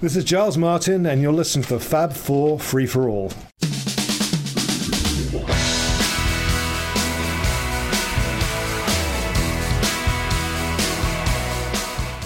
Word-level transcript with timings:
This 0.00 0.14
is 0.14 0.22
Giles 0.22 0.56
Martin, 0.56 1.06
and 1.06 1.20
you're 1.20 1.32
listening 1.32 1.64
to 1.64 1.80
Fab 1.80 2.12
Four 2.12 2.60
Free 2.60 2.86
for 2.86 3.08
All. 3.08 3.30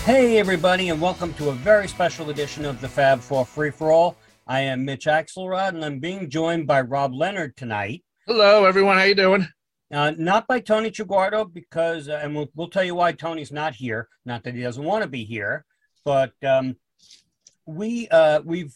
Hey, 0.05 0.39
everybody, 0.39 0.91
and 0.91 1.01
welcome 1.01 1.33
to 1.33 1.49
a 1.49 1.53
very 1.55 1.89
special 1.89 2.29
edition 2.29 2.67
of 2.67 2.79
the 2.83 2.89
Fab 2.89 3.21
Four 3.21 3.47
Free 3.47 3.71
for 3.71 3.91
All. 3.91 4.19
I 4.47 4.61
am 4.61 4.85
Mitch 4.85 5.07
Axelrod, 5.07 5.69
and 5.69 5.83
I'm 5.83 5.99
being 5.99 6.29
joined 6.29 6.67
by 6.67 6.83
Rob 6.83 7.15
Leonard 7.15 7.57
tonight. 7.57 8.05
Hello, 8.27 8.67
everyone. 8.67 8.99
How 8.99 9.05
you 9.05 9.15
doing? 9.15 9.49
Uh, 9.91 10.13
not 10.19 10.47
by 10.47 10.61
Tony 10.61 10.91
Traguardo, 10.91 11.51
because, 11.51 12.11
uh, 12.11 12.21
and 12.23 12.37
we'll, 12.37 12.51
we'll 12.55 12.69
tell 12.69 12.85
you 12.85 12.97
why 12.97 13.13
Tony's 13.13 13.51
not 13.51 13.75
here. 13.75 14.09
Not 14.27 14.45
that 14.45 14.55
he 14.55 14.61
doesn't 14.61 14.85
want 14.85 15.05
to 15.05 15.09
be 15.09 15.25
here, 15.25 15.65
but 16.05 16.35
um, 16.47 16.77
we 17.67 18.09
uh, 18.09 18.41
we've 18.45 18.75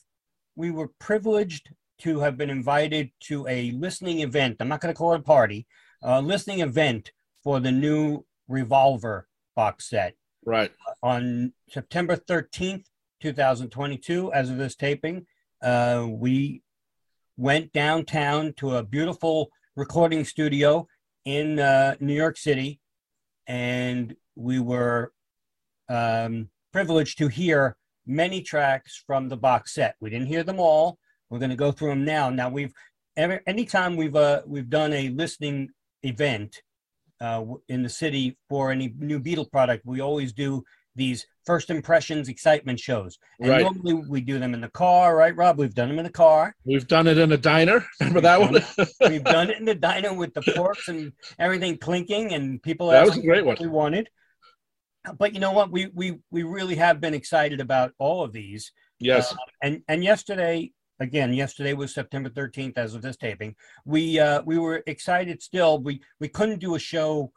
we 0.54 0.70
were 0.70 0.88
privileged 0.98 1.70
to 1.98 2.20
have 2.20 2.36
been 2.36 2.50
invited 2.50 3.10
to 3.20 3.46
a 3.48 3.70
listening 3.72 4.20
event. 4.20 4.56
I'm 4.60 4.68
not 4.68 4.80
going 4.80 4.92
to 4.92 4.98
call 4.98 5.14
it 5.14 5.20
a 5.20 5.22
party, 5.22 5.66
a 6.02 6.20
listening 6.20 6.60
event 6.60 7.12
for 7.42 7.60
the 7.60 7.72
new 7.72 8.24
Revolver 8.48 9.26
box 9.54 9.88
set 9.88 10.14
Right. 10.44 10.70
on 11.02 11.52
September 11.68 12.16
13th, 12.16 12.84
2022. 13.20 14.32
As 14.32 14.50
of 14.50 14.58
this 14.58 14.76
taping, 14.76 15.26
uh, 15.62 16.06
we 16.08 16.62
went 17.36 17.72
downtown 17.72 18.52
to 18.58 18.76
a 18.76 18.82
beautiful 18.82 19.50
recording 19.74 20.24
studio 20.24 20.86
in 21.24 21.58
uh, 21.58 21.96
New 22.00 22.14
York 22.14 22.36
City, 22.36 22.80
and 23.46 24.14
we 24.36 24.60
were 24.60 25.12
um, 25.88 26.50
privileged 26.72 27.18
to 27.18 27.28
hear 27.28 27.76
many 28.06 28.42
tracks 28.42 29.02
from 29.06 29.28
the 29.28 29.36
box 29.36 29.74
set. 29.74 29.96
We 30.00 30.10
didn't 30.10 30.26
hear 30.28 30.42
them 30.42 30.60
all. 30.60 30.98
We're 31.30 31.38
going 31.38 31.50
to 31.50 31.56
go 31.56 31.72
through 31.72 31.90
them 31.90 32.04
now. 32.04 32.30
Now 32.30 32.48
we've 32.48 32.72
every 33.16 33.40
anytime 33.46 33.96
we've 33.96 34.16
uh, 34.16 34.42
we've 34.46 34.70
done 34.70 34.92
a 34.92 35.08
listening 35.10 35.70
event 36.02 36.62
uh, 37.20 37.44
in 37.68 37.82
the 37.82 37.88
city 37.88 38.38
for 38.48 38.70
any 38.70 38.92
new 38.98 39.18
Beatle 39.20 39.50
product, 39.50 39.84
we 39.84 40.00
always 40.00 40.32
do 40.32 40.62
these 40.94 41.26
first 41.44 41.68
impressions 41.68 42.28
excitement 42.28 42.80
shows. 42.80 43.18
And 43.40 43.50
Right. 43.50 43.60
normally 43.62 43.94
we 44.08 44.20
do 44.22 44.38
them 44.38 44.54
in 44.54 44.60
the 44.62 44.68
car, 44.70 45.14
right, 45.16 45.36
Rob? 45.36 45.58
We've 45.58 45.74
done 45.74 45.88
them 45.88 45.98
in 45.98 46.04
the 46.04 46.10
car. 46.10 46.54
We've 46.64 46.86
done 46.86 47.06
it 47.06 47.18
in 47.18 47.32
a 47.32 47.36
diner. 47.36 47.84
Remember 48.00 48.22
that 48.22 48.40
one? 48.40 48.54
We've 49.10 49.22
done 49.22 49.50
it 49.50 49.58
in 49.58 49.64
the 49.66 49.74
diner 49.74 50.14
with 50.14 50.32
the 50.32 50.42
forks 50.42 50.88
and 50.88 51.12
everything 51.38 51.76
clinking, 51.76 52.32
and 52.32 52.62
people 52.62 52.88
That 52.88 53.04
was 53.06 53.18
a 53.18 53.22
great 53.22 53.44
one. 53.44 53.56
we 53.60 53.66
wanted. 53.66 54.08
But 55.18 55.34
you 55.34 55.40
know 55.40 55.52
what? 55.52 55.70
We 55.70 55.86
we 55.94 56.18
we 56.30 56.42
really 56.42 56.76
have 56.76 57.00
been 57.00 57.14
excited 57.14 57.60
about 57.60 57.92
all 57.98 58.22
of 58.24 58.32
these. 58.32 58.72
yes. 58.98 59.32
Uh, 59.32 59.36
and 59.62 59.82
and 59.88 60.02
yesterday, 60.04 60.72
again, 61.00 61.32
yesterday 61.32 61.74
was 61.74 61.94
September 61.94 62.30
13th 62.30 62.76
as 62.78 62.94
of 62.94 63.02
this 63.02 63.16
taping. 63.16 63.54
We 63.84 64.18
uh, 64.18 64.42
we 64.44 64.58
were 64.58 64.82
excited 64.86 65.42
still. 65.42 65.78
We 65.78 66.00
we 66.20 66.28
couldn't 66.28 66.60
do 66.60 66.74
a 66.74 66.78
show 66.78 67.32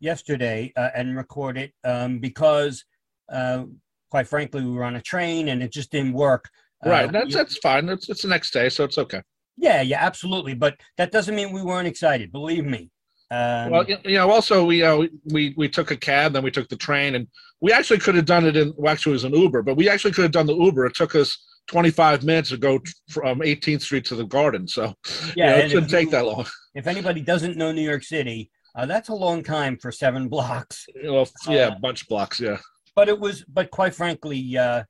yesterday 0.00 0.72
uh, 0.76 0.90
and 0.94 1.16
record 1.16 1.56
it 1.56 1.72
um, 1.84 2.18
because, 2.18 2.84
uh, 3.32 3.64
quite 4.10 4.28
frankly, 4.28 4.62
we 4.62 4.70
were 4.72 4.84
on 4.84 4.96
a 4.96 5.02
train 5.02 5.48
and 5.48 5.62
it 5.62 5.72
just 5.72 5.90
didn't 5.90 6.12
work. 6.12 6.48
Uh, 6.84 6.90
right. 6.90 7.12
That's 7.12 7.26
we- 7.26 7.32
that's 7.34 7.56
fine. 7.58 7.88
It's 7.88 8.08
it's 8.08 8.22
the 8.22 8.28
next 8.28 8.52
day, 8.52 8.68
so 8.68 8.84
it's 8.84 8.98
okay. 8.98 9.22
yeah, 9.56 9.80
yeah, 9.80 10.04
absolutely. 10.04 10.54
But 10.54 10.78
that 10.98 11.12
doesn't 11.12 11.34
mean 11.34 11.52
we 11.52 11.62
weren't 11.62 11.88
excited. 11.88 12.32
Believe 12.32 12.66
me. 12.66 12.90
Um, 13.34 13.70
well, 13.70 13.84
you 13.88 14.16
know, 14.18 14.30
also 14.30 14.64
we 14.64 14.82
uh, 14.82 15.06
we 15.32 15.54
we 15.56 15.68
took 15.68 15.90
a 15.90 15.96
cab, 15.96 16.32
then 16.32 16.42
we 16.42 16.50
took 16.50 16.68
the 16.68 16.76
train, 16.76 17.14
and 17.16 17.26
we 17.60 17.72
actually 17.72 17.98
could 17.98 18.14
have 18.14 18.26
done 18.26 18.46
it 18.46 18.56
in. 18.56 18.72
Well, 18.76 18.92
actually, 18.92 19.12
it 19.12 19.20
was 19.20 19.24
an 19.24 19.34
Uber, 19.34 19.62
but 19.62 19.76
we 19.76 19.88
actually 19.88 20.12
could 20.12 20.22
have 20.22 20.32
done 20.32 20.46
the 20.46 20.54
Uber. 20.56 20.86
It 20.86 20.94
took 20.94 21.14
us 21.14 21.36
25 21.68 22.22
minutes 22.24 22.50
to 22.50 22.56
go 22.58 22.78
from 23.10 23.40
18th 23.40 23.82
Street 23.82 24.04
to 24.06 24.14
the 24.16 24.24
Garden, 24.24 24.68
so 24.68 24.94
yeah, 25.34 25.50
you 25.56 25.58
know, 25.58 25.64
it 25.64 25.70
shouldn't 25.70 25.90
take 25.90 26.06
you- 26.06 26.10
that 26.12 26.26
long. 26.26 26.46
If 26.74 26.86
anybody 26.86 27.20
doesn't 27.22 27.56
know 27.56 27.72
New 27.72 27.82
York 27.88 28.02
City, 28.04 28.50
uh, 28.76 28.84
that's 28.86 29.08
a 29.08 29.14
long 29.14 29.42
time 29.42 29.78
for 29.78 29.90
seven 29.92 30.28
blocks. 30.28 30.86
Well, 31.04 31.28
yeah, 31.48 31.68
Uh, 31.68 31.78
bunch 31.80 32.06
blocks. 32.08 32.38
Yeah. 32.40 32.58
but 32.96 33.08
it 33.08 33.18
was 33.18 33.44
but 33.48 33.70
quite 33.70 33.94
frankly 33.94 34.56
uh 34.56 34.82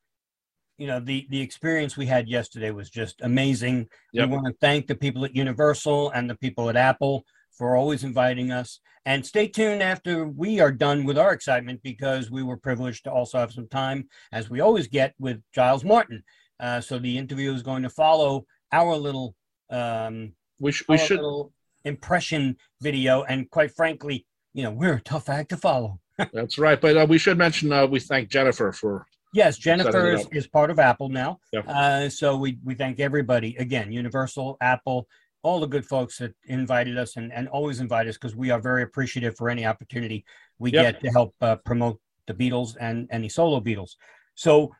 you 0.77 0.87
know 0.87 1.01
the 1.01 1.27
the 1.31 1.41
experience 1.41 1.97
we 1.97 2.05
had 2.07 2.29
yesterday 2.29 2.71
was 2.71 2.91
just 2.91 3.15
amazing 3.23 3.87
Yep. 4.13 4.29
we 4.29 4.35
want 4.35 4.47
to 4.49 4.55
thank 4.61 4.87
the 4.89 4.95
people 4.95 5.25
at 5.25 5.35
universal 5.35 6.11
and 6.11 6.29
the 6.29 6.35
people 6.35 6.69
at 6.69 6.77
apple 6.77 7.25
for 7.57 7.77
always 7.77 8.05
inviting 8.05 8.51
us 8.51 8.81
and 9.07 9.25
stay 9.25 9.47
tuned 9.47 9.83
after 9.83 10.27
we 10.27 10.61
are 10.61 10.73
done 10.73 11.05
with 11.05 11.19
our 11.19 11.33
excitement 11.33 11.81
because 11.83 12.31
we 12.31 12.43
were 12.43 12.57
privileged 12.57 13.05
to 13.05 13.13
also 13.13 13.39
have 13.39 13.53
some 13.53 13.69
time 13.69 14.09
as 14.33 14.51
we 14.51 14.61
always 14.61 14.87
get 14.89 15.15
with 15.19 15.41
giles 15.55 15.85
martin 15.85 16.23
uh, 16.61 16.81
so 16.81 16.99
the 16.99 17.19
interview 17.19 17.53
is 17.53 17.63
going 17.63 17.83
to 17.83 17.91
follow 17.91 18.45
our 18.73 18.97
little 18.97 19.35
um 19.71 20.33
We 20.61 20.73
sh- 20.73 20.85
we 20.89 20.99
should. 20.99 21.21
impression 21.85 22.57
video 22.81 23.23
and 23.25 23.51
quite 23.51 23.73
frankly 23.75 24.27
you 24.53 24.63
know 24.63 24.71
we're 24.71 24.95
a 24.95 25.01
tough 25.03 25.29
act 25.29 25.51
to 25.51 25.57
follow 25.57 26.01
That's 26.33 26.59
right. 26.59 26.81
But 26.81 26.97
uh, 26.97 27.07
we 27.09 27.19
should 27.19 27.39
mention 27.39 27.73
uh, 27.73 27.87
we 27.87 28.01
thank 28.01 28.29
Jennifer 28.29 28.73
for. 28.73 29.07
Yes, 29.33 29.59
Jennifer 29.59 30.11
is, 30.11 30.29
is 30.31 30.47
part 30.47 30.71
of 30.71 30.79
Apple 30.79 31.09
now. 31.09 31.41
Yep. 31.53 31.65
Uh, 31.67 32.09
so 32.09 32.37
we, 32.37 32.59
we 32.63 32.77
thank 32.77 33.01
everybody 33.01 33.57
again, 33.57 33.91
Universal, 33.91 34.57
Apple, 34.61 35.09
all 35.45 35.61
the 35.61 35.67
good 35.67 35.87
folks 35.87 36.19
that 36.19 36.35
invited 36.47 36.97
us 36.99 37.17
and, 37.17 37.33
and 37.33 37.47
always 37.49 37.79
invite 37.79 38.09
us 38.09 38.17
because 38.17 38.35
we 38.35 38.51
are 38.51 38.59
very 38.59 38.83
appreciative 38.83 39.37
for 39.37 39.51
any 39.51 39.65
opportunity 39.67 40.25
we 40.59 40.73
Yep. 40.73 40.83
get 40.83 41.01
to 41.03 41.11
help 41.11 41.35
uh, 41.41 41.57
promote 41.57 42.01
the 42.27 42.35
Beatles 42.35 42.77
and 42.81 43.07
any 43.13 43.29
solo 43.29 43.61
Beatles. 43.61 43.93
So, 44.35 44.73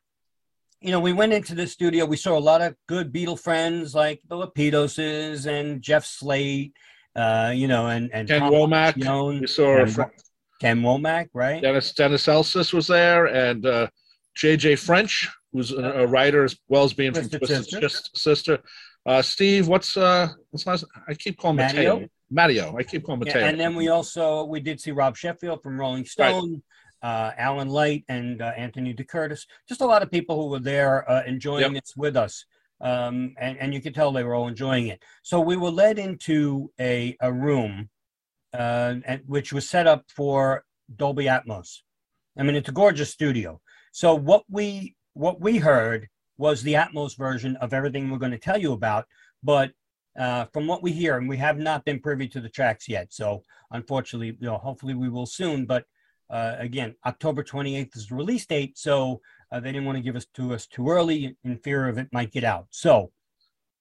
you 0.81 0.91
know, 0.91 1.01
we 1.01 1.13
went 1.13 1.33
into 1.35 1.55
the 1.55 1.67
studio. 1.67 2.07
We 2.07 2.17
saw 2.17 2.37
a 2.37 2.41
lot 2.41 2.63
of 2.63 2.75
good 2.89 3.13
Beatle 3.13 3.39
friends 3.39 3.95
like 3.95 4.21
the 4.29 4.37
Lapidoses 4.37 5.47
and 5.47 5.83
Jeff 5.83 6.07
Slate, 6.07 6.73
uh, 7.15 7.53
you 7.55 7.69
know, 7.69 7.89
and 7.89 8.11
and 8.13 8.27
Ken 8.27 8.41
Tom 8.41 8.53
Womack. 8.53 8.97
We 9.41 9.47
saw 9.47 9.81
our 9.81 10.11
Ken, 10.61 10.81
Womack, 10.81 11.29
right? 11.35 11.61
Dennis 11.61 11.93
Dennis 11.93 12.27
Elsas 12.27 12.73
was 12.73 12.87
there, 12.87 13.27
and 13.27 13.67
uh, 13.67 13.89
J.J. 14.35 14.77
French, 14.77 15.29
who's 15.53 15.73
a, 15.73 15.83
a 15.83 16.07
writer 16.07 16.45
as 16.45 16.57
well 16.69 16.85
as 16.85 16.95
being 16.95 17.13
from 17.13 17.29
Twisted 17.29 17.41
Twisted 17.41 17.83
Sister. 17.83 18.11
Sister. 18.15 18.59
Uh, 19.07 19.21
Steve, 19.21 19.69
what's 19.69 19.97
uh, 19.97 20.29
what's 20.51 20.67
last? 20.67 20.85
I 21.07 21.15
keep 21.15 21.39
calling 21.39 21.57
Matteo? 21.57 21.95
Mateo. 21.95 22.09
Matteo. 22.31 22.77
I 22.77 22.83
keep 22.83 23.05
calling 23.05 23.23
Yeah, 23.27 23.47
and 23.47 23.61
then 23.61 23.75
we 23.75 23.89
also 23.89 24.45
we 24.45 24.61
did 24.61 24.81
see 24.81 24.93
Rob 24.93 25.17
Sheffield 25.17 25.63
from 25.63 25.79
Rolling 25.79 26.07
Stone, 26.07 26.63
uh, 27.03 27.33
Alan 27.37 27.69
Light, 27.69 28.05
and 28.09 28.41
uh, 28.41 28.53
Anthony 28.57 28.95
DeCurtis. 28.95 29.43
Just 29.69 29.83
a 29.83 29.87
lot 29.87 30.03
of 30.03 30.11
people 30.11 30.41
who 30.41 30.49
were 30.49 30.61
there 30.61 31.09
uh, 31.11 31.23
enjoying 31.27 31.75
this 31.75 31.93
with 31.97 32.17
us, 32.17 32.47
um, 32.81 33.35
and 33.39 33.59
and 33.59 33.75
you 33.75 33.83
could 33.83 33.95
tell 33.95 34.11
they 34.11 34.25
were 34.25 34.35
all 34.35 34.49
enjoying 34.49 34.87
it. 34.87 35.03
So 35.23 35.39
we 35.39 35.57
were 35.57 35.71
led 35.71 35.99
into 35.99 36.73
a 36.81 37.15
a 37.21 37.31
room, 37.31 37.91
uh, 38.55 38.95
and, 39.05 39.21
which 39.27 39.53
was 39.53 39.69
set 39.69 39.87
up 39.87 40.05
for 40.09 40.65
Dolby 40.97 41.27
Atmos. 41.27 41.81
I 42.39 42.43
mean, 42.43 42.57
it's 42.57 42.71
a 42.71 42.73
gorgeous 42.73 43.11
studio. 43.11 43.61
So 43.93 44.15
what 44.15 44.45
we 44.49 44.97
what 45.13 45.43
we 45.43 45.59
heard 45.59 46.09
was 46.37 46.63
the 46.63 46.75
Atmos 46.75 47.17
version 47.17 47.57
of 47.57 47.73
everything 47.73 48.11
we're 48.11 48.19
going 48.19 48.33
to 48.33 48.39
tell 48.39 48.59
you 48.59 48.73
about, 48.73 49.07
but 49.43 49.73
uh, 50.19 50.45
from 50.47 50.67
what 50.67 50.83
we 50.83 50.93
hear, 50.93 51.17
and 51.17 51.29
we 51.29 51.37
have 51.37 51.59
not 51.59 51.85
been 51.85 52.01
privy 52.01 52.29
to 52.29 52.41
the 52.41 52.49
tracks 52.49 52.89
yet. 52.89 53.13
So 53.13 53.43
unfortunately, 53.71 54.37
you 54.41 54.47
know, 54.47 54.59
hopefully 54.59 54.95
we 54.95 55.09
will 55.09 55.27
soon. 55.27 55.67
But 55.67 55.85
uh, 56.31 56.57
again, 56.59 56.95
October 57.05 57.43
28th 57.43 57.97
is 57.97 58.09
the 58.09 58.15
release 58.15 58.47
date, 58.47 58.79
so 58.79 59.21
uh, 59.51 59.61
they 59.61 59.73
didn't 59.73 59.87
want 59.87 59.97
to 59.97 60.03
give 60.03 60.17
us 60.17 60.27
to 60.35 60.55
us 60.55 60.67
too 60.67 60.89
early 60.89 61.37
in 61.45 61.59
fear 61.59 61.89
of 61.89 61.99
it 61.99 62.09
might 62.13 62.33
get 62.33 62.45
out. 62.45 62.67
So 62.71 63.11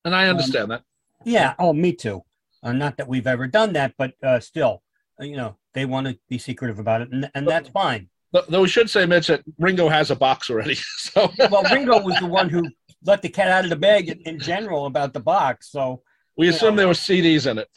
and 0.06 0.16
I 0.16 0.28
understand 0.28 0.72
that. 0.72 0.84
yeah, 1.24 1.54
oh, 1.60 1.74
me 1.74 1.94
too. 1.94 2.24
Uh, 2.62 2.74
not 2.74 2.98
that 2.98 3.08
we've 3.08 3.28
ever 3.28 3.48
done 3.48 3.74
that, 3.74 3.94
but 3.98 4.14
uh, 4.24 4.40
still, 4.40 4.84
uh, 5.22 5.26
you 5.26 5.36
know, 5.36 5.58
they 5.74 5.86
want 5.86 6.08
to 6.08 6.18
be 6.30 6.38
secretive 6.38 6.80
about 6.80 7.02
it, 7.02 7.12
and, 7.12 7.30
and 7.36 7.48
that's 7.48 7.70
fine. 7.70 8.10
Though- 8.34 8.62
we 8.62 8.68
should 8.68 8.90
say, 8.90 9.06
Mitch, 9.06 9.28
that 9.28 9.44
Ringo 9.60 9.88
has 9.90 10.12
a 10.12 10.16
box 10.16 10.50
already. 10.50 10.76
So 10.98 11.32
Well, 11.52 11.64
Ringo 11.72 12.02
was 12.02 12.18
the 12.20 12.28
one 12.28 12.50
who 12.50 12.68
let 13.06 13.22
the 13.22 13.30
cat 13.30 13.50
out 13.50 13.64
of 13.64 13.70
the 13.70 13.76
bag 13.76 14.10
in, 14.26 14.40
general 14.40 14.86
about 14.88 15.14
the 15.14 15.20
box. 15.20 15.72
So, 15.72 16.02
we 16.36 16.48
assume 16.50 16.76
there 16.76 16.88
were 16.88 16.94
CDs 16.94 17.50
in 17.50 17.60
it. 17.60 17.70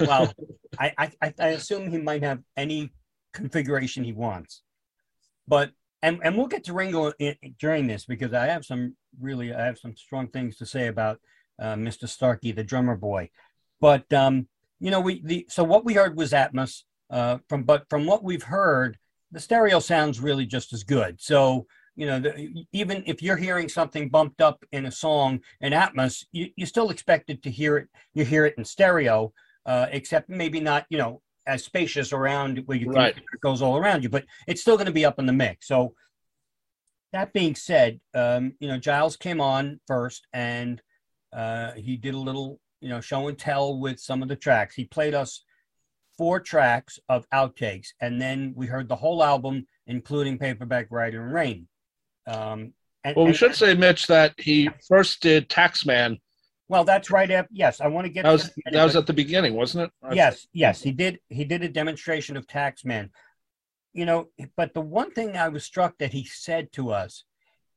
well, 0.00 0.32
I, 0.78 0.92
I, 0.98 1.10
I- 1.22 1.34
I 1.40 1.48
assume 1.48 1.90
he 1.90 1.98
might 1.98 2.22
have 2.22 2.40
any 2.56 2.90
configuration 3.32 4.04
he 4.04 4.12
wants. 4.12 4.62
But 5.48 5.70
and 6.02 6.20
and 6.22 6.36
we'll 6.36 6.46
get 6.48 6.64
to 6.64 6.74
Ringo 6.74 7.12
in, 7.18 7.34
during 7.58 7.86
this 7.86 8.04
because 8.04 8.32
I 8.34 8.46
have 8.46 8.64
some 8.64 8.96
really 9.20 9.54
I 9.54 9.64
have 9.64 9.78
some 9.78 9.96
strong 9.96 10.28
things 10.28 10.56
to 10.58 10.66
say 10.66 10.86
about 10.88 11.18
uh, 11.58 11.74
Mr. 11.76 12.06
Starkey, 12.08 12.52
the 12.52 12.64
drummer 12.64 12.96
boy. 12.96 13.30
But 13.80 14.10
um, 14.12 14.48
you 14.80 14.90
know, 14.90 15.00
we 15.00 15.22
the 15.24 15.46
so 15.50 15.64
what 15.64 15.84
we 15.84 15.94
heard 15.94 16.16
was 16.16 16.32
Atmos. 16.32 16.82
Uh, 17.10 17.38
from 17.48 17.62
but 17.64 17.84
from 17.90 18.06
what 18.06 18.22
we've 18.24 18.42
heard, 18.42 18.98
the 19.34 19.40
stereo 19.40 19.80
sounds 19.80 20.20
really 20.20 20.46
just 20.46 20.72
as 20.72 20.84
good. 20.84 21.20
So 21.20 21.66
you 21.96 22.06
know, 22.06 22.18
the, 22.18 22.66
even 22.72 23.04
if 23.06 23.22
you're 23.22 23.36
hearing 23.36 23.68
something 23.68 24.08
bumped 24.08 24.40
up 24.40 24.64
in 24.72 24.86
a 24.86 24.90
song 24.90 25.40
in 25.60 25.72
Atmos, 25.72 26.24
you, 26.32 26.48
you 26.56 26.66
still 26.66 26.90
expected 26.90 27.42
to 27.44 27.50
hear 27.50 27.76
it. 27.76 27.88
You 28.14 28.24
hear 28.24 28.46
it 28.46 28.54
in 28.58 28.64
stereo, 28.64 29.32
uh, 29.66 29.86
except 29.90 30.28
maybe 30.28 30.60
not, 30.60 30.86
you 30.88 30.98
know, 30.98 31.20
as 31.46 31.62
spacious 31.62 32.12
around 32.12 32.62
where 32.66 32.78
you 32.78 32.90
Right. 32.90 33.16
it 33.16 33.40
goes 33.40 33.62
all 33.62 33.76
around 33.76 34.02
you, 34.02 34.08
but 34.08 34.24
it's 34.48 34.60
still 34.60 34.76
going 34.76 34.86
to 34.86 34.92
be 34.92 35.04
up 35.04 35.18
in 35.18 35.26
the 35.26 35.32
mix. 35.32 35.68
So 35.68 35.94
that 37.12 37.32
being 37.32 37.54
said, 37.54 38.00
um, 38.14 38.54
you 38.58 38.66
know, 38.66 38.78
Giles 38.78 39.16
came 39.16 39.40
on 39.40 39.78
first 39.86 40.26
and 40.32 40.82
uh, 41.32 41.72
he 41.72 41.96
did 41.96 42.14
a 42.14 42.18
little, 42.18 42.60
you 42.80 42.88
know, 42.88 43.00
show 43.00 43.28
and 43.28 43.38
tell 43.38 43.78
with 43.78 44.00
some 44.00 44.22
of 44.22 44.28
the 44.28 44.36
tracks. 44.36 44.74
He 44.74 44.84
played 44.84 45.14
us 45.14 45.44
four 46.16 46.40
tracks 46.40 46.98
of 47.08 47.28
outtakes, 47.30 47.88
and 48.00 48.20
then 48.20 48.52
we 48.56 48.66
heard 48.66 48.88
the 48.88 48.96
whole 48.96 49.22
album, 49.22 49.66
including 49.86 50.38
Paperback 50.38 50.86
Writer 50.90 51.22
and 51.24 51.34
Rain. 51.34 51.68
Um, 52.26 52.72
and, 53.02 53.16
Well, 53.16 53.24
we 53.26 53.30
and- 53.30 53.36
should 53.36 53.54
say, 53.54 53.74
Mitch, 53.74 54.06
that 54.06 54.34
he 54.38 54.70
first 54.88 55.20
did 55.20 55.48
Taxman. 55.48 56.20
Well, 56.68 56.84
that's 56.84 57.10
right. 57.10 57.30
After, 57.30 57.50
yes, 57.52 57.80
I 57.80 57.88
want 57.88 58.06
to 58.06 58.12
get 58.12 58.24
That 58.24 58.32
was 58.32 58.44
that, 58.44 58.72
that 58.72 58.84
was 58.84 58.96
at 58.96 59.06
the 59.06 59.12
beginning, 59.12 59.54
wasn't 59.54 59.84
it? 59.84 60.14
yes, 60.14 60.46
yes, 60.52 60.80
he 60.82 60.92
did. 60.92 61.20
He 61.28 61.44
did 61.44 61.62
a 61.62 61.68
demonstration 61.68 62.36
of 62.36 62.46
Taxman. 62.46 63.10
You 63.92 64.06
know, 64.06 64.28
but 64.56 64.74
the 64.74 64.80
one 64.80 65.12
thing 65.12 65.36
I 65.36 65.48
was 65.48 65.64
struck 65.64 65.98
that 65.98 66.12
he 66.12 66.24
said 66.24 66.72
to 66.72 66.90
us, 66.90 67.24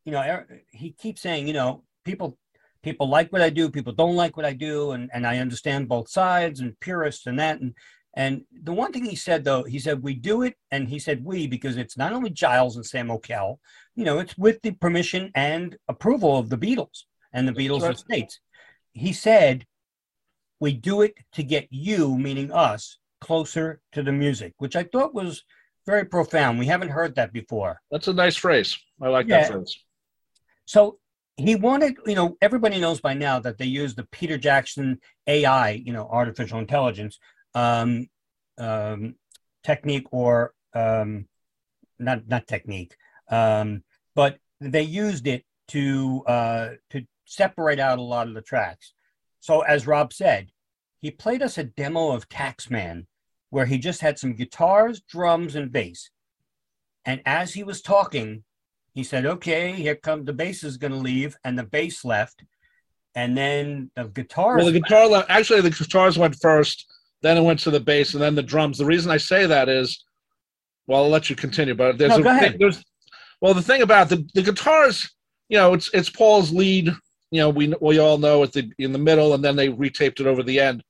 you 0.05 0.11
know, 0.13 0.19
er- 0.21 0.63
he 0.71 0.91
keeps 0.91 1.21
saying, 1.21 1.47
you 1.47 1.53
know, 1.53 1.83
people 2.05 2.37
people 2.81 3.09
like 3.09 3.31
what 3.33 3.41
I 3.41 3.49
do, 3.49 3.69
people 3.69 3.91
don't 3.93 4.15
like 4.15 4.37
what 4.37 4.45
I 4.45 4.53
do, 4.53 4.91
and 4.91 5.09
and 5.13 5.27
I 5.27 5.39
understand 5.39 5.89
both 5.89 6.09
sides 6.09 6.61
and 6.61 6.79
purists 6.79 7.27
and 7.27 7.37
that 7.39 7.59
and 7.59 7.73
and 8.17 8.45
the 8.63 8.73
one 8.73 8.91
thing 8.91 9.05
he 9.05 9.15
said 9.15 9.43
though, 9.43 9.63
he 9.63 9.77
said 9.77 10.01
we 10.01 10.15
do 10.15 10.41
it, 10.41 10.55
and 10.71 10.89
he 10.89 10.97
said 10.97 11.23
we 11.23 11.45
because 11.45 11.77
it's 11.77 11.95
not 11.95 12.13
only 12.13 12.31
Giles 12.31 12.75
and 12.75 12.85
Sam 12.85 13.09
Okell, 13.09 13.59
you 13.95 14.03
know, 14.03 14.17
it's 14.17 14.35
with 14.35 14.59
the 14.63 14.71
permission 14.71 15.31
and 15.35 15.77
approval 15.87 16.35
of 16.35 16.49
the 16.49 16.57
Beatles 16.57 17.03
and 17.31 17.47
the 17.47 17.53
Beatles 17.53 17.83
right. 17.83 17.95
estates. 17.95 18.39
He 18.93 19.13
said 19.13 19.67
we 20.59 20.73
do 20.73 21.01
it 21.03 21.13
to 21.33 21.43
get 21.43 21.67
you, 21.69 22.17
meaning 22.17 22.51
us, 22.51 22.97
closer 23.21 23.81
to 23.91 24.01
the 24.01 24.11
music, 24.11 24.55
which 24.57 24.75
I 24.75 24.83
thought 24.83 25.13
was 25.13 25.43
very 25.85 26.03
profound. 26.03 26.57
We 26.57 26.65
haven't 26.65 26.89
heard 26.89 27.13
that 27.15 27.31
before. 27.31 27.79
That's 27.91 28.07
a 28.07 28.13
nice 28.13 28.35
phrase. 28.35 28.75
I 28.99 29.09
like 29.09 29.27
Yeah. 29.27 29.41
that 29.41 29.51
phrase. 29.51 29.77
So 30.65 30.97
he 31.35 31.55
wanted, 31.55 31.97
you 32.07 32.15
know, 32.15 32.35
everybody 32.41 32.79
knows 32.79 32.99
by 32.99 33.13
now 33.13 33.39
that 33.41 33.59
they 33.59 33.65
use 33.65 33.93
the 33.93 34.05
Peter 34.05 34.39
Jackson 34.39 34.99
AI, 35.27 35.69
you 35.69 35.93
know, 35.93 36.09
artificial 36.11 36.57
intelligence 36.57 37.19
um, 37.57 38.07
um, 38.59 39.15
technique 39.63 40.07
or 40.11 40.53
um, 40.73 41.27
not 41.97 42.27
not 42.27 42.47
technique, 42.47 42.95
um, 43.29 43.83
but 44.15 44.37
they 44.61 44.83
used 44.83 45.27
it 45.27 45.43
to 45.69 46.23
uh, 46.27 46.69
to 46.91 47.05
separate 47.25 47.79
out 47.79 47.99
a 47.99 48.09
lot 48.13 48.27
of 48.27 48.35
the 48.35 48.41
tracks. 48.41 48.93
So 49.39 49.61
as 49.61 49.87
Rob 49.87 50.13
said, 50.13 50.51
he 50.99 51.09
played 51.09 51.41
us 51.41 51.57
a 51.57 51.63
demo 51.63 52.11
of 52.11 52.29
Taxman 52.29 53.07
where 53.49 53.65
he 53.65 53.77
just 53.77 54.01
had 54.01 54.19
some 54.19 54.33
guitars, 54.33 55.01
drums, 55.01 55.55
and 55.55 55.71
bass. 55.71 56.09
And 57.05 57.21
as 57.25 57.53
he 57.53 57.63
was 57.63 57.81
talking, 57.81 58.43
he 58.93 59.03
said, 59.03 59.25
"Okay, 59.25 59.71
here 59.73 59.95
come 59.95 60.25
the 60.25 60.33
bass 60.33 60.63
is 60.63 60.77
going 60.77 60.91
to 60.91 60.97
leave," 61.11 61.35
and 61.43 61.57
the 61.57 61.63
bass 61.63 62.05
left, 62.05 62.43
and 63.15 63.35
then 63.35 63.89
the 63.95 64.05
guitars. 64.05 64.57
Well, 64.57 64.71
the 64.71 64.79
guitar 64.79 65.07
le- 65.07 65.25
actually 65.27 65.61
the 65.61 65.71
guitars 65.71 66.19
went 66.19 66.35
first, 66.35 66.85
then 67.21 67.37
it 67.37 67.41
went 67.43 67.59
to 67.61 67.71
the 67.71 67.79
bass, 67.79 68.13
and 68.13 68.21
then 68.21 68.35
the 68.35 68.43
drums. 68.43 68.77
The 68.77 68.85
reason 68.85 69.11
I 69.11 69.17
say 69.17 69.45
that 69.45 69.69
is, 69.69 70.03
well, 70.85 71.03
I'll 71.03 71.09
let 71.09 71.29
you 71.29 71.35
continue, 71.35 71.75
but 71.75 71.97
there's 71.97 72.17
No, 72.17 72.23
a 72.23 72.35
ahead. 72.35 72.57
there's 72.59 72.83
well 73.41 73.53
the 73.53 73.61
thing 73.61 73.81
about 73.81 74.09
the 74.09 74.27
the 74.33 74.41
guitars, 74.41 75.09
you 75.49 75.57
know, 75.57 75.73
it's 75.73 75.89
it's 75.93 76.09
Paul's 76.09 76.51
lead. 76.51 76.87
You 77.31 77.41
know, 77.41 77.49
we 77.49 77.73
we 77.81 77.99
all 77.99 78.17
know 78.17 78.43
at 78.43 78.53
the 78.53 78.71
in 78.79 78.91
the 78.93 78.99
middle, 78.99 79.33
and 79.33 79.43
then 79.43 79.55
they 79.55 79.69
retaped 79.69 80.19
it 80.19 80.27
over 80.27 80.43
the 80.43 80.59
end. 80.59 80.83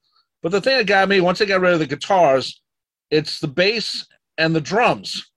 But 0.43 0.51
the 0.51 0.61
thing 0.61 0.77
that 0.77 0.87
got 0.87 1.09
me 1.09 1.19
once 1.21 1.39
they 1.39 1.45
got 1.45 1.61
rid 1.61 1.73
of 1.73 1.79
the 1.79 1.87
guitars, 1.87 2.61
it's 3.09 3.39
the 3.39 3.47
bass 3.47 4.05
and 4.37 4.55
the 4.55 4.61
drums, 4.61 5.31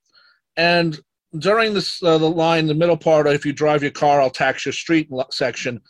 and 0.56 1.00
during 1.38 1.72
this 1.72 2.02
uh, 2.02 2.18
the 2.18 2.28
line, 2.28 2.66
the 2.66 2.74
middle 2.74 2.96
part, 2.96 3.26
if 3.28 3.46
you 3.46 3.52
drive 3.52 3.82
your 3.82 3.92
car, 3.92 4.20
I'll 4.20 4.30
tax 4.30 4.66
your 4.66 4.72
street 4.72 5.08
section. 5.30 5.80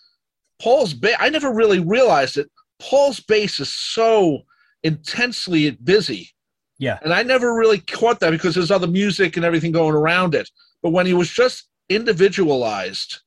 Paul's 0.61 0.93
bass, 0.93 1.17
I 1.19 1.31
never 1.31 1.53
really 1.53 1.81
realized 1.81 2.37
it. 2.37 2.51
Paul's 2.79 3.21
bass 3.21 3.59
is 3.61 3.73
so 3.73 4.43
intensely 4.83 5.71
busy. 5.71 6.31
Yeah. 6.79 6.99
And 7.03 7.13
I 7.13 7.23
never 7.23 7.55
really 7.55 7.79
caught 7.79 8.21
that 8.21 8.31
because 8.31 8.55
there's 8.55 8.71
other 8.71 8.87
music 8.87 9.37
and 9.37 9.45
everything 9.45 9.73
going 9.73 9.95
around 9.95 10.35
it. 10.35 10.49
But 10.83 10.91
when 10.91 11.07
he 11.07 11.15
was 11.15 11.31
just 11.31 11.69
individualized, 11.89 13.21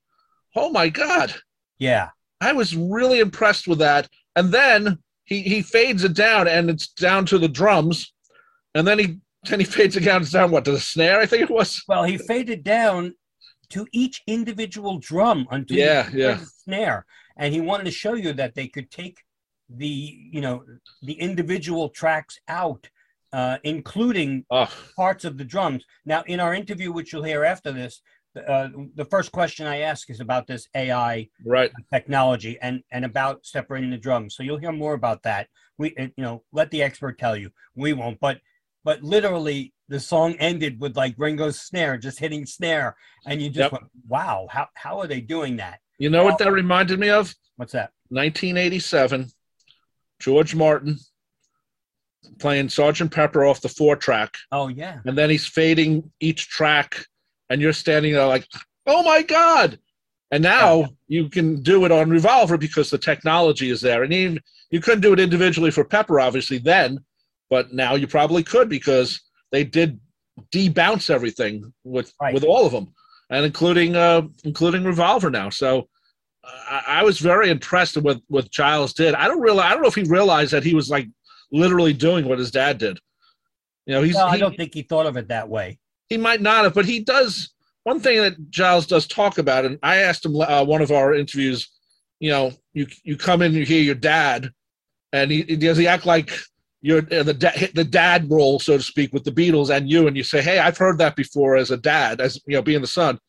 oh 0.56 0.70
my 0.72 0.90
God, 0.90 1.34
yeah, 1.78 2.10
I 2.42 2.54
was 2.54 2.76
really 2.76 3.20
impressed 3.20 3.68
with 3.68 3.80
that. 3.80 4.08
And 4.36 4.52
then 4.52 5.00
he, 5.26 5.42
he 5.42 5.62
fades 5.62 6.04
it 6.04 6.16
down 6.16 6.48
and 6.48 6.70
it's 6.70 6.88
down 6.88 7.26
to 7.28 7.38
the 7.38 7.48
drums. 7.48 8.14
And 8.76 8.88
then 8.88 9.00
he 9.00 9.18
then 9.50 9.60
he 9.60 9.66
fades 9.66 9.98
it 9.98 10.06
down, 10.06 10.24
down 10.24 10.52
what 10.52 10.64
to 10.66 10.72
the 10.72 10.80
snare, 10.80 11.20
I 11.20 11.26
think 11.26 11.44
it 11.44 11.50
was. 11.50 11.84
well, 11.88 12.04
he 12.04 12.18
faded 12.18 12.64
down 12.64 13.14
to 13.70 13.86
each 13.92 14.22
individual 14.26 15.00
drum 15.00 15.48
until 15.52 15.78
Yeah, 15.78 16.10
yeah. 16.14 16.36
the 16.36 16.46
snare, 16.46 17.06
and 17.38 17.54
he 17.54 17.60
wanted 17.60 17.84
to 17.86 17.92
show 17.92 18.14
you 18.14 18.32
that 18.34 18.56
they 18.56 18.68
could 18.68 18.90
take 18.90 19.18
the 19.70 20.18
you 20.32 20.42
know 20.42 20.64
the 21.02 21.14
individual 21.14 21.90
tracks 21.90 22.40
out, 22.48 22.90
uh, 23.32 23.58
including 23.64 24.46
Oh, 24.50 24.70
parts 24.96 25.26
of 25.26 25.38
the 25.38 25.46
drums. 25.46 25.86
Now, 26.06 26.24
in 26.28 26.40
our 26.40 26.54
interview, 26.54 26.92
which 26.92 27.12
you'll 27.14 27.24
hear 27.24 27.44
after 27.44 27.72
this, 27.72 28.02
uh, 28.48 28.70
the 28.96 29.06
first 29.06 29.32
question 29.32 29.68
I 29.68 29.82
ask 29.82 30.10
is 30.10 30.20
about 30.20 30.48
this 30.48 30.68
AI 30.76 31.30
right. 31.46 31.72
technology 31.92 32.58
and 32.62 32.82
and 32.92 33.06
about 33.06 33.46
separating 33.46 33.92
the 33.92 33.98
drums. 33.98 34.36
So 34.36 34.44
you'll 34.44 34.58
hear 34.58 34.72
more 34.72 34.94
about 34.94 35.24
that. 35.24 35.48
We 35.78 35.96
uh, 35.98 36.08
you 36.18 36.24
know 36.24 36.44
let 36.52 36.72
the 36.72 36.82
expert 36.84 37.18
tell 37.18 37.36
you. 37.36 37.52
We 37.76 37.94
won't. 37.94 38.20
But 38.20 38.40
but 38.84 39.02
literally 39.04 39.74
the 39.88 40.00
song 40.00 40.36
ended 40.40 40.80
with 40.80 40.98
like 40.98 41.16
Ringo's 41.18 41.60
snare 41.62 41.98
just 41.98 42.20
hitting 42.20 42.46
snare, 42.46 42.96
and 43.26 43.42
you 43.42 43.50
just 43.50 43.72
Yep. 43.72 43.72
went, 43.72 43.86
wow, 44.08 44.48
how 44.50 44.68
how 44.74 45.00
are 45.00 45.08
they 45.08 45.22
doing 45.22 45.58
that? 45.58 45.80
You 46.00 46.10
know 46.10 46.24
what 46.24 46.38
that 46.40 46.52
reminded 46.52 47.00
me 47.00 47.10
of? 47.10 47.34
What's 47.56 47.74
that? 47.74 47.92
1987, 48.10 49.32
George 50.24 50.56
Martin 50.56 50.98
playing 52.40 52.70
Sergeant 52.70 53.12
Pepper 53.12 53.44
off 53.46 53.62
the 53.62 53.68
four 53.70 53.96
track, 53.98 54.38
Oh 54.54 54.70
yeah, 54.70 55.00
and 55.06 55.18
then 55.18 55.30
he's 55.30 55.46
fading 55.46 56.10
each 56.22 56.48
track, 56.48 57.06
and 57.50 57.62
you're 57.62 57.74
standing 57.74 58.14
there 58.14 58.26
like, 58.28 58.48
oh 58.88 59.04
my 59.04 59.22
God. 59.22 59.80
And 60.32 60.42
now 60.42 60.88
you 61.08 61.30
can 61.30 61.62
do 61.62 61.86
it 61.86 61.92
on 61.92 62.10
Revolver 62.10 62.58
because 62.58 62.90
the 62.90 62.98
technology 62.98 63.70
is 63.70 63.82
there. 63.82 64.02
And 64.02 64.12
even 64.12 64.40
you 64.72 64.80
couldn't 64.80 65.02
do 65.02 65.14
it 65.14 65.20
individually 65.20 65.70
for 65.70 65.84
Pepper, 65.84 66.20
obviously, 66.20 66.58
then, 66.58 67.00
but 67.52 67.72
now 67.74 67.94
you 67.94 68.08
probably 68.08 68.42
could 68.42 68.68
because 68.68 69.22
they 69.52 69.64
did 69.64 70.00
debounce 70.52 71.12
everything 71.12 71.72
with 71.84 72.12
Right. 72.20 72.34
with 72.34 72.44
all 72.46 72.66
of 72.66 72.72
them, 72.72 72.94
and 73.30 73.46
including 73.46 73.96
uh, 73.96 74.22
including 74.46 74.84
Revolver 74.86 75.30
now. 75.30 75.50
So 75.50 75.88
I, 76.44 76.84
I 76.88 77.04
was 77.04 77.20
very 77.20 77.50
impressed 77.50 77.98
with 77.98 78.22
what 78.28 78.52
Giles 78.52 78.94
did. 78.94 79.16
I 79.16 79.28
don't 79.28 79.42
realize. 79.42 79.66
I 79.68 79.74
don't 79.74 79.82
know 79.82 79.88
if 79.88 79.96
he 79.96 80.04
realized 80.04 80.52
that 80.52 80.64
he 80.64 80.74
was 80.74 80.90
like 80.90 81.08
literally 81.52 81.94
doing 81.94 82.28
what 82.28 82.40
his 82.40 82.52
dad 82.52 82.78
did. 82.78 83.00
You 83.86 83.96
know, 83.96 84.02
he's 84.02 84.16
no, 84.16 84.26
I 84.26 84.38
don't 84.38 84.56
think 84.56 84.74
he 84.74 84.84
thought 84.84 85.06
of 85.06 85.18
it 85.18 85.28
that 85.28 85.50
way. 85.50 85.80
he 86.10 86.18
might 86.18 86.42
not 86.42 86.64
have, 86.64 86.74
but 86.74 86.86
he 86.86 87.00
does. 87.02 87.50
One 87.84 88.00
thing 88.00 88.22
that 88.22 88.50
Giles 88.50 88.88
does 88.88 89.08
talk 89.08 89.38
about, 89.38 89.66
and 89.66 89.78
I 89.84 89.98
asked 89.98 90.26
him 90.26 90.40
uh, 90.40 90.64
one 90.64 90.82
of 90.82 90.92
our 90.92 91.14
interviews. 91.14 91.70
You 92.20 92.32
know, 92.32 92.52
you 92.74 92.88
you 93.04 93.18
come 93.18 93.42
in, 93.42 93.54
you 93.54 93.66
hear 93.66 93.82
your 93.82 93.96
dad, 93.96 94.52
and 95.12 95.30
he 95.32 95.44
does 95.44 95.78
he 95.78 95.88
act 95.88 96.06
like 96.06 96.32
you're 96.82 97.00
uh, 97.12 97.24
the 97.24 97.34
da- 97.34 97.72
the 97.74 97.84
dad 97.84 98.30
role, 98.30 98.60
so 98.60 98.78
to 98.78 98.84
speak, 98.84 99.12
with 99.14 99.26
the 99.26 99.32
Beatles 99.32 99.70
and 99.70 99.90
you, 99.90 100.08
and 100.08 100.16
you 100.16 100.24
say, 100.24 100.42
"Hey, 100.42 100.60
I've 100.60 100.78
heard 100.78 100.98
that 101.00 101.16
before 101.18 101.58
as 101.58 101.72
a 101.72 101.78
dad, 101.78 102.22
as 102.22 102.40
you 102.48 102.56
know, 102.56 102.62
being 102.62 102.82
the 102.82 102.88
son." 102.88 103.20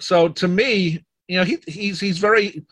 So 0.00 0.28
to 0.28 0.48
me, 0.48 1.04
you 1.28 1.38
know, 1.38 1.44
he 1.44 1.58
he's 1.66 2.00
he's 2.00 2.18
very 2.18 2.64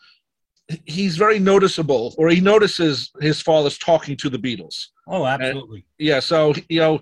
he's 0.85 1.15
very 1.15 1.39
noticeable, 1.39 2.13
or 2.17 2.29
he 2.29 2.41
notices 2.41 3.11
his 3.21 3.39
father's 3.41 3.77
talking 3.77 4.17
to 4.17 4.29
the 4.29 4.37
Beatles 4.37 4.87
Oh, 5.07 5.25
absolutely. 5.25 5.85
yeah 5.97 6.19
so 6.19 6.53
you 6.67 6.79
know 6.81 6.99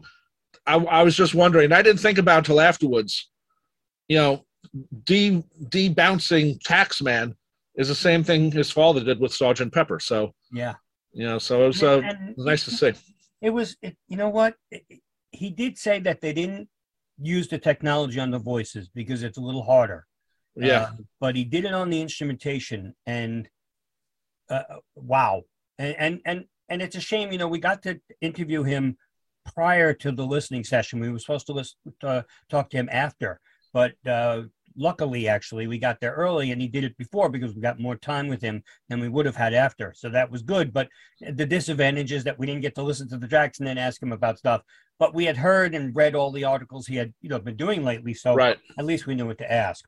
I, 0.68 0.76
I 0.76 1.02
was 1.02 1.16
just 1.16 1.34
wondering 1.34 1.72
i 1.72 1.82
didn't 1.82 2.00
think 2.02 2.20
about 2.20 2.40
until 2.40 2.62
afterwards 2.62 3.30
you 4.08 4.18
know 4.18 4.46
de 5.06 5.44
debouncing 5.70 6.60
taxman 6.62 7.34
is 7.76 7.88
the 7.88 7.96
same 7.96 8.24
thing 8.24 8.52
his 8.52 8.70
father 8.70 9.04
did 9.04 9.20
with 9.20 9.34
sergeant 9.34 9.74
pepper 9.74 10.00
so 10.00 10.34
yeah. 10.54 10.76
you 11.14 11.26
know 11.26 11.40
so 11.40 11.64
it 11.64 11.68
was, 11.68 11.82
uh, 11.84 12.02
it 12.04 12.38
was 12.38 12.46
nice 12.46 12.66
to 12.66 12.72
see 12.72 12.94
It 13.42 13.50
was, 13.50 13.76
it, 13.82 13.96
you 14.08 14.18
know 14.18 14.30
what? 14.30 14.56
It- 14.72 14.86
it- 14.90 15.02
he 15.32 15.50
did 15.50 15.78
say 15.78 16.00
that 16.00 16.22
they 16.22 16.32
didn't 16.34 16.70
use 17.22 17.48
the 17.50 17.58
technology 17.60 18.20
on 18.20 18.32
the 18.32 18.40
voices 18.40 18.88
because 19.00 19.22
it's 19.24 19.38
a 19.38 19.42
little 19.42 19.64
harder. 19.64 20.06
Yeah 20.56 20.82
Uh, 20.82 20.92
but 21.20 21.36
he 21.36 21.44
did 21.44 21.66
it 21.66 21.74
on 21.74 21.90
the 21.90 22.02
instrumentation, 22.02 22.96
and 23.06 23.50
uh, 24.50 24.64
wow, 24.96 25.42
and, 25.78 25.96
and 25.98 26.22
and 26.26 26.46
and 26.70 26.82
it's 26.82 26.96
a 26.96 27.02
shame, 27.02 27.32
you 27.32 27.38
know, 27.38 27.48
we 27.48 27.60
got 27.60 27.84
to 27.84 28.00
interview 28.22 28.64
him 28.64 28.98
prior 29.54 29.94
to 29.94 30.12
the 30.12 30.26
listening 30.26 30.64
session. 30.64 31.00
We 31.00 31.12
were 31.12 31.20
supposed 31.20 31.46
to 31.48 31.54
listen, 31.54 31.78
uh, 32.04 32.24
talk 32.50 32.70
to 32.72 32.78
him 32.78 32.90
after, 32.92 33.40
but 33.74 33.94
uh, 34.08 34.44
luckily, 34.76 35.28
actually, 35.28 35.68
we 35.68 35.78
got 35.78 36.00
there 36.00 36.14
early, 36.14 36.52
and 36.52 36.62
he 36.62 36.68
did 36.68 36.84
it 36.84 36.98
before 36.98 37.30
because 37.30 37.54
we 37.54 37.62
got 37.62 37.80
more 37.80 37.96
time 37.96 38.28
with 38.28 38.42
him 38.42 38.64
than 38.90 39.00
we 39.00 39.10
would 39.10 39.26
have 39.26 39.36
had 39.36 39.54
after. 39.54 39.94
So 39.96 40.10
that 40.10 40.32
was 40.32 40.42
good. 40.42 40.74
But 40.74 40.90
the 41.22 41.46
disadvantage 41.46 42.12
is 42.12 42.24
that 42.24 42.38
we 42.40 42.46
didn't 42.46 42.62
get 42.62 42.76
to 42.76 42.84
listen 42.84 43.08
to 43.10 43.18
the 43.18 43.28
tracks 43.28 43.60
and 43.60 43.68
then 43.68 43.78
ask 43.78 44.02
him 44.02 44.12
about 44.12 44.38
stuff. 44.38 44.62
But 45.00 45.14
we 45.14 45.26
had 45.26 45.38
heard 45.38 45.76
and 45.76 45.96
read 45.96 46.16
all 46.16 46.32
the 46.32 46.46
articles 46.46 46.88
he 46.88 46.96
had, 46.96 47.14
you 47.22 47.30
know, 47.30 47.40
been 47.40 47.58
doing 47.58 47.84
lately. 47.84 48.14
So 48.14 48.34
right 48.34 48.58
at 48.80 48.86
least 48.86 49.08
we 49.08 49.16
knew 49.16 49.28
what 49.28 49.38
to 49.40 49.52
ask. 49.52 49.86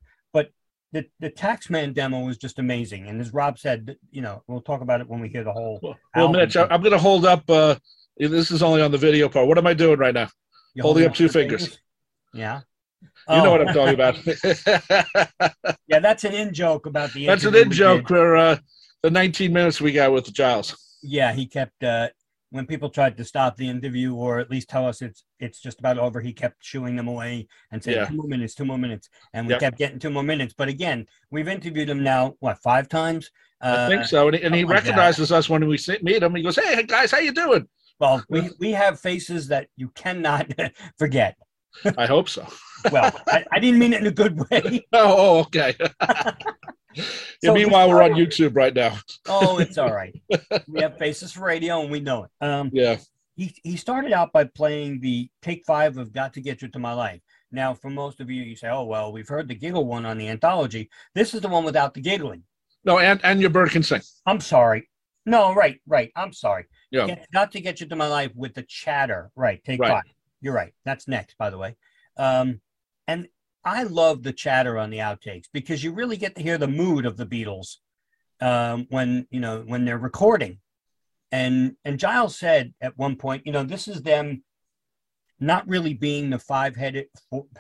The 0.94 1.06
the 1.20 1.30
Taxman 1.30 1.94
demo 1.94 2.22
was 2.22 2.38
just 2.38 2.60
amazing, 2.60 3.08
and 3.08 3.20
as 3.20 3.34
Rob 3.34 3.60
said, 3.60 3.98
you 4.12 4.22
know, 4.22 4.44
we'll 4.48 4.62
talk 4.62 4.82
about 4.82 5.02
it 5.02 5.08
when 5.08 5.20
we 5.20 5.30
hear 5.30 5.44
the 5.44 5.52
whole. 5.52 5.80
Well, 5.82 5.96
well 6.16 6.30
Mitch, 6.30 6.56
I, 6.56 6.64
am 6.74 6.82
going 6.82 6.92
to 6.92 6.98
hold 6.98 7.26
up. 7.26 7.50
Uh, 7.50 7.76
this 8.18 8.52
is 8.52 8.64
only 8.64 8.82
on 8.82 8.92
the 8.92 8.98
video 8.98 9.30
part. 9.30 9.48
What 9.48 9.58
am 9.58 9.68
I 9.68 9.74
doing 9.74 10.00
right 10.00 10.14
now? 10.14 10.30
You're 10.74 10.84
holding, 10.84 11.06
up 11.06 11.14
two 11.14 11.30
fingers. 11.30 11.62
fingers. 11.62 11.80
Yeah. 12.34 12.62
You 13.02 13.08
oh. 13.28 13.44
know 13.44 13.52
what 13.52 13.68
I'm 13.68 13.74
talking 13.74 13.94
about. 13.94 14.26
yeah, 15.88 16.00
that's 16.00 16.24
an 16.24 16.34
in 16.34 16.54
joke 16.54 16.86
about 16.86 17.14
the. 17.14 17.26
That's 17.26 17.44
an 17.44 17.56
in 17.56 17.72
joke 17.72 18.08
for 18.08 18.38
uh, 18.38 18.58
the 19.04 19.12
19 19.12 19.52
minutes 19.52 19.82
we 19.82 19.92
got 19.92 20.12
with 20.14 20.32
Giles. 20.34 20.76
Yeah, 21.04 21.34
he 21.34 21.46
kept 21.46 21.84
uh, 21.84 22.10
when 22.52 22.66
people 22.66 22.90
tried 22.90 23.18
to 23.18 23.26
stop 23.26 23.58
the 23.58 23.68
interview 23.68 24.16
or 24.16 24.40
at 24.40 24.50
least 24.50 24.70
tell 24.70 24.88
us 24.88 25.02
it's 25.02 25.24
it's 25.40 25.60
just 25.60 25.80
about 25.80 25.98
over, 25.98 26.22
he 26.22 26.34
kept 26.34 26.64
shooing 26.64 26.96
them 26.96 27.08
away 27.08 27.48
and 27.72 27.84
saying 27.84 27.98
yeah. 27.98 28.06
two 28.06 28.16
more 28.16 28.28
minutes, 28.28 28.56
two 28.56 28.66
more 28.66 28.78
minutes, 28.78 29.10
and 29.34 29.48
we 29.48 29.54
yeah. 29.54 29.60
kept 29.60 29.78
getting 29.78 30.00
two 30.00 30.10
more 30.10 30.24
minutes. 30.24 30.54
But 30.58 30.70
again, 30.70 31.06
we've 31.30 31.48
interviewed 31.48 31.90
him 31.90 32.04
now 32.04 32.36
what 32.40 32.58
five 32.60 32.88
times. 32.88 33.32
Uh, 33.62 33.76
I 33.80 33.88
think 33.90 34.06
so, 34.06 34.28
and 34.28 34.36
he, 34.36 34.44
and 34.44 34.56
he 34.56 34.64
recognizes 34.64 35.32
us 35.32 35.50
when 35.50 35.68
we 35.68 35.78
meet 36.02 36.24
him. 36.24 36.36
He 36.36 36.44
goes, 36.44 36.56
"Hey 36.56 36.84
guys, 36.84 37.12
how 37.12 37.20
you 37.20 37.32
doing?" 37.32 37.68
Well, 38.00 38.24
we 38.30 38.50
we 38.60 38.72
have 38.72 39.00
faces 39.00 39.48
that 39.50 39.68
you 39.76 39.90
cannot 39.90 40.52
forget. 40.98 41.38
I 41.98 42.06
hope 42.06 42.30
so. 42.30 42.48
well, 42.92 43.12
I, 43.28 43.46
I, 43.52 43.60
didn't 43.60 43.80
mean 43.80 43.94
it 43.94 44.02
in 44.02 44.08
a 44.08 44.12
good 44.12 44.40
way. 44.50 44.86
oh, 44.94 45.40
okay. 45.40 45.76
so 47.44 47.54
meanwhile, 47.54 47.90
we're 47.90 48.04
on 48.04 48.12
YouTube 48.12 48.56
right 48.56 48.74
now. 48.74 48.98
oh, 49.28 49.60
it's 49.60 49.78
all 49.78 49.94
right. 49.94 50.20
We 50.68 50.82
have 50.82 50.98
faces 50.98 51.34
for 51.34 51.46
radio, 51.46 51.82
and 51.82 51.92
we 51.92 52.00
know 52.00 52.26
it. 52.26 52.46
Um, 52.46 52.70
yeah. 52.74 52.98
He 53.36 53.56
he 53.64 53.78
started 53.78 54.14
out 54.14 54.32
by 54.32 54.46
playing 54.46 55.00
the 55.00 55.30
take 55.42 55.64
five 55.66 55.98
of 55.98 56.14
"Got 56.14 56.34
to 56.36 56.42
Get 56.42 56.62
You 56.62 56.68
to 56.70 56.80
My 56.80 56.94
Life." 56.94 57.22
Now, 57.52 57.74
for 57.74 57.90
most 57.90 58.20
of 58.20 58.30
you, 58.30 58.44
you 58.44 58.56
say, 58.56 58.70
"Oh, 58.70 58.84
well, 58.84 59.12
we've 59.12 59.28
heard 59.28 59.48
the 59.48 59.56
giggle 59.56 59.86
one 59.86 60.06
on 60.06 60.18
the 60.18 60.28
anthology. 60.28 60.90
This 61.14 61.34
is 61.34 61.42
the 61.42 61.48
one 61.48 61.64
without 61.64 61.94
the 61.94 62.02
giggling." 62.02 62.44
No, 62.84 63.00
and 63.00 63.20
and 63.24 63.40
your 63.40 63.50
bird 63.50 63.72
can 63.72 63.84
sing. 63.84 64.02
I'm 64.26 64.40
sorry. 64.40 64.90
No, 65.28 65.54
right, 65.54 65.80
right. 65.86 66.12
I'm 66.16 66.32
sorry. 66.32 66.66
Yeah. 66.90 67.08
Get, 67.08 67.28
got 67.34 67.52
to 67.52 67.60
get 67.60 67.82
you 67.82 67.88
to 67.88 67.96
my 67.98 68.08
life 68.08 68.32
with 68.34 68.54
the 68.54 68.64
chatter. 68.64 69.30
Right. 69.36 69.62
Take 69.64 69.82
right. 69.82 69.92
five. 69.92 70.04
You're 70.42 70.54
right. 70.54 70.74
That's 70.86 71.08
next, 71.08 71.38
by 71.38 71.50
the 71.50 71.58
way. 71.58 71.76
Um, 72.18 72.62
and 73.08 73.28
I 73.64 73.84
love 73.84 74.24
the 74.24 74.34
chatter 74.34 74.78
on 74.78 74.90
the 74.90 75.00
outtakes 75.00 75.46
because 75.52 75.84
you 75.84 75.92
really 75.92 76.18
get 76.18 76.36
to 76.36 76.44
hear 76.44 76.58
the 76.58 76.68
mood 76.68 77.06
of 77.06 77.18
the 77.18 77.26
Beatles 77.26 77.78
um, 78.40 78.88
when 78.90 79.28
you 79.30 79.40
know 79.40 79.64
when 79.66 79.86
they're 79.86 79.98
recording. 79.98 80.60
And 81.32 81.76
and 81.84 82.00
Giles 82.00 82.38
said 82.38 82.74
at 82.82 82.98
one 82.98 83.16
point, 83.16 83.46
you 83.46 83.52
know, 83.52 83.64
this 83.64 83.88
is 83.88 84.02
them 84.02 84.44
not 85.40 85.68
really 85.68 85.94
being 85.94 86.30
the 86.30 86.40
five-headed, 86.40 87.08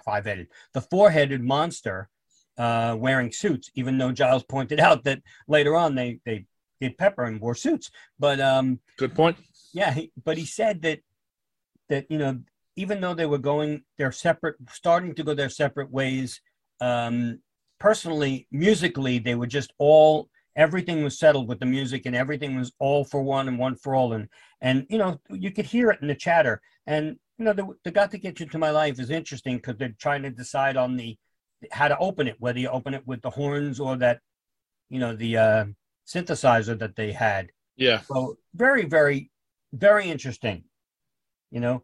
five-headed, 0.03 0.48
the 0.74 0.81
four-headed 0.81 1.43
monster 1.43 2.10
uh, 2.57 2.96
wearing 2.98 3.31
suits. 3.31 3.69
Even 3.75 3.98
though 3.98 4.12
Giles 4.12 4.43
pointed 4.43 4.79
out 4.88 5.03
that 5.03 5.22
later 5.48 5.75
on 5.75 5.96
they 5.96 6.19
they 6.25 6.46
did 6.79 6.98
Pepper 6.98 7.25
and 7.25 7.41
wore 7.41 7.55
suits. 7.55 7.91
But 8.19 8.39
um, 8.39 8.79
good 8.98 9.15
point. 9.15 9.38
Yeah, 9.74 9.93
he, 9.93 10.12
but 10.24 10.38
he 10.38 10.46
said 10.46 10.81
that 10.84 11.00
that 11.89 12.10
you 12.10 12.17
know 12.17 12.39
even 12.77 13.01
though 13.01 13.15
they 13.15 13.25
were 13.25 13.39
going 13.39 13.81
their 13.98 14.12
separate, 14.12 14.55
starting 14.69 15.13
to 15.15 15.24
go 15.24 15.34
their 15.34 15.50
separate 15.50 15.91
ways, 15.91 16.39
um, 16.79 17.39
personally, 17.79 18.48
musically, 18.51 19.19
they 19.19 19.36
were 19.36 19.48
just 19.48 19.74
all 19.79 20.29
everything 20.55 21.03
was 21.03 21.19
settled 21.19 21.48
with 21.48 21.60
the 21.60 21.65
music 21.65 22.05
and 22.05 22.15
everything 22.15 22.57
was 22.57 22.72
all 22.79 23.03
for 23.03 23.22
one 23.22 23.48
and 23.48 23.60
one 23.60 23.75
for 23.75 23.93
all. 23.96 24.13
And 24.13 24.29
and 24.62 24.86
you 24.89 25.00
know 25.00 25.19
you 25.29 25.51
could 25.51 25.65
hear 25.65 25.89
it 25.89 26.01
in 26.01 26.07
the 26.07 26.15
chatter. 26.15 26.62
And 26.86 27.17
you 27.38 27.46
know 27.46 27.53
the, 27.53 27.67
the 27.84 27.91
got 27.91 28.12
to 28.12 28.17
get 28.17 28.39
you 28.39 28.46
to 28.46 28.57
my 28.57 28.69
life 28.69 29.00
is 29.00 29.10
interesting 29.10 29.57
because 29.57 29.77
they're 29.77 29.96
trying 30.00 30.24
to 30.24 30.29
decide 30.29 30.77
on 30.77 30.96
the 30.96 31.17
how 31.72 31.88
to 31.88 31.98
open 31.98 32.27
it 32.27 32.36
whether 32.39 32.60
you 32.60 32.69
open 32.69 32.93
it 32.93 33.05
with 33.07 33.22
the 33.24 33.31
horns 33.31 33.79
or 33.79 33.98
that 33.98 34.19
you 34.89 35.00
know 35.00 35.15
the 35.15 35.36
uh 35.38 35.65
synthesizer 36.07 36.77
that 36.77 36.96
they 36.96 37.12
had. 37.12 37.50
Yeah. 37.75 38.01
So 38.01 38.38
very 38.53 38.86
very 38.86 39.31
very 39.74 40.10
interesting 40.10 40.63
you 41.51 41.60
know 41.60 41.84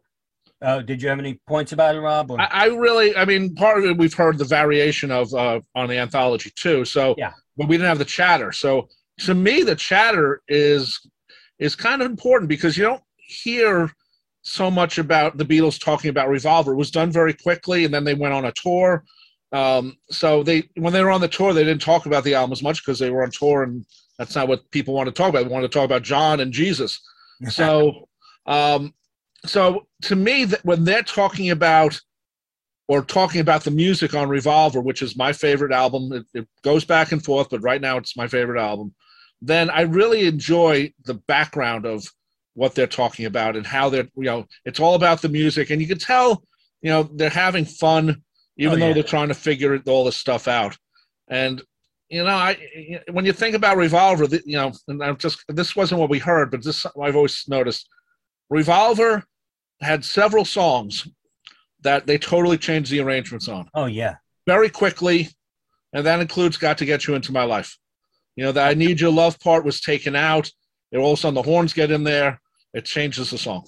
uh, 0.64 0.80
did 0.80 1.02
you 1.02 1.08
have 1.08 1.18
any 1.18 1.40
points 1.46 1.72
about 1.72 1.94
it, 1.94 2.00
Rob? 2.00 2.32
I, 2.32 2.48
I, 2.50 2.64
really, 2.66 3.14
I 3.14 3.24
mean, 3.24 3.54
part 3.54 3.78
of 3.78 3.84
it 3.84 3.96
we've 3.96 4.14
heard 4.14 4.38
the 4.38 4.44
variation 4.44 5.10
of 5.10 5.32
uh, 5.34 5.60
on 5.74 5.88
the 5.88 5.98
anthology 5.98 6.50
too. 6.56 6.84
So, 6.84 7.14
yeah, 7.18 7.32
but 7.56 7.68
we 7.68 7.76
didn't 7.76 7.88
have 7.88 7.98
the 7.98 8.04
chatter. 8.04 8.50
So, 8.50 8.88
to 9.20 9.34
me, 9.34 9.62
the 9.62 9.76
chatter 9.76 10.42
is 10.48 10.98
is 11.58 11.76
kind 11.76 12.02
of 12.02 12.10
important 12.10 12.48
because 12.48 12.76
you 12.76 12.84
don't 12.84 13.02
hear 13.16 13.92
so 14.42 14.70
much 14.70 14.98
about 14.98 15.36
the 15.36 15.44
Beatles 15.44 15.82
talking 15.82 16.10
about 16.10 16.28
Revolver. 16.28 16.72
It 16.72 16.76
was 16.76 16.90
done 16.90 17.10
very 17.10 17.34
quickly, 17.34 17.84
and 17.84 17.92
then 17.92 18.04
they 18.04 18.14
went 18.14 18.34
on 18.34 18.46
a 18.46 18.52
tour. 18.52 19.04
Um, 19.52 19.96
so 20.10 20.42
they 20.42 20.68
when 20.76 20.92
they 20.92 21.04
were 21.04 21.10
on 21.10 21.20
the 21.20 21.28
tour, 21.28 21.52
they 21.52 21.64
didn't 21.64 21.82
talk 21.82 22.06
about 22.06 22.24
the 22.24 22.34
album 22.34 22.52
as 22.52 22.62
much 22.62 22.84
because 22.84 22.98
they 22.98 23.10
were 23.10 23.22
on 23.22 23.30
tour, 23.30 23.62
and 23.62 23.84
that's 24.18 24.34
not 24.34 24.48
what 24.48 24.70
people 24.70 24.94
want 24.94 25.06
to 25.06 25.12
talk 25.12 25.28
about. 25.28 25.44
They 25.44 25.52
want 25.52 25.64
to 25.64 25.68
talk 25.68 25.84
about 25.84 26.02
John 26.02 26.40
and 26.40 26.52
Jesus. 26.52 27.00
So 27.50 28.08
um, 28.46 28.94
so 29.44 29.86
to 30.02 30.16
me 30.16 30.44
that 30.44 30.64
when 30.64 30.84
they're 30.84 31.02
talking 31.02 31.50
about 31.50 32.00
or 32.88 33.02
talking 33.02 33.40
about 33.40 33.64
the 33.64 33.70
music 33.70 34.14
on 34.14 34.28
revolver 34.28 34.80
which 34.80 35.02
is 35.02 35.16
my 35.16 35.32
favorite 35.32 35.72
album 35.72 36.12
it, 36.12 36.26
it, 36.34 36.48
goes 36.62 36.84
back 36.84 37.12
and 37.12 37.24
forth 37.24 37.48
but 37.50 37.62
right 37.62 37.80
now 37.80 37.96
it's 37.96 38.16
my 38.16 38.26
favorite 38.26 38.60
album 38.60 38.94
then 39.40 39.70
i 39.70 39.82
really 39.82 40.26
enjoy 40.26 40.92
the 41.04 41.14
background 41.14 41.86
of 41.86 42.06
what 42.54 42.74
they're 42.74 42.86
talking 42.86 43.26
about 43.26 43.56
and 43.56 43.66
how 43.66 43.88
they're 43.88 44.08
you 44.16 44.24
know 44.24 44.46
it's 44.64 44.80
all 44.80 44.94
about 44.94 45.20
the 45.20 45.28
music. 45.28 45.70
And 45.70 45.82
you 45.82 45.88
can 45.88 45.98
tell 45.98 46.42
you 46.80 46.90
know 46.90 47.02
they're 47.02 47.30
having 47.30 47.64
fun 47.64 48.22
even 48.56 48.74
oh, 48.74 48.76
yeah. 48.76 48.86
though 48.86 48.94
they're 48.94 49.02
trying 49.02 49.28
to 49.28 49.34
figure 49.34 49.80
all 49.86 50.04
this 50.04 50.16
stuff 50.16 50.48
out. 50.48 50.76
And 51.28 51.62
you 52.08 52.22
know 52.22 52.30
i 52.30 52.56
when 53.10 53.24
you 53.24 53.32
think 53.32 53.56
about 53.56 53.78
revolver 53.78 54.26
you 54.44 54.56
know 54.56 54.70
and 54.88 55.02
i'm 55.02 55.16
just 55.16 55.42
this 55.48 55.74
wasn't 55.74 55.98
what 55.98 56.10
we 56.10 56.18
heard 56.18 56.50
but 56.50 56.62
this 56.62 56.86
i've 57.02 57.16
always 57.16 57.44
noticed. 57.48 57.88
Revolver 58.50 59.24
had 59.84 60.04
several 60.04 60.44
songs 60.44 61.08
that 61.82 62.06
they 62.06 62.18
totally 62.18 62.58
changed 62.58 62.90
the 62.90 63.00
arrangements 63.00 63.48
on. 63.48 63.68
Oh 63.74 63.86
yeah, 63.86 64.16
very 64.46 64.70
quickly, 64.70 65.28
and 65.92 66.04
that 66.06 66.20
includes 66.20 66.56
"Got 66.56 66.78
to 66.78 66.84
Get 66.84 67.06
You 67.06 67.14
Into 67.14 67.32
My 67.32 67.44
Life." 67.44 67.78
You 68.36 68.44
know, 68.44 68.52
the 68.52 68.62
"I 68.62 68.74
Need 68.74 69.00
Your 69.00 69.12
Love" 69.12 69.38
part 69.38 69.64
was 69.64 69.80
taken 69.80 70.16
out. 70.16 70.50
It 70.90 70.98
all 70.98 71.12
of 71.12 71.18
a 71.18 71.20
sudden 71.20 71.34
the 71.34 71.42
horns 71.42 71.72
get 71.72 71.90
in 71.90 72.04
there. 72.04 72.40
It 72.72 72.84
changes 72.84 73.30
the 73.30 73.38
song. 73.38 73.66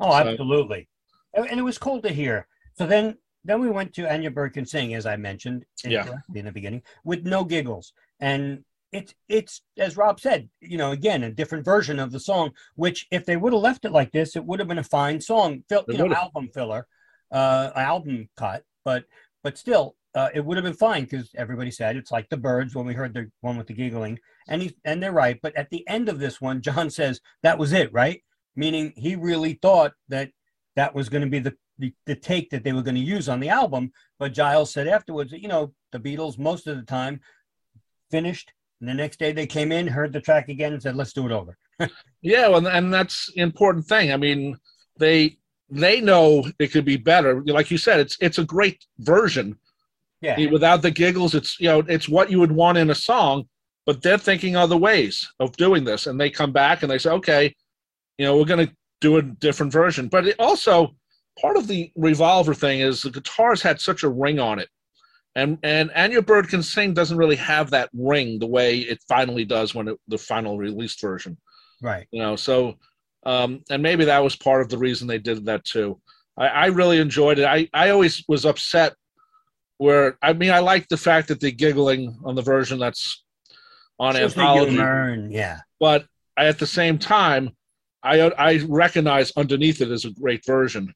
Oh, 0.00 0.10
so, 0.10 0.28
absolutely, 0.28 0.88
and 1.34 1.60
it 1.60 1.62
was 1.62 1.78
cool 1.78 2.00
to 2.02 2.08
hear. 2.08 2.46
So 2.76 2.86
then, 2.86 3.16
then 3.44 3.60
we 3.60 3.68
went 3.68 3.92
to 3.94 4.08
And 4.08 4.22
Your 4.22 4.32
Bird 4.32 4.54
Can 4.54 4.64
Sing, 4.64 4.94
as 4.94 5.04
I 5.04 5.16
mentioned 5.16 5.64
in, 5.84 5.90
yeah. 5.90 6.08
in 6.34 6.44
the 6.44 6.52
beginning, 6.52 6.82
with 7.04 7.24
no 7.24 7.44
giggles, 7.44 7.92
and 8.20 8.64
it's 8.92 9.14
it's 9.28 9.62
as 9.76 9.96
Rob 9.96 10.20
said, 10.20 10.48
you 10.60 10.78
know, 10.78 10.92
again 10.92 11.22
a 11.22 11.30
different 11.30 11.64
version 11.64 11.98
of 11.98 12.12
the 12.12 12.20
song. 12.20 12.52
Which 12.74 13.06
if 13.10 13.26
they 13.26 13.36
would 13.36 13.52
have 13.52 13.62
left 13.62 13.84
it 13.84 13.92
like 13.92 14.12
this, 14.12 14.36
it 14.36 14.44
would 14.44 14.58
have 14.58 14.68
been 14.68 14.78
a 14.78 14.84
fine 14.84 15.20
song, 15.20 15.64
fill, 15.68 15.84
you 15.88 15.98
know, 15.98 16.12
album 16.12 16.48
filler, 16.52 16.86
uh, 17.30 17.70
album 17.76 18.28
cut. 18.36 18.64
But 18.84 19.04
but 19.42 19.58
still, 19.58 19.96
uh, 20.14 20.30
it 20.34 20.44
would 20.44 20.56
have 20.56 20.64
been 20.64 20.74
fine 20.74 21.04
because 21.04 21.30
everybody 21.36 21.70
said 21.70 21.96
it's 21.96 22.10
like 22.10 22.28
the 22.28 22.36
birds 22.36 22.74
when 22.74 22.86
we 22.86 22.94
heard 22.94 23.14
the 23.14 23.30
one 23.40 23.56
with 23.56 23.66
the 23.66 23.74
giggling, 23.74 24.18
and 24.48 24.62
he 24.62 24.76
and 24.84 25.02
they're 25.02 25.12
right. 25.12 25.38
But 25.42 25.56
at 25.56 25.70
the 25.70 25.86
end 25.88 26.08
of 26.08 26.18
this 26.18 26.40
one, 26.40 26.62
John 26.62 26.90
says 26.90 27.20
that 27.42 27.58
was 27.58 27.72
it, 27.72 27.92
right? 27.92 28.22
Meaning 28.56 28.92
he 28.96 29.16
really 29.16 29.54
thought 29.54 29.92
that 30.08 30.30
that 30.76 30.94
was 30.94 31.08
going 31.08 31.22
to 31.22 31.30
be 31.30 31.40
the, 31.40 31.54
the 31.78 31.92
the 32.06 32.14
take 32.14 32.50
that 32.50 32.64
they 32.64 32.72
were 32.72 32.82
going 32.82 32.94
to 32.94 33.00
use 33.00 33.28
on 33.28 33.40
the 33.40 33.50
album. 33.50 33.92
But 34.18 34.32
Giles 34.32 34.72
said 34.72 34.88
afterwards, 34.88 35.30
that, 35.30 35.42
you 35.42 35.48
know, 35.48 35.74
the 35.92 36.00
Beatles 36.00 36.38
most 36.38 36.66
of 36.66 36.76
the 36.76 36.82
time 36.82 37.20
finished 38.10 38.52
and 38.80 38.88
the 38.88 38.94
next 38.94 39.18
day 39.18 39.32
they 39.32 39.46
came 39.46 39.72
in, 39.72 39.86
heard 39.86 40.12
the 40.12 40.20
track 40.20 40.48
again, 40.48 40.72
and 40.72 40.82
said, 40.82 40.96
"Let's 40.96 41.12
do 41.12 41.26
it 41.26 41.32
over." 41.32 41.56
yeah, 42.22 42.48
well, 42.48 42.66
and 42.66 42.92
that's 42.92 43.30
important 43.34 43.86
thing. 43.86 44.12
I 44.12 44.16
mean, 44.16 44.56
they 44.98 45.38
they 45.70 46.00
know 46.00 46.44
it 46.58 46.68
could 46.68 46.84
be 46.84 46.96
better. 46.96 47.42
Like 47.44 47.70
you 47.70 47.78
said, 47.78 48.00
it's 48.00 48.16
it's 48.20 48.38
a 48.38 48.44
great 48.44 48.84
version. 48.98 49.58
Yeah. 50.20 50.50
Without 50.50 50.82
the 50.82 50.90
giggles, 50.90 51.34
it's 51.34 51.58
you 51.60 51.68
know 51.68 51.80
it's 51.88 52.08
what 52.08 52.30
you 52.30 52.40
would 52.40 52.52
want 52.52 52.78
in 52.78 52.90
a 52.90 52.94
song, 52.94 53.48
but 53.86 54.02
they're 54.02 54.18
thinking 54.18 54.56
other 54.56 54.76
ways 54.76 55.28
of 55.40 55.56
doing 55.56 55.84
this, 55.84 56.06
and 56.06 56.20
they 56.20 56.30
come 56.30 56.52
back 56.52 56.82
and 56.82 56.90
they 56.90 56.98
say, 56.98 57.10
okay, 57.10 57.54
you 58.16 58.26
know, 58.26 58.36
we're 58.36 58.44
going 58.44 58.66
to 58.66 58.74
do 59.00 59.18
a 59.18 59.22
different 59.22 59.72
version. 59.72 60.08
But 60.08 60.26
it 60.26 60.36
also 60.40 60.94
part 61.40 61.56
of 61.56 61.68
the 61.68 61.92
revolver 61.94 62.54
thing 62.54 62.80
is 62.80 63.02
the 63.02 63.10
guitars 63.10 63.62
had 63.62 63.80
such 63.80 64.02
a 64.02 64.08
ring 64.08 64.40
on 64.40 64.58
it 64.58 64.68
and 65.38 65.58
and 65.62 65.90
and 65.94 66.12
your 66.12 66.22
bird 66.22 66.48
can 66.48 66.62
sing 66.62 66.92
doesn't 66.92 67.16
really 67.16 67.36
have 67.36 67.70
that 67.70 67.88
ring 67.92 68.38
the 68.38 68.46
way 68.46 68.78
it 68.78 69.02
finally 69.08 69.44
does 69.44 69.74
when 69.74 69.88
it, 69.88 69.98
the 70.08 70.18
final 70.18 70.58
released 70.58 71.00
version. 71.00 71.36
Right. 71.80 72.06
You 72.10 72.22
know 72.22 72.36
so 72.36 72.74
um 73.24 73.62
and 73.70 73.82
maybe 73.82 74.04
that 74.06 74.22
was 74.22 74.36
part 74.36 74.62
of 74.62 74.68
the 74.68 74.78
reason 74.78 75.06
they 75.06 75.18
did 75.18 75.44
that 75.46 75.64
too. 75.64 76.00
I 76.36 76.46
i 76.46 76.66
really 76.66 76.98
enjoyed 76.98 77.38
it. 77.38 77.44
I 77.44 77.68
i 77.72 77.90
always 77.90 78.24
was 78.28 78.44
upset 78.44 78.94
where 79.78 80.18
i 80.22 80.32
mean 80.32 80.50
i 80.50 80.58
like 80.58 80.88
the 80.88 80.96
fact 80.96 81.28
that 81.28 81.40
they're 81.40 81.52
giggling 81.52 82.18
on 82.24 82.34
the 82.34 82.42
version 82.42 82.80
that's 82.80 83.24
on 84.00 84.14
so 84.14 84.24
anthology 84.24 84.74
yeah. 85.30 85.60
but 85.78 86.04
at 86.36 86.58
the 86.58 86.66
same 86.66 86.98
time 86.98 87.50
i 88.02 88.20
i 88.20 88.60
recognize 88.68 89.32
underneath 89.36 89.80
it 89.80 89.90
is 89.90 90.04
a 90.04 90.10
great 90.10 90.44
version. 90.44 90.92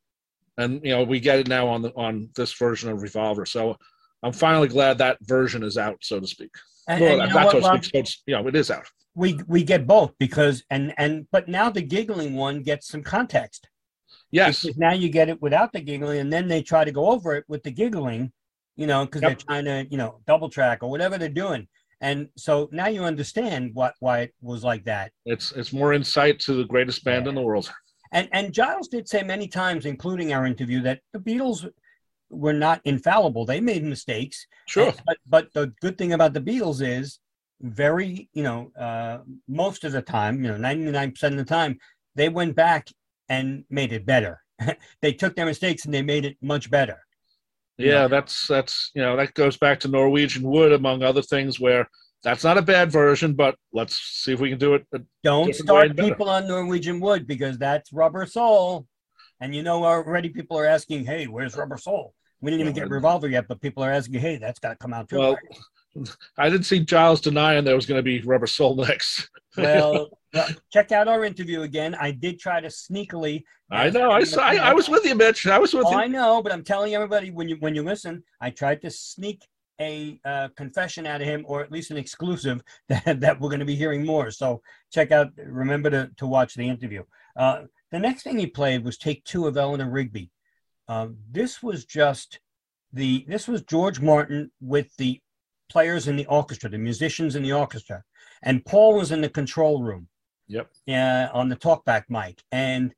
And 0.59 0.85
you 0.85 0.91
know 0.91 1.03
we 1.03 1.21
get 1.21 1.39
it 1.39 1.49
now 1.49 1.69
on 1.69 1.83
the 1.83 1.93
on 1.97 2.29
this 2.37 2.53
version 2.53 2.91
of 2.91 3.03
revolver. 3.03 3.47
So 3.47 3.77
I'm 4.23 4.33
finally 4.33 4.69
glad 4.69 4.99
that 4.99 5.19
version 5.23 5.63
is 5.63 5.77
out, 5.77 5.99
so 6.03 6.21
to 6.21 6.27
speak. 6.27 6.51
And, 6.89 7.01
well, 7.01 7.21
and 7.21 7.23
you 7.23 7.29
know 7.29 7.35
not 7.35 7.55
what, 7.55 7.63
so 7.63 7.77
to 7.77 7.83
speak. 7.83 7.95
So 7.95 7.99
it's, 8.01 8.23
you 8.27 8.35
know, 8.35 8.47
it 8.49 8.57
is 8.57 8.71
out. 8.71 8.87
we 9.15 9.39
we 9.47 9.63
get 9.63 9.87
both 9.87 10.13
because 10.19 10.65
and 10.71 10.95
and 10.99 11.27
but 11.31 11.49
now 11.49 11.71
the 11.71 11.83
giggling 11.83 12.35
one 12.35 12.63
gets 12.63 12.89
some 12.89 13.03
context. 13.03 13.69
Yes. 14.31 14.63
Because 14.63 14.79
now 14.79 14.93
you 14.93 15.09
get 15.09 15.29
it 15.29 15.41
without 15.43 15.73
the 15.73 15.81
giggling, 15.81 16.21
and 16.21 16.33
then 16.33 16.49
they 16.49 16.63
try 16.63 16.85
to 16.85 16.93
go 16.93 17.11
over 17.11 17.35
it 17.37 17.45
with 17.49 17.63
the 17.63 17.71
giggling, 17.71 18.33
you 18.77 18.87
know, 18.87 19.05
because 19.05 19.21
Yep. 19.23 19.29
they're 19.31 19.45
trying 19.47 19.65
to, 19.67 19.87
you 19.91 19.99
know, 19.99 20.21
double 20.27 20.49
track 20.49 20.83
or 20.83 20.91
whatever 20.91 21.19
they're 21.19 21.29
doing. 21.29 21.69
And 22.01 22.29
so 22.37 22.69
now 22.73 22.89
you 22.89 23.05
understand 23.05 23.71
what 23.75 23.95
why 24.01 24.21
it 24.21 24.35
was 24.41 24.65
like 24.65 24.85
that. 24.85 25.13
It's 25.27 25.53
it's 25.53 25.73
more 25.73 25.93
insight 25.93 26.41
to 26.41 26.55
the 26.55 26.65
greatest 26.65 27.05
band 27.05 27.27
in 27.29 27.35
the 27.35 27.43
world. 27.43 27.71
And 28.13 28.29
and 28.33 28.53
Giles 28.53 28.89
did 28.89 29.09
say 29.09 29.23
many 29.23 29.47
times, 29.49 29.87
including 29.87 30.33
our 30.33 30.47
interview, 30.47 30.81
that 30.83 31.01
the 31.13 31.19
Beatles 31.21 31.69
were 32.33 32.53
not 32.53 32.81
infallible. 32.85 33.45
They 33.45 33.61
made 33.61 33.85
mistakes. 33.85 34.47
Sure. 34.67 34.89
And- 34.89 35.01
but 35.07 35.19
but 35.27 35.53
the 35.53 35.73
good 35.81 35.99
thing 35.99 36.13
about 36.13 36.33
the 36.33 36.41
Beatles 36.41 36.81
is 36.87 37.21
very, 37.61 38.29
you 38.33 38.43
know, 38.43 38.73
uh, 38.79 39.19
most 39.47 39.85
of 39.85 39.93
the 39.93 40.03
time, 40.03 40.43
you 40.43 40.51
know, 40.51 40.57
99% 40.59 41.23
of 41.33 41.37
the 41.37 41.45
time, 41.45 41.79
they 42.17 42.29
went 42.29 42.57
back 42.57 42.89
and 43.29 43.65
made 43.71 43.93
it 43.93 44.05
better. 44.05 44.43
they 45.03 45.13
took 45.13 45.37
their 45.37 45.47
mistakes 45.47 45.85
and 45.85 45.95
they 45.95 46.03
made 46.03 46.25
it 46.25 46.37
much 46.43 46.71
better. 46.71 46.99
Yeah, 47.79 48.07
that's 48.07 48.47
that's 48.47 48.91
you 48.95 49.03
know 49.03 49.17
that 49.17 49.35
goes 49.35 49.57
back 49.57 49.81
to 49.81 49.89
Norwegian 49.89 50.43
Wood 50.43 50.73
among 50.73 51.03
other 51.03 51.23
things 51.23 51.59
where 51.59 51.89
that's 52.23 52.45
not 52.45 52.59
a 52.59 52.63
bad 52.63 52.93
version, 52.93 53.33
but 53.33 53.57
let's 53.73 53.97
see 53.97 54.33
if 54.33 54.41
we 54.41 54.51
can 54.51 54.59
do 54.59 54.75
it. 54.75 54.87
Don't 55.25 55.53
start 55.55 55.97
people 55.97 56.29
on 56.29 56.47
Norwegian 56.47 57.01
Wood 57.01 57.27
because 57.27 57.59
that's 57.59 57.93
Rubber 57.93 58.27
Soul. 58.27 58.87
And 59.41 59.55
you 59.55 59.63
know 59.65 59.85
already 59.85 60.29
people 60.29 60.57
are 60.59 60.67
asking, 60.67 61.05
hey, 61.05 61.27
where's 61.27 61.57
Rubber 61.57 61.77
Soul? 61.77 62.15
We 62.43 62.51
didn't 62.51 62.63
even 62.63 62.75
get 62.75 62.91
Revolver 62.91 63.29
yet, 63.29 63.47
but 63.49 63.61
people 63.61 63.83
are 63.85 63.91
asking, 63.91 64.21
hey, 64.21 64.37
that's 64.37 64.59
got 64.59 64.71
to 64.71 64.77
come 64.77 64.93
out 64.93 65.09
too. 65.09 65.19
Well, 65.19 65.39
I 66.37 66.49
didn't 66.49 66.67
see 66.67 66.81
Giles 66.81 67.21
denying 67.21 67.65
there 67.65 67.77
was 67.77 67.87
going 67.87 67.99
to 67.99 68.03
be 68.03 68.21
Rubber 68.23 68.47
Soul 68.47 68.77
next. 68.89 69.31
well, 69.57 70.09
well, 70.35 70.49
check 70.73 70.91
out 70.91 71.07
our 71.09 71.25
interview 71.25 71.63
again. 71.63 71.95
I 71.95 72.11
did 72.11 72.39
try 72.39 72.61
to 72.61 72.69
sneakily. 72.69 73.45
I 73.71 73.91
know. 73.91 74.11
I, 74.11 74.25
saw, 74.25 74.43
I 74.43 74.57
I 74.57 74.73
was 74.73 74.89
with 74.89 75.05
you, 75.05 75.15
Mitch. 75.15 75.47
I 75.47 75.59
was 75.59 75.73
with 75.73 75.87
Oh, 75.87 75.93
you. 75.93 75.97
I 75.99 76.07
know, 76.07 76.43
but 76.43 76.53
I'm 76.53 76.65
telling 76.65 76.95
everybody 76.95 77.31
when 77.31 77.49
you 77.49 77.57
when 77.61 77.75
you 77.75 77.83
listen, 77.83 78.23
I 78.41 78.51
tried 78.51 78.83
to 78.83 78.91
sneak 78.91 79.47
a 79.81 80.19
uh, 80.25 80.49
confession 80.57 81.07
out 81.07 81.21
of 81.21 81.27
him, 81.27 81.45
or 81.47 81.63
at 81.63 81.73
least 81.73 81.91
an 81.91 81.97
exclusive 81.97 82.63
that, 82.89 83.21
that 83.21 83.41
we're 83.41 83.49
going 83.49 83.61
to 83.61 83.67
be 83.67 83.77
hearing 83.77 84.05
more. 84.05 84.31
So 84.31 84.63
check 84.93 85.13
out. 85.13 85.29
Remember 85.37 85.91
to 85.91 86.11
to 86.17 86.27
watch 86.27 86.55
the 86.55 86.69
interview. 86.69 87.05
Uh, 87.37 87.63
the 87.91 87.99
next 87.99 88.23
thing 88.23 88.39
he 88.39 88.47
played 88.47 88.85
was 88.85 88.97
take 88.97 89.23
two 89.25 89.47
of 89.47 89.57
Eleanor 89.57 89.91
Rigby. 89.91 90.31
Um, 90.89 91.17
this 91.31 91.63
was 91.63 91.85
just 91.85 92.41
the 92.93 93.25
this 93.29 93.49
was 93.49 93.63
George 93.63 94.01
Martin 94.01 94.51
with 94.61 94.95
the 94.97 95.21
players 95.69 96.09
in 96.09 96.17
the 96.17 96.27
orchestra, 96.27 96.69
the 96.69 96.79
musicians 96.79 97.37
in 97.37 97.43
the 97.43 97.53
orchestra, 97.53 98.03
and 98.43 98.65
Paul 98.65 98.97
was 98.97 99.13
in 99.13 99.21
the 99.21 99.29
control 99.29 99.83
room. 99.83 100.09
Yep. 100.49 100.71
Uh, 100.89 101.29
on 101.33 101.49
the 101.49 101.57
talkback 101.57 102.05
mic, 102.11 102.43
and 102.51 102.93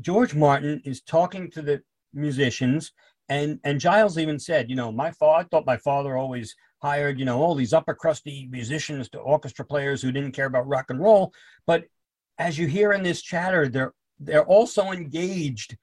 George 0.00 0.34
Martin 0.34 0.80
is 0.84 1.02
talking 1.02 1.50
to 1.50 1.60
the 1.60 1.82
musicians, 2.14 2.92
and 3.28 3.58
and 3.64 3.80
Giles 3.80 4.16
even 4.16 4.38
said, 4.38 4.70
you 4.70 4.76
know, 4.76 4.90
my 4.90 5.10
father, 5.10 5.44
I 5.44 5.48
thought 5.48 5.66
my 5.66 5.76
father 5.76 6.16
always 6.16 6.54
hired, 6.80 7.18
you 7.18 7.24
know, 7.24 7.40
all 7.40 7.54
these 7.54 7.72
upper 7.72 7.94
crusty 7.94 8.48
musicians 8.50 9.08
to 9.10 9.18
orchestra 9.18 9.64
players 9.64 10.02
who 10.02 10.12
didn't 10.12 10.32
care 10.32 10.46
about 10.46 10.66
rock 10.66 10.86
and 10.88 11.00
roll. 11.00 11.32
But 11.66 11.84
as 12.38 12.58
you 12.58 12.66
hear 12.66 12.92
in 12.92 13.02
this 13.02 13.22
chatter, 13.22 13.68
they're 13.68 13.92
they're 14.18 14.46
also 14.46 14.90
engaged 14.90 15.76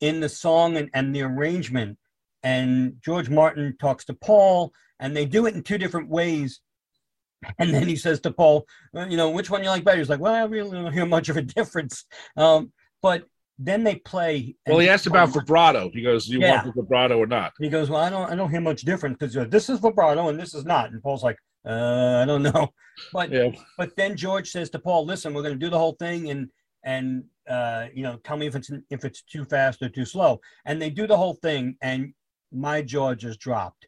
in 0.00 0.20
the 0.20 0.28
song 0.28 0.76
and, 0.76 0.90
and 0.94 1.14
the 1.14 1.22
arrangement. 1.22 1.98
And 2.42 2.96
George 3.04 3.28
Martin 3.28 3.76
talks 3.80 4.04
to 4.06 4.14
Paul, 4.14 4.72
and 5.00 5.16
they 5.16 5.24
do 5.26 5.46
it 5.46 5.54
in 5.54 5.62
two 5.62 5.78
different 5.78 6.08
ways. 6.08 6.60
And 7.58 7.72
then 7.72 7.86
he 7.86 7.96
says 7.96 8.20
to 8.20 8.30
Paul, 8.30 8.66
you 8.94 9.16
know, 9.16 9.30
which 9.30 9.50
one 9.50 9.62
you 9.62 9.68
like 9.68 9.84
better? 9.84 9.98
He's 9.98 10.08
like, 10.08 10.20
well, 10.20 10.34
I 10.34 10.44
really 10.44 10.70
don't 10.70 10.92
hear 10.92 11.06
much 11.06 11.28
of 11.28 11.36
a 11.36 11.42
difference. 11.58 12.04
Um, 12.36 12.72
but 13.02 13.24
then 13.58 13.84
they 13.84 13.96
play. 13.96 14.56
Well, 14.66 14.78
he 14.78 14.88
asked 14.88 15.06
about 15.06 15.30
vibrato. 15.30 15.90
He 15.92 16.02
goes, 16.02 16.26
"Do 16.26 16.34
you 16.34 16.40
Yeah. 16.40 16.62
want 16.62 16.64
the 16.64 16.82
vibrato 16.82 17.18
or 17.18 17.26
not?" 17.26 17.52
he 17.58 17.68
goes, 17.68 17.88
well, 17.88 18.02
I 18.02 18.10
don't, 18.10 18.30
I 18.30 18.36
don't 18.36 18.50
hear 18.50 18.60
much 18.60 18.82
difference 18.82 19.16
because 19.18 19.36
uh, 19.36 19.44
this 19.44 19.70
is 19.70 19.78
vibrato 19.78 20.28
and 20.28 20.38
this 20.38 20.54
is 20.54 20.64
not. 20.64 20.90
And 20.90 21.02
Paul's 21.02 21.22
like, 21.24 21.38
uh, 21.66 22.20
I 22.22 22.24
don't 22.26 22.42
know. 22.42 22.68
But 23.12 23.30
Yeah. 23.30 23.50
but 23.78 23.94
then 23.96 24.16
George 24.16 24.50
says 24.50 24.70
to 24.70 24.78
Paul, 24.78 25.06
listen, 25.06 25.32
we're 25.32 25.42
going 25.42 25.54
to 25.54 25.64
do 25.64 25.70
the 25.70 25.78
whole 25.78 25.96
thing 25.98 26.30
and 26.30 26.50
and 26.86 27.24
uh, 27.48 27.86
you 27.92 28.02
know, 28.02 28.16
tell 28.24 28.36
me 28.38 28.46
if 28.46 28.54
it's 28.56 28.70
if 28.88 29.04
it's 29.04 29.22
too 29.22 29.44
fast 29.44 29.82
or 29.82 29.90
too 29.90 30.06
slow. 30.06 30.40
And 30.64 30.80
they 30.80 30.88
do 30.88 31.06
the 31.06 31.16
whole 31.16 31.34
thing, 31.34 31.76
and 31.82 32.14
my 32.50 32.80
jaw 32.80 33.14
just 33.14 33.38
dropped. 33.40 33.86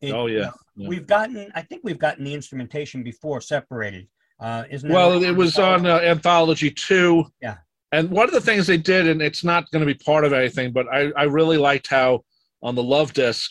It- 0.00 0.12
Oh 0.12 0.26
you 0.26 0.38
yeah. 0.38 0.44
know, 0.46 0.52
Yeah. 0.76 0.88
We've 0.88 1.06
gotten, 1.06 1.50
I 1.54 1.62
think 1.62 1.82
we've 1.84 1.98
gotten 1.98 2.24
the 2.24 2.34
instrumentation 2.34 3.02
before 3.02 3.40
separated. 3.40 4.06
Uh, 4.40 4.64
isn't 4.70 4.90
Well, 4.90 5.22
it 5.22 5.30
was 5.32 5.58
on 5.58 5.86
uh, 5.86 5.98
Anthology 5.98 6.70
two. 6.70 7.24
Yeah. 7.42 7.56
And 7.92 8.10
one 8.10 8.26
of 8.26 8.34
the 8.34 8.40
things 8.40 8.66
they 8.66 8.76
did, 8.76 9.06
and 9.08 9.22
it's 9.22 9.42
not 9.44 9.70
going 9.70 9.80
to 9.80 9.86
be 9.86 9.94
part 9.94 10.24
of 10.24 10.32
anything, 10.32 10.72
but 10.72 10.86
I, 10.92 11.12
I 11.16 11.24
really 11.24 11.56
liked 11.56 11.86
how 11.88 12.24
on 12.62 12.74
the 12.74 12.82
Love 12.82 13.12
disc 13.12 13.50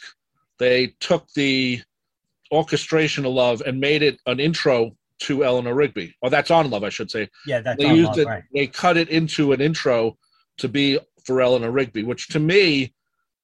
they 0.59 0.93
took 0.99 1.27
the 1.33 1.81
orchestration 2.51 3.25
of 3.25 3.33
Love 3.33 3.61
and 3.65 3.79
made 3.79 4.03
it 4.03 4.19
an 4.27 4.39
intro 4.39 4.95
to 5.19 5.43
Eleanor 5.45 5.73
Rigby. 5.73 6.13
Or 6.21 6.29
that's 6.29 6.51
on 6.51 6.69
Love, 6.69 6.83
I 6.83 6.89
should 6.89 7.09
say. 7.09 7.29
yeah, 7.45 7.61
that's 7.61 7.77
they 7.81 7.89
on 7.89 7.95
used 7.95 8.09
Love, 8.09 8.19
it. 8.19 8.27
right. 8.27 8.43
They 8.53 8.67
cut 8.67 8.97
it 8.97 9.09
into 9.09 9.53
an 9.53 9.61
intro 9.61 10.17
to 10.57 10.67
be 10.67 10.99
for 11.25 11.41
Eleanor 11.41 11.71
Rigby, 11.71 12.03
which 12.03 12.27
to 12.29 12.39
me 12.39 12.93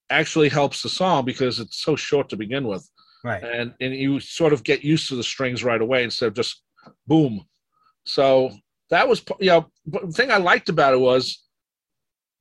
actually 0.10 0.50
helps 0.50 0.82
the 0.84 0.90
song 0.90 1.24
because 1.26 1.60
it's 1.60 1.82
so 1.82 1.96
short 1.96 2.28
to 2.30 2.36
begin 2.36 2.68
with 2.68 2.88
Right. 3.24 3.44
and 3.44 3.74
and 3.80 3.94
you 3.96 4.20
sort 4.20 4.52
of 4.52 4.64
get 4.64 4.84
used 4.84 5.08
to 5.10 5.16
the 5.16 5.24
strings 5.24 5.64
right 5.64 5.80
away 5.82 6.04
instead 6.04 6.26
of 6.28 6.34
just 6.34 6.64
boom. 7.08 7.46
So 8.06 8.52
that 8.90 9.08
was 9.08 9.24
you 9.40 9.48
know 9.52 9.68
the 9.86 10.12
thing 10.12 10.32
I 10.32 10.38
liked 10.38 10.70
about 10.70 10.94
it 10.94 11.00
was 11.00 11.44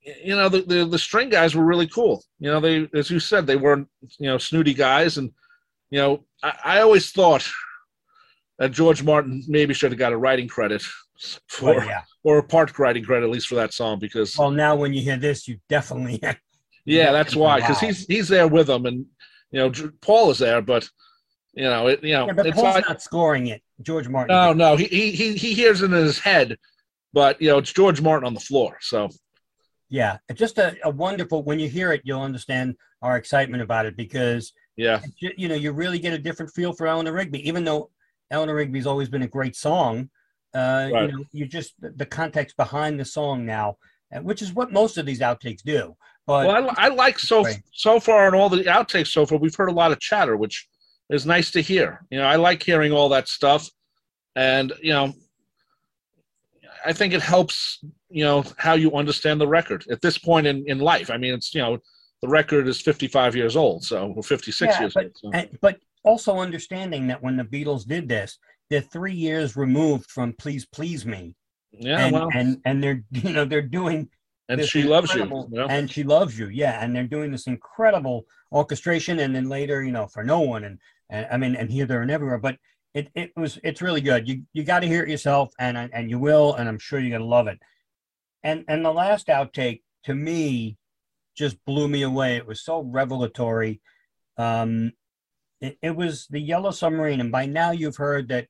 you 0.02 0.34
know 0.34 0.48
the, 0.48 0.62
the 0.62 0.84
the 0.86 0.98
string 0.98 1.28
guys 1.28 1.54
were 1.54 1.64
really 1.64 1.86
cool. 1.86 2.24
You 2.38 2.50
know 2.50 2.60
they 2.60 2.88
as 2.94 3.10
you 3.10 3.20
said 3.20 3.46
they 3.46 3.56
weren't 3.56 3.88
you 4.18 4.26
know 4.26 4.38
snooty 4.38 4.72
guys 4.74 5.18
and 5.18 5.30
you 5.90 6.00
know 6.00 6.24
I, 6.42 6.54
I 6.64 6.80
always 6.80 7.12
thought 7.12 7.46
that 8.60 8.70
George 8.70 9.02
Martin 9.02 9.42
maybe 9.48 9.74
should 9.74 9.90
have 9.90 9.98
got 9.98 10.12
a 10.12 10.16
writing 10.16 10.46
credit 10.46 10.82
for 11.48 11.74
Well, 11.74 11.84
yeah. 11.86 12.02
or 12.22 12.38
a 12.38 12.42
part 12.42 12.78
writing 12.78 13.02
credit 13.02 13.24
at 13.24 13.30
least 13.30 13.48
for 13.48 13.56
that 13.56 13.74
song 13.74 13.98
because 13.98 14.36
Well, 14.36 14.52
now 14.52 14.76
when 14.76 14.92
you 14.92 15.02
hear 15.02 15.16
this, 15.16 15.48
you 15.48 15.58
definitely. 15.68 16.22
yeah 16.84 17.10
that's 17.12 17.34
why 17.36 17.60
because 17.60 17.80
he's 17.80 18.06
he's 18.06 18.28
there 18.28 18.48
with 18.48 18.66
them 18.68 18.86
and 18.86 19.04
you 19.50 19.60
know 19.60 19.70
Paul 20.00 20.30
is 20.30 20.38
there 20.38 20.62
but 20.62 20.88
you 21.54 21.64
know 21.64 21.88
it 21.88 22.02
you 22.02 22.12
know 22.14 22.26
Yeah, 22.26 22.32
but 22.32 22.46
it's 22.46 22.56
Paul's 22.60 22.74
like 22.76 22.88
not 22.88 23.02
scoring 23.02 23.48
it. 23.48 23.62
George 23.82 24.08
Martin. 24.08 24.34
No, 24.36 24.48
did. 24.48 24.58
no, 24.58 24.76
he, 24.76 24.84
he 24.84 25.10
he 25.10 25.34
he 25.36 25.54
hears 25.54 25.82
it 25.82 25.86
in 25.86 25.92
his 25.92 26.18
head, 26.18 26.56
but 27.12 27.40
you 27.40 27.48
know 27.48 27.58
it's 27.58 27.72
George 27.72 28.00
Martin 28.00 28.26
on 28.26 28.34
the 28.34 28.40
floor. 28.40 28.76
So 28.80 29.08
Yeah, 29.88 30.18
just 30.34 30.58
a, 30.58 30.76
a 30.84 30.90
wonderful. 30.90 31.42
When 31.42 31.58
you 31.58 31.68
hear 31.68 31.92
it, 31.92 32.02
you'll 32.04 32.22
understand 32.22 32.76
our 33.02 33.16
excitement 33.16 33.62
about 33.62 33.86
it 33.86 33.96
because 33.96 34.52
yeah, 34.76 35.00
you, 35.18 35.30
you 35.36 35.48
know 35.48 35.54
you 35.54 35.72
really 35.72 35.98
get 35.98 36.12
a 36.12 36.18
different 36.18 36.52
feel 36.52 36.72
for 36.72 36.86
Eleanor 36.86 37.12
Rigby. 37.12 37.46
Even 37.48 37.64
though 37.64 37.90
Eleanor 38.30 38.54
Rigby's 38.54 38.86
always 38.86 39.08
been 39.08 39.22
a 39.22 39.28
great 39.28 39.56
song, 39.56 40.10
uh, 40.54 40.88
Right. 40.92 41.10
you 41.10 41.16
know 41.18 41.24
you 41.32 41.46
just 41.46 41.74
the- 41.80 42.06
context 42.06 42.56
behind 42.56 42.98
the 43.00 43.04
song 43.04 43.44
now, 43.44 43.76
uh, 44.14 44.20
which 44.20 44.42
is 44.42 44.52
what 44.52 44.72
most 44.72 44.98
of 44.98 45.06
these 45.06 45.20
outtakes 45.20 45.62
do. 45.62 45.96
But 46.26 46.46
well, 46.46 46.70
I, 46.76 46.86
I 46.86 46.88
like 46.88 47.18
so 47.18 47.42
Right. 47.44 47.60
so 47.72 47.98
far 47.98 48.26
on 48.26 48.34
all 48.34 48.48
the 48.48 48.64
outtakes 48.64 49.08
so 49.08 49.26
far. 49.26 49.38
We've 49.38 49.54
heard 49.54 49.68
a 49.70 49.72
lot 49.72 49.90
of 49.92 49.98
chatter, 50.00 50.36
which 50.36 50.68
is 51.08 51.26
nice 51.26 51.50
to 51.52 51.60
hear. 51.60 52.04
You 52.10 52.18
know, 52.18 52.26
I 52.26 52.36
like 52.36 52.62
hearing 52.62 52.92
all 52.92 53.08
that 53.10 53.26
stuff, 53.28 53.68
and 54.36 54.72
you 54.82 54.92
know, 54.92 55.12
I 56.84 56.92
think 56.92 57.12
it 57.14 57.22
helps. 57.22 57.80
You 58.12 58.24
know 58.24 58.44
how 58.58 58.74
you 58.74 58.92
understand 58.94 59.40
the 59.40 59.46
record 59.48 59.84
at 59.90 60.00
this 60.02 60.18
point 60.18 60.46
in 60.46 60.64
in 60.68 60.78
life. 60.78 61.10
I 61.10 61.16
mean, 61.16 61.34
it's 61.34 61.54
you 61.54 61.62
know 61.62 61.78
the 62.22 62.28
record 62.28 62.68
is 62.68 62.80
55 62.80 63.34
years 63.34 63.56
old, 63.56 63.82
so 63.84 64.12
or 64.16 64.22
56 64.22 64.72
Yeah, 64.74 64.80
years 64.80 64.94
but- 64.94 65.04
old. 65.04 65.16
So. 65.16 65.30
and, 65.32 65.58
but 65.60 65.78
also 66.02 66.38
understanding 66.38 67.06
that 67.08 67.22
when 67.22 67.36
the 67.36 67.44
Beatles 67.44 67.86
did 67.86 68.08
this, 68.08 68.38
they're 68.68 68.80
three 68.80 69.14
years 69.14 69.56
removed 69.56 70.10
from 70.10 70.32
"Please 70.34 70.66
Please 70.66 71.04
Me," 71.04 71.34
Yeah, 71.72 72.06
and, 72.06 72.12
well, 72.12 72.28
and 72.34 72.60
and 72.64 72.82
they're 72.82 73.02
you 73.10 73.32
know 73.32 73.44
they're 73.44 73.62
doing 73.62 74.08
and 74.48 74.64
she 74.64 74.82
loves 74.82 75.14
you. 75.14 75.22
incredible- 75.22 75.48
you 75.52 75.58
know? 75.58 75.66
and 75.68 75.90
she 75.90 76.02
loves 76.02 76.36
you 76.36 76.48
yeah 76.48 76.82
and 76.82 76.94
they're 76.94 77.06
doing 77.06 77.30
this 77.30 77.46
incredible 77.46 78.24
orchestration 78.50 79.20
and 79.20 79.34
then 79.34 79.48
later 79.48 79.80
you 79.84 79.92
know 79.92 80.08
for 80.08 80.24
no 80.24 80.40
one 80.40 80.64
and, 80.64 80.76
and 81.08 81.24
i 81.30 81.36
mean 81.36 81.54
and 81.54 81.70
here 81.70 81.86
there 81.86 82.02
and 82.02 82.10
everywhere 82.10 82.36
but 82.38 82.56
it, 82.94 83.08
it 83.14 83.30
was 83.36 83.58
it's 83.62 83.82
really 83.82 84.00
good. 84.00 84.28
You 84.28 84.42
you 84.52 84.64
got 84.64 84.80
to 84.80 84.88
hear 84.88 85.04
it 85.04 85.08
yourself 85.08 85.52
and 85.58 85.76
and 85.78 86.10
you 86.10 86.18
will 86.18 86.54
and 86.54 86.68
i'm 86.68 86.78
sure 86.78 86.98
you're 86.98 87.16
gonna 87.16 87.30
love 87.30 87.46
it. 87.46 87.58
And 88.42 88.64
and 88.68 88.84
the 88.84 88.92
last 88.92 89.28
outtake 89.28 89.82
to 90.04 90.14
me 90.14 90.76
just 91.36 91.64
blew 91.64 91.86
me 91.88 92.02
away. 92.02 92.36
It 92.36 92.46
was 92.46 92.64
so 92.64 92.80
revelatory. 92.82 93.80
Um 94.36 94.92
it, 95.60 95.78
it 95.82 95.96
was 95.96 96.26
the 96.28 96.40
yellow 96.40 96.70
submarine 96.70 97.20
and 97.20 97.32
by 97.32 97.46
now 97.46 97.70
you've 97.70 97.96
heard 97.96 98.28
that 98.28 98.46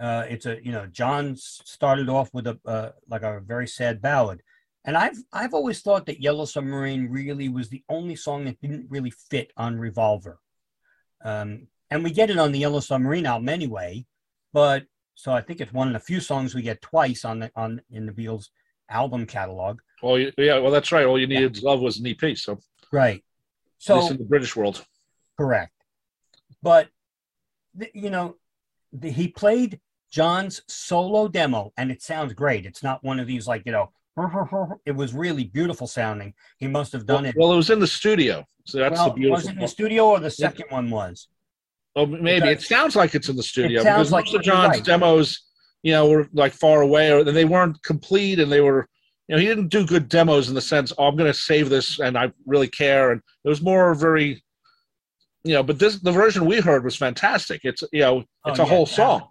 uh, 0.00 0.24
it's 0.28 0.46
a 0.46 0.58
you 0.64 0.72
know 0.72 0.86
John 0.86 1.36
started 1.36 2.08
off 2.08 2.32
with 2.32 2.46
a 2.46 2.58
uh, 2.64 2.90
like 3.10 3.22
a 3.22 3.40
very 3.40 3.68
sad 3.68 4.00
ballad, 4.00 4.42
and 4.84 4.96
I've 4.96 5.18
I've 5.32 5.52
always 5.52 5.82
thought 5.82 6.06
that 6.06 6.22
Yellow 6.22 6.46
Submarine 6.46 7.10
really 7.10 7.50
was 7.50 7.68
the 7.68 7.84
only 7.88 8.16
song 8.16 8.46
that 8.46 8.60
didn't 8.62 8.86
really 8.88 9.10
fit 9.10 9.52
on 9.58 9.78
Revolver. 9.78 10.40
Um, 11.22 11.66
and 11.90 12.02
we 12.02 12.12
get 12.12 12.30
it 12.30 12.38
on 12.38 12.50
the 12.50 12.60
Yellow 12.60 12.80
Submarine 12.80 13.26
album 13.26 13.50
anyway, 13.50 14.06
but 14.54 14.84
so 15.14 15.32
I 15.32 15.42
think 15.42 15.60
it's 15.60 15.72
one 15.72 15.88
of 15.88 15.92
the 15.92 16.00
few 16.00 16.20
songs 16.20 16.54
we 16.54 16.62
get 16.62 16.80
twice 16.80 17.26
on 17.26 17.40
the 17.40 17.50
on 17.54 17.82
in 17.90 18.06
the 18.06 18.12
Beatles 18.12 18.48
album 18.88 19.26
catalog. 19.26 19.80
Well, 20.02 20.18
yeah, 20.18 20.58
well, 20.58 20.70
that's 20.70 20.92
right. 20.92 21.04
All 21.04 21.20
you 21.20 21.26
needed 21.26 21.58
yeah. 21.58 21.68
love 21.68 21.80
was 21.80 21.98
an 21.98 22.06
EP. 22.06 22.38
So 22.38 22.58
right. 22.90 23.22
So 23.76 24.06
in 24.06 24.16
the 24.16 24.24
British 24.24 24.56
world, 24.56 24.82
correct. 25.38 25.72
But 26.62 26.88
you 27.94 28.10
know, 28.10 28.36
the, 28.92 29.10
he 29.10 29.28
played 29.28 29.80
John's 30.10 30.62
solo 30.68 31.28
demo, 31.28 31.72
and 31.76 31.90
it 31.90 32.02
sounds 32.02 32.32
great. 32.32 32.66
It's 32.66 32.82
not 32.82 33.02
one 33.04 33.20
of 33.20 33.26
these 33.26 33.46
like 33.46 33.62
you 33.66 33.72
know. 33.72 33.90
It 34.84 34.94
was 34.94 35.14
really 35.14 35.44
beautiful 35.44 35.86
sounding. 35.86 36.34
He 36.58 36.66
must 36.66 36.92
have 36.92 37.06
done 37.06 37.22
well, 37.22 37.30
it. 37.30 37.36
Well, 37.38 37.52
it 37.52 37.56
was 37.56 37.70
in 37.70 37.78
the 37.78 37.86
studio, 37.86 38.44
so 38.64 38.78
that's 38.78 38.98
well, 38.98 39.08
the 39.08 39.14
beautiful. 39.14 39.36
Was 39.36 39.46
it 39.46 39.52
in 39.52 39.58
the 39.60 39.68
studio 39.68 40.08
or 40.08 40.20
the 40.20 40.30
second 40.30 40.66
yeah. 40.68 40.74
one 40.74 40.90
was? 40.90 41.28
Oh, 41.96 42.06
maybe 42.06 42.40
because 42.40 42.64
it 42.64 42.66
sounds 42.66 42.94
like 42.94 43.14
it's 43.14 43.28
in 43.28 43.36
the 43.36 43.42
studio 43.42 43.82
because 43.82 44.12
like 44.12 44.26
most 44.26 44.36
of 44.36 44.42
John's 44.42 44.76
right. 44.76 44.84
demos, 44.84 45.40
you 45.82 45.92
know, 45.92 46.08
were 46.08 46.28
like 46.32 46.52
far 46.52 46.82
away 46.82 47.10
or 47.10 47.24
they 47.24 47.44
weren't 47.44 47.82
complete 47.82 48.38
and 48.38 48.50
they 48.50 48.60
were, 48.60 48.86
you 49.26 49.34
know, 49.34 49.40
he 49.40 49.46
didn't 49.46 49.68
do 49.68 49.84
good 49.84 50.08
demos 50.08 50.48
in 50.48 50.54
the 50.54 50.60
sense, 50.60 50.92
oh, 50.98 51.08
I'm 51.08 51.16
going 51.16 51.32
to 51.32 51.38
save 51.38 51.68
this 51.68 51.98
and 51.98 52.16
I 52.16 52.32
really 52.46 52.68
care. 52.68 53.10
And 53.10 53.20
it 53.44 53.48
was 53.48 53.60
more 53.60 53.94
very, 53.94 54.42
you 55.44 55.54
know, 55.54 55.62
but 55.62 55.78
this 55.78 55.98
the 56.00 56.12
version 56.12 56.46
we 56.46 56.60
heard 56.60 56.84
was 56.84 56.96
fantastic. 56.96 57.62
It's 57.64 57.82
you 57.92 58.00
know, 58.00 58.24
oh, 58.44 58.50
it's 58.50 58.60
oh, 58.60 58.64
a 58.64 58.66
yeah, 58.66 58.72
whole 58.72 58.86
song. 58.86 59.28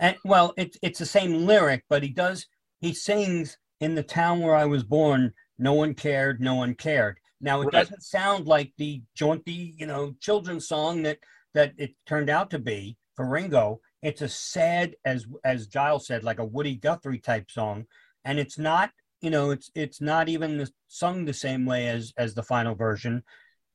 And 0.00 0.16
well, 0.24 0.54
it's 0.56 0.76
it's 0.82 0.98
the 0.98 1.06
same 1.06 1.46
lyric, 1.46 1.84
but 1.88 2.02
he 2.02 2.08
does 2.08 2.46
he 2.80 2.92
sings 2.92 3.56
in 3.80 3.94
the 3.94 4.02
town 4.02 4.40
where 4.40 4.56
I 4.56 4.64
was 4.64 4.82
born. 4.82 5.32
No 5.58 5.74
one 5.74 5.94
cared. 5.94 6.40
No 6.40 6.54
one 6.56 6.74
cared. 6.74 7.18
Now 7.40 7.60
it 7.60 7.66
Right. 7.66 7.72
doesn't 7.72 8.02
sound 8.02 8.46
like 8.46 8.72
the 8.78 9.02
jaunty, 9.14 9.74
you 9.76 9.86
know, 9.86 10.14
children's 10.20 10.68
song 10.68 11.02
that 11.02 11.18
that 11.54 11.74
it 11.78 11.94
turned 12.06 12.30
out 12.30 12.50
to 12.50 12.58
be 12.58 12.96
for 13.14 13.28
Ringo. 13.28 13.80
It's 14.02 14.22
a 14.22 14.28
sad, 14.28 14.96
as 15.04 15.26
as 15.44 15.66
Giles 15.66 16.06
said, 16.06 16.24
like 16.24 16.38
a 16.38 16.44
Woody 16.44 16.74
Guthrie 16.76 17.18
type 17.20 17.50
song, 17.50 17.86
and 18.24 18.38
it's 18.38 18.58
not, 18.58 18.90
you 19.20 19.30
know, 19.30 19.50
it's 19.50 19.70
it's 19.74 20.00
not 20.00 20.28
even 20.28 20.66
sung 20.88 21.24
the 21.24 21.34
same 21.34 21.64
way 21.66 21.88
as 21.88 22.12
as 22.16 22.34
the 22.34 22.42
final 22.42 22.74
version. 22.74 23.22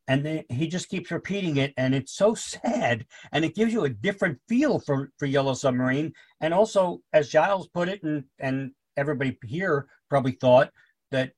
And 0.10 0.26
they, 0.26 0.46
he 0.50 0.68
just 0.68 0.88
keeps 0.90 1.12
repeating 1.12 1.58
it, 1.58 1.74
and 1.76 1.94
it's 1.94 2.14
so 2.14 2.34
sad, 2.34 3.06
and 3.34 3.44
it 3.44 3.56
gives 3.56 3.74
you 3.74 3.84
a 3.84 3.90
different 3.90 4.40
feel 4.48 4.80
for 4.80 5.12
for 5.18 5.26
Yellow 5.26 5.54
Submarine. 5.54 6.14
And 6.40 6.54
also, 6.54 7.02
as 7.12 7.28
Giles 7.30 7.68
put 7.68 7.90
it, 7.90 8.04
and 8.04 8.24
and 8.40 8.72
everybody 8.96 9.38
here 9.46 9.88
probably 10.10 10.32
thought 10.32 10.72
that 11.12 11.34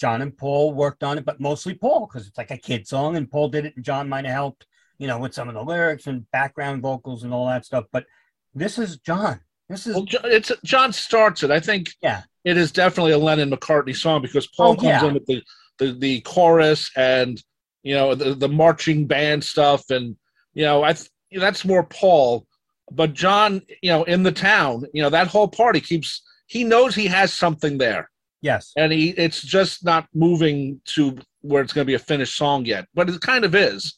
John 0.00 0.22
and 0.22 0.36
Paul 0.36 0.72
worked 0.72 1.04
on 1.04 1.18
it, 1.18 1.24
but 1.24 1.38
mostly 1.40 1.74
Paul 1.74 2.06
because 2.06 2.26
it's 2.26 2.38
like 2.38 2.50
a 2.50 2.56
kid 2.56 2.88
song, 2.88 3.16
and 3.16 3.30
Paul 3.30 3.48
did 3.50 3.66
it, 3.66 3.76
and 3.76 3.84
John 3.84 4.08
might 4.08 4.24
have 4.24 4.34
helped, 4.34 4.66
you 4.98 5.06
know, 5.06 5.18
with 5.18 5.34
some 5.34 5.48
of 5.48 5.54
the 5.54 5.62
lyrics 5.62 6.06
and 6.06 6.30
background 6.30 6.80
vocals 6.82 7.24
and 7.24 7.34
all 7.34 7.46
that 7.48 7.66
stuff. 7.66 7.84
But 7.92 8.06
this 8.54 8.78
is 8.78 8.96
John. 8.98 9.40
This 9.68 9.86
is 9.86 9.94
Well, 9.96 10.06
it's 10.24 10.50
John 10.64 10.92
starts 10.92 11.42
it. 11.42 11.50
I 11.50 11.60
think 11.60 11.90
Yeah. 12.02 12.22
it 12.44 12.56
is 12.56 12.72
definitely 12.72 13.12
a 13.12 13.18
Lennon 13.18 13.50
McCartney 13.50 13.96
song 13.96 14.22
because 14.22 14.46
oh, 14.46 14.50
Paul 14.56 14.72
Oh, 14.72 14.76
comes 14.76 14.86
yeah. 14.88 15.06
in 15.06 15.14
with 15.14 15.26
the, 15.26 15.42
the 15.78 15.92
the 15.92 16.20
chorus 16.22 16.90
and 16.96 17.42
you 17.84 17.94
know 17.94 18.14
the 18.16 18.34
the 18.34 18.48
marching 18.48 19.06
band 19.06 19.44
stuff 19.44 19.90
and 19.90 20.16
you 20.54 20.64
know 20.64 20.82
I 20.82 20.94
th- 20.94 21.10
that's 21.36 21.64
more 21.64 21.84
Paul, 21.84 22.46
but 22.90 23.12
John 23.12 23.62
you 23.82 23.90
know 23.90 24.02
in 24.04 24.24
the 24.24 24.32
town 24.32 24.84
you 24.92 25.02
know 25.02 25.10
that 25.10 25.28
whole 25.28 25.46
party 25.46 25.80
keeps 25.80 26.22
he 26.46 26.64
knows 26.64 26.94
he 26.94 27.06
has 27.06 27.32
something 27.32 27.78
there. 27.78 28.10
Yes, 28.40 28.72
and 28.76 28.92
he 28.92 29.10
it's 29.10 29.40
just 29.40 29.84
not 29.84 30.08
moving 30.14 30.80
to 30.86 31.16
where 31.42 31.62
it's 31.62 31.72
going 31.72 31.84
to 31.84 31.90
be 31.90 31.94
a 31.94 31.98
finished 31.98 32.36
song 32.36 32.64
yet 32.64 32.86
but 32.94 33.08
it 33.08 33.20
kind 33.20 33.44
of 33.44 33.54
is. 33.54 33.94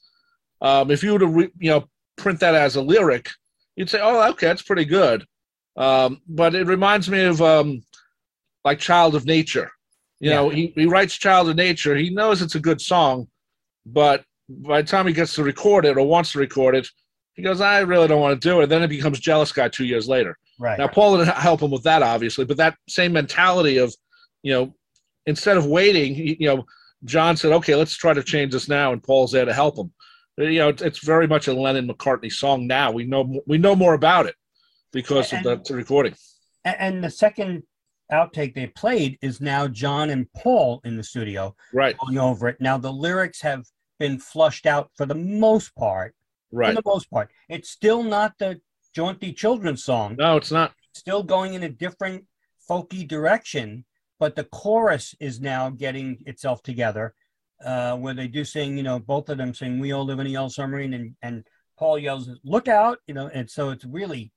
Um, 0.61 0.90
if 0.90 1.03
you 1.03 1.12
were 1.12 1.18
to 1.20 1.27
re, 1.27 1.49
you 1.59 1.70
know 1.70 1.85
print 2.16 2.40
that 2.40 2.55
as 2.55 2.77
a 2.77 2.83
lyric 2.83 3.31
you'd 3.77 3.90
say 3.90 4.01
oh 4.03 4.31
okay 4.31 4.49
that's 4.49 4.62
pretty 4.62 4.85
good. 4.85 5.25
Um, 5.77 6.22
but 6.27 6.55
it 6.55 6.66
reminds 6.66 7.09
me 7.11 7.22
of 7.25 7.40
um, 7.42 7.83
like 8.64 8.79
child 8.79 9.14
of 9.14 9.27
nature. 9.27 9.70
You 10.18 10.31
know 10.31 10.49
he, 10.49 10.72
he 10.75 10.87
writes 10.87 11.14
child 11.14 11.49
of 11.51 11.57
nature. 11.57 11.94
He 11.94 12.11
knows 12.11 12.42
it's 12.42 12.55
a 12.55 12.61
good 12.61 12.81
song 12.81 13.29
but 13.87 14.25
by 14.49 14.83
the 14.83 14.88
time 14.88 15.07
he 15.07 15.12
gets 15.12 15.35
to 15.35 15.42
record 15.42 15.85
it 15.87 15.96
or 15.96 16.07
wants 16.07 16.33
to 16.33 16.38
record 16.38 16.75
it 16.75 16.87
he 17.35 17.42
goes 17.42 17.61
i 17.61 17.81
really 17.81 18.09
don't 18.09 18.20
want 18.20 18.40
to 18.40 18.49
do 18.49 18.61
it 18.61 18.66
then 18.66 18.83
it 18.83 18.88
becomes 18.88 19.18
jealous 19.18 19.53
guy 19.53 19.68
two 19.68 19.85
years 19.85 20.09
later 20.09 20.37
right. 20.59 20.79
now, 20.79 20.88
Paul 20.88 21.18
didn't 21.18 21.35
help 21.35 21.61
him 21.61 21.70
with 21.70 21.83
that, 21.85 22.03
obviously, 22.03 22.44
but 22.44 22.57
that 22.57 22.77
same 22.88 23.12
mentality 23.12 23.79
of, 23.79 23.94
you 24.42 24.53
know, 24.53 24.75
instead 25.27 25.57
of 25.57 25.66
waiting, 25.66 26.14
you 26.14 26.46
know, 26.46 26.64
John 27.05 27.37
said, 27.37 27.53
"Okay, 27.53 27.75
let's 27.75 27.96
try 27.96 28.14
to 28.14 28.22
change 28.22 28.53
this 28.53 28.68
now," 28.68 28.92
and 28.92 29.03
Paul's 29.03 29.33
there 29.33 29.44
to 29.44 29.53
help 29.53 29.79
him. 29.79 29.92
You 30.38 30.59
know, 30.59 30.68
it's, 30.68 30.99
very 31.05 31.27
much 31.27 31.49
a 31.49 31.53
Lennon 31.53 31.88
McCartney 31.88 32.33
song 32.33 32.66
now. 32.66 32.90
We 32.90 33.05
know 33.05 33.42
we 33.46 33.59
know 33.59 33.77
more 33.77 33.94
about 33.94 34.27
it 34.27 34.35
because 34.92 35.33
of 35.33 35.44
And- 35.44 35.64
the 35.64 35.75
recording. 35.75 36.14
And, 36.64 37.05
the 37.05 37.11
second 37.11 37.62
outtake 38.12 38.55
they 38.55 38.66
played 38.66 39.18
is 39.22 39.40
now 39.40 39.68
John 39.68 40.11
and 40.11 40.27
Paul 40.33 40.81
in 40.85 40.96
the 40.96 41.05
studio 41.05 41.55
Right, 41.72 41.96
going 41.99 42.18
over 42.18 42.49
it. 42.49 42.57
Now 42.61 42.77
the 42.79 42.92
lyrics 42.92 43.40
have 43.42 43.64
been 43.99 44.19
flushed 44.19 44.67
out 44.67 44.91
for 44.97 45.07
the 45.07 45.15
most 45.15 45.75
part. 45.75 46.15
right. 46.53 46.75
For 46.75 46.83
the 46.83 46.89
most 46.89 47.11
part, 47.11 47.31
it's 47.49 47.71
still 47.71 48.03
not 48.03 48.35
the 48.39 48.61
jaunty 48.95 49.33
children's 49.33 49.85
song. 49.85 50.17
No, 50.19 50.37
it's 50.37 50.53
not. 50.53 50.73
still 50.95 51.23
going 51.23 51.55
in 51.55 51.63
a 51.63 51.69
different 51.69 52.25
folky 52.69 53.07
direction, 53.07 53.85
but 54.19 54.35
the 54.37 54.45
chorus 54.45 55.15
is 55.21 55.41
now 55.41 55.71
getting 55.71 56.19
itself 56.27 56.63
together, 56.63 57.15
uh, 57.65 57.97
where 57.97 58.15
they 58.15 58.29
do 58.29 58.45
sing, 58.45 58.77
you 58.77 58.83
know, 58.83 58.99
both 58.99 59.29
of 59.29 59.39
them 59.39 59.55
sing 59.55 59.79
"We 59.79 59.93
All 59.93 60.05
Live 60.05 60.19
in 60.21 60.27
a 60.27 60.31
Yellow 60.31 60.49
Submarine," 60.49 60.95
and 60.95 61.17
and 61.23 61.47
Paul 61.79 61.99
yells, 61.99 62.31
"Look 62.45 62.69
out!" 62.69 62.99
You 63.07 63.15
know, 63.15 63.29
and 63.29 63.51
so 63.51 63.71
it's 63.71 63.85
really 63.85 64.33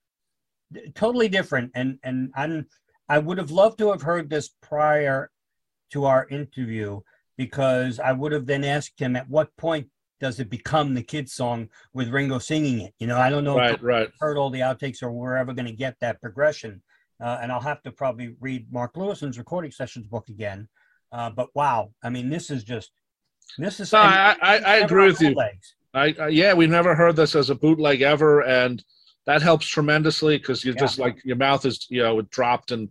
totally 0.95 1.29
different. 1.29 1.71
And 1.75 1.97
and 2.03 2.31
I'm 2.35 2.67
I 3.07 3.19
would 3.19 3.37
have 3.37 3.51
loved 3.51 3.79
to 3.79 3.91
have 3.91 4.01
heard 4.01 4.29
this 4.29 4.49
prior 4.61 5.31
to 5.91 6.05
our 6.05 6.27
interview 6.27 6.99
because 7.39 8.01
I 8.01 8.11
would 8.11 8.33
have 8.33 8.45
then 8.45 8.65
asked 8.65 8.99
him 8.99 9.15
at 9.15 9.29
what 9.29 9.55
point 9.55 9.87
does 10.19 10.41
it 10.41 10.49
become 10.49 10.93
the 10.93 11.01
kids 11.01 11.31
song 11.31 11.69
with 11.93 12.09
Ringo 12.09 12.37
singing 12.37 12.81
it. 12.81 12.93
You 12.99 13.07
know, 13.07 13.17
I 13.17 13.29
don't 13.29 13.45
know 13.45 13.57
if 13.57 13.71
Right, 13.71 13.81
right. 13.81 14.09
heard 14.19 14.37
all 14.37 14.49
the 14.49 14.59
outtakes 14.59 15.01
or 15.01 15.09
we're 15.09 15.37
ever 15.37 15.53
going 15.53 15.65
to 15.65 15.71
get 15.71 15.95
that 16.01 16.19
progression. 16.19 16.81
Uh, 17.23 17.39
and 17.41 17.49
I'll 17.49 17.61
have 17.61 17.81
to 17.83 17.93
probably 17.93 18.35
read 18.41 18.67
Mark 18.73 18.95
Lewisohn's 18.95 19.37
recording 19.37 19.71
sessions 19.71 20.05
book 20.05 20.27
again. 20.27 20.67
Uh, 21.13 21.29
but 21.29 21.47
wow, 21.55 21.91
I 22.03 22.09
mean, 22.09 22.29
this 22.29 22.49
is 22.51 22.65
just 22.65 22.91
this 23.57 23.79
is. 23.79 23.93
No, 23.93 23.99
I, 23.99 24.35
I, 24.41 24.57
I 24.57 24.75
agree 24.79 25.07
with 25.07 25.21
you. 25.21 25.33
I, 25.93 26.13
I 26.19 26.27
yeah, 26.27 26.53
we've 26.53 26.69
never 26.69 26.93
heard 26.93 27.15
this 27.15 27.35
as 27.35 27.49
a 27.49 27.55
bootleg 27.55 28.01
ever, 28.01 28.41
and 28.41 28.83
that 29.25 29.41
helps 29.41 29.65
tremendously 29.65 30.37
because 30.37 30.65
you're 30.65 30.75
Yeah. 30.75 30.81
just 30.81 30.99
like 30.99 31.23
your 31.23 31.37
mouth 31.37 31.65
is 31.65 31.87
you 31.89 32.03
know 32.03 32.19
it 32.19 32.29
dropped, 32.29 32.71
and 32.71 32.89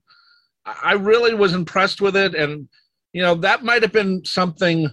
I 0.64 0.94
really 0.94 1.34
was 1.34 1.52
impressed 1.52 2.00
with 2.00 2.16
it, 2.16 2.34
and 2.34 2.66
you 3.12 3.22
know 3.22 3.34
that 3.34 3.64
might 3.64 3.82
have 3.82 3.92
been 3.92 4.24
something 4.24 4.90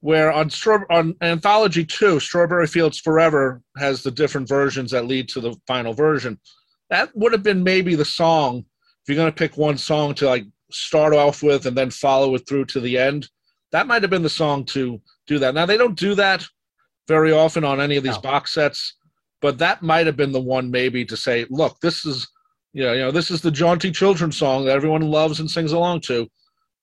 where 0.00 0.32
on 0.32 0.50
on 0.90 1.14
Anthology 1.22 1.84
two, 1.84 2.20
Strawberry 2.20 2.66
Fields 2.66 2.98
Forever 2.98 3.62
has 3.78 4.02
the 4.02 4.10
different 4.10 4.48
versions 4.48 4.90
that 4.90 5.06
lead 5.06 5.28
to 5.30 5.40
the 5.40 5.56
final 5.66 5.92
version. 5.92 6.38
That 6.90 7.10
would 7.14 7.32
have 7.32 7.42
been 7.42 7.62
maybe 7.64 7.94
the 7.94 8.04
song 8.04 8.58
if 8.58 9.08
you're 9.08 9.16
going 9.16 9.32
to 9.32 9.36
pick 9.36 9.56
one 9.56 9.78
song 9.78 10.14
to 10.14 10.26
like 10.26 10.44
start 10.70 11.14
off 11.14 11.42
with 11.42 11.66
and 11.66 11.76
then 11.76 11.90
follow 11.90 12.34
it 12.34 12.46
through 12.48 12.66
to 12.66 12.80
the 12.80 12.98
end. 12.98 13.28
That 13.72 13.86
might 13.86 14.02
have 14.02 14.10
been 14.10 14.22
the 14.22 14.28
song 14.28 14.64
to 14.66 15.00
do 15.26 15.38
that. 15.40 15.54
Now 15.54 15.66
they 15.66 15.76
don't 15.76 15.98
do 15.98 16.14
that 16.14 16.44
very 17.08 17.32
often 17.32 17.64
on 17.64 17.80
any 17.80 17.96
of 17.96 18.04
these 18.04 18.14
No. 18.16 18.20
box 18.20 18.54
sets, 18.54 18.94
but 19.40 19.58
that 19.58 19.82
might 19.82 20.06
have 20.06 20.16
been 20.16 20.32
the 20.32 20.40
one 20.40 20.70
maybe 20.70 21.04
to 21.04 21.16
say, 21.16 21.46
look, 21.50 21.78
this 21.80 22.04
is 22.04 22.28
you 22.72 22.82
know, 22.82 22.92
you 22.92 23.00
know, 23.00 23.10
this 23.10 23.30
is 23.30 23.40
the 23.40 23.50
jaunty 23.50 23.90
children's 23.90 24.36
song 24.36 24.66
that 24.66 24.76
everyone 24.76 25.00
loves 25.00 25.40
and 25.40 25.50
sings 25.50 25.72
along 25.72 26.02
to, 26.02 26.28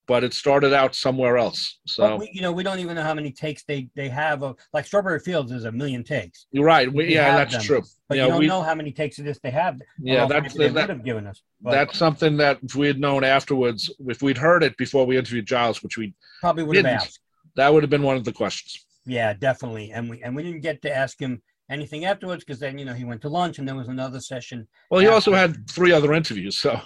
but 0.07 0.23
it 0.23 0.33
started 0.33 0.73
out 0.73 0.95
somewhere 0.95 1.37
else. 1.37 1.79
So 1.87 2.17
we, 2.17 2.29
you 2.33 2.41
know, 2.41 2.51
we 2.51 2.63
don't 2.63 2.79
even 2.79 2.95
know 2.95 3.03
how 3.03 3.13
many 3.13 3.31
takes 3.31 3.63
they 3.63 3.89
they 3.95 4.09
have 4.09 4.43
of 4.43 4.57
like 4.73 4.85
Strawberry 4.85 5.19
Fields 5.19 5.51
is 5.51 5.65
a 5.65 5.71
million 5.71 6.03
takes, 6.03 6.47
you're 6.51 6.65
right. 6.65 6.91
We, 6.91 7.13
yeah, 7.13 7.35
that's 7.37 7.53
them. 7.53 7.63
true. 7.63 7.81
but 8.09 8.17
Yeah, 8.17 8.25
you 8.25 8.29
don't 8.31 8.39
we- 8.39 8.47
know 8.47 8.61
how 8.61 8.75
many 8.75 8.91
takes 8.91 9.19
of 9.19 9.25
this 9.25 9.39
they 9.41 9.51
have. 9.51 9.79
Yeah, 9.99 10.25
that's 10.25 10.53
they 10.53 10.67
that, 10.69 10.73
would 10.73 10.89
have 10.89 11.03
given 11.05 11.27
us. 11.27 11.41
But 11.61 11.71
that's 11.71 11.97
something 11.97 12.37
that 12.37 12.59
if 12.63 12.75
we 12.75 12.87
had 12.87 12.99
known 12.99 13.23
afterwards, 13.23 13.89
if 14.07 14.21
we'd 14.21 14.37
heard 14.37 14.63
it 14.63 14.75
before 14.77 15.05
we 15.05 15.17
interviewed 15.17 15.45
Giles, 15.45 15.81
which 15.81 15.97
we 15.97 16.13
probably 16.41 16.63
would 16.63 16.75
have 16.77 16.85
asked. 16.85 17.19
that 17.55 17.73
would 17.73 17.83
have 17.83 17.89
been 17.89 18.03
one 18.03 18.17
of 18.17 18.25
the 18.25 18.33
questions. 18.33 18.85
Yeah, 19.05 19.33
definitely. 19.33 19.91
And 19.91 20.09
we 20.09 20.21
and 20.23 20.35
we 20.35 20.43
didn't 20.43 20.61
get 20.61 20.81
to 20.83 20.95
ask 20.95 21.19
him 21.19 21.41
anything 21.69 22.05
afterwards 22.05 22.43
because 22.43 22.59
then 22.59 22.77
you 22.77 22.85
know 22.85 22.93
he 22.93 23.05
went 23.05 23.21
to 23.21 23.29
lunch 23.29 23.59
and 23.59 23.67
there 23.67 23.75
was 23.75 23.87
another 23.87 24.19
session. 24.19 24.67
Well, 24.89 25.01
he 25.01 25.07
also 25.07 25.33
had 25.33 25.69
three 25.69 25.91
other 25.91 26.13
interviews, 26.13 26.59
so 26.59 26.79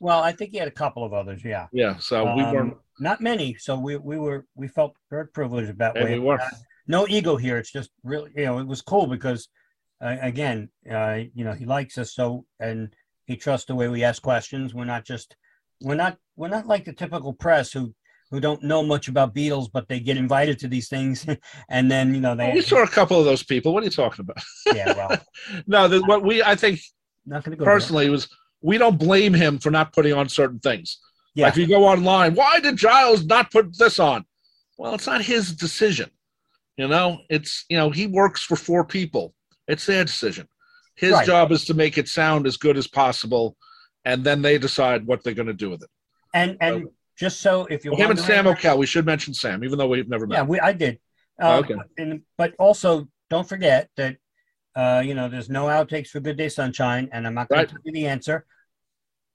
Well, 0.00 0.22
I 0.22 0.32
think 0.32 0.50
he 0.52 0.58
had 0.58 0.68
a 0.68 0.72
couple 0.72 1.04
of 1.04 1.12
others. 1.12 1.42
Yeah, 1.44 1.66
yeah, 1.72 1.98
so 1.98 2.24
we 2.34 2.42
Um, 2.42 2.54
weren't. 2.54 2.76
not 3.00 3.20
many. 3.20 3.54
So 3.54 3.78
we 3.78 3.96
we 3.96 4.18
were 4.18 4.46
we 4.54 4.68
felt 4.68 4.94
very 5.10 5.28
privileged 5.28 5.78
that 5.78 5.94
Yeah, 5.96 6.04
way. 6.04 6.14
we 6.14 6.20
were. 6.20 6.40
Uh, 6.40 6.48
no 6.86 7.06
ego 7.08 7.36
here. 7.36 7.56
It's 7.58 7.72
just 7.72 7.90
really 8.02 8.30
you 8.36 8.44
know 8.46 8.58
it 8.58 8.66
was 8.66 8.82
cool 8.82 9.06
because 9.06 9.48
uh, 10.04 10.16
again 10.20 10.70
uh, 10.90 11.20
you 11.34 11.44
know 11.44 11.52
he 11.52 11.64
likes 11.64 11.96
us 11.98 12.14
so 12.14 12.44
and 12.60 12.94
he 13.26 13.36
trusts 13.36 13.66
the 13.66 13.74
way 13.74 13.88
we 13.88 14.04
ask 14.04 14.22
questions. 14.22 14.74
We're 14.74 14.84
not 14.84 15.04
just 15.04 15.36
we're 15.80 15.94
not 15.94 16.18
we're 16.36 16.48
not 16.48 16.66
like 16.66 16.84
the 16.84 16.92
typical 16.92 17.32
press 17.32 17.72
who 17.72 17.94
who 18.30 18.40
don't 18.40 18.62
know 18.62 18.82
much 18.82 19.08
about 19.08 19.34
Beatles, 19.34 19.68
but 19.72 19.88
they 19.88 20.00
get 20.00 20.16
invited 20.16 20.58
to 20.60 20.68
these 20.68 20.88
things, 20.88 21.26
and 21.68 21.90
then 21.90 22.14
you 22.14 22.20
know 22.20 22.34
they. 22.34 22.50
Oh, 22.50 22.54
we 22.54 22.62
saw 22.62 22.82
a 22.82 22.88
couple 22.88 23.18
of 23.18 23.24
those 23.24 23.42
people. 23.42 23.72
What 23.72 23.82
are 23.82 23.86
you 23.86 23.90
talking 23.90 24.22
about? 24.24 24.42
yeah, 24.74 24.92
well, 24.96 25.18
no, 25.66 25.88
the, 25.88 26.00
what 26.02 26.22
we 26.22 26.42
I 26.42 26.54
think 26.56 26.80
not 27.26 27.44
to 27.44 27.50
go 27.50 27.56
there. 27.56 27.64
personally 27.66 28.08
was 28.10 28.28
we 28.60 28.78
don't 28.78 28.98
blame 28.98 29.34
him 29.34 29.58
for 29.58 29.70
not 29.70 29.92
putting 29.92 30.12
on 30.14 30.28
certain 30.28 30.58
things. 30.58 30.98
Yeah. 31.34 31.46
Like 31.46 31.54
if 31.54 31.58
you 31.58 31.66
go 31.68 31.84
online, 31.86 32.34
why 32.34 32.60
did 32.60 32.76
Giles 32.76 33.24
not 33.26 33.50
put 33.50 33.76
this 33.78 33.98
on? 33.98 34.24
Well, 34.78 34.94
it's 34.94 35.06
not 35.06 35.22
his 35.22 35.52
decision. 35.54 36.10
You 36.76 36.88
know, 36.88 37.18
it's 37.30 37.64
you 37.68 37.76
know 37.76 37.90
he 37.90 38.06
works 38.06 38.42
for 38.42 38.56
four 38.56 38.84
people. 38.84 39.34
It's 39.68 39.86
their 39.86 40.04
decision. 40.04 40.48
His 40.96 41.12
Right. 41.12 41.26
job 41.26 41.50
is 41.52 41.64
to 41.66 41.74
make 41.74 41.98
it 41.98 42.08
sound 42.08 42.46
as 42.46 42.56
good 42.56 42.76
as 42.76 42.86
possible, 42.86 43.56
and 44.04 44.22
then 44.24 44.42
they 44.42 44.58
decide 44.58 45.06
what 45.06 45.22
they're 45.24 45.34
going 45.34 45.48
to 45.48 45.52
do 45.54 45.70
with 45.70 45.82
it. 45.82 45.90
And 46.32 46.56
and 46.60 46.88
just 47.16 47.40
so 47.40 47.66
if 47.66 47.84
you're 47.84 47.92
Well, 47.94 48.02
him 48.02 48.10
and 48.10 48.20
Sam 48.20 48.44
Okell, 48.46 48.78
we 48.78 48.86
should 48.86 49.06
mention 49.06 49.34
Sam, 49.34 49.64
even 49.64 49.78
though 49.78 49.86
we've 49.88 50.08
never 50.08 50.26
met. 50.26 50.36
Yeah, 50.36 50.42
we 50.42 50.60
I 50.60 50.72
did. 50.72 50.98
Uh, 51.40 51.62
Okay. 51.64 51.74
And 51.98 52.22
but 52.36 52.54
also 52.58 53.08
don't 53.30 53.48
forget 53.48 53.88
that 53.96 54.16
uh, 54.76 55.02
you 55.04 55.14
know 55.14 55.28
there's 55.28 55.50
no 55.50 55.64
outtakes 55.66 56.08
for 56.08 56.20
Good 56.20 56.36
Day 56.36 56.48
Sunshine, 56.48 57.08
and 57.12 57.26
I'm 57.26 57.34
not 57.34 57.48
going 57.48 57.60
Right. 57.60 57.68
to 57.68 57.74
give 57.74 57.82
you 57.84 57.92
the 57.92 58.06
answer. 58.06 58.46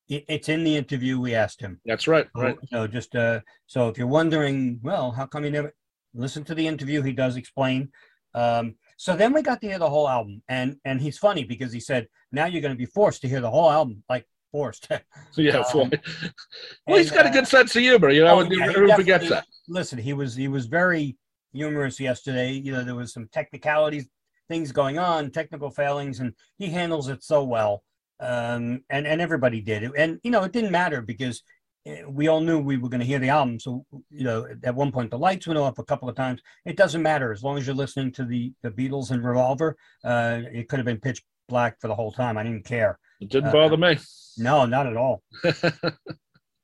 It, 0.08 0.26
it's 0.28 0.50
in 0.50 0.64
the 0.64 0.76
interview 0.76 1.20
we 1.20 1.36
asked 1.36 1.62
him. 1.62 1.80
That's 1.86 2.08
right. 2.08 2.28
Right. 2.36 2.58
So 2.72 2.88
just 2.88 3.16
uh, 3.16 3.42
so 3.68 3.88
if 3.90 3.98
you're 3.98 4.08
wondering, 4.08 4.80
well, 4.82 5.12
how 5.12 5.26
come 5.26 5.46
you 5.46 5.52
never 5.52 5.74
listen 6.14 6.44
to 6.46 6.56
the 6.56 6.68
interview? 6.68 7.02
He 7.02 7.14
does 7.14 7.36
explain. 7.38 7.92
Um, 8.34 8.76
so 8.98 9.16
then 9.16 9.34
we 9.34 9.42
got 9.42 9.60
to 9.62 9.68
hear 9.68 9.80
the 9.80 9.90
whole 9.90 10.08
album, 10.10 10.44
and 10.48 10.78
and 10.86 11.00
he's 11.02 11.18
funny 11.18 11.44
because 11.44 11.72
he 11.74 11.80
said, 11.80 12.08
now 12.32 12.46
you're 12.46 12.62
going 12.62 12.74
to 12.74 12.78
be 12.78 12.86
forced 12.86 13.22
to 13.22 13.28
hear 13.30 13.42
the 13.42 13.50
whole 13.50 13.72
album, 13.72 14.04
like 14.10 14.26
forced. 14.52 14.88
Yeah. 15.36 15.60
Um, 15.60 15.66
well, 15.74 15.90
well, 16.88 16.98
he's 16.98 17.12
got 17.12 17.26
a 17.26 17.30
uh, 17.30 17.32
good 17.34 17.48
sense 17.48 17.76
of 17.76 17.82
humor. 17.82 18.10
You 18.10 18.26
know, 18.26 18.40
Oh, 18.40 18.50
yeah, 18.50 18.66
everyone 18.66 18.96
forgets 18.98 19.30
that. 19.30 19.46
Listen, 19.68 20.00
he 20.00 20.14
was 20.14 20.36
he 20.36 20.48
was 20.48 20.66
very 20.66 21.18
humorous 21.54 22.00
yesterday. 22.00 22.52
You 22.52 22.74
know, 22.74 22.84
there 22.84 22.96
was 22.96 23.14
some 23.14 23.30
technicalities, 23.32 24.08
things 24.48 24.72
going 24.72 24.98
on, 24.98 25.32
technical 25.32 25.70
failings, 25.70 26.20
and 26.20 26.34
he 26.58 26.68
handles 26.68 27.08
it 27.08 27.24
so 27.24 27.44
well. 27.44 27.84
Um, 28.20 28.84
and 28.90 29.08
and 29.08 29.22
everybody 29.22 29.62
did 29.62 29.84
and 29.96 30.20
you 30.24 30.32
know, 30.32 30.44
it 30.44 30.52
didn't 30.52 30.72
matter 30.72 31.02
because 31.02 31.42
eh, 31.86 32.04
we 32.06 32.28
all 32.28 32.42
knew 32.42 32.60
we 32.60 32.76
were 32.76 32.90
going 32.90 33.00
to 33.00 33.06
hear 33.06 33.20
the 33.20 33.30
album. 33.30 33.60
So 33.60 33.86
you 34.10 34.26
know, 34.26 34.48
at 34.64 34.76
one 34.76 34.92
point 34.92 35.12
the 35.12 35.18
lights 35.18 35.48
went 35.48 35.60
off 35.60 35.80
a 35.80 35.86
couple 35.86 36.10
of 36.10 36.16
times. 36.16 36.42
It 36.66 36.76
doesn't 36.76 37.02
matter 37.02 37.32
as 37.32 37.44
long 37.44 37.58
as 37.58 37.66
you're 37.66 37.76
listening 37.76 38.12
to 38.14 38.26
the 38.26 38.52
the 38.62 38.72
Beatles 38.72 39.12
and 39.12 39.24
Revolver. 39.24 39.78
Uh, 40.04 40.42
it 40.52 40.68
could 40.68 40.80
have 40.80 40.86
been 40.86 41.00
pitch 41.00 41.24
black 41.48 41.80
for 41.80 41.88
the 41.88 41.96
whole 41.96 42.12
time. 42.12 42.38
I 42.38 42.44
didn't 42.44 42.66
care. 42.66 43.00
It 43.20 43.30
didn't 43.30 43.50
uh, 43.50 43.54
bother 43.54 43.78
me. 43.78 43.98
No, 44.38 44.66
not 44.66 44.88
at 44.88 44.96
all. 44.98 45.22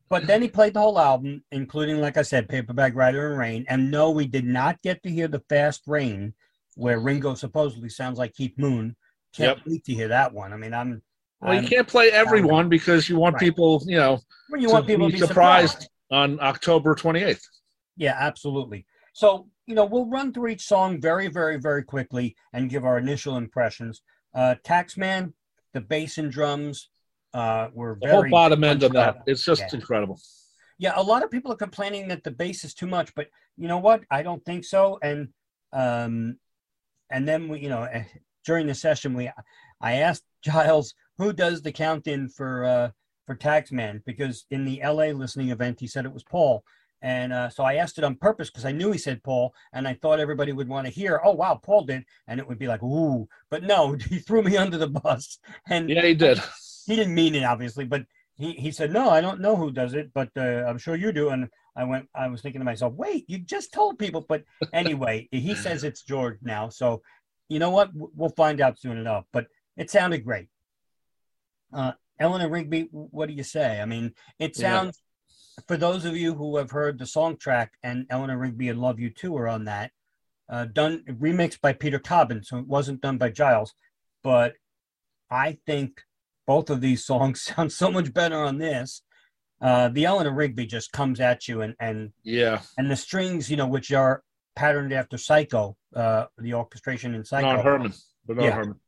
But 0.07 0.27
then 0.27 0.41
he 0.41 0.47
played 0.47 0.75
the 0.75 0.81
whole 0.81 0.99
album, 0.99 1.43
including, 1.51 1.99
like 1.99 2.15
I 2.15 2.21
said, 2.21 2.47
Paperback 2.47 2.93
Writer 2.95 3.29
and 3.31 3.39
Rain. 3.39 3.65
And 3.67 3.89
no, 3.89 4.11
we 4.11 4.27
did 4.27 4.45
not 4.45 4.81
get 4.83 5.01
to 5.03 5.09
hear 5.09 5.27
the 5.27 5.41
Fast 5.49 5.81
Rain, 5.87 6.33
where 6.75 6.99
Ringo 6.99 7.33
supposedly 7.33 7.89
sounds 7.89 8.19
like 8.19 8.33
Keith 8.35 8.53
Moon. 8.57 8.95
Can't 9.35 9.59
wait 9.65 9.83
to 9.85 9.93
hear 9.93 10.09
that 10.09 10.31
one. 10.31 10.53
I 10.53 10.57
mean, 10.57 10.73
I'm. 10.73 11.01
Well, 11.41 11.53
you 11.53 11.59
I'm- 11.61 11.67
can't 11.67 11.87
play 11.87 12.11
everyone 12.11 12.69
because 12.69 13.09
you 13.09 13.17
want 13.17 13.33
Right. 13.33 13.39
people, 13.41 13.81
you 13.85 13.97
know, 13.97 14.19
well, 14.49 14.61
you 14.61 14.69
want 14.69 14.85
people 14.87 15.07
be 15.07 15.13
to 15.13 15.21
be 15.21 15.27
surprised. 15.27 15.71
surprised. 15.71 15.89
on 16.11 16.39
October 16.39 16.93
28th. 16.93 17.41
Yeah, 17.97 18.15
absolutely. 18.17 18.85
So, 19.13 19.47
you 19.65 19.73
know, 19.73 19.85
we'll 19.85 20.05
run 20.07 20.33
through 20.33 20.49
each 20.49 20.65
song 20.67 21.01
very, 21.01 21.29
very, 21.29 21.57
very 21.57 21.83
quickly 21.83 22.35
and 22.53 22.69
give 22.69 22.85
our 22.85 22.99
initial 22.99 23.37
impressions. 23.37 24.01
Uh, 24.35 24.55
Taxman, 24.63 25.33
the 25.75 25.81
bass 25.81 26.17
and 26.17 26.31
drums 26.31 26.89
uh, 27.33 27.67
were 27.73 27.99
The 28.01 28.07
whole 28.07 28.29
bottom 28.29 28.63
end 28.63 28.81
of 28.81 28.93
that, 28.93 29.17
it's 29.27 29.43
just 29.43 29.61
Yeah. 29.61 29.75
incredible. 29.79 30.19
Yeah, 30.77 30.93
a 30.95 31.03
lot 31.03 31.21
of 31.23 31.29
people 31.29 31.51
are 31.51 31.57
complaining 31.57 32.07
that 32.07 32.23
the 32.23 32.31
bass 32.31 32.63
is 32.63 32.73
too 32.73 32.88
much, 32.88 33.13
but 33.13 33.27
you 33.57 33.67
know 33.67 33.77
what? 33.77 34.03
I 34.09 34.23
don't 34.23 34.43
think 34.43 34.63
so. 34.65 34.97
And 35.03 35.29
um, 35.71 36.39
and 37.11 37.27
then 37.27 37.49
we, 37.49 37.59
you 37.59 37.69
know, 37.69 37.83
eh, 37.83 38.05
during 38.45 38.67
the 38.67 38.73
session, 38.73 39.13
we, 39.13 39.29
I 39.81 39.93
asked 39.95 40.23
Giles 40.41 40.93
who 41.17 41.33
does 41.33 41.61
the 41.61 41.71
count 41.71 42.07
in 42.07 42.29
for 42.29 42.63
uh, 42.65 42.89
for 43.25 43.35
Taxman 43.35 44.01
because 44.05 44.45
in 44.49 44.63
the 44.63 44.81
LA 44.83 45.07
listening 45.23 45.49
event 45.49 45.79
he 45.79 45.88
said 45.88 46.05
it 46.05 46.13
was 46.13 46.23
Paul, 46.23 46.63
and 47.05 47.31
uh, 47.31 47.49
so 47.49 47.63
I 47.63 47.75
asked 47.75 47.97
it 47.99 48.03
on 48.03 48.15
purpose 48.15 48.49
because 48.49 48.65
I 48.65 48.71
knew 48.71 48.91
he 48.91 48.97
said 48.97 49.23
Paul, 49.23 49.53
and 49.73 49.87
I 49.87 49.93
thought 49.93 50.19
everybody 50.19 50.51
would 50.51 50.67
want 50.67 50.85
to 50.87 50.91
hear, 50.99 51.21
oh 51.23 51.33
wow, 51.41 51.55
Paul 51.55 51.83
did, 51.85 52.03
and 52.27 52.39
it 52.39 52.47
would 52.47 52.59
be 52.59 52.67
like 52.67 52.83
ooh, 52.83 53.27
but 53.51 53.63
no, 53.63 53.93
he 54.09 54.17
threw 54.19 54.41
me 54.41 54.57
under 54.57 54.77
the 54.77 54.89
bus, 54.89 55.37
and 55.69 55.89
Yeah, 55.89 56.05
he 56.05 56.15
did. 56.15 56.39
he 56.87 56.95
didn't 56.95 57.15
mean 57.15 57.35
it 57.35 57.43
obviously 57.43 57.85
but 57.85 58.03
he, 58.37 58.51
he 58.53 58.71
said 58.71 58.91
no 58.91 59.09
i 59.09 59.21
don't 59.21 59.39
know 59.39 59.55
who 59.55 59.71
does 59.71 59.93
it 59.93 60.11
but 60.13 60.29
uh, 60.37 60.63
i'm 60.67 60.77
sure 60.77 60.95
you 60.95 61.11
do 61.11 61.29
and 61.29 61.47
i 61.75 61.83
went 61.83 62.07
i 62.13 62.27
was 62.27 62.41
thinking 62.41 62.61
to 62.61 62.65
myself 62.65 62.93
wait 62.93 63.23
you 63.27 63.39
just 63.39 63.73
told 63.73 63.97
people 63.97 64.25
but 64.27 64.43
anyway 64.73 65.27
he 65.31 65.55
says 65.55 65.83
it's 65.83 66.03
george 66.03 66.37
now 66.43 66.69
so 66.69 67.01
you 67.47 67.59
know 67.59 67.69
what? 67.69 67.91
We'll 67.93 68.29
find 68.43 68.59
out 68.61 68.79
soon 68.79 68.97
enough 68.97 69.25
but 69.31 69.45
it 69.77 69.89
sounded 69.91 70.25
great. 70.25 70.47
Uh, 71.71 71.93
eleanor 72.19 72.49
rigby 72.49 72.87
what 72.91 73.27
do 73.29 73.33
you 73.33 73.43
say? 73.43 73.81
I 73.81 73.85
mean 73.85 74.13
it 74.39 74.55
sounds 74.55 75.01
for 75.67 75.77
those 75.77 76.05
of 76.05 76.15
you 76.15 76.33
who 76.33 76.57
have 76.57 76.71
heard 76.71 76.97
the 76.99 77.05
song 77.05 77.37
track 77.37 77.73
and 77.83 78.05
eleanor 78.09 78.37
rigby 78.37 78.69
and 78.69 78.79
love 78.79 78.99
you 78.99 79.09
too 79.09 79.35
are 79.37 79.47
on 79.47 79.65
that 79.65 79.91
uh, 80.49 80.65
done 80.65 81.03
remixed 81.07 81.61
by 81.61 81.73
peter 81.73 81.99
cobbin 81.99 82.43
so 82.43 82.57
it 82.57 82.67
wasn't 82.67 83.01
done 83.01 83.17
by 83.17 83.29
giles 83.29 83.73
but 84.23 84.53
i 85.31 85.57
think 85.65 86.01
both 86.45 86.69
of 86.69 86.81
these 86.81 87.05
songs 87.11 87.41
sound 87.41 87.71
so 87.71 87.91
much 87.91 88.13
better 88.13 88.37
on 88.37 88.57
this. 88.57 89.01
Uh, 89.61 89.87
the 89.89 90.05
Eleanor 90.05 90.33
Rigby 90.33 90.65
just 90.65 90.91
comes 90.91 91.19
at 91.19 91.47
you, 91.47 91.61
and 91.61 91.75
and 91.79 92.11
Yeah, 92.23 92.61
and 92.77 92.91
the 92.91 92.95
strings, 92.95 93.49
you 93.49 93.55
know, 93.57 93.67
which 93.67 93.91
are 93.91 94.21
patterned 94.55 94.93
after 94.93 95.17
Psycho, 95.17 95.77
uh, 95.95 96.25
the 96.37 96.53
orchestration 96.53 97.15
in 97.15 97.23
Psycho. 97.23 97.55
not 97.55 97.63
Herman, 97.63 97.93
but 98.25 98.35
not 98.35 98.43
Yeah. 98.45 98.51
Herman. 98.51 98.79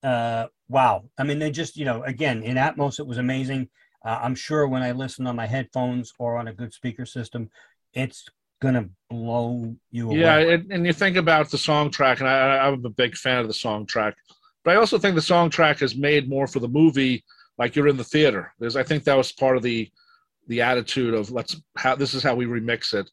Uh, 0.00 0.46
wow. 0.68 1.02
I 1.18 1.24
mean, 1.24 1.40
they 1.40 1.50
just, 1.50 1.76
you 1.76 1.84
know, 1.84 2.04
again 2.04 2.44
in 2.44 2.56
Atmos, 2.56 3.00
it 3.00 3.06
was 3.06 3.18
amazing. 3.18 3.68
Uh, 4.04 4.20
I'm 4.22 4.34
sure 4.34 4.68
when 4.68 4.82
I 4.82 4.92
listen 4.92 5.26
on 5.26 5.36
my 5.36 5.46
headphones 5.46 6.12
or 6.18 6.38
on 6.38 6.48
a 6.48 6.52
good 6.52 6.72
speaker 6.72 7.04
system, 7.04 7.50
it's 7.92 8.26
gonna 8.60 8.88
blow 9.10 9.74
you 9.90 10.10
away. 10.10 10.20
Yeah, 10.20 10.38
and, 10.38 10.72
and 10.72 10.86
you 10.86 10.92
think 10.92 11.16
about 11.16 11.50
the 11.50 11.58
song 11.58 11.90
track, 11.90 12.20
and 12.20 12.28
I, 12.28 12.58
I'm 12.58 12.84
a 12.84 12.90
big 12.90 13.16
fan 13.16 13.38
of 13.38 13.48
the 13.48 13.54
song 13.54 13.86
track, 13.86 14.14
but 14.64 14.72
I 14.74 14.76
also 14.76 14.98
think 14.98 15.14
the 15.14 15.22
song 15.22 15.50
track 15.50 15.82
is 15.82 15.96
made 15.96 16.28
more 16.28 16.46
for 16.46 16.60
the 16.60 16.68
movie, 16.68 17.24
like 17.56 17.74
you're 17.76 17.88
in 17.88 17.96
the 17.96 18.04
theater. 18.04 18.52
There's, 18.58 18.76
I 18.76 18.82
think 18.82 19.04
that 19.04 19.16
was 19.16 19.32
part 19.32 19.56
of 19.56 19.62
the 19.62 19.90
the 20.48 20.62
attitude 20.62 21.14
of 21.14 21.30
let's 21.30 21.60
how 21.76 21.94
this 21.94 22.14
is 22.14 22.22
how 22.22 22.34
we 22.34 22.46
remix 22.46 22.94
it. 22.94 23.10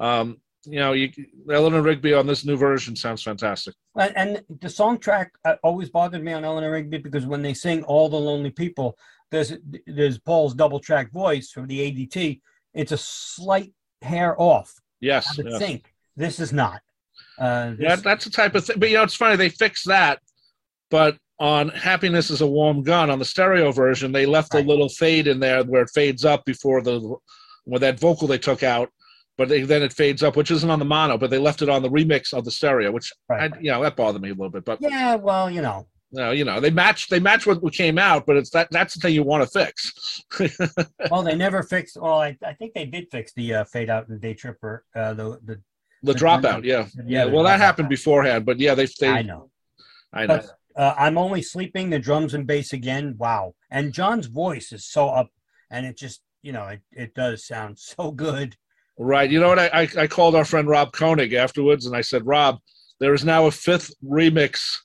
Um, 0.00 0.38
you 0.64 0.78
know, 0.78 0.92
you, 0.92 1.10
Eleanor 1.50 1.82
Rigby 1.82 2.14
on 2.14 2.26
this 2.26 2.44
new 2.44 2.56
version 2.56 2.96
sounds 2.96 3.22
fantastic. 3.22 3.74
And, 3.96 4.16
and 4.16 4.60
the 4.60 4.68
song 4.68 4.98
track 4.98 5.32
uh, 5.44 5.56
always 5.62 5.88
bothered 5.88 6.22
me 6.22 6.32
on 6.32 6.44
Eleanor 6.44 6.72
Rigby 6.72 6.98
because 6.98 7.26
when 7.26 7.42
they 7.42 7.54
sing 7.54 7.84
"All 7.84 8.08
the 8.08 8.16
Lonely 8.16 8.50
People," 8.50 8.98
there's 9.30 9.52
there's 9.86 10.18
Paul's 10.18 10.54
double 10.54 10.80
track 10.80 11.12
voice 11.12 11.50
from 11.50 11.66
the 11.66 11.80
ADT. 11.80 12.40
It's 12.74 12.92
a 12.92 12.98
slight 12.98 13.72
hair 14.02 14.40
off. 14.40 14.72
Yes, 15.00 15.38
of 15.38 15.46
yes. 15.46 15.58
sync. 15.58 15.92
This 16.16 16.40
is 16.40 16.52
not. 16.52 16.80
Uh, 17.38 17.72
Yeah, 17.78 17.96
that's 17.96 18.24
the 18.24 18.30
type 18.30 18.54
of 18.54 18.64
thing. 18.64 18.78
But 18.78 18.90
you 18.90 18.96
know, 18.96 19.04
it's 19.04 19.14
funny 19.14 19.36
they 19.36 19.48
fixed 19.48 19.86
that, 19.86 20.20
but 20.90 21.16
on 21.38 21.68
"Happiness 21.68 22.30
Is 22.30 22.40
a 22.40 22.46
Warm 22.46 22.82
Gun" 22.82 23.10
on 23.10 23.18
the 23.18 23.24
stereo 23.24 23.70
version, 23.70 24.10
they 24.10 24.26
left 24.26 24.54
Right. 24.54 24.64
a 24.64 24.68
little 24.68 24.88
fade 24.88 25.26
in 25.28 25.38
there 25.38 25.62
where 25.64 25.82
it 25.82 25.90
fades 25.94 26.24
up 26.24 26.44
before 26.44 26.82
the 26.82 27.16
with 27.66 27.82
that 27.82 28.00
vocal 28.00 28.26
they 28.26 28.38
took 28.38 28.62
out, 28.62 28.88
but 29.36 29.48
they, 29.48 29.60
then 29.62 29.82
it 29.82 29.92
fades 29.92 30.22
up, 30.22 30.36
which 30.36 30.50
isn't 30.50 30.70
on 30.70 30.78
the 30.78 30.84
mono, 30.84 31.18
but 31.18 31.30
they 31.30 31.38
left 31.38 31.60
it 31.62 31.68
on 31.68 31.82
the 31.82 31.90
remix 31.90 32.32
of 32.32 32.44
the 32.44 32.50
stereo, 32.50 32.90
which 32.90 33.12
right. 33.28 33.52
I, 33.52 33.60
you 33.60 33.70
know 33.70 33.82
that 33.82 33.94
bothered 33.94 34.22
me 34.22 34.30
a 34.30 34.34
little 34.34 34.50
bit. 34.50 34.64
But 34.64 34.80
yeah, 34.80 35.14
well, 35.14 35.50
you 35.50 35.62
know, 35.62 35.86
know, 36.12 36.30
you 36.30 36.44
know, 36.44 36.60
they 36.60 36.70
match 36.70 37.08
they 37.08 37.20
match 37.20 37.46
what 37.46 37.72
came 37.72 37.98
out, 37.98 38.24
but 38.26 38.36
it's 38.36 38.50
that 38.50 38.68
that's 38.70 38.94
the 38.94 39.00
thing 39.00 39.14
you 39.14 39.22
want 39.22 39.42
to 39.42 39.48
fix. 39.48 40.22
well, 41.10 41.22
they 41.22 41.34
never 41.34 41.62
fixed. 41.62 41.98
Well, 42.00 42.20
I, 42.20 42.36
I 42.44 42.54
think 42.54 42.74
they 42.74 42.86
did 42.86 43.08
fix 43.10 43.32
the 43.34 43.54
uh, 43.54 43.64
fade 43.64 43.90
out 43.90 44.08
and 44.08 44.20
Day 44.20 44.34
Tripper. 44.34 44.84
Uh, 44.94 45.14
the 45.14 45.38
the 45.44 45.60
the 46.02 46.14
dropout, 46.14 46.64
yeah, 46.64 46.86
yeah. 47.04 47.24
the 47.24 47.30
Well, 47.30 47.44
that 47.44 47.60
happened 47.60 47.88
beforehand, 47.88 48.46
but 48.46 48.58
yeah, 48.58 48.74
they 48.74 48.86
they 49.00 49.08
I 49.08 49.22
know. 49.22 49.50
I 50.12 50.26
know. 50.26 50.36
But 50.36 50.80
uh, 50.80 50.94
I'm 50.96 51.18
only 51.18 51.42
sleeping. 51.42 51.90
The 51.90 51.98
drums 51.98 52.34
and 52.34 52.46
bass 52.46 52.72
again. 52.72 53.16
Wow. 53.18 53.54
And 53.70 53.92
John's 53.92 54.26
voice 54.26 54.72
is 54.72 54.86
so 54.86 55.08
up, 55.08 55.30
and 55.70 55.84
it 55.84 55.96
just 55.96 56.22
you 56.42 56.52
know 56.52 56.66
it, 56.66 56.80
it 56.92 57.14
does 57.14 57.46
sound 57.46 57.78
so 57.78 58.10
good. 58.10 58.56
Right. 58.98 59.30
You 59.30 59.40
know 59.40 59.48
what? 59.48 59.58
I, 59.58 59.68
I, 59.68 59.88
I 59.96 60.06
called 60.08 60.34
our 60.34 60.44
friend 60.44 60.68
Rob 60.68 60.92
Koenig 60.92 61.32
afterwards 61.32 61.86
and 61.86 61.94
I 61.94 62.00
said, 62.00 62.26
Rob, 62.26 62.58
there 62.98 63.14
is 63.14 63.24
now 63.24 63.46
a 63.46 63.50
fifth 63.52 63.94
remix 64.04 64.76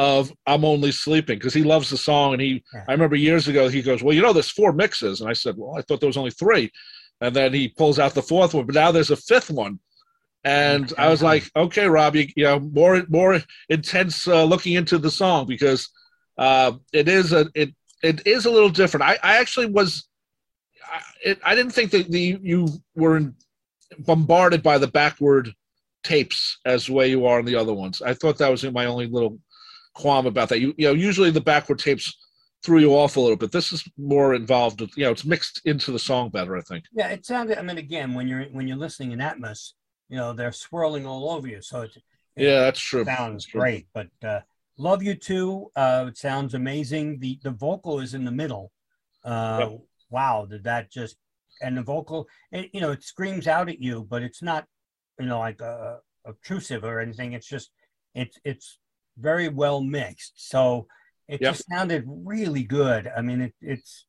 of 0.00 0.32
I'm 0.46 0.64
Only 0.64 0.92
Sleeping 0.92 1.36
because 1.36 1.52
he 1.52 1.62
loves 1.62 1.90
the 1.90 1.98
song. 1.98 2.32
And 2.32 2.40
he, 2.40 2.64
I 2.88 2.92
remember 2.92 3.16
years 3.16 3.48
ago, 3.48 3.68
he 3.68 3.82
goes, 3.82 4.02
Well, 4.02 4.14
you 4.14 4.22
know, 4.22 4.32
there's 4.32 4.50
four 4.50 4.72
mixes. 4.72 5.20
And 5.20 5.28
I 5.28 5.34
said, 5.34 5.56
Well, 5.58 5.76
I 5.76 5.82
thought 5.82 6.00
there 6.00 6.06
was 6.06 6.16
only 6.16 6.30
three. 6.30 6.72
And 7.20 7.36
then 7.36 7.52
he 7.52 7.68
pulls 7.68 7.98
out 7.98 8.14
the 8.14 8.22
fourth 8.22 8.54
one, 8.54 8.64
but 8.64 8.74
now 8.74 8.92
there's 8.92 9.10
a 9.10 9.16
fifth 9.16 9.50
one. 9.50 9.78
And 10.42 10.90
I 10.96 11.10
was 11.10 11.22
like, 11.22 11.50
okay, 11.54 11.86
Rob, 11.86 12.16
you, 12.16 12.28
you 12.34 12.44
know, 12.44 12.60
more 12.60 13.04
more 13.10 13.42
intense 13.68 14.26
uh, 14.26 14.42
looking 14.44 14.72
into 14.72 14.96
the 14.96 15.10
song 15.10 15.46
because 15.46 15.90
uh, 16.38 16.72
it 16.94 17.06
is 17.06 17.34
a 17.34 17.50
it 17.54 17.74
it 18.02 18.26
is 18.26 18.46
a 18.46 18.50
little 18.50 18.70
different. 18.70 19.04
I, 19.04 19.18
I 19.22 19.36
actually 19.36 19.66
was 19.66 20.08
I, 20.90 21.00
it, 21.22 21.40
I 21.44 21.54
didn't 21.54 21.72
think 21.72 21.90
that 21.90 22.10
the 22.10 22.38
you 22.40 22.68
were 22.94 23.18
in, 23.18 23.34
bombarded 23.98 24.62
by 24.62 24.78
the 24.78 24.86
backward 24.86 25.52
tapes 26.04 26.56
as 26.64 26.86
the 26.86 26.94
way 26.94 27.10
you 27.10 27.26
are 27.26 27.40
in 27.40 27.44
the 27.44 27.56
other 27.56 27.74
ones. 27.74 28.00
I 28.00 28.14
thought 28.14 28.38
that 28.38 28.50
was 28.50 28.64
my 28.64 28.86
only 28.86 29.08
little 29.08 29.38
qualm 30.00 30.26
about 30.26 30.48
that. 30.50 30.60
You 30.60 30.74
you 30.78 30.86
know 30.88 30.94
usually 30.94 31.30
the 31.30 31.40
backward 31.40 31.78
tapes 31.78 32.06
threw 32.64 32.78
you 32.80 32.92
off 32.94 33.16
a 33.16 33.20
little 33.20 33.36
bit. 33.36 33.52
This 33.52 33.72
is 33.72 33.82
more 33.96 34.34
involved. 34.34 34.80
With, 34.80 34.90
you 34.96 35.04
know, 35.04 35.12
it's 35.12 35.24
mixed 35.24 35.62
into 35.64 35.92
the 35.92 35.98
song 35.98 36.30
better. 36.30 36.56
I 36.56 36.60
think. 36.62 36.84
Yeah, 36.92 37.08
it 37.08 37.24
sounded. 37.26 37.58
I 37.58 37.62
mean, 37.62 37.78
again, 37.78 38.14
when 38.14 38.28
you're 38.28 38.44
when 38.56 38.66
you're 38.68 38.76
listening 38.76 39.12
in 39.12 39.18
Atmos, 39.20 39.72
you 40.08 40.16
know 40.16 40.32
they're 40.32 40.52
swirling 40.52 41.06
all 41.06 41.30
over 41.30 41.46
you, 41.48 41.62
so 41.62 41.82
it, 41.82 41.96
it 41.96 42.44
Yeah, 42.46 42.60
that's 42.60 42.80
true. 42.80 43.04
sounds 43.04 43.44
That's 43.44 43.46
true. 43.46 43.60
great. 43.60 43.86
But 43.94 44.08
uh, 44.22 44.40
love 44.78 45.02
you 45.02 45.14
too. 45.14 45.70
Uh, 45.76 46.06
it 46.08 46.18
sounds 46.18 46.54
amazing. 46.54 47.20
The 47.20 47.38
the 47.42 47.50
vocal 47.52 48.00
is 48.00 48.14
in 48.14 48.24
the 48.24 48.32
middle. 48.42 48.72
Uh, 49.24 49.58
Yep. 49.70 49.80
Wow, 50.10 50.46
did 50.50 50.64
that 50.64 50.90
just 50.90 51.16
and 51.62 51.76
the 51.76 51.82
vocal? 51.82 52.26
It, 52.50 52.70
you 52.74 52.80
know, 52.80 52.90
it 52.90 53.04
screams 53.04 53.46
out 53.46 53.68
at 53.68 53.80
you, 53.80 54.06
but 54.10 54.22
it's 54.22 54.42
not 54.42 54.66
you 55.20 55.26
know 55.26 55.38
like 55.38 55.62
uh, 55.62 55.96
obtrusive 56.26 56.82
or 56.84 57.00
anything. 57.00 57.32
It's 57.32 57.46
just 57.46 57.70
it's 58.14 58.36
it's 58.44 58.79
very 59.20 59.48
well 59.48 59.80
mixed. 59.80 60.32
So 60.50 60.86
it 61.28 61.40
Yep. 61.40 61.52
just 61.52 61.68
sounded 61.68 62.04
really 62.06 62.64
good. 62.64 63.10
I 63.16 63.22
mean, 63.22 63.40
it, 63.42 63.54
it's 63.60 64.06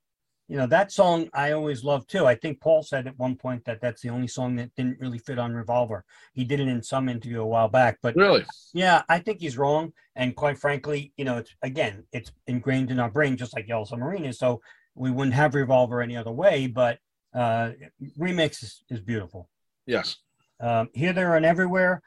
you 0.48 0.58
know 0.58 0.68
that 0.68 0.92
song 0.92 1.30
I 1.34 1.52
always 1.52 1.84
love 1.84 2.06
too. 2.08 2.26
I 2.26 2.36
think 2.36 2.60
Paul 2.60 2.84
said 2.84 3.08
at 3.08 3.18
one 3.18 3.36
point 3.38 3.64
that 3.66 3.80
that's 3.80 4.02
the 4.02 4.10
only 4.10 4.28
song 4.28 4.56
that 4.58 4.76
didn't 4.76 5.00
really 5.00 5.20
fit 5.20 5.40
on 5.40 5.54
Revolver. 5.54 6.04
He 6.34 6.44
did 6.44 6.60
it 6.60 6.68
in 6.68 6.84
some 6.84 7.08
interview 7.08 7.42
a 7.42 7.46
while 7.46 7.70
back, 7.70 8.00
but 8.02 8.16
Really? 8.16 8.44
yeah, 8.74 9.04
I 9.08 9.20
think 9.20 9.40
he's 9.40 9.58
wrong. 9.58 9.94
And 10.16 10.36
quite 10.36 10.58
frankly, 10.58 11.14
you 11.16 11.24
know, 11.26 11.38
it's 11.38 11.56
again, 11.62 12.04
it's 12.12 12.32
ingrained 12.48 12.92
in 12.92 13.00
our 13.00 13.10
brain, 13.10 13.38
just 13.38 13.56
like 13.56 13.68
Yellow 13.68 13.86
Submarine 13.86 14.26
is. 14.26 14.40
So 14.40 14.62
we 14.96 15.10
wouldn't 15.12 15.36
have 15.36 15.56
Revolver 15.56 16.02
any 16.02 16.18
other 16.18 16.32
way. 16.34 16.68
But 16.68 17.00
uh, 17.34 17.72
remix 18.20 18.62
is, 18.62 18.84
is 18.90 19.00
beautiful. 19.00 19.48
Yes. 19.86 20.18
Um, 20.60 20.90
here, 20.94 21.14
there, 21.14 21.36
and 21.36 21.46
everywhere. 21.46 22.02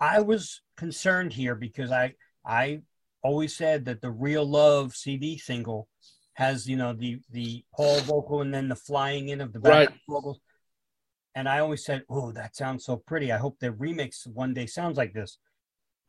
I 0.00 0.20
was 0.22 0.62
concerned 0.78 1.34
here 1.34 1.54
because 1.54 1.92
I 1.92 2.14
I 2.44 2.82
always 3.22 3.54
said 3.56 3.84
that 3.84 4.00
the 4.00 4.10
Real 4.10 4.44
Love 4.44 4.94
CD 4.94 5.38
single 5.38 5.88
has 6.34 6.68
you 6.68 6.76
know 6.76 6.92
the 6.92 7.20
the 7.30 7.64
Paul 7.74 8.00
vocal 8.00 8.40
and 8.40 8.52
then 8.52 8.68
the 8.68 8.76
flying 8.76 9.28
in 9.28 9.40
of 9.40 9.52
the 9.52 9.60
back 9.60 9.70
Right. 9.70 9.90
vocals. 10.08 10.40
And 11.34 11.48
I 11.48 11.60
always 11.60 11.84
said, 11.84 12.04
"Oh, 12.08 12.32
that 12.32 12.56
sounds 12.56 12.84
so 12.84 12.96
pretty. 12.96 13.30
I 13.30 13.38
hope 13.38 13.58
the 13.58 13.70
remix 13.70 14.26
one 14.26 14.54
day 14.54 14.66
sounds 14.66 14.96
like 14.96 15.12
this." 15.12 15.38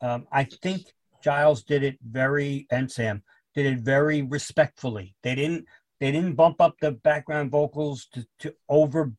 Um, 0.00 0.26
I 0.32 0.44
think 0.44 0.86
Giles 1.22 1.62
did 1.62 1.82
it 1.84 1.98
very, 2.02 2.66
and 2.70 2.90
Sam 2.90 3.22
did 3.54 3.66
it 3.66 3.80
very 3.80 4.22
respectfully. 4.22 5.14
They 5.22 5.34
didn't 5.34 5.66
they 6.00 6.10
didn't 6.10 6.34
bump 6.34 6.60
up 6.60 6.74
the 6.80 6.92
background 6.92 7.50
vocals 7.52 8.08
to, 8.14 8.26
to 8.40 8.54
over 8.68 9.12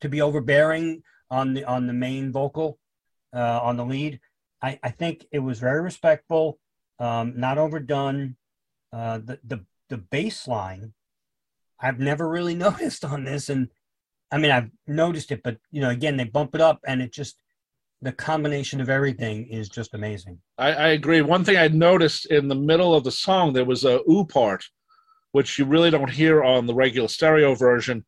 to 0.00 0.08
be 0.08 0.20
overbearing 0.22 1.02
on 1.30 1.54
the 1.54 1.64
on 1.64 1.86
the 1.86 1.92
main 1.92 2.30
vocal 2.30 2.78
uh, 3.34 3.60
on 3.62 3.76
the 3.76 3.84
lead. 3.84 4.20
I, 4.62 4.78
I 4.82 4.90
think 4.90 5.26
it 5.30 5.38
was 5.38 5.58
very 5.58 5.80
respectful, 5.80 6.58
um, 6.98 7.34
not 7.36 7.58
overdone. 7.58 8.36
Uh, 8.92 9.18
the 9.18 9.38
the 9.44 9.64
the 9.88 9.98
bass 9.98 10.48
line, 10.48 10.92
I've 11.80 11.98
never 11.98 12.28
really 12.28 12.54
noticed 12.66 13.04
on 13.04 13.24
this, 13.24 13.48
and 13.48 13.68
I 14.30 14.38
mean 14.38 14.50
I've 14.50 14.70
noticed 14.86 15.32
it, 15.32 15.42
but 15.42 15.58
you 15.70 15.80
know 15.80 15.90
again 15.90 16.16
they 16.16 16.24
bump 16.24 16.54
it 16.54 16.60
up, 16.60 16.80
and 16.86 17.02
it 17.02 17.12
just 17.12 17.36
the 18.00 18.12
combination 18.12 18.80
of 18.80 18.88
everything 18.88 19.46
is 19.48 19.68
just 19.68 19.94
amazing. 19.94 20.38
I, 20.56 20.72
I 20.72 20.88
agree. 20.88 21.20
One 21.20 21.44
thing 21.44 21.56
I 21.56 21.68
noticed 21.68 22.26
in 22.26 22.48
the 22.48 22.54
middle 22.54 22.94
of 22.94 23.04
the 23.04 23.10
song, 23.10 23.52
there 23.52 23.64
was 23.64 23.84
a 23.84 24.00
ooh 24.08 24.24
part, 24.24 24.64
which 25.32 25.58
you 25.58 25.64
really 25.64 25.90
don't 25.90 26.10
hear 26.10 26.44
on 26.44 26.66
the 26.66 26.74
regular 26.74 27.08
stereo 27.08 27.54
version 27.54 28.04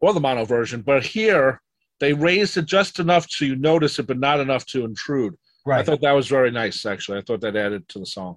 or 0.00 0.12
the 0.12 0.20
mono 0.20 0.44
version. 0.44 0.82
But 0.82 1.06
here, 1.06 1.60
they 2.00 2.12
raised 2.12 2.56
it 2.56 2.66
just 2.66 2.98
enough 2.98 3.26
so 3.28 3.44
you 3.44 3.56
notice 3.56 3.98
it, 3.98 4.06
but 4.06 4.18
not 4.18 4.40
enough 4.40 4.66
to 4.66 4.84
intrude. 4.84 5.36
I 5.76 5.82
thought 5.82 6.00
that 6.00 6.12
was 6.12 6.28
very 6.28 6.50
nice, 6.50 6.86
actually. 6.86 7.18
I 7.18 7.22
thought 7.22 7.40
that 7.40 7.56
added 7.56 7.88
to 7.90 7.98
the 7.98 8.06
song. 8.06 8.36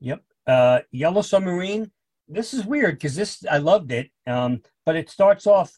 Yep. 0.00 0.22
Uh, 0.46 0.80
Yellow 0.90 1.22
Submarine. 1.22 1.90
This 2.28 2.52
is 2.52 2.64
weird 2.64 2.94
because 2.96 3.14
this 3.16 3.44
I 3.50 3.58
loved 3.58 3.90
it, 3.92 4.10
um, 4.26 4.60
but 4.84 4.96
it 4.96 5.08
starts 5.08 5.46
off 5.46 5.72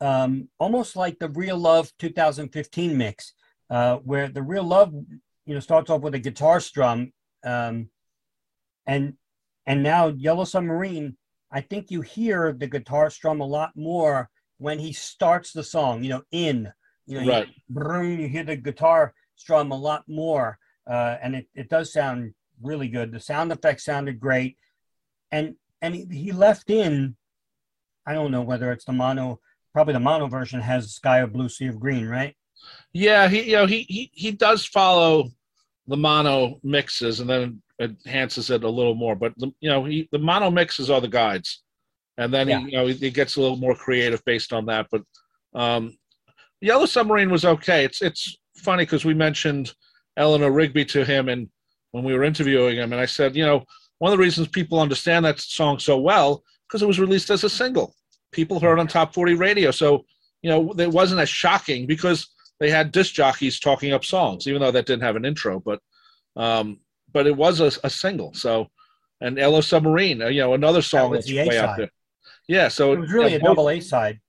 um, 0.00 0.48
almost 0.58 0.96
like 0.96 1.18
the 1.18 1.28
Real 1.28 1.58
Love 1.58 1.90
2015 1.98 2.96
mix, 2.96 3.32
uh, 3.70 3.96
where 3.96 4.28
the 4.28 4.42
Real 4.42 4.62
Love, 4.62 4.92
you 4.92 5.54
know, 5.54 5.60
starts 5.60 5.90
off 5.90 6.02
with 6.02 6.14
a 6.14 6.18
guitar 6.18 6.60
strum, 6.60 7.12
um, 7.44 7.88
and 8.86 9.14
and 9.66 9.82
now 9.82 10.08
Yellow 10.08 10.44
Submarine. 10.44 11.16
I 11.50 11.60
think 11.62 11.90
you 11.90 12.02
hear 12.02 12.52
the 12.52 12.66
guitar 12.66 13.10
strum 13.10 13.40
a 13.40 13.46
lot 13.46 13.72
more 13.74 14.28
when 14.58 14.78
he 14.78 14.92
starts 14.92 15.52
the 15.52 15.64
song. 15.64 16.04
You 16.04 16.10
know, 16.10 16.22
in 16.30 16.72
you 17.06 17.20
know, 17.20 17.40
you- 17.40 17.46
brum, 17.68 18.18
you 18.18 18.28
hear 18.28 18.44
the 18.44 18.56
guitar 18.56 19.14
strum 19.38 19.70
a 19.72 19.76
lot 19.76 20.04
more, 20.08 20.58
uh, 20.90 21.16
and 21.22 21.34
it, 21.34 21.46
it 21.54 21.68
does 21.70 21.92
sound 21.92 22.34
really 22.62 22.88
good. 22.88 23.12
The 23.12 23.20
sound 23.20 23.52
effects 23.52 23.84
sounded 23.84 24.20
great, 24.20 24.56
and 25.32 25.54
and 25.80 25.94
he, 25.94 26.06
he 26.10 26.32
left 26.32 26.68
in. 26.70 27.16
I 28.06 28.12
don't 28.14 28.32
know 28.32 28.42
whether 28.42 28.72
it's 28.72 28.84
the 28.84 28.92
mono. 28.92 29.40
Probably 29.72 29.94
the 29.94 30.00
mono 30.00 30.26
version 30.26 30.60
has 30.60 30.92
"Sky 30.92 31.18
of 31.18 31.32
Blue, 31.32 31.48
Sea 31.48 31.68
of 31.68 31.80
Green," 31.80 32.06
right? 32.06 32.34
Yeah, 32.92 33.28
he 33.28 33.42
you 33.50 33.56
know 33.56 33.66
he 33.66 33.82
he 33.88 34.10
he 34.12 34.32
does 34.32 34.66
follow 34.66 35.30
the 35.86 35.96
mono 35.96 36.58
mixes 36.62 37.20
and 37.20 37.30
then 37.30 37.62
enhances 37.80 38.50
it 38.50 38.64
a 38.64 38.68
little 38.68 38.94
more. 38.94 39.14
But 39.14 39.34
the, 39.38 39.52
you 39.60 39.70
know 39.70 39.84
he, 39.84 40.08
the 40.10 40.18
mono 40.18 40.50
mixes 40.50 40.90
are 40.90 41.00
the 41.00 41.08
guides, 41.08 41.62
and 42.16 42.34
then 42.34 42.48
Yeah. 42.48 42.58
he 42.60 42.64
you 42.66 42.72
know 42.72 42.86
he, 42.88 42.94
he 42.94 43.10
gets 43.10 43.36
a 43.36 43.40
little 43.40 43.56
more 43.56 43.76
creative 43.76 44.24
based 44.24 44.52
on 44.52 44.66
that. 44.66 44.88
But 44.90 45.02
um, 45.54 45.96
Yellow 46.60 46.86
Submarine 46.86 47.30
was 47.30 47.44
okay. 47.44 47.84
It's 47.84 48.02
it's 48.02 48.36
funny 48.58 48.84
because 48.84 49.04
we 49.04 49.14
mentioned 49.14 49.72
Eleanor 50.16 50.50
Rigby 50.50 50.84
to 50.86 51.04
him 51.04 51.28
and 51.28 51.48
when 51.92 52.04
we 52.04 52.12
were 52.14 52.24
interviewing 52.24 52.76
him, 52.76 52.92
and 52.92 53.00
I 53.00 53.06
said 53.06 53.34
you 53.36 53.44
know 53.44 53.64
one 53.98 54.12
of 54.12 54.18
the 54.18 54.22
reasons 54.22 54.48
people 54.48 54.78
understand 54.80 55.24
that 55.24 55.40
song 55.40 55.78
so 55.78 55.98
well 55.98 56.42
because 56.66 56.82
it 56.82 56.86
was 56.86 57.00
released 57.00 57.30
as 57.30 57.44
a 57.44 57.50
single. 57.50 57.94
People 58.32 58.60
heard 58.60 58.78
on 58.78 58.86
top 58.86 59.14
forty 59.14 59.34
radio, 59.34 59.70
so 59.70 60.04
you 60.42 60.50
know 60.50 60.72
it 60.78 60.90
wasn't 60.90 61.20
as 61.20 61.28
shocking 61.28 61.86
because 61.86 62.28
they 62.60 62.70
had 62.70 62.92
disc 62.92 63.14
jockeys 63.14 63.58
talking 63.60 63.92
up 63.92 64.04
songs, 64.04 64.46
even 64.46 64.60
though 64.60 64.70
that 64.70 64.86
didn't 64.86 65.02
have 65.02 65.16
an 65.16 65.24
intro. 65.24 65.60
But 65.60 65.80
um, 66.36 66.80
but 67.12 67.26
it 67.26 67.36
was 67.36 67.60
a, 67.60 67.70
a 67.84 67.90
single. 67.90 68.34
So 68.34 68.68
and 69.20 69.36
Yellow 69.38 69.60
Submarine, 69.62 70.22
uh, 70.22 70.28
you 70.28 70.40
know, 70.40 70.54
another 70.54 70.82
song 70.82 71.10
was 71.10 71.24
that's 71.26 71.48
way 71.48 71.58
out 71.58 71.64
A-side. 71.70 71.78
there. 71.78 71.90
Yeah, 72.46 72.68
so 72.68 72.92
It 72.92 73.00
was 73.00 73.12
really 73.12 73.34
a 73.34 73.40
both- 73.40 73.48
double 73.48 73.70
A 73.70 73.80
side. 73.80 74.20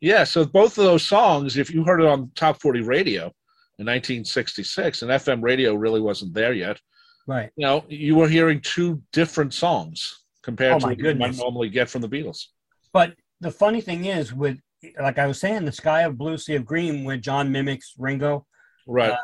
Yeah, 0.00 0.24
so 0.24 0.44
both 0.44 0.76
of 0.76 0.84
those 0.84 1.06
songs, 1.06 1.56
if 1.56 1.72
you 1.72 1.84
heard 1.84 2.00
it 2.00 2.06
on 2.06 2.30
Top 2.34 2.60
40 2.60 2.80
Radio 2.82 3.32
in 3.78 3.86
1966, 3.86 5.02
and 5.02 5.10
FM 5.10 5.42
radio 5.42 5.74
really 5.74 6.00
wasn't 6.00 6.32
there 6.34 6.52
yet, 6.52 6.80
Right. 7.26 7.50
you 7.56 7.66
know, 7.66 7.84
you 7.88 8.14
were 8.16 8.28
hearing 8.28 8.60
two 8.60 9.02
different 9.12 9.52
songs 9.54 10.24
compared 10.42 10.74
Oh, 10.74 10.78
to 10.80 10.86
what 10.88 10.98
you 10.98 11.14
might 11.14 11.36
normally 11.36 11.68
get 11.70 11.88
from 11.88 12.02
the 12.02 12.08
Beatles. 12.08 12.46
But 12.92 13.14
the 13.40 13.50
funny 13.50 13.80
thing 13.80 14.04
is, 14.04 14.32
with 14.32 14.58
like 15.00 15.18
I 15.18 15.26
was 15.26 15.40
saying, 15.40 15.64
the 15.64 15.72
Sky 15.72 16.02
of 16.02 16.18
Blue, 16.18 16.36
Sea 16.36 16.56
of 16.56 16.66
Green, 16.66 17.04
where 17.04 17.16
John 17.16 17.50
mimics 17.50 17.94
Ringo, 17.98 18.46
Right. 18.86 19.12
Uh, 19.12 19.16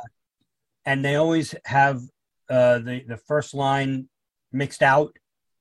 and 0.86 1.04
they 1.04 1.16
always 1.16 1.54
have 1.66 2.00
uh, 2.48 2.78
the 2.78 3.04
the 3.06 3.18
first 3.18 3.52
line 3.54 4.08
mixed 4.52 4.82
out. 4.82 5.14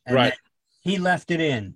And 0.06 0.16
Right. 0.16 0.34
He 0.82 0.98
left 0.98 1.30
it 1.32 1.42
in. 1.42 1.76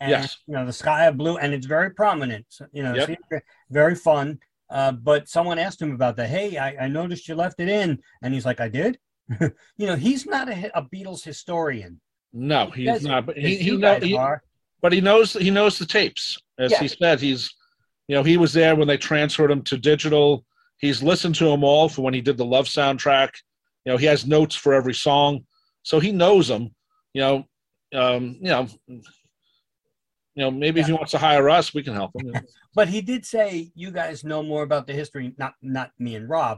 And, 0.00 0.10
Yes. 0.10 0.38
You 0.46 0.54
know, 0.54 0.64
the 0.64 0.72
sky 0.72 1.04
of 1.04 1.18
blue, 1.18 1.36
and 1.36 1.52
it's 1.52 1.66
very 1.66 1.90
prominent. 1.90 2.46
So, 2.48 2.66
you 2.72 2.82
know, 2.82 2.94
Yep. 2.94 3.42
very 3.70 3.94
fun. 3.94 4.40
Uh, 4.70 4.92
but 4.92 5.28
someone 5.28 5.58
asked 5.58 5.80
him 5.80 5.92
about 5.92 6.16
that. 6.16 6.28
Hey, 6.28 6.56
I, 6.58 6.84
I 6.84 6.88
noticed 6.88 7.28
you 7.28 7.34
left 7.34 7.60
it 7.60 7.68
in, 7.68 7.98
and 8.22 8.34
he's 8.34 8.44
like, 8.44 8.60
I 8.60 8.68
did. 8.68 8.98
you 9.40 9.86
know, 9.86 9.96
he's 9.96 10.26
not 10.26 10.48
a, 10.48 10.70
a 10.78 10.82
Beatles 10.82 11.22
historian. 11.22 12.00
no, 12.32 12.70
he's 12.70 12.86
Doesn't- 12.86 13.26
But 13.26 13.36
he, 13.38 13.56
he, 13.56 13.76
know, 13.76 13.98
he, 14.00 14.18
but 14.82 14.92
he 14.92 15.00
knows 15.00 15.32
he 15.34 15.50
knows 15.50 15.78
the 15.78 15.86
tapes. 15.86 16.36
As 16.58 16.70
Yeah. 16.72 16.80
he 16.80 16.88
said, 16.88 17.20
he's 17.20 17.54
you 18.08 18.14
know 18.16 18.22
he 18.22 18.36
was 18.36 18.52
there 18.52 18.74
when 18.76 18.88
they 18.88 18.96
transferred 18.96 19.50
him 19.50 19.62
to 19.62 19.76
digital. 19.78 20.44
He's 20.78 21.02
listened 21.02 21.34
to 21.36 21.44
them 21.46 21.64
all 21.64 21.88
for 21.88 22.02
when 22.02 22.14
he 22.14 22.20
did 22.20 22.36
the 22.36 22.44
Love 22.44 22.66
soundtrack. 22.66 23.30
You 23.84 23.92
know, 23.92 23.96
he 23.98 24.06
has 24.06 24.26
notes 24.26 24.54
for 24.54 24.72
every 24.74 24.94
song, 24.94 25.44
so 25.82 25.98
he 26.00 26.12
knows 26.12 26.48
them. 26.48 26.74
You 27.14 27.20
know, 27.22 27.44
um, 27.94 28.36
you 28.40 28.48
know, 28.50 28.68
you 30.38 30.44
know. 30.44 30.50
Maybe 30.50 30.80
if 30.80 30.86
he 30.86 30.92
wants 30.92 31.10
to 31.12 31.18
hire 31.18 31.48
us, 31.50 31.74
we 31.74 31.82
can 31.82 31.94
help 31.94 32.12
him. 32.14 32.32
But 32.74 32.88
he 32.88 33.00
did 33.00 33.26
say 33.26 33.72
you 33.74 33.90
guys 33.90 34.22
know 34.22 34.40
more 34.42 34.62
about 34.62 34.86
the 34.86 34.92
history, 34.92 35.34
not 35.36 35.54
not 35.62 35.90
me 35.98 36.14
and 36.14 36.28
Rob. 36.28 36.56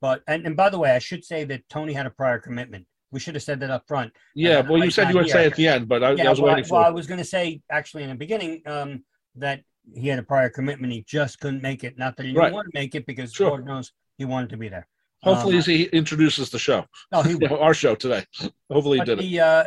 But 0.00 0.22
and, 0.26 0.46
and 0.46 0.56
by 0.56 0.68
the 0.70 0.78
way, 0.78 0.90
I 0.92 0.98
should 1.08 1.24
say 1.24 1.44
that 1.50 1.68
Tony 1.68 1.92
had 1.92 2.06
a 2.06 2.10
prior 2.10 2.38
commitment. 2.38 2.86
We 3.10 3.20
should 3.20 3.34
have 3.34 3.42
said 3.42 3.60
that 3.60 3.70
up 3.70 3.84
front. 3.86 4.12
yeah, 4.34 4.60
well, 4.68 4.82
you 4.84 4.90
said 4.90 5.08
you 5.10 5.16
would 5.16 5.26
here. 5.26 5.34
say 5.38 5.46
at 5.46 5.56
the 5.56 5.66
end, 5.74 5.88
but 5.88 6.02
I, 6.04 6.12
Yeah, 6.12 6.26
I 6.26 6.30
was 6.30 6.40
well, 6.40 6.50
I, 6.52 6.56
waiting 6.56 6.70
well, 6.70 6.82
for. 6.82 6.86
I 6.86 6.90
was 6.90 7.06
going 7.06 7.18
to 7.26 7.30
say 7.36 7.60
actually 7.70 8.02
in 8.04 8.10
the 8.10 8.14
beginning 8.26 8.62
um, 8.66 9.02
that 9.44 9.58
he 9.94 10.06
had 10.08 10.18
a 10.18 10.22
prior 10.22 10.50
commitment. 10.50 10.92
He 10.92 11.02
just 11.18 11.40
couldn't 11.40 11.62
make 11.62 11.84
it. 11.84 11.98
Not 11.98 12.16
that 12.16 12.24
he 12.26 12.32
didn't 12.32 12.42
Right. 12.44 12.52
want 12.52 12.66
to 12.72 12.78
make 12.80 12.94
it 12.94 13.04
because 13.06 13.32
Sure. 13.32 13.48
Lord 13.48 13.66
knows 13.66 13.92
he 14.18 14.24
wanted 14.26 14.50
to 14.50 14.58
be 14.58 14.68
there. 14.68 14.86
Hopefully, 15.22 15.56
um, 15.56 15.62
he 15.62 15.84
introduces 15.84 16.50
the 16.50 16.58
show, 16.68 16.84
No, 17.12 17.22
he 17.22 17.32
you 17.32 17.38
know, 17.48 17.58
our 17.58 17.74
show 17.74 17.94
today. 17.94 18.24
Hopefully, 18.70 18.98
he 19.00 19.04
did 19.04 19.20
it. 19.20 19.38
uh, 19.40 19.64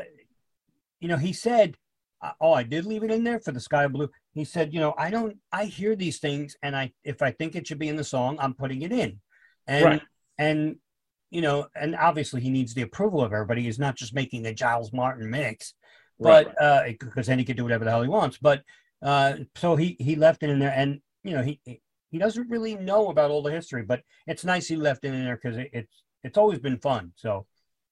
you 1.01 1.07
know, 1.09 1.17
he 1.17 1.33
said, 1.33 1.75
oh, 2.39 2.53
I 2.53 2.63
did 2.63 2.85
leave 2.85 3.03
it 3.03 3.11
in 3.11 3.23
there 3.23 3.39
for 3.39 3.51
the 3.51 3.59
sky 3.59 3.87
blue. 3.87 4.09
He 4.33 4.45
said, 4.45 4.73
you 4.73 4.79
know, 4.79 4.93
I 4.97 5.09
don't, 5.09 5.37
I 5.51 5.65
hear 5.65 5.95
these 5.95 6.19
things, 6.19 6.55
and 6.61 6.75
I, 6.75 6.91
if 7.03 7.21
I 7.21 7.31
think 7.31 7.55
it 7.55 7.67
should 7.67 7.79
be 7.79 7.89
in 7.89 7.95
the 7.95 8.03
song, 8.03 8.37
I'm 8.39 8.53
putting 8.53 8.81
it 8.83 8.91
in, 8.91 9.19
and 9.67 9.85
Right. 9.85 10.01
and 10.37 10.75
you 11.29 11.41
know, 11.41 11.67
and 11.75 11.95
obviously 11.95 12.41
he 12.41 12.49
needs 12.49 12.73
the 12.73 12.81
approval 12.81 13.21
of 13.21 13.31
everybody. 13.31 13.63
He's 13.63 13.79
not 13.79 13.95
just 13.95 14.13
making 14.13 14.45
a 14.45 14.53
Giles 14.53 14.91
Martin 14.91 15.29
mix, 15.29 15.73
Right. 16.19 16.45
but 16.45 16.61
uh, 16.61 16.83
because 16.99 17.27
then 17.27 17.39
he 17.39 17.45
could 17.45 17.55
do 17.57 17.63
whatever 17.63 17.85
the 17.85 17.91
hell 17.91 18.01
he 18.01 18.09
wants. 18.09 18.37
But 18.37 18.63
uh, 19.01 19.35
so 19.55 19.75
he 19.75 19.95
he 19.99 20.15
left 20.15 20.43
it 20.43 20.49
in 20.49 20.59
there, 20.59 20.73
and 20.75 20.99
you 21.23 21.35
know, 21.35 21.41
he 21.41 21.59
he 22.11 22.17
doesn't 22.17 22.49
really 22.49 22.75
know 22.75 23.09
about 23.09 23.31
all 23.31 23.41
the 23.41 23.51
history, 23.51 23.83
but 23.83 24.01
it's 24.27 24.43
nice 24.43 24.67
he 24.67 24.75
left 24.75 25.05
it 25.05 25.13
in 25.13 25.23
there 25.23 25.39
because 25.41 25.57
it, 25.57 25.69
it's 25.73 26.03
it's 26.23 26.37
always 26.37 26.59
been 26.59 26.77
fun. 26.77 27.13
So 27.15 27.47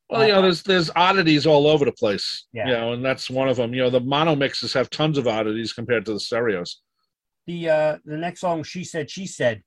Well, 0.09 0.25
you 0.25 0.33
know, 0.33 0.41
there's 0.41 0.63
there's 0.63 0.89
oddities 0.95 1.45
all 1.45 1.67
over 1.67 1.85
the 1.85 1.91
place. 1.91 2.45
Yeah. 2.53 2.65
You 2.67 2.73
know, 2.73 2.93
and 2.93 3.05
that's 3.05 3.29
one 3.29 3.47
of 3.47 3.57
them. 3.57 3.73
You 3.73 3.83
know, 3.83 3.89
the 3.89 3.99
mono 3.99 4.35
mixes 4.35 4.73
have 4.73 4.89
tons 4.89 5.17
of 5.17 5.27
oddities 5.27 5.71
compared 5.73 6.05
to 6.05 6.13
the 6.13 6.19
stereos. 6.19 6.81
the 7.47 7.69
uh, 7.69 7.97
the 8.05 8.17
next 8.17 8.41
song, 8.41 8.63
she 8.63 8.83
said, 8.83 9.09
she 9.09 9.25
said. 9.27 9.61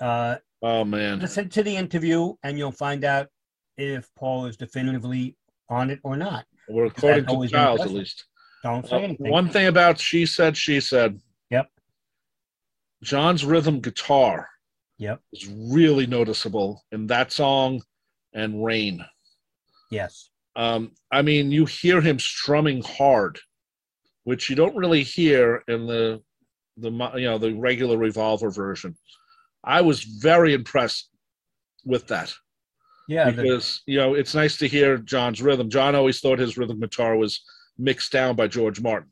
Uh, 0.00 0.36
Oh 0.60 0.84
man. 0.84 1.20
listen 1.20 1.48
to 1.50 1.62
the 1.62 1.76
interview 1.76 2.34
and 2.42 2.58
you'll 2.58 2.72
find 2.72 3.04
out 3.04 3.28
if 3.76 4.08
Paul 4.16 4.46
is 4.46 4.56
definitively 4.56 5.36
on 5.68 5.88
it 5.90 6.00
or 6.02 6.16
not. 6.16 6.46
We're 6.68 6.86
according 6.86 7.26
to 7.26 7.46
Giles 7.46 7.80
at 7.80 7.90
least. 7.92 8.24
Don't 8.64 8.84
say 8.84 8.96
Uh, 8.96 8.98
anything. 9.00 9.30
one 9.30 9.48
thing 9.50 9.68
about 9.68 10.00
she 10.00 10.26
said, 10.26 10.56
she 10.56 10.80
said. 10.80 11.20
Yep. 11.50 11.68
John's 13.04 13.44
rhythm 13.44 13.80
guitar 13.80 14.48
Yep. 14.98 15.20
is 15.32 15.46
really 15.46 16.06
noticeable 16.08 16.82
in 16.90 17.06
that 17.06 17.30
song 17.30 17.80
and 18.34 18.64
Rain. 18.64 19.04
Yes. 19.90 20.30
Um, 20.56 20.92
I 21.12 21.22
mean, 21.22 21.50
you 21.50 21.64
hear 21.66 22.00
him 22.00 22.18
strumming 22.18 22.82
hard, 22.82 23.38
which 24.24 24.50
you 24.50 24.56
don't 24.56 24.76
really 24.76 25.02
hear 25.02 25.62
in 25.68 25.86
the 25.86 26.22
the 26.76 26.90
you 27.16 27.24
know 27.24 27.38
the 27.38 27.52
regular 27.54 27.96
revolver 27.96 28.50
version. 28.50 28.96
I 29.64 29.80
was 29.80 30.02
very 30.04 30.54
impressed 30.54 31.08
with 31.84 32.06
that 32.08 32.32
Yeah. 33.08 33.30
the- 33.30 33.42
because 33.42 33.82
you 33.86 33.98
know 33.98 34.14
it's 34.14 34.34
nice 34.34 34.56
to 34.58 34.68
hear 34.68 34.98
John's 34.98 35.42
rhythm. 35.42 35.70
John 35.70 35.94
always 35.94 36.20
thought 36.20 36.38
his 36.38 36.56
rhythm 36.56 36.80
guitar 36.80 37.16
was 37.16 37.40
mixed 37.78 38.12
down 38.12 38.36
by 38.36 38.48
George 38.48 38.80
Martin. 38.80 39.10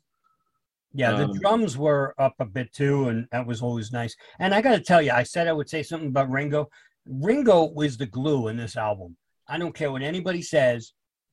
yeah. 0.92 1.12
The 1.12 1.24
um, 1.24 1.38
drums 1.38 1.76
were 1.76 2.14
up 2.18 2.34
a 2.40 2.44
bit 2.44 2.72
too, 2.72 3.08
and 3.08 3.28
that 3.32 3.46
was 3.46 3.62
always 3.62 3.92
nice. 3.92 4.16
And 4.38 4.54
I 4.54 4.60
got 4.62 4.72
to 4.72 4.80
tell 4.80 5.00
you, 5.02 5.10
I 5.12 5.22
said 5.24 5.46
I 5.46 5.52
would 5.52 5.68
say 5.68 5.82
something 5.82 6.08
about 6.08 6.30
Ringo. 6.30 6.68
Ringo 7.06 7.64
was 7.64 7.96
the 7.96 8.06
glue 8.06 8.48
in 8.48 8.56
this 8.56 8.76
album. 8.76 9.16
I 9.49 9.59
don't 9.59 9.74
care 9.74 9.92
what 9.92 10.03
anybody 10.03 10.42
says. 10.42 10.92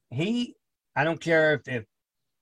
He, 0.10 0.56
I 0.96 1.04
don't 1.04 1.20
care 1.22 1.54
if, 1.66 1.86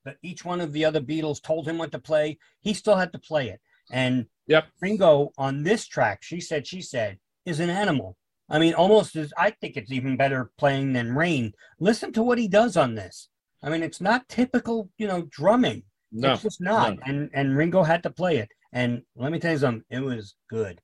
if 0.06 0.16
each 0.22 0.44
one 0.44 0.62
of 0.62 0.74
the 0.74 0.86
other 0.86 1.02
Beatles 1.02 1.42
told 1.42 1.68
him 1.68 1.78
what 1.78 1.92
to 1.92 2.00
play, 2.00 2.38
he 2.62 2.74
still 2.74 2.96
had 2.96 3.14
to 3.14 3.20
play 3.20 3.50
it. 3.50 3.60
And 3.92 4.26
Yep. 4.48 4.68
Ringo 4.82 5.32
on 5.38 5.64
this 5.64 5.88
track, 5.88 6.24
she 6.24 6.42
said, 6.42 6.68
she 6.68 6.82
said, 6.82 7.20
is 7.46 7.62
an 7.62 7.70
animal. 7.70 8.18
I 8.50 8.60
mean, 8.60 8.74
almost 8.74 9.16
as 9.16 9.32
I 9.38 9.52
think 9.52 9.78
it's 9.78 9.94
even 9.94 10.18
better 10.18 10.52
playing 10.58 10.92
than 10.92 11.16
Rain. 11.16 11.54
Listen 11.80 12.12
to 12.14 12.22
what 12.22 12.38
he 12.38 12.50
does 12.50 12.76
on 12.76 12.96
this. 12.96 13.30
I 13.64 13.70
mean, 13.70 13.82
it's 13.82 14.02
not 14.02 14.28
typical, 14.28 14.90
you 14.98 15.08
know, 15.08 15.26
drumming. 15.30 15.84
No, 16.12 16.34
it's 16.34 16.42
just 16.42 16.60
not. 16.60 16.98
no. 16.98 17.02
And 17.06 17.30
and 17.34 17.56
Ringo 17.56 17.84
had 17.84 18.04
to 18.04 18.10
play 18.10 18.38
it. 18.38 18.50
And 18.74 19.04
let 19.16 19.32
me 19.32 19.40
tell 19.40 19.54
you 19.54 19.58
something, 19.58 19.86
it 19.90 20.02
was 20.02 20.36
good. 20.50 20.82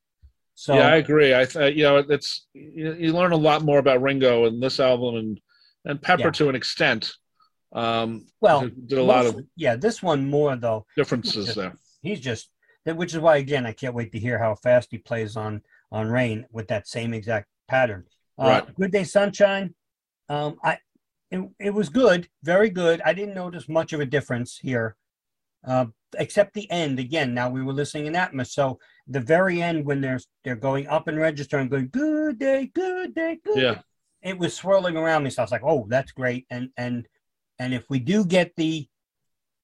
So 0.60 0.74
yeah, 0.74 0.88
I 0.88 0.95
agree. 0.95 1.36
I 1.36 1.45
th- 1.45 1.76
you 1.78 1.84
know 1.84 1.97
it's 1.97 2.47
you, 2.53 2.93
you 2.97 3.14
learn 3.14 3.32
a 3.32 3.38
lot 3.38 3.62
more 3.62 3.78
about 3.78 4.01
Ringo 4.01 4.45
in 4.45 4.60
this 4.60 4.80
album 4.80 5.16
and 5.16 5.39
and 5.86 6.01
Pepper 6.01 6.24
Yeah. 6.24 6.32
to 6.32 6.49
an 6.49 6.55
extent. 6.55 7.14
Um, 7.74 8.26
well, 8.41 8.68
did 8.88 8.97
a 8.97 9.03
lot 9.03 9.28
of 9.28 9.39
yeah, 9.55 9.76
this 9.76 10.01
one 10.01 10.28
more 10.28 10.55
though. 10.55 10.88
differences 10.95 11.53
there. 11.53 11.74
He's 12.01 12.20
just 12.20 12.49
which 12.86 13.14
is 13.14 13.20
why 13.20 13.38
again 13.38 13.68
I 13.68 13.72
can't 13.72 13.93
wait 13.93 14.12
to 14.14 14.20
hear 14.20 14.39
how 14.39 14.55
fast 14.55 14.88
he 14.89 14.97
plays 14.97 15.38
on 15.38 15.62
on 15.91 16.10
Rain 16.10 16.47
with 16.51 16.68
that 16.70 16.88
same 16.88 17.14
exact 17.14 17.47
pattern. 17.68 18.05
Uh, 18.39 18.47
Right. 18.47 18.76
Good 18.76 18.91
Day 18.91 19.03
Sunshine. 19.03 19.76
Um, 20.28 20.58
I 20.64 20.80
it, 21.30 21.47
it 21.60 21.74
was 21.74 21.89
good, 21.89 22.28
very 22.41 22.72
good. 22.72 22.99
I 23.05 23.14
didn't 23.14 23.36
notice 23.36 23.70
much 23.70 23.93
of 23.93 23.99
a 23.99 24.05
difference 24.08 24.58
here, 24.58 24.95
uh, 25.68 25.86
except 26.18 26.55
the 26.55 26.70
end. 26.72 26.97
Again, 26.99 27.36
now 27.36 27.47
we 27.51 27.62
were 27.62 27.74
listening 27.74 28.08
in 28.08 28.14
Atmos, 28.14 28.47
so 28.47 28.80
the 29.08 29.20
very 29.20 29.62
end 29.62 29.86
when 29.86 30.01
they're 30.01 30.20
they're 30.43 30.55
going 30.55 30.88
up 30.88 31.08
in 31.08 31.18
register 31.18 31.58
and 31.58 31.70
going 31.70 31.89
good 31.89 32.39
day, 32.39 32.72
good 32.74 33.16
day, 33.16 33.39
good. 33.43 33.58
Yeah. 33.58 33.82
It 34.22 34.38
was 34.38 34.55
swirling 34.55 34.97
around 34.97 35.24
me, 35.24 35.30
so 35.30 35.41
I 35.41 35.45
was 35.45 35.51
like, 35.51 35.64
oh, 35.64 35.86
that's 35.89 36.12
great. 36.12 36.45
And 36.49 36.70
and 36.78 37.08
and 37.60 37.74
if 37.74 37.86
we 37.89 37.99
do 37.99 38.26
get 38.26 38.51
the 38.55 38.88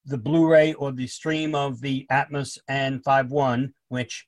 the 0.05 0.17
Blu-ray 0.17 0.73
or 0.73 0.91
the 0.91 1.07
stream 1.07 1.55
of 1.55 1.79
the 1.79 2.05
Atmos 2.11 2.57
and 2.67 3.01
5.1, 3.03 3.71
which 3.87 4.27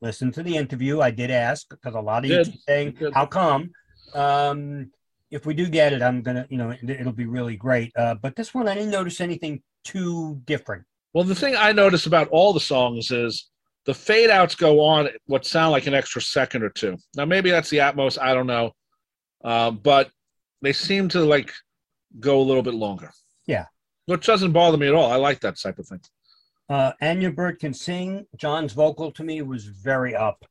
listen 0.00 0.32
to 0.32 0.42
the 0.42 0.56
interview. 0.56 1.00
I 1.00 1.10
did 1.10 1.30
ask 1.30 1.68
because 1.68 1.94
a 1.94 2.00
lot 2.00 2.24
of 2.24 2.30
you 2.30 2.44
saying. 2.66 2.96
"How 3.12 3.26
come?" 3.26 3.70
Um, 4.14 4.90
if 5.30 5.46
we 5.46 5.54
do 5.54 5.68
get 5.68 5.92
it, 5.92 6.02
I'm 6.02 6.22
gonna, 6.22 6.46
you 6.50 6.56
know, 6.56 6.70
it, 6.70 6.88
it'll 6.88 7.12
be 7.12 7.26
really 7.26 7.56
great. 7.56 7.92
Uh, 7.96 8.14
but 8.14 8.34
this 8.34 8.54
one, 8.54 8.68
I 8.68 8.74
didn't 8.74 8.90
notice 8.90 9.20
anything 9.20 9.62
too 9.84 10.40
different. 10.44 10.84
Well, 11.12 11.24
the 11.24 11.34
thing 11.34 11.54
I 11.56 11.72
notice 11.72 12.06
about 12.06 12.28
all 12.28 12.52
the 12.52 12.60
songs 12.60 13.10
is 13.10 13.49
the 13.86 13.94
fade 13.94 14.30
outs 14.30 14.54
go 14.54 14.80
on 14.80 15.08
what 15.26 15.46
sound 15.46 15.72
like 15.72 15.86
an 15.86 15.94
extra 15.94 16.20
second 16.20 16.62
or 16.62 16.70
two. 16.70 16.96
Now, 17.16 17.24
maybe 17.24 17.50
that's 17.50 17.70
the 17.70 17.78
Atmos. 17.78 18.20
I 18.20 18.34
don't 18.34 18.46
know. 18.46 18.72
Uh, 19.42 19.70
but 19.70 20.10
they 20.62 20.72
seem 20.72 21.08
to 21.10 21.20
like 21.24 21.52
go 22.18 22.40
a 22.40 22.42
little 22.42 22.62
bit 22.62 22.74
longer. 22.74 23.10
Yeah. 23.46 23.66
Which 24.06 24.26
doesn't 24.26 24.52
bother 24.52 24.76
me 24.76 24.88
at 24.88 24.94
all. 24.94 25.10
I 25.10 25.16
like 25.16 25.40
that 25.40 25.58
type 25.58 25.78
of 25.78 25.86
thing. 25.86 26.00
Uh, 26.68 26.92
And 27.00 27.22
Your 27.22 27.32
Bird 27.32 27.58
can 27.58 27.72
sing. 27.74 28.26
John's 28.36 28.72
vocal 28.74 29.10
to 29.12 29.24
me 29.24 29.40
was 29.42 29.64
very 29.64 30.14
up. 30.14 30.44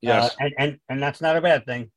Yes. 0.00 0.30
Uh, 0.32 0.44
and, 0.44 0.54
and 0.58 0.78
and 0.88 1.02
that's 1.02 1.20
not 1.20 1.36
a 1.36 1.40
bad 1.40 1.64
thing. 1.66 1.90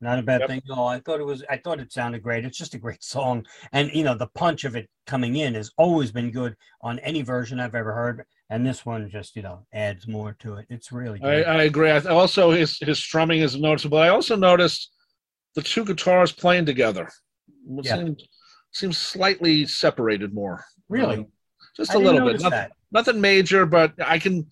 Not 0.00 0.18
a 0.18 0.22
bad 0.22 0.40
Yep. 0.42 0.48
thing. 0.48 0.62
all. 0.70 0.88
I 0.88 1.00
thought 1.00 1.20
it 1.20 1.26
was. 1.26 1.44
I 1.50 1.56
thought 1.58 1.80
it 1.80 1.92
sounded 1.92 2.22
great. 2.22 2.44
It's 2.44 2.58
just 2.58 2.74
a 2.74 2.78
great 2.78 3.02
song, 3.14 3.44
and 3.72 3.90
you 3.92 4.04
know 4.04 4.14
the 4.16 4.28
punch 4.34 4.64
of 4.64 4.76
it 4.76 4.88
coming 5.06 5.36
in 5.36 5.54
has 5.54 5.70
always 5.76 6.10
been 6.12 6.30
good 6.30 6.54
on 6.82 6.98
any 7.00 7.22
version 7.22 7.60
I've 7.60 7.74
ever 7.74 7.92
heard, 7.92 8.24
and 8.50 8.66
this 8.66 8.84
one 8.86 9.08
just 9.10 9.36
you 9.36 9.42
know 9.42 9.66
adds 9.72 10.06
more 10.08 10.36
to 10.40 10.54
it. 10.54 10.66
It's 10.70 10.92
really 10.92 11.20
I, 11.22 11.36
good. 11.36 11.46
I 11.46 11.62
agree. 11.64 11.90
I 11.90 11.98
th- 12.00 12.06
also, 12.06 12.50
his 12.50 12.78
his 12.78 12.98
strumming 12.98 13.40
is 13.40 13.56
noticeable. 13.58 13.98
I 13.98 14.08
also 14.08 14.36
noticed 14.36 14.90
the 15.54 15.62
two 15.62 15.84
guitars 15.84 16.32
playing 16.32 16.66
together. 16.66 17.08
It 17.78 17.84
Yeah. 17.86 17.96
Seems, 17.96 18.28
seems 18.72 18.98
slightly 18.98 19.66
separated 19.66 20.34
more. 20.34 20.64
really, 20.88 21.16
Um, 21.18 21.26
just 21.76 21.92
I 21.92 21.94
a 21.94 21.98
little 21.98 22.28
bit. 22.28 22.40
Nothing, 22.40 22.68
nothing 22.92 23.20
major, 23.20 23.66
but 23.66 23.92
I 24.04 24.18
can 24.18 24.46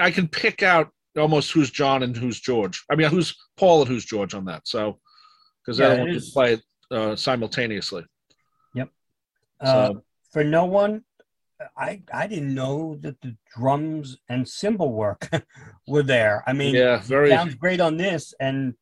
I 0.00 0.10
can 0.10 0.28
pick 0.28 0.62
out 0.62 0.90
almost 1.18 1.52
who's 1.52 1.70
John 1.70 2.02
and 2.02 2.16
who's 2.16 2.40
George. 2.40 2.84
I 2.90 2.94
mean, 2.96 3.08
who's 3.10 3.34
Paul 3.56 3.80
and 3.82 3.88
who's 3.88 4.04
George 4.04 4.34
on 4.34 4.44
that. 4.46 4.66
So 4.68 5.00
because 5.64 5.78
Yeah, 5.78 5.88
they 5.88 5.94
it 5.94 5.96
don't 5.98 6.08
is. 6.10 6.30
play 6.30 6.52
it 6.54 6.62
uh, 6.90 7.16
simultaneously. 7.16 8.04
Yep. 8.74 8.88
So 9.64 10.02
for 10.32 10.44
no 10.44 10.64
one, 10.66 11.04
I 11.76 12.02
I 12.12 12.26
didn't 12.26 12.54
know 12.54 12.96
that 13.00 13.20
the 13.20 13.36
drums 13.56 14.18
and 14.28 14.48
cymbal 14.48 14.92
work 14.92 15.28
were 15.86 16.02
there. 16.02 16.42
I 16.46 16.52
mean, 16.52 16.74
yeah, 16.74 17.00
very. 17.00 17.30
sounds 17.30 17.54
great 17.54 17.80
on 17.80 17.96
this 17.96 18.34
and 18.40 18.74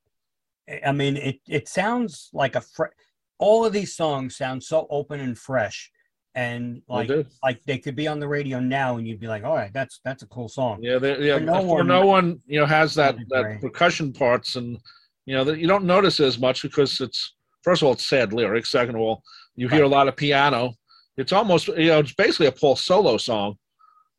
eh, 0.68 0.80
i 0.86 0.92
mean 0.92 1.16
it 1.16 1.38
it 1.48 1.68
sounds 1.68 2.30
like 2.32 2.54
a 2.56 2.60
fre- 2.60 2.96
all 3.38 3.64
of 3.64 3.72
these 3.72 3.94
songs 3.96 4.36
sound 4.36 4.62
so 4.62 4.86
open 4.90 5.18
and 5.20 5.36
fresh 5.38 5.90
and 6.34 6.80
like 6.88 7.10
like 7.42 7.60
they 7.64 7.78
could 7.78 7.96
be 7.96 8.06
on 8.06 8.20
the 8.20 8.28
radio 8.28 8.60
now 8.60 8.96
and 8.96 9.06
you'd 9.08 9.18
be 9.18 9.26
like 9.26 9.42
all 9.44 9.56
right 9.56 9.72
that's 9.72 10.00
that's 10.04 10.22
a 10.22 10.26
cool 10.28 10.48
song 10.48 10.78
Yeah, 10.80 10.98
yeah. 11.18 11.38
For 11.38 11.44
no 11.44 11.62
one- 11.62 11.86
no 11.88 12.06
one, 12.06 12.40
you 12.46 12.60
know, 12.60 12.66
has 12.66 12.94
that 12.94 13.16
that 13.30 13.42
great. 13.42 13.60
percussion 13.60 14.12
parts, 14.12 14.54
and 14.56 14.78
you 15.26 15.34
know 15.36 15.44
that 15.44 15.58
you 15.58 15.66
don't 15.66 15.84
notice 15.84 16.20
as 16.20 16.38
much 16.38 16.62
because 16.62 17.00
it's 17.00 17.34
first 17.62 17.82
of 17.82 17.86
all 17.86 17.94
it's 17.94 18.06
sad 18.06 18.32
lyrics. 18.32 18.70
Second 18.70 18.94
of 18.94 19.00
all, 19.00 19.22
you 19.56 19.68
hear 19.68 19.84
a 19.84 19.88
lot 19.88 20.06
of 20.08 20.14
piano. 20.16 20.74
It's 21.16 21.32
almost 21.32 21.68
you 21.68 21.88
know 21.88 21.98
it's 22.00 22.14
basically 22.14 22.46
a 22.46 22.52
Paul 22.52 22.76
solo 22.76 23.16
song, 23.16 23.56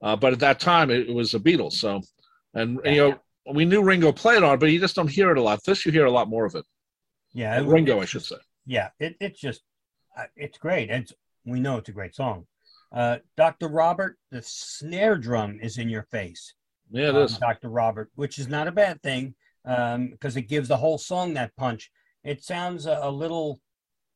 uh, 0.02 0.16
but 0.16 0.34
at 0.34 0.39
that 0.39 0.60
time 0.60 0.89
it, 0.89 1.10
it 1.10 1.14
was 1.14 1.32
the 1.32 1.39
Beatles. 1.39 1.74
So, 1.74 2.02
and 2.54 2.80
you 2.86 2.96
know 2.98 3.20
we 3.52 3.66
knew 3.66 3.82
Ringo 3.84 4.12
played 4.12 4.44
on, 4.44 4.54
it, 4.56 4.60
but 4.60 4.68
you 4.72 4.80
just 4.80 4.96
don't 4.96 5.10
hear 5.10 5.32
it 5.32 5.38
a 5.38 5.42
lot. 5.42 5.64
This 5.66 5.86
you 5.86 5.92
hear 5.92 6.06
a 6.06 6.12
lot 6.12 6.30
more 6.30 6.46
of 6.46 6.56
it. 6.56 6.66
yeah 7.34 7.60
it- 7.60 7.66
Ringo, 7.66 8.00
I 8.02 8.06
should 8.06 8.24
say. 8.24 8.36
yeah 8.66 8.89
it, 9.00 9.16
it's 9.20 9.39
just 9.39 9.62
uh, 10.18 10.26
it's 10.36 10.58
great 10.60 10.89
it's 10.89 11.14
we 11.46 11.60
know 11.60 11.78
it's 11.78 11.89
a 11.89 11.92
great 11.94 12.14
song 12.14 12.46
uh 12.92 13.18
dr 13.36 13.68
robert 13.68 14.18
the 14.30 14.42
snare 14.44 15.18
drum 15.18 15.58
is 15.62 15.78
in 15.80 15.89
your 15.89 16.04
face 16.04 16.54
Yeah, 16.92 17.10
it 17.10 17.16
um, 17.16 17.24
is. 17.24 17.38
Dr. 17.38 17.70
Robert, 17.70 18.12
which 18.16 18.38
is 18.38 18.48
not 18.48 18.68
a 18.68 18.72
bad 18.84 19.02
thing 19.02 19.34
because 19.64 20.36
it 20.38 20.50
gives 20.54 20.68
the 20.68 20.78
whole 20.78 20.98
song 20.98 21.34
that 21.36 21.56
punch. 21.56 21.89
It 22.24 22.44
sounds 22.44 22.86
a, 22.86 23.00
a 23.02 23.10
little, 23.10 23.60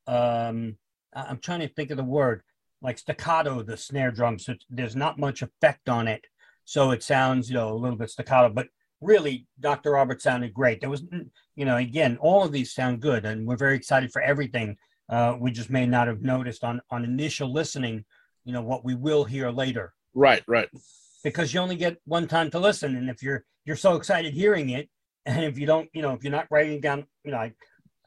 um, 0.07 0.77
I'm 1.13 1.39
trying 1.39 1.61
to 1.61 1.69
think 1.69 1.91
of 1.91 1.97
the 1.97 2.03
word, 2.03 2.41
like 2.85 2.97
staccato, 2.97 3.61
the 3.63 3.77
snare 3.77 4.11
drum. 4.11 4.39
So 4.39 4.53
there's 4.69 4.95
not 4.95 5.19
much 5.19 5.41
effect 5.41 5.89
on 5.89 6.07
it. 6.07 6.23
So 6.63 6.91
it 6.91 7.03
sounds, 7.03 7.49
you 7.49 7.55
know, 7.55 7.71
a 7.73 7.81
little 7.83 7.97
bit 7.97 8.09
staccato, 8.09 8.49
but 8.49 8.67
really, 9.01 9.45
Dr. 9.59 9.91
Robert 9.91 10.21
sounded 10.21 10.53
great. 10.53 10.79
There 10.81 10.89
was, 10.89 11.03
you 11.55 11.65
know, 11.65 11.77
again, 11.77 12.17
all 12.21 12.43
of 12.43 12.51
these 12.51 12.73
sound 12.73 13.01
good 13.01 13.25
and 13.25 13.45
we're 13.47 13.57
very 13.57 13.75
excited 13.75 14.11
for 14.11 14.21
everything. 14.21 14.77
Uh, 15.09 15.35
we 15.39 15.51
just 15.51 15.69
may 15.69 15.85
not 15.85 16.07
have 16.07 16.21
noticed 16.21 16.63
on, 16.63 16.81
on 16.89 17.03
initial 17.03 17.51
listening 17.51 18.05
you 18.45 18.53
know 18.53 18.61
what 18.61 18.85
we 18.85 18.95
will 18.95 19.23
hear 19.23 19.49
later 19.49 19.93
Right, 20.13 20.43
right. 20.47 20.69
because 21.23 21.53
you 21.53 21.59
only 21.59 21.75
get 21.75 21.97
one 22.05 22.27
time 22.27 22.49
to 22.51 22.59
listen 22.59 22.95
and 22.95 23.09
if 23.09 23.21
you're 23.21 23.43
you're 23.65 23.75
so 23.75 23.95
excited 23.95 24.33
hearing 24.33 24.69
it 24.69 24.89
and 25.25 25.43
if 25.43 25.57
you 25.57 25.65
don't 25.65 25.89
you 25.93 26.01
know 26.01 26.13
if 26.13 26.23
you're 26.23 26.31
not 26.31 26.47
writing 26.51 26.79
down 26.79 27.05
you 27.23 27.31
know 27.31 27.37
i, 27.37 27.51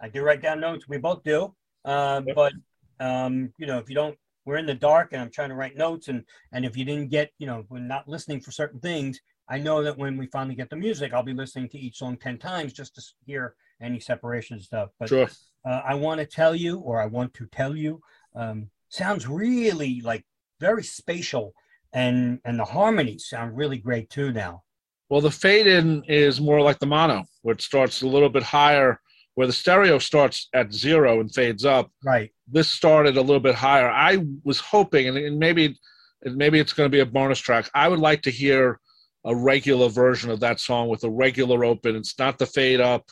I 0.01 0.09
do 0.09 0.22
write 0.22 0.41
down 0.41 0.61
notes 0.61 0.89
we 0.89 0.99
both 0.99 1.22
do 1.24 1.55
um, 1.85 2.24
Yep. 2.26 2.37
but 2.37 2.53
um, 3.01 3.53
you 3.59 3.66
know 3.66 3.79
if 3.79 3.89
you 3.89 3.95
don't 3.95 4.16
we're 4.49 4.57
in 4.57 4.66
the 4.66 4.74
dark 4.74 5.12
and 5.12 5.20
i'm 5.20 5.30
trying 5.30 5.51
to 5.51 5.55
write 5.55 5.76
notes 5.76 6.09
and 6.09 6.24
and 6.53 6.64
if 6.64 6.74
you 6.76 6.84
didn't 6.84 7.11
get 7.11 7.30
you 7.38 7.46
know 7.46 7.64
we're 7.68 7.78
not 7.78 8.09
listening 8.09 8.40
for 8.40 8.51
certain 8.51 8.80
things 8.80 9.20
i 9.49 9.59
know 9.59 9.82
that 9.82 9.96
when 9.99 10.16
we 10.16 10.26
finally 10.26 10.55
get 10.55 10.70
the 10.70 10.76
music 10.76 11.12
i'll 11.12 11.22
be 11.22 11.34
listening 11.34 11.68
to 11.68 11.78
each 11.78 11.99
song 11.99 12.16
10 12.16 12.38
times 12.38 12.72
just 12.72 12.94
to 12.94 13.03
hear 13.26 13.55
any 13.82 14.01
separation 14.01 14.55
and 14.55 14.64
stuff 14.64 14.88
but 14.99 15.11
Sure. 15.11 15.28
uh, 15.66 15.82
I 15.84 15.94
want 15.94 16.18
to 16.20 16.26
tell 16.26 16.55
you, 16.55 16.78
or 16.78 17.01
I 17.03 17.07
want 17.07 17.34
to 17.34 17.46
tell 17.46 17.76
you, 17.76 18.01
um, 18.34 18.70
sounds 18.88 19.26
really 19.28 20.01
like 20.01 20.24
very 20.61 20.82
spatial, 20.82 21.53
and 21.92 22.40
and 22.44 22.59
the 22.59 22.64
harmonies 22.64 23.28
sound 23.28 23.57
really 23.57 23.78
great 23.78 24.09
too 24.09 24.32
now. 24.32 24.62
Well, 25.11 25.20
the 25.20 25.30
fade 25.30 25.66
in 25.66 26.05
is 26.09 26.40
more 26.40 26.61
like 26.61 26.78
the 26.78 26.86
mono, 26.86 27.24
where 27.42 27.55
it 27.55 27.61
starts 27.62 28.03
a 28.03 28.07
little 28.07 28.28
bit 28.28 28.42
higher, 28.42 29.01
where 29.39 29.47
the 29.47 29.53
stereo 29.53 30.01
starts 30.01 30.49
at 30.53 30.72
zero 30.72 31.20
and 31.20 31.32
fades 31.32 31.64
up. 31.64 31.93
Right. 32.05 32.32
This 32.49 32.68
started 32.68 33.16
a 33.16 33.20
little 33.20 33.39
bit 33.39 33.55
higher. 33.55 33.89
I 33.89 34.18
was 34.43 34.59
hoping, 34.59 35.07
and, 35.07 35.16
and 35.16 35.39
maybe, 35.39 35.78
and 36.24 36.34
maybe 36.34 36.59
it's 36.59 36.72
going 36.72 36.91
to 36.91 36.93
be 36.93 36.99
a 36.99 37.07
bonus 37.07 37.39
track. 37.39 37.70
I 37.72 37.86
would 37.86 38.01
like 38.01 38.20
to 38.22 38.32
hear 38.32 38.80
a 39.24 39.36
regular 39.36 39.91
version 39.91 40.32
of 40.32 40.41
that 40.41 40.59
song 40.59 40.89
with 40.89 41.05
a 41.05 41.11
regular 41.11 41.64
open. 41.64 41.95
It's 41.95 42.18
not 42.18 42.36
the 42.36 42.47
fade 42.47 42.80
up 42.80 43.05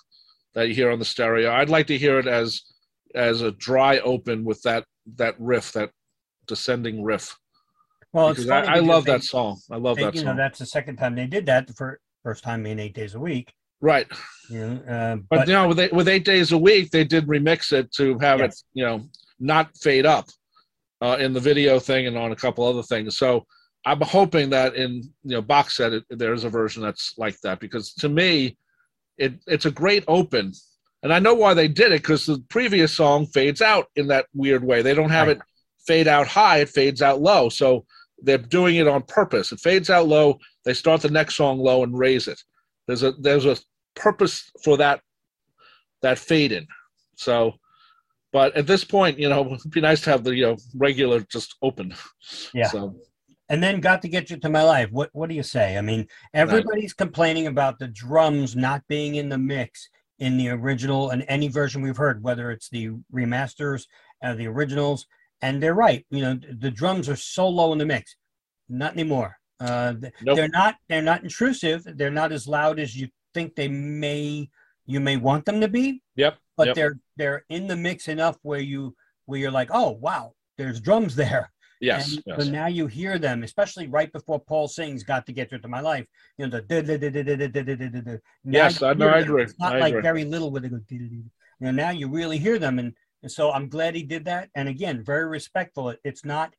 that 0.55 0.67
you 0.67 0.75
hear 0.75 0.91
on 0.91 0.99
the 0.99 1.05
stereo. 1.05 1.53
I'd 1.53 1.71
like 1.71 1.87
to 1.87 1.97
hear 1.97 2.19
it 2.19 2.27
as 2.27 2.61
as 3.15 3.43
a 3.43 3.53
dry 3.53 4.01
open 4.01 4.43
with 4.45 4.61
that 4.63 4.85
that 5.19 5.37
riff, 5.39 5.71
that 5.75 5.91
descending 6.49 7.05
riff. 7.05 7.37
Well, 8.13 8.31
it's 8.31 8.49
I, 8.49 8.63
I 8.63 8.79
love 8.81 9.05
they- 9.05 9.13
that 9.13 9.23
song. 9.23 9.61
I 9.71 9.77
love 9.77 9.97
they- 9.97 10.03
that 10.03 10.17
you 10.17 10.23
know, 10.23 10.31
song. 10.31 10.39
that's 10.39 10.59
the 10.59 10.67
second 10.67 10.97
time 10.97 11.15
they 11.15 11.29
did 11.29 11.47
that. 11.47 11.69
The 11.69 11.97
first 12.25 12.43
time 12.43 12.67
in 12.67 12.81
eight 12.81 12.95
days 12.95 13.15
a 13.15 13.21
week. 13.21 13.53
Right. 13.81 14.07
You 14.49 14.59
know, 14.67 14.75
uh, 14.93 15.17
But, 15.17 15.29
but, 15.39 15.49
you 15.49 15.55
know, 15.55 15.69
with 15.69 15.81
eight, 15.81 15.93
with 15.93 16.09
eight 16.09 16.25
days 16.25 16.53
a 16.53 16.59
week, 16.59 16.91
they 16.91 17.05
did 17.05 17.27
remix 17.27 17.73
it 17.73 17.93
to 17.95 18.19
have 18.21 18.39
Yes. 18.41 18.61
it, 18.61 18.65
you 18.79 18.85
know, 18.85 19.09
not 19.39 19.77
fade 19.77 20.07
up 20.07 20.27
uh, 21.03 21.17
in 21.21 21.33
the 21.33 21.41
video 21.41 21.79
thing 21.79 22.07
and 22.07 22.17
on 22.17 22.33
a 22.33 22.37
couple 22.37 22.65
other 22.65 22.83
things. 22.83 23.19
So 23.19 23.45
I'm 23.85 24.01
hoping 24.01 24.51
that 24.51 24.75
in 24.75 25.03
you 25.23 25.37
know 25.37 25.43
box 25.43 25.77
set, 25.77 25.93
it, 25.93 26.05
there's 26.11 26.45
a 26.45 26.49
version 26.49 26.83
that's 26.83 27.15
like 27.19 27.39
that 27.43 27.61
because 27.61 27.93
to 27.95 28.09
me, 28.09 28.57
it 29.19 29.35
it's 29.47 29.67
a 29.67 29.71
great 29.71 30.05
open, 30.09 30.53
and 31.03 31.13
I 31.13 31.19
know 31.21 31.35
why 31.35 31.55
they 31.55 31.69
did 31.69 31.93
it 31.93 32.03
because 32.03 32.27
the 32.27 32.43
previous 32.49 32.93
song 32.93 33.27
fades 33.27 33.63
out 33.63 33.87
in 33.95 34.09
that 34.09 34.27
weird 34.35 34.65
way. 34.65 34.83
They 34.83 34.95
don't 34.95 35.11
have 35.11 35.29
Right. 35.29 35.37
it 35.37 35.43
fade 35.87 36.09
out 36.09 36.27
high; 36.27 36.59
it 36.59 36.69
fades 36.69 37.01
out 37.01 37.21
low. 37.21 37.49
So 37.49 37.85
they're 38.23 38.39
doing 38.39 38.77
it 38.77 38.89
on 38.89 39.03
purpose. 39.03 39.53
It 39.53 39.61
fades 39.61 39.89
out 39.91 40.09
low. 40.09 40.39
They 40.65 40.75
start 40.75 41.01
the 41.03 41.11
next 41.11 41.37
song 41.37 41.59
low 41.59 41.85
and 41.85 41.97
raise 41.97 42.27
it. 42.27 42.43
There's 42.87 43.03
a 43.03 43.13
there's 43.13 43.47
a 43.47 43.57
purpose 43.95 44.51
for 44.63 44.77
that 44.77 45.01
that 46.03 46.19
fade 46.19 46.53
in. 46.53 46.67
So, 47.17 47.55
but 48.33 48.55
at 48.57 48.67
this 48.67 48.85
point, 48.85 49.19
you 49.19 49.29
know, 49.29 49.47
it'd 49.55 49.71
be 49.71 49.81
nice 49.81 50.03
to 50.03 50.11
have 50.11 50.25
the 50.25 50.35
you 50.35 50.47
know 50.47 50.57
regular 50.75 51.21
just 51.21 51.57
open. 51.63 51.95
Yeah. 52.55 52.69
So 52.69 52.97
and 53.49 53.63
then 53.63 53.81
got 53.81 54.03
to 54.03 54.09
get 54.09 54.31
you 54.31 54.37
to 54.39 54.49
my 54.49 54.63
life. 54.63 54.91
What 54.91 55.11
what 55.13 55.29
do 55.29 55.35
you 55.35 55.43
say? 55.43 55.79
I 55.79 55.81
mean, 55.81 56.07
everybody's 56.35 56.93
complaining 56.93 57.47
about 57.47 57.79
the 57.79 57.89
drums 57.89 58.57
not 58.57 58.83
being 58.89 59.17
in 59.17 59.29
the 59.29 59.39
mix 59.39 59.89
in 60.19 60.37
the 60.37 60.49
original 60.49 61.11
and 61.11 61.25
any 61.29 61.49
version 61.49 61.83
we've 61.83 61.97
heard, 61.97 62.23
whether 62.23 62.51
it's 62.51 62.69
the 62.71 62.91
remasters 63.13 63.85
or 64.23 64.35
the 64.35 64.47
originals. 64.47 65.07
And 65.43 65.63
they're 65.63 65.75
right. 65.75 66.07
You 66.11 66.23
know, 66.23 66.41
the 66.59 66.71
drums 66.71 67.09
are 67.09 67.17
so 67.17 67.49
low 67.49 67.73
in 67.73 67.79
the 67.79 67.85
mix. 67.85 68.17
Not 68.69 68.95
anymore. 68.95 69.37
Uh, 69.59 69.95
nope. 70.23 70.37
They're 70.37 70.49
not 70.49 70.77
they're 70.89 71.03
not 71.03 71.23
intrusive. 71.23 71.87
They're 71.97 72.11
not 72.11 72.33
as 72.33 72.47
loud 72.47 72.79
as 72.79 72.97
you 72.97 73.09
think 73.35 73.55
they 73.55 73.69
may 73.69 74.51
you 74.87 75.01
may 75.01 75.17
want 75.17 75.45
them 75.45 75.61
to 75.61 75.69
be. 75.69 76.03
Yep. 76.17 76.39
But 76.57 76.69
yep. 76.69 76.77
they're 76.77 76.99
they're 77.17 77.45
in 77.49 77.67
the 77.67 77.77
mix 77.77 78.09
enough 78.09 78.39
where 78.43 78.61
you 78.61 78.95
where 79.25 79.41
you're 79.41 79.51
like, 79.51 79.71
oh 79.73 79.93
wow, 79.93 80.33
there's 80.59 80.81
drums 80.81 81.17
there. 81.17 81.53
Yes. 81.81 82.15
And 82.15 82.23
yes. 82.27 82.45
So 82.45 82.51
now 82.51 82.67
you 82.67 82.87
hear 82.87 83.19
them, 83.19 83.43
especially 83.43 83.87
right 83.89 84.11
before 84.13 84.41
Paul 84.41 84.69
sings 84.69 85.03
"Got 85.03 85.27
to 85.27 85.33
Get 85.33 85.51
Through 85.51 85.61
to 85.61 85.69
My 85.69 85.81
Life." 85.81 86.07
You 86.39 86.47
know 86.47 86.61
the 86.61 88.21
yes, 88.45 88.83
I 88.83 88.95
know. 88.95 89.09
I 89.09 89.19
agree. 89.19 89.43
It's 89.43 89.59
not 89.59 89.79
like 89.79 89.95
very 90.03 90.25
little 90.25 90.51
with 90.51 90.65
a 90.65 90.83
You 90.91 91.25
know, 91.61 91.71
now 91.71 91.91
you 91.91 92.09
really 92.09 92.39
hear 92.39 92.59
them, 92.59 92.79
and 92.79 92.95
and 93.23 93.31
so 93.31 93.53
I'm 93.53 93.69
glad 93.69 93.95
he 93.95 94.03
did 94.03 94.25
that. 94.27 94.49
And 94.55 94.69
again, 94.69 95.03
very 95.05 95.27
respectful. 95.27 95.95
It's 96.05 96.25
not 96.25 96.55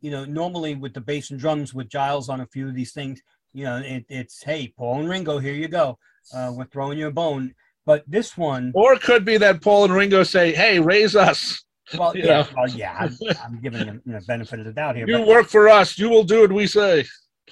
you 0.00 0.10
know, 0.10 0.24
normally 0.24 0.74
with 0.74 0.94
the 0.94 1.00
bass 1.00 1.30
and 1.30 1.38
drums 1.40 1.74
with 1.74 1.88
Giles 1.88 2.28
on 2.28 2.40
a 2.40 2.46
few 2.46 2.68
of 2.68 2.74
these 2.74 2.92
things, 2.92 3.20
you 3.52 3.64
know, 3.64 3.76
it, 3.78 4.04
it's 4.08 4.42
hey 4.42 4.72
Paul 4.76 5.00
and 5.00 5.08
Ringo, 5.08 5.38
here 5.38 5.54
you 5.54 5.68
go, 5.68 5.98
uh, 6.34 6.52
we're 6.54 6.64
throwing 6.66 6.98
you 6.98 7.08
a 7.08 7.12
bone. 7.12 7.54
But 7.86 8.04
this 8.06 8.36
one, 8.36 8.72
Or 8.74 8.92
it 8.92 9.02
could 9.02 9.24
be 9.24 9.36
that 9.38 9.62
Paul 9.62 9.84
and 9.84 9.94
Ringo 9.94 10.22
say, 10.22 10.52
"Hey, 10.52 10.78
raise 10.78 11.16
us. 11.16 11.64
well, 11.98 12.16
you 12.16 12.24
yeah, 12.24 12.46
well, 12.56 12.68
yeah, 12.68 12.94
I'm, 12.98 13.16
I'm 13.44 13.60
giving 13.60 13.84
him 13.84 14.02
you 14.04 14.12
know 14.12 14.20
benefit 14.26 14.60
of 14.60 14.66
the 14.66 14.72
doubt 14.72 14.96
here. 14.96 15.06
You 15.08 15.18
but- 15.18 15.26
work 15.26 15.46
for 15.48 15.68
us. 15.68 15.98
You 15.98 16.08
will 16.10 16.24
do 16.24 16.42
what 16.42 16.52
we 16.52 16.66
say." 16.66 17.06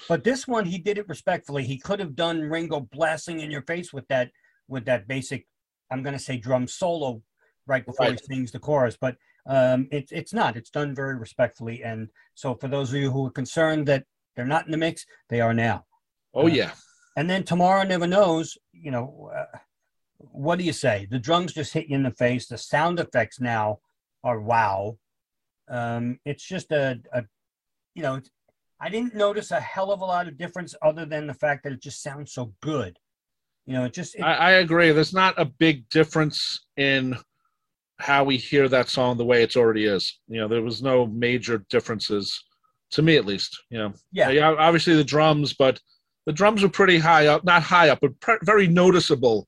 But 0.07 0.23
this 0.23 0.47
one, 0.47 0.65
he 0.65 0.77
did 0.77 0.97
it 0.97 1.09
respectfully. 1.09 1.65
He 1.65 1.77
could 1.77 1.99
have 1.99 2.15
done 2.15 2.39
Ringo 2.41 2.79
blasting 2.91 3.41
in 3.41 3.51
your 3.51 3.63
face 3.63 3.91
with 3.91 4.07
that, 4.07 4.31
with 4.69 4.85
that 4.85 5.09
basic, 5.09 5.45
I'm 5.91 6.03
going 6.03 6.13
to 6.13 6.23
say 6.23 6.37
drum 6.37 6.67
solo 6.67 7.21
right 7.67 7.85
before 7.85 8.05
Right. 8.05 8.19
he 8.27 8.33
sings 8.33 8.51
the 8.53 8.59
chorus. 8.59 8.95
But 8.99 9.17
um, 9.45 9.87
it's 9.91 10.11
it's 10.11 10.33
not. 10.33 10.55
It's 10.55 10.69
done 10.69 10.93
very 10.93 11.15
respectfully. 11.15 11.83
And 11.83 12.09
so 12.35 12.55
for 12.55 12.67
those 12.67 12.89
of 12.89 12.99
you 12.99 13.11
who 13.11 13.25
are 13.27 13.31
concerned 13.31 13.87
that 13.87 14.05
they're 14.35 14.45
not 14.45 14.65
in 14.65 14.71
the 14.71 14.77
mix, 14.77 15.05
they 15.29 15.41
are 15.41 15.53
now. 15.53 15.85
Oh 16.33 16.43
Uh, 16.43 16.47
yeah, 16.47 16.71
And 17.15 17.29
then 17.29 17.43
tomorrow 17.43 17.83
never 17.83 18.07
knows. 18.07 18.57
You 18.71 18.91
know, 18.91 19.31
uh, 19.35 19.57
what 20.17 20.59
do 20.59 20.65
you 20.65 20.73
say? 20.73 21.07
The 21.09 21.19
drums 21.19 21.53
just 21.53 21.73
hit 21.73 21.87
you 21.87 21.95
in 21.95 22.03
the 22.03 22.11
face. 22.11 22.47
The 22.47 22.57
sound 22.57 22.99
effects 22.99 23.39
now 23.39 23.79
are 24.23 24.39
wow. 24.39 24.97
Um, 25.69 26.19
it's 26.25 26.43
just 26.43 26.71
a, 26.71 26.99
a 27.13 27.23
you 27.95 28.03
know, 28.03 28.15
it's, 28.15 28.29
I 28.81 28.89
didn't 28.89 29.15
notice 29.15 29.51
a 29.51 29.59
hell 29.59 29.91
of 29.91 30.01
a 30.01 30.05
lot 30.05 30.27
of 30.27 30.37
difference 30.37 30.73
other 30.81 31.05
than 31.05 31.27
the 31.27 31.33
fact 31.33 31.63
that 31.63 31.73
it 31.73 31.81
just 31.81 32.01
sounds 32.01 32.33
so 32.33 32.53
good. 32.61 32.97
You 33.65 33.73
know, 33.73 33.85
it 33.85 33.93
just 33.93 34.15
it, 34.15 34.21
I, 34.21 34.33
I 34.33 34.51
agree. 34.51 34.91
There's 34.91 35.13
not 35.13 35.35
a 35.37 35.45
big 35.45 35.87
difference 35.89 36.65
in 36.77 37.17
how 37.99 38.23
we 38.23 38.37
hear 38.37 38.67
that 38.69 38.89
song 38.89 39.17
the 39.17 39.25
way 39.25 39.43
it's 39.43 39.55
already 39.57 39.85
is. 39.85 40.19
You 40.27 40.39
know, 40.41 40.47
there 40.47 40.61
was 40.61 40.81
no 40.81 41.05
major 41.05 41.65
differences 41.69 42.41
to 42.91 43.01
me, 43.01 43.17
at 43.17 43.25
least. 43.25 43.61
You 43.69 43.77
know, 43.79 43.93
yeah, 44.11 44.29
yeah, 44.29 44.55
obviously 44.57 44.95
the 44.95 45.03
drums, 45.03 45.53
but 45.53 45.79
the 46.25 46.33
drums 46.33 46.63
were 46.63 46.69
pretty 46.69 46.97
high 46.97 47.27
up, 47.27 47.43
not 47.43 47.61
high 47.63 47.89
up, 47.89 47.99
but 48.01 48.19
pre- 48.19 48.37
very 48.43 48.67
noticeable 48.67 49.47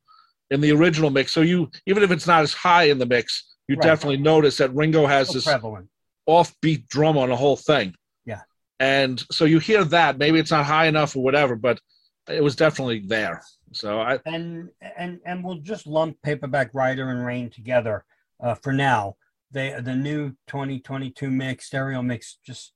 in 0.50 0.62
the 0.62 0.72
original 0.72 1.10
mix. 1.10 1.32
So 1.32 1.42
you, 1.42 1.70
even 1.86 2.04
if 2.04 2.12
it's 2.12 2.28
not 2.28 2.42
as 2.44 2.54
high 2.54 2.84
in 2.84 2.98
the 3.00 3.06
mix, 3.06 3.56
you 3.68 3.76
Right. 3.78 3.84
definitely 3.84 4.18
notice 4.18 4.58
that 4.58 4.74
Ringo 4.76 5.06
has 5.06 5.28
so 5.30 5.34
this 5.36 5.46
prevalent. 5.46 5.90
offbeat 6.28 6.88
drum 6.90 7.18
on 7.18 7.30
the 7.30 7.36
whole 7.38 7.56
thing. 7.56 7.96
Yeah. 8.26 8.42
And 8.80 9.24
so 9.32 9.46
you 9.46 9.60
hear 9.60 9.84
that. 9.86 10.18
Maybe 10.18 10.40
it's 10.40 10.52
not 10.52 10.66
high 10.66 10.88
enough 10.88 11.16
or 11.16 11.24
whatever, 11.24 11.56
but 11.56 11.80
it 12.28 12.44
was 12.44 12.56
definitely 12.56 13.00
there. 13.06 13.42
So 13.72 14.02
I, 14.02 14.20
and 14.26 14.70
and 14.98 15.20
and 15.26 15.42
we'll 15.44 15.60
just 15.60 15.88
lump 15.88 16.18
paperback 16.22 16.74
Writer 16.74 17.10
and 17.12 17.26
rain 17.26 17.50
together 17.50 18.04
uh, 18.42 18.56
for 18.56 18.74
now 18.74 19.16
they 19.52 19.76
the 19.82 19.96
new 19.96 20.30
2022 20.48 21.30
mix 21.30 21.66
stereo 21.66 22.02
mix 22.02 22.38
just 22.46 22.74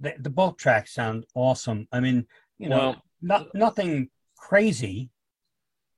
the, 0.00 0.14
the 0.18 0.30
both 0.30 0.56
tracks 0.56 0.94
sound 0.94 1.24
awesome 1.34 1.86
i 1.92 2.00
mean 2.00 2.26
you 2.58 2.68
know 2.68 2.78
well, 2.78 3.02
not 3.20 3.54
nothing 3.54 4.08
crazy 4.36 5.10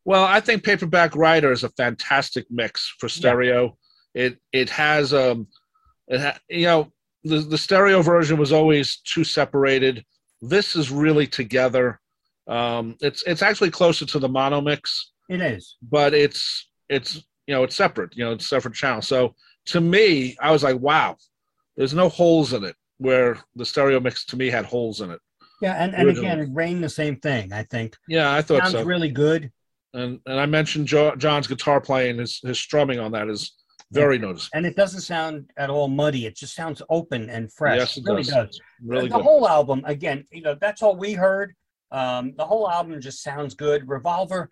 well, 0.05 0.25
I 0.25 0.41
think 0.41 0.65
Paperback 0.65 1.15
Writer 1.15 1.53
is 1.53 1.65
a 1.65 1.69
fantastic 1.71 2.47
mix 2.51 2.95
for 2.99 3.09
stereo. 3.09 3.77
It 4.15 4.39
it 4.53 4.71
has 4.71 5.13
um, 5.13 5.47
it 6.09 6.21
ha, 6.21 6.39
you 6.49 6.67
know 6.67 6.93
the 7.23 7.41
the 7.41 7.59
stereo 7.59 8.03
version 8.03 8.39
was 8.39 8.53
always 8.53 8.97
too 8.99 9.25
separated. 9.25 10.05
This 10.41 10.75
is 10.75 10.91
really 10.91 11.27
together. 11.27 12.01
Um, 12.49 12.97
it's 13.01 13.23
it's 13.25 13.43
actually 13.43 13.71
closer 13.71 14.07
to 14.07 14.19
the 14.19 14.29
mono 14.29 14.61
mix. 14.61 15.13
it 15.29 15.41
is 15.41 15.77
but 15.81 16.13
it's 16.15 16.69
it's 16.89 17.23
you 17.51 17.57
know 17.57 17.65
it's 17.65 17.75
separate 17.75 18.17
you 18.17 18.25
know 18.25 18.31
it's 18.31 18.49
separate 18.49 18.75
channel. 18.75 19.03
So 19.03 19.35
to 19.67 19.81
me 19.81 20.37
i 20.41 20.53
was 20.53 20.63
like 20.63 20.79
wow 20.79 21.17
there's 21.77 21.93
no 21.93 22.09
holes 22.09 22.53
in 22.53 22.63
it 22.65 22.77
where 22.99 23.39
the 23.57 23.65
stereo 23.65 23.99
mix 23.99 24.25
to 24.25 24.37
me 24.37 24.49
had 24.49 24.65
holes 24.65 25.01
in 25.01 25.11
it. 25.11 25.21
Yeah 25.61 25.75
and, 25.83 25.95
and 25.97 26.09
again 26.09 26.55
rain 26.55 26.81
the 26.81 26.89
same 26.89 27.17
thing 27.17 27.53
i 27.53 27.65
think. 27.65 27.97
Yeah 28.07 28.33
i 28.33 28.41
thought 28.41 28.63
sounds 28.63 28.73
so. 28.73 28.85
really 28.85 29.11
good. 29.11 29.51
And 29.95 30.21
and 30.27 30.39
i 30.39 30.47
mentioned 30.47 30.87
jo- 30.87 31.17
john's 31.17 31.49
guitar 31.49 31.81
playing 31.81 32.19
his 32.19 32.41
his 32.45 32.59
strumming 32.61 33.01
on 33.01 33.11
that 33.13 33.29
is 33.29 33.57
very 33.93 34.19
noticeable. 34.19 34.57
and 34.57 34.65
it 34.65 34.77
doesn't 34.77 35.01
sound 35.01 35.51
at 35.57 35.69
all 35.69 35.89
muddy. 35.89 36.25
It 36.25 36.37
just 36.37 36.55
sounds 36.55 36.81
open 36.89 37.29
and 37.29 37.53
fresh. 37.53 37.79
Yes 37.79 37.97
it 37.97 38.05
really 38.07 38.23
does, 38.23 38.33
does. 38.33 38.61
Really 38.81 39.09
the 39.09 39.17
good 39.17 39.25
whole 39.25 39.49
album 39.49 39.83
again 39.87 40.25
you 40.31 40.43
know 40.43 40.55
that's 40.55 40.83
all 40.85 40.95
we 40.95 41.15
heard. 41.15 41.57
Um, 41.91 42.35
the 42.37 42.47
whole 42.47 42.71
album 42.71 43.01
just 43.01 43.21
sounds 43.21 43.55
good. 43.55 43.89
Revolver 43.89 44.49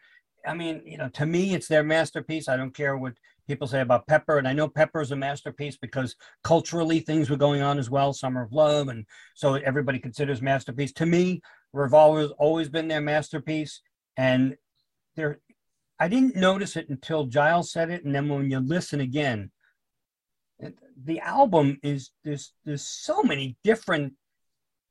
i 0.46 0.54
mean 0.54 0.82
you 0.84 0.98
know 0.98 1.08
to 1.08 1.26
me 1.26 1.54
it's 1.54 1.68
their 1.68 1.82
masterpiece 1.82 2.48
i 2.48 2.56
don't 2.56 2.74
care 2.74 2.96
what 2.96 3.14
people 3.48 3.66
say 3.66 3.80
about 3.80 4.06
Pepper, 4.06 4.36
and 4.36 4.46
I 4.46 4.52
know 4.52 4.68
Pepper 4.68 5.00
is 5.00 5.10
a 5.10 5.16
masterpiece 5.16 5.76
because 5.78 6.14
culturally 6.44 7.00
things 7.00 7.30
were 7.30 7.36
going 7.36 7.62
on 7.62 7.78
as 7.78 7.90
well, 7.90 8.12
Summer 8.12 8.42
of 8.42 8.52
Love, 8.52 8.88
and 8.88 9.06
so 9.34 9.54
everybody 9.54 9.98
considers 9.98 10.42
masterpiece. 10.42 10.92
To 10.92 11.06
me, 11.06 11.40
Revolver 11.72 12.20
has 12.20 12.30
always 12.32 12.68
been 12.68 12.88
their 12.88 13.00
masterpiece, 13.00 13.80
and 14.16 14.54
there, 15.16 15.40
I 15.98 16.08
didn't 16.08 16.36
notice 16.36 16.76
it 16.76 16.90
until 16.90 17.26
Giles 17.26 17.72
said 17.72 17.90
it, 17.90 18.04
and 18.04 18.14
then 18.14 18.28
when 18.28 18.50
you 18.50 18.60
listen 18.60 19.00
again, 19.00 19.50
the 21.04 21.20
album 21.20 21.78
is 21.82 22.10
there's 22.24 22.52
there's 22.64 22.86
so 22.86 23.22
many 23.22 23.56
different 23.64 24.14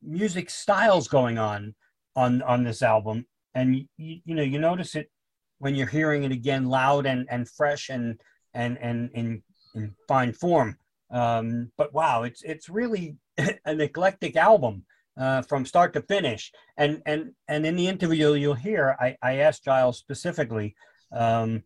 music 0.01 0.49
styles 0.49 1.07
going 1.07 1.37
on 1.37 1.75
on 2.15 2.41
on 2.41 2.63
this 2.63 2.81
album, 2.81 3.25
and 3.53 3.75
you, 3.97 4.19
you 4.25 4.33
know 4.33 4.43
you 4.43 4.57
notice 4.57 4.95
it 4.95 5.11
when 5.60 5.76
you're 5.76 5.88
hearing 5.88 6.24
it 6.24 6.32
again 6.32 6.66
loud 6.66 7.05
and 7.05 7.28
and 7.30 7.49
fresh 7.49 7.89
and 7.89 8.20
and 8.53 8.78
and 8.80 9.10
in 9.14 9.43
in 9.76 9.95
fine 10.08 10.34
form. 10.34 10.78
Um, 11.12 11.72
but 11.78 11.93
wow, 11.93 12.24
it's 12.24 12.43
it's 12.43 12.70
really 12.70 13.18
an 13.66 13.82
eclectic 13.82 14.36
album 14.36 14.86
uh, 15.18 15.41
from 15.41 15.66
start 15.66 15.93
to 15.93 16.01
finish. 16.01 16.51
And 16.78 17.01
and 17.05 17.32
and 17.47 17.66
in 17.66 17.76
the 17.76 17.88
interview 17.88 18.34
you'll 18.34 18.53
hear, 18.53 18.95
I, 18.99 19.18
I 19.22 19.38
asked 19.38 19.66
Giles 19.66 19.97
specifically, 19.97 20.76
um, 21.12 21.64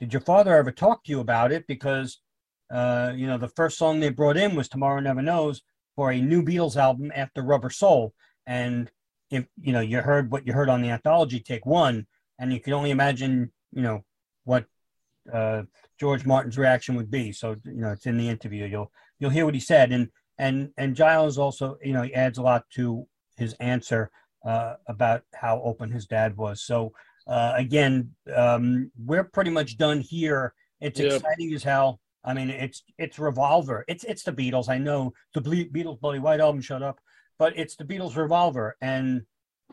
did 0.00 0.12
your 0.12 0.20
father 0.20 0.56
ever 0.56 0.70
talk 0.70 1.04
to 1.04 1.10
you 1.10 1.20
about 1.20 1.52
it? 1.52 1.66
Because 1.66 2.20
uh, 2.72 3.12
you 3.16 3.26
know 3.26 3.38
the 3.38 3.48
first 3.48 3.78
song 3.78 4.00
they 4.00 4.10
brought 4.10 4.36
in 4.36 4.54
was 4.54 4.68
"Tomorrow 4.68 5.00
Never 5.00 5.22
Knows" 5.22 5.62
for 5.96 6.12
a 6.12 6.20
new 6.20 6.42
Beatles 6.42 6.76
album 6.76 7.10
after 7.14 7.42
Rubber 7.42 7.70
Soul, 7.70 8.14
and 8.46 8.90
if 9.30 9.46
you 9.60 9.72
know 9.72 9.80
you 9.80 10.00
heard 10.00 10.30
what 10.30 10.46
you 10.46 10.52
heard 10.52 10.68
on 10.68 10.82
the 10.82 10.90
anthology 10.90 11.40
take 11.40 11.66
one, 11.66 12.06
and 12.38 12.52
you 12.52 12.60
can 12.60 12.72
only 12.72 12.90
imagine 12.90 13.52
you 13.72 13.82
know 13.82 14.04
what 14.44 14.64
uh, 15.32 15.62
George 15.98 16.24
Martin's 16.24 16.58
reaction 16.58 16.94
would 16.96 17.10
be. 17.10 17.32
So 17.32 17.56
you 17.64 17.80
know, 17.80 17.90
it's 17.90 18.06
in 18.06 18.18
the 18.18 18.28
interview. 18.28 18.64
You'll 18.66 18.90
you'll 19.18 19.30
hear 19.30 19.44
what 19.44 19.54
he 19.54 19.60
said, 19.60 19.92
and 19.92 20.08
and 20.38 20.70
and 20.76 20.96
Giles 20.96 21.38
also 21.38 21.76
you 21.82 21.92
know 21.92 22.02
he 22.02 22.14
adds 22.14 22.38
a 22.38 22.42
lot 22.42 22.64
to 22.74 23.06
his 23.36 23.54
answer 23.54 24.10
uh, 24.44 24.74
about 24.86 25.22
how 25.34 25.60
open 25.62 25.90
his 25.90 26.06
dad 26.06 26.36
was. 26.36 26.62
So 26.64 26.92
uh, 27.26 27.52
again, 27.56 28.10
um, 28.34 28.90
we're 28.98 29.24
pretty 29.24 29.50
much 29.50 29.76
done 29.76 30.00
here. 30.00 30.54
It's 30.80 31.00
exciting 31.00 31.52
as 31.52 31.62
hell. 31.62 32.00
I 32.24 32.34
mean, 32.34 32.50
it's 32.50 32.82
it's 32.98 33.18
Revolver. 33.18 33.84
It's 33.88 34.04
it's 34.04 34.22
the 34.22 34.32
Beatles. 34.32 34.68
I 34.68 34.78
know 34.78 35.12
the 35.34 35.40
Beatles 35.40 36.00
Bloody 36.00 36.18
White 36.18 36.40
album. 36.40 36.60
Shut 36.60 36.82
up, 36.82 37.00
but 37.38 37.56
it's 37.58 37.76
the 37.76 37.84
Beatles 37.84 38.16
Revolver, 38.16 38.76
and 38.80 39.22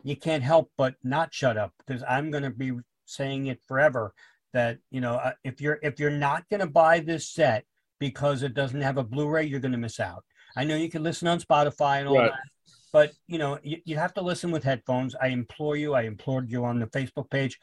you 0.02 0.16
can't 0.16 0.42
help 0.42 0.70
but 0.76 0.94
not 1.02 1.32
shut 1.32 1.56
up 1.56 1.72
because 1.84 2.02
I'm 2.08 2.30
going 2.30 2.44
to 2.44 2.50
be 2.50 2.72
saying 3.06 3.46
it 3.46 3.60
forever 3.66 4.14
that 4.52 4.78
you 4.90 5.00
know 5.00 5.14
uh, 5.14 5.32
if 5.44 5.60
you're 5.60 5.78
if 5.82 5.98
you're 6.00 6.10
not 6.10 6.48
going 6.48 6.60
to 6.60 6.66
buy 6.66 7.00
this 7.00 7.30
set 7.30 7.64
because 7.98 8.42
it 8.42 8.54
doesn't 8.54 8.82
have 8.82 8.98
a 8.98 9.04
Blu-ray, 9.04 9.44
you're 9.44 9.60
going 9.60 9.72
to 9.72 9.78
miss 9.78 10.00
out. 10.00 10.24
I 10.56 10.64
know 10.64 10.76
you 10.76 10.90
can 10.90 11.02
listen 11.02 11.28
on 11.28 11.40
Spotify 11.40 12.00
and 12.00 12.08
all 12.08 12.18
right. 12.18 12.30
that, 12.30 12.72
but 12.92 13.12
you 13.26 13.38
know 13.38 13.58
you, 13.62 13.78
you 13.84 13.96
have 13.96 14.14
to 14.14 14.22
listen 14.22 14.50
with 14.50 14.64
headphones. 14.64 15.14
I 15.20 15.28
implore 15.28 15.76
you. 15.76 15.94
I 15.94 16.02
implored 16.02 16.50
you 16.50 16.64
on 16.64 16.78
the 16.78 16.86
Facebook 16.86 17.30
page. 17.30 17.58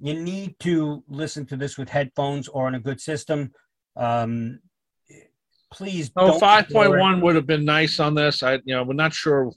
You 0.00 0.14
need 0.14 0.56
to 0.60 1.02
listen 1.08 1.46
to 1.46 1.56
this 1.56 1.78
with 1.78 1.88
headphones 1.88 2.48
or 2.48 2.66
on 2.66 2.74
a 2.74 2.80
good 2.80 3.00
system. 3.00 3.52
Um, 3.96 4.60
please. 5.72 6.10
Oh, 6.16 6.38
5.1 6.38 7.22
would 7.22 7.36
have 7.36 7.46
been 7.46 7.64
nice 7.64 8.00
on 8.00 8.14
this. 8.14 8.42
I, 8.42 8.54
you 8.64 8.74
know, 8.74 8.84
we're 8.84 8.94
not 8.94 9.14
sure 9.14 9.50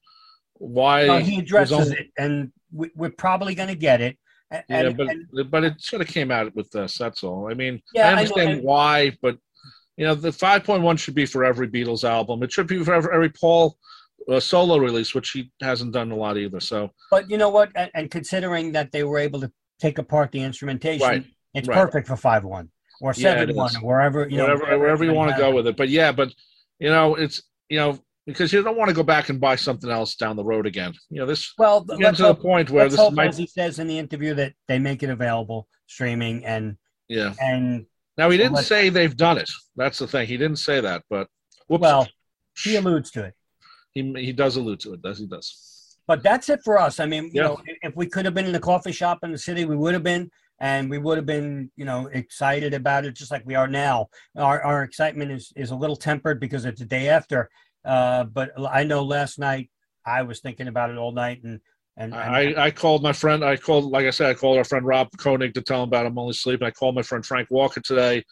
why. 0.60 1.08
Uh, 1.08 1.20
he 1.20 1.40
addresses 1.40 1.78
only... 1.78 1.98
it, 1.98 2.08
and 2.18 2.52
we, 2.72 2.90
are 3.00 3.10
probably 3.10 3.56
going 3.56 3.70
to 3.70 3.76
get 3.76 4.02
it. 4.02 4.18
And, 4.52 4.64
yeah, 4.70 4.90
but 4.90 5.10
and, 5.10 5.52
but 5.52 5.64
it 5.64 5.82
sort 5.82 6.02
of 6.02 6.08
came 6.08 6.32
out 6.32 6.56
with 6.56 6.72
this. 6.72 6.98
That's 6.98 7.24
all. 7.24 7.52
I 7.52 7.54
mean, 7.54 7.82
yeah, 7.94 8.10
I 8.10 8.12
understand 8.14 8.50
I 8.50 8.54
know, 8.56 8.62
why, 8.62 9.18
but 9.22 9.38
you 9.98 10.06
know, 10.06 10.16
the 10.16 10.30
5.1 10.30 11.00
should 11.00 11.16
be 11.16 11.26
for 11.26 11.44
every 11.44 11.68
Beatles 11.68 12.04
album. 12.04 12.44
It 12.44 12.52
should 12.52 12.68
be 12.68 12.84
for 12.84 12.94
every, 12.94 13.14
every 13.14 13.30
Paul 13.30 13.78
uh, 14.32 14.40
solo 14.40 14.78
release, 14.78 15.14
which 15.14 15.32
he 15.32 15.52
hasn't 15.62 15.92
done 15.92 16.12
a 16.12 16.16
lot 16.16 16.38
either. 16.38 16.60
So, 16.60 16.92
but 17.12 17.30
you 17.30 17.38
know 17.38 17.50
what? 17.50 17.72
And, 17.76 17.90
and 17.94 18.12
considering 18.12 18.72
that 18.74 18.92
they 18.92 19.04
were 19.04 19.18
able 19.18 19.42
to 19.42 19.52
take 19.80 19.98
apart 19.98 20.32
the 20.32 20.42
instrumentation, 20.42 21.08
right. 21.08 21.26
it's 21.54 21.68
right. 21.68 21.76
perfect 21.76 22.08
for 22.08 22.16
five 22.16 22.44
one 22.44 22.70
or 23.02 23.14
seven 23.14 23.50
yeah, 23.50 23.56
one, 23.56 23.76
or 23.78 23.82
wherever 23.82 24.28
you 24.30 24.38
know, 24.38 24.46
wherever, 24.46 24.64
wherever, 24.64 24.80
wherever 24.80 25.04
you 25.04 25.14
want 25.14 25.32
to 25.32 25.38
go 25.38 25.54
with 25.54 25.68
it. 25.68 25.76
But 25.76 25.90
yeah, 25.90 26.12
but 26.12 26.34
you 26.80 26.90
know, 26.90 27.16
it's 27.16 27.42
you 27.70 27.80
know, 27.80 28.00
because 28.28 28.52
you 28.52 28.62
don't 28.62 28.78
want 28.78 28.90
to 28.90 28.94
go 28.94 29.04
back 29.04 29.30
and 29.30 29.40
buy 29.40 29.56
something 29.56 29.90
else 29.90 30.16
down 30.16 30.36
the 30.36 30.44
road 30.44 30.68
again. 30.68 30.94
You 31.10 31.22
know, 31.22 31.26
this 31.26 31.54
well 31.58 31.82
get 31.82 32.18
to 32.18 32.24
hope, 32.24 32.38
the 32.38 32.44
point 32.44 32.70
where 32.70 32.88
this 32.88 33.00
hope, 33.00 33.14
might. 33.14 33.30
As 33.30 33.38
he 33.38 33.48
says 33.48 33.80
in 33.80 33.88
the 33.88 33.98
interview, 33.98 34.36
that 34.36 34.54
they 34.68 34.78
make 34.78 35.02
it 35.02 35.10
available 35.10 35.68
streaming 35.88 36.46
and 36.46 36.76
yeah, 37.08 37.34
and 37.42 37.86
now 38.18 38.30
he 38.30 38.38
didn't 38.38 38.58
say 38.58 38.90
they've 38.90 39.16
done 39.16 39.38
it. 39.38 39.50
That's 39.78 39.98
the 39.98 40.08
thing. 40.08 40.28
He 40.28 40.38
didn't 40.38 40.58
say 40.58 40.82
that, 40.82 41.04
but 41.10 41.28
whoops. 41.68 41.82
well, 41.82 42.08
he 42.62 42.76
alludes 42.76 43.10
to 43.12 43.24
it. 43.24 43.34
He 43.94 44.14
he 44.18 44.34
does 44.34 44.58
allude 44.58 44.82
to 44.82 44.94
it. 44.94 45.02
Does 45.02 45.20
he 45.20 45.26
does. 45.26 45.98
But 46.06 46.22
that's 46.22 46.50
it 46.50 46.60
for 46.64 46.78
us. 46.78 47.00
I 47.00 47.06
mean, 47.06 47.26
you 47.26 47.32
yeah. 47.34 47.44
know, 47.44 47.62
if 47.82 47.96
we 47.96 48.08
could 48.08 48.26
have 48.26 48.34
been 48.34 48.46
in 48.46 48.54
the 48.54 48.60
coffee 48.60 48.92
shop 48.92 49.20
in 49.24 49.32
the 49.32 49.38
city, 49.38 49.66
we 49.66 49.76
would 49.76 49.94
have 49.94 50.04
been 50.04 50.30
and 50.60 50.90
we 50.90 50.98
would 50.98 51.18
have 51.18 51.26
been, 51.26 51.70
you 51.76 51.86
know, 51.86 52.08
excited 52.08 52.74
about 52.74 53.06
it 53.06 53.14
just 53.14 53.32
like 53.32 53.46
we 53.46 53.56
are 53.56 53.68
now. 53.68 54.08
Our, 54.36 54.62
our 54.64 54.84
excitement 54.84 55.32
is, 55.32 55.54
is 55.56 55.72
a 55.72 55.76
little 55.76 55.96
tempered 55.96 56.40
because 56.40 56.66
it's 56.66 56.80
the 56.80 56.86
day 56.86 57.10
after. 57.10 57.50
Uh, 57.86 58.24
but 58.26 58.52
I 58.70 58.84
know 58.84 59.04
last 59.04 59.40
night 59.40 59.70
I 60.06 60.24
was 60.24 60.40
thinking 60.40 60.68
about 60.68 60.90
it 60.90 60.98
all 60.98 61.12
night 61.12 61.44
and 61.44 61.60
and, 62.00 62.14
and 62.14 62.36
I, 62.60 62.66
I 62.66 62.72
called 62.72 63.02
my 63.02 63.12
friend. 63.12 63.44
I 63.44 63.58
called, 63.58 63.86
like 63.86 64.06
I 64.06 64.12
said, 64.12 64.30
I 64.30 64.36
called 64.36 64.60
our 64.60 64.64
friend 64.64 64.86
Rob 64.86 65.10
Koenig 65.18 65.56
to 65.56 65.64
tell 65.64 65.82
him 65.82 65.88
about 65.88 66.06
I'm 66.06 66.20
only 66.20 66.34
sleeping. 66.34 66.68
I 66.68 66.72
called 66.72 66.94
my 66.94 67.02
friend 67.02 67.26
Frank 67.26 67.50
Walker 67.50 67.82
today, 67.82 68.24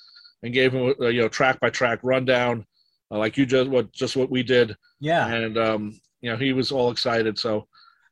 and 0.44 0.54
gave 0.54 0.72
him 0.72 0.94
a, 1.02 1.10
you 1.10 1.24
know 1.24 1.28
track 1.28 1.60
by 1.60 1.72
track 1.72 2.00
rundown, 2.04 2.64
uh, 3.12 3.18
like 3.18 3.38
you 3.38 3.46
just 3.48 3.70
what 3.70 3.92
just 3.92 4.16
what 4.16 4.30
we 4.30 4.44
did. 4.44 4.76
Yeah. 5.00 5.28
And 5.28 5.58
um, 5.58 6.00
you 6.22 6.30
know 6.30 6.38
he 6.38 6.54
was 6.54 6.72
all 6.72 6.92
excited. 6.92 7.40
So 7.40 7.68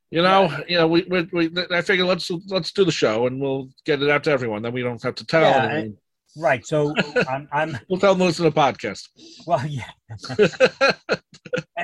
you 0.09 0.21
know, 0.21 0.43
yeah. 0.43 0.59
you 0.67 0.77
know, 0.77 0.87
we, 0.87 1.03
we, 1.03 1.29
we, 1.31 1.65
I 1.71 1.81
figured 1.81 2.07
let's 2.07 2.31
let's 2.47 2.71
do 2.71 2.85
the 2.85 2.91
show 2.91 3.27
and 3.27 3.39
we'll 3.39 3.69
get 3.85 4.01
it 4.01 4.09
out 4.09 4.23
to 4.25 4.31
everyone. 4.31 4.61
Then 4.61 4.73
we 4.73 4.81
don't 4.81 5.01
have 5.03 5.15
to 5.15 5.25
tell. 5.25 5.41
Yeah, 5.41 5.71
and, 5.71 5.97
right. 6.37 6.65
So 6.65 6.93
I'm, 7.29 7.47
I'm. 7.51 7.77
we'll 7.89 7.99
tell 7.99 8.13
them 8.13 8.19
to 8.19 8.25
listen 8.25 8.45
to 8.45 8.51
the 8.51 8.59
podcast. 8.59 9.09
Well, 9.45 9.65
yeah. 9.67 9.89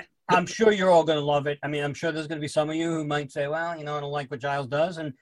I'm 0.29 0.45
sure 0.45 0.71
you're 0.71 0.91
all 0.91 1.03
going 1.03 1.17
to 1.17 1.25
love 1.25 1.47
it. 1.47 1.57
I 1.63 1.67
mean, 1.67 1.83
I'm 1.83 1.93
sure 1.93 2.11
there's 2.11 2.27
going 2.27 2.37
to 2.37 2.41
be 2.41 2.47
some 2.47 2.69
of 2.69 2.75
you 2.75 2.91
who 2.91 3.03
might 3.03 3.31
say, 3.31 3.47
"Well, 3.47 3.77
you 3.77 3.83
know, 3.83 3.97
I 3.97 3.99
don't 3.99 4.11
like 4.11 4.29
what 4.29 4.39
Giles 4.39 4.67
does," 4.67 4.97
and 4.97 5.13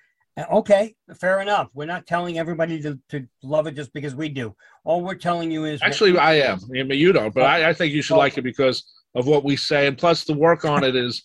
okay, 0.52 0.96
fair 1.20 1.42
enough. 1.42 1.70
We're 1.74 1.86
not 1.86 2.06
telling 2.06 2.38
everybody 2.38 2.82
to, 2.82 3.00
to 3.10 3.28
love 3.42 3.68
it 3.68 3.76
just 3.76 3.94
because 3.94 4.16
we 4.16 4.30
do. 4.30 4.56
All 4.84 5.02
we're 5.02 5.16
telling 5.16 5.50
you 5.50 5.66
is 5.66 5.82
actually, 5.82 6.18
I 6.18 6.34
am. 6.36 6.60
I 6.66 6.84
mean, 6.84 6.92
you 6.92 7.12
don't, 7.12 7.34
but 7.34 7.44
I, 7.44 7.70
I 7.70 7.74
think 7.74 7.94
you 7.94 8.02
should 8.02 8.14
well, 8.14 8.20
like 8.20 8.38
it 8.38 8.44
because 8.44 8.84
of 9.16 9.28
what 9.28 9.44
we 9.44 9.56
say, 9.56 9.88
and 9.88 9.98
plus 9.98 10.24
the 10.24 10.34
work 10.34 10.66
on 10.66 10.84
it 10.84 10.96
is 10.96 11.24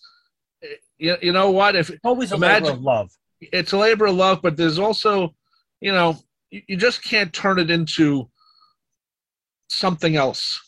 eh, 0.62 0.68
you, 0.98 1.16
you 1.20 1.32
know 1.32 1.50
what? 1.50 1.76
If 1.76 1.90
it's 1.90 2.00
always 2.04 2.32
a 2.32 2.36
imagine, 2.36 2.64
labor 2.64 2.76
of 2.76 2.82
love. 2.82 3.10
It's 3.40 3.72
a 3.72 3.78
labor 3.78 4.06
of 4.06 4.14
love, 4.14 4.40
but 4.42 4.56
there's 4.56 4.78
also, 4.78 5.34
you 5.80 5.92
know, 5.92 6.16
you, 6.52 6.62
you 6.68 6.76
just 6.76 7.02
can't 7.02 7.32
turn 7.32 7.58
it 7.58 7.70
into 7.70 8.30
something 9.68 10.14
else. 10.14 10.60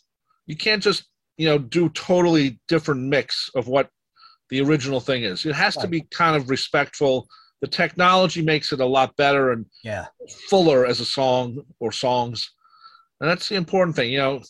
You 0.47 0.57
can't 0.57 0.83
just, 0.83 1.05
you 1.37 1.47
know, 1.47 1.57
do 1.57 1.89
totally 1.89 2.59
different 2.67 3.03
mix 3.03 3.49
of 3.55 3.67
what 3.67 3.89
the 4.49 4.61
original 4.61 4.99
thing 4.99 5.23
is. 5.23 5.45
It 5.45 5.55
has 5.55 5.77
right. 5.77 5.83
to 5.83 5.87
be 5.87 6.01
kind 6.11 6.35
of 6.35 6.49
respectful. 6.49 7.27
The 7.61 7.67
technology 7.67 8.41
makes 8.41 8.73
it 8.73 8.81
a 8.81 8.85
lot 8.85 9.15
better 9.15 9.51
and 9.51 9.65
yeah. 9.83 10.07
fuller 10.49 10.85
as 10.85 10.99
a 10.99 11.05
song 11.05 11.61
or 11.79 11.91
songs. 11.91 12.51
And 13.21 13.29
that's 13.29 13.47
the 13.47 13.55
important 13.55 13.95
thing. 13.95 14.11
You 14.11 14.19
know, 14.19 14.41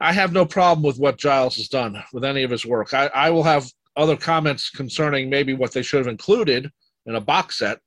I 0.00 0.12
have 0.12 0.32
no 0.32 0.46
problem 0.46 0.82
with 0.82 0.98
what 0.98 1.18
Giles 1.18 1.56
has 1.56 1.68
done 1.68 2.02
with 2.12 2.24
any 2.24 2.42
of 2.42 2.50
his 2.50 2.66
work. 2.66 2.94
I, 2.94 3.06
I 3.08 3.30
will 3.30 3.44
have 3.44 3.70
other 3.96 4.16
comments 4.16 4.70
concerning 4.70 5.30
maybe 5.30 5.54
what 5.54 5.72
they 5.72 5.82
should 5.82 5.98
have 5.98 6.06
included 6.06 6.70
in 7.06 7.14
a 7.14 7.20
box 7.20 7.58
set, 7.58 7.78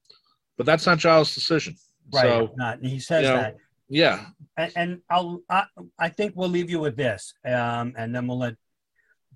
but 0.57 0.65
that's 0.65 0.85
not 0.85 0.97
Giles' 0.97 1.35
decision. 1.35 1.75
Right. 2.13 2.23
So, 2.23 2.51
not. 2.55 2.83
He 2.83 2.99
says 2.99 3.23
you 3.23 3.29
know, 3.29 3.37
that. 3.37 3.57
Yeah. 3.87 4.25
And, 4.57 4.71
and, 4.75 5.01
I'll, 5.09 5.41
I, 5.49 5.65
I 5.97 6.09
think 6.09 6.33
we'll 6.35 6.49
leave 6.49 6.69
you 6.69 6.79
with 6.79 6.95
this, 6.95 7.33
um, 7.45 7.93
and 7.97 8.13
then 8.13 8.27
we'll 8.27 8.37
let 8.37 8.55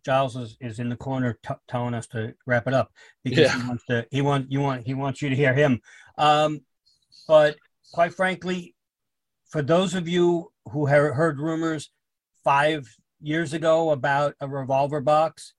Giles 0.06 0.36
is, 0.36 0.58
is 0.60 0.80
in 0.80 0.90
the 0.90 0.96
corner 0.96 1.40
t- 1.46 1.54
telling 1.68 1.94
us 1.94 2.08
to 2.08 2.34
wrap 2.46 2.68
it 2.68 2.74
up 2.74 2.92
because 3.24 3.40
yeah. 3.40 3.62
he 3.62 3.68
wants 3.68 3.86
to. 3.86 4.08
He 4.12 4.22
want 4.22 4.52
you 4.52 4.60
want 4.62 4.86
he 4.86 4.94
wants 4.94 5.22
you 5.22 5.30
to 5.30 5.36
hear 5.36 5.54
him. 5.54 5.82
Um, 6.18 6.62
but 7.28 7.56
quite 7.94 8.14
frankly, 8.14 8.76
for 9.50 9.62
those 9.62 9.96
of 9.96 10.08
you 10.08 10.52
who 10.72 10.86
have 10.86 11.14
heard 11.14 11.40
rumors 11.40 11.90
five 12.44 12.86
years 13.22 13.54
ago 13.54 13.92
about 13.92 14.36
a 14.42 14.48
revolver 14.48 15.00
box, 15.00 15.54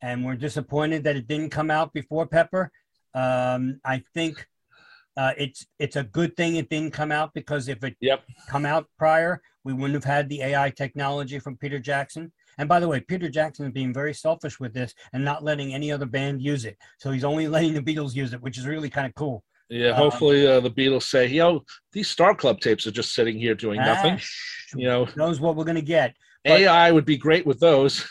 and 0.00 0.24
we're 0.24 0.36
disappointed 0.36 1.04
that 1.04 1.16
it 1.16 1.26
didn't 1.26 1.50
come 1.50 1.70
out 1.70 1.92
before 1.92 2.26
Pepper. 2.26 2.70
Um, 3.14 3.80
I 3.84 4.02
think 4.14 4.46
uh, 5.18 5.32
it's 5.36 5.66
it's 5.80 5.96
a 5.96 6.04
good 6.04 6.36
thing 6.36 6.56
it 6.56 6.70
didn't 6.70 6.92
come 6.92 7.10
out 7.10 7.34
because 7.34 7.66
if 7.66 7.82
it 7.82 7.96
yep. 8.00 8.22
come 8.48 8.64
out 8.64 8.86
prior, 8.96 9.42
we 9.64 9.72
wouldn't 9.72 9.94
have 9.94 10.04
had 10.04 10.28
the 10.28 10.40
AI 10.42 10.70
technology 10.70 11.40
from 11.40 11.56
Peter 11.56 11.80
Jackson. 11.80 12.32
And 12.56 12.68
by 12.68 12.78
the 12.78 12.86
way, 12.86 13.00
Peter 13.00 13.28
Jackson 13.28 13.66
is 13.66 13.72
being 13.72 13.92
very 13.92 14.14
selfish 14.14 14.60
with 14.60 14.72
this 14.72 14.94
and 15.12 15.24
not 15.24 15.42
letting 15.42 15.74
any 15.74 15.90
other 15.90 16.06
band 16.06 16.40
use 16.40 16.64
it. 16.64 16.76
So 16.98 17.10
he's 17.10 17.24
only 17.24 17.48
letting 17.48 17.74
the 17.74 17.82
Beatles 17.82 18.14
use 18.14 18.32
it, 18.32 18.40
which 18.40 18.58
is 18.58 18.66
really 18.66 18.88
kind 18.88 19.08
of 19.08 19.14
cool. 19.14 19.42
Yeah, 19.68 19.92
hopefully 19.92 20.46
uh, 20.46 20.60
the 20.60 20.70
Beatles 20.70 21.02
say, 21.02 21.26
you 21.26 21.40
know, 21.40 21.64
these 21.92 22.08
Star 22.08 22.34
Club 22.34 22.60
tapes 22.60 22.86
are 22.86 22.92
just 22.92 23.12
sitting 23.12 23.38
here 23.38 23.54
doing 23.54 23.80
nothing. 23.80 24.18
Ah, 24.20 24.76
You 24.76 24.86
know, 24.86 25.08
knows 25.16 25.40
what 25.40 25.56
we're 25.56 25.64
going 25.64 25.74
to 25.74 25.82
get. 25.82 26.14
But- 26.44 26.60
AI 26.60 26.92
would 26.92 27.04
be 27.04 27.16
great 27.16 27.44
with 27.44 27.58
those. 27.58 28.08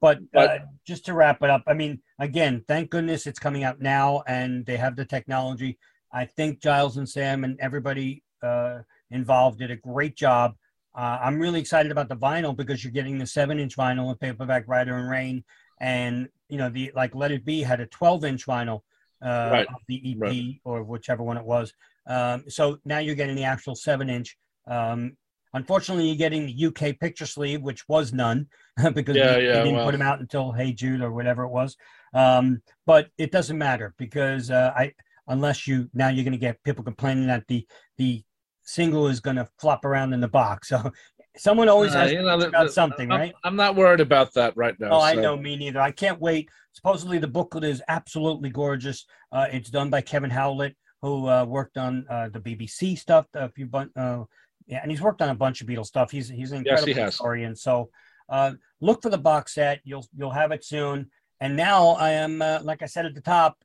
But, 0.00 0.20
But- 0.32 0.50
uh, 0.50 0.58
just 0.86 1.04
to 1.06 1.14
wrap 1.14 1.42
it 1.42 1.50
up, 1.50 1.64
I 1.66 1.74
mean, 1.74 2.00
again, 2.20 2.64
thank 2.68 2.90
goodness 2.90 3.26
it's 3.26 3.40
coming 3.40 3.64
out 3.64 3.80
now 3.80 4.22
and 4.28 4.64
they 4.64 4.76
have 4.76 4.94
the 4.94 5.04
technology. 5.04 5.76
I 6.12 6.24
think 6.24 6.60
Giles 6.60 6.96
and 6.96 7.08
Sam 7.08 7.44
and 7.44 7.58
everybody 7.60 8.22
uh, 8.42 8.78
involved 9.10 9.58
did 9.58 9.70
a 9.70 9.76
great 9.76 10.16
job. 10.16 10.54
Uh, 10.94 11.18
I'm 11.22 11.38
really 11.38 11.60
excited 11.60 11.92
about 11.92 12.08
the 12.08 12.16
vinyl 12.16 12.56
because 12.56 12.82
you're 12.82 12.92
getting 12.92 13.18
the 13.18 13.26
seven 13.26 13.58
inch 13.58 13.76
vinyl 13.76 14.08
and 14.10 14.18
paperback 14.18 14.64
Writer 14.66 14.96
and 14.96 15.08
Rain. 15.08 15.44
And, 15.80 16.28
you 16.48 16.58
know, 16.58 16.70
the 16.70 16.90
like 16.94 17.14
Let 17.14 17.30
It 17.30 17.44
Be 17.44 17.62
had 17.62 17.80
a 17.80 17.86
12 17.86 18.24
inch 18.24 18.46
vinyl 18.46 18.80
uh, 19.22 19.50
Right. 19.52 19.66
of 19.68 19.80
the 19.86 20.12
EP 20.12 20.18
Right. 20.20 20.60
or 20.64 20.82
whichever 20.82 21.22
one 21.22 21.36
it 21.36 21.44
was. 21.44 21.72
Um, 22.06 22.44
so 22.48 22.78
now 22.84 22.98
you're 22.98 23.14
getting 23.14 23.36
the 23.36 23.44
actual 23.44 23.74
seven 23.76 24.08
inch. 24.08 24.36
Um, 24.66 25.16
unfortunately, 25.54 26.06
you're 26.08 26.16
getting 26.16 26.46
the 26.46 26.66
UK 26.66 26.98
picture 26.98 27.26
sleeve, 27.26 27.62
which 27.62 27.86
was 27.88 28.12
none 28.12 28.46
because 28.94 29.16
Yeah, 29.16 29.34
they, 29.34 29.46
they 29.46 29.52
didn't 29.52 29.74
well. 29.74 29.84
put 29.84 29.92
them 29.92 30.02
out 30.02 30.20
until 30.20 30.52
Hey 30.52 30.72
Jude 30.72 31.02
or 31.02 31.12
whatever 31.12 31.44
it 31.44 31.50
was. 31.50 31.76
Um, 32.14 32.62
but 32.86 33.08
it 33.18 33.30
doesn't 33.30 33.58
matter 33.58 33.94
because 33.98 34.50
uh, 34.50 34.72
I 34.74 34.94
unless 35.28 35.66
you 35.66 35.88
now 35.94 36.08
you're 36.08 36.24
going 36.24 36.32
to 36.32 36.38
get 36.38 36.62
people 36.64 36.82
complaining 36.84 37.26
that 37.28 37.44
the 37.48 37.66
the 37.98 38.22
single 38.64 39.06
is 39.08 39.20
going 39.20 39.36
to 39.36 39.48
flop 39.58 39.84
around 39.84 40.12
in 40.12 40.20
the 40.20 40.28
box. 40.28 40.68
So 40.68 40.92
someone 41.36 41.68
always 41.68 41.94
Uh, 41.94 42.00
has 42.00 42.12
you 42.12 42.20
know, 42.22 42.38
about 42.38 42.66
the- 42.66 42.72
something, 42.72 43.10
I'm, 43.12 43.18
right? 43.20 43.34
I'm 43.44 43.56
not 43.56 43.76
worried 43.76 44.00
about 44.00 44.34
that 44.34 44.56
right 44.56 44.74
now. 44.80 44.90
Oh, 44.92 45.00
I 45.00 45.14
know, 45.14 45.36
me 45.36 45.56
neither. 45.56 45.80
I 45.80 45.90
can't 45.92 46.20
wait. 46.20 46.48
Supposedly, 46.72 47.18
the 47.18 47.28
booklet 47.28 47.64
is 47.64 47.82
absolutely 47.88 48.50
gorgeous. 48.50 49.06
Uh, 49.32 49.46
it's 49.52 49.70
done 49.70 49.88
by 49.90 50.00
Kevin 50.00 50.30
Howlett, 50.30 50.76
who 51.02 51.28
uh, 51.28 51.44
worked 51.44 51.78
on 51.78 52.04
uh, 52.10 52.28
the 52.28 52.40
BBC 52.40 52.98
stuff. 52.98 53.26
A 53.34 53.48
few, 53.50 53.66
bun- 53.66 53.90
uh, 53.96 54.24
yeah, 54.66 54.80
and 54.82 54.90
he's 54.90 55.00
worked 55.00 55.22
on 55.22 55.28
a 55.30 55.34
bunch 55.34 55.60
of 55.60 55.66
Beatles 55.68 55.86
stuff. 55.86 56.10
He's 56.10 56.28
he's 56.28 56.52
an 56.52 56.64
Yes, 56.66 56.80
incredible 56.80 57.02
has. 57.04 57.14
historian. 57.14 57.56
So, 57.56 57.90
uh, 58.28 58.52
look 58.80 59.02
for 59.02 59.08
the 59.10 59.18
box 59.18 59.54
set. 59.54 59.80
You'll 59.84 60.06
you'll 60.16 60.30
have 60.32 60.50
it 60.52 60.64
soon. 60.64 61.10
And 61.40 61.56
now 61.56 61.90
I 61.90 62.10
am, 62.10 62.42
uh, 62.42 62.58
like 62.62 62.82
I 62.82 62.86
said 62.86 63.06
at 63.06 63.14
the 63.14 63.20
top, 63.20 63.56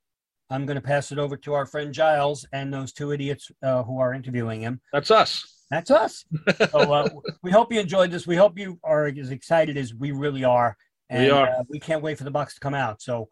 I'm 0.54 0.68
going 0.68 0.76
to 0.76 0.82
pass 0.82 1.12
it 1.12 1.18
over 1.18 1.36
to 1.38 1.54
our 1.54 1.66
friend 1.66 1.92
Giles 1.92 2.46
and 2.54 2.72
those 2.72 2.94
two 2.94 3.12
idiots 3.12 3.50
uh, 3.64 3.82
who 3.82 3.98
are 3.98 4.14
interviewing 4.14 4.62
him. 4.62 4.82
That's 4.92 5.10
us. 5.10 5.64
That's 5.72 5.90
us. 5.90 6.26
so 6.70 6.94
uh, 6.94 7.10
we 7.42 7.50
hope 7.50 7.74
you 7.74 7.80
enjoyed 7.80 8.12
this. 8.12 8.28
We 8.28 8.36
hope 8.36 8.60
you 8.60 8.80
are 8.84 9.08
as 9.08 9.32
excited 9.32 9.78
as 9.78 9.96
we 9.96 10.12
really 10.12 10.44
are. 10.44 10.78
And 11.10 11.24
We 11.24 11.32
are. 11.32 11.48
Uh, 11.48 11.64
we 11.70 11.80
can't 11.80 12.04
wait 12.04 12.20
for 12.20 12.24
the 12.24 12.30
box 12.30 12.54
to 12.54 12.60
come 12.60 12.76
out. 12.76 13.02
So 13.02 13.30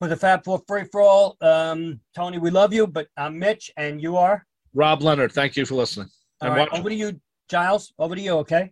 for 0.00 0.08
the 0.08 0.16
Fab 0.16 0.44
Four 0.44 0.60
Free 0.68 0.84
for 0.92 1.00
All, 1.00 1.38
um, 1.40 2.00
Tony, 2.14 2.36
we 2.36 2.50
love 2.50 2.74
you, 2.74 2.86
but 2.86 3.06
I'm 3.16 3.38
Mitch 3.38 3.70
and 3.78 4.02
you 4.02 4.18
are. 4.18 4.44
Rob 4.74 5.00
Leonard, 5.00 5.32
thank 5.32 5.56
you 5.56 5.64
for 5.64 5.76
listening. 5.76 6.08
All 6.42 6.48
And 6.48 6.56
right, 6.58 6.68
over 6.78 6.90
to 6.90 6.94
you, 6.94 7.18
Giles. 7.48 7.94
Over 7.98 8.16
to 8.16 8.20
you, 8.20 8.32
okay? 8.32 8.70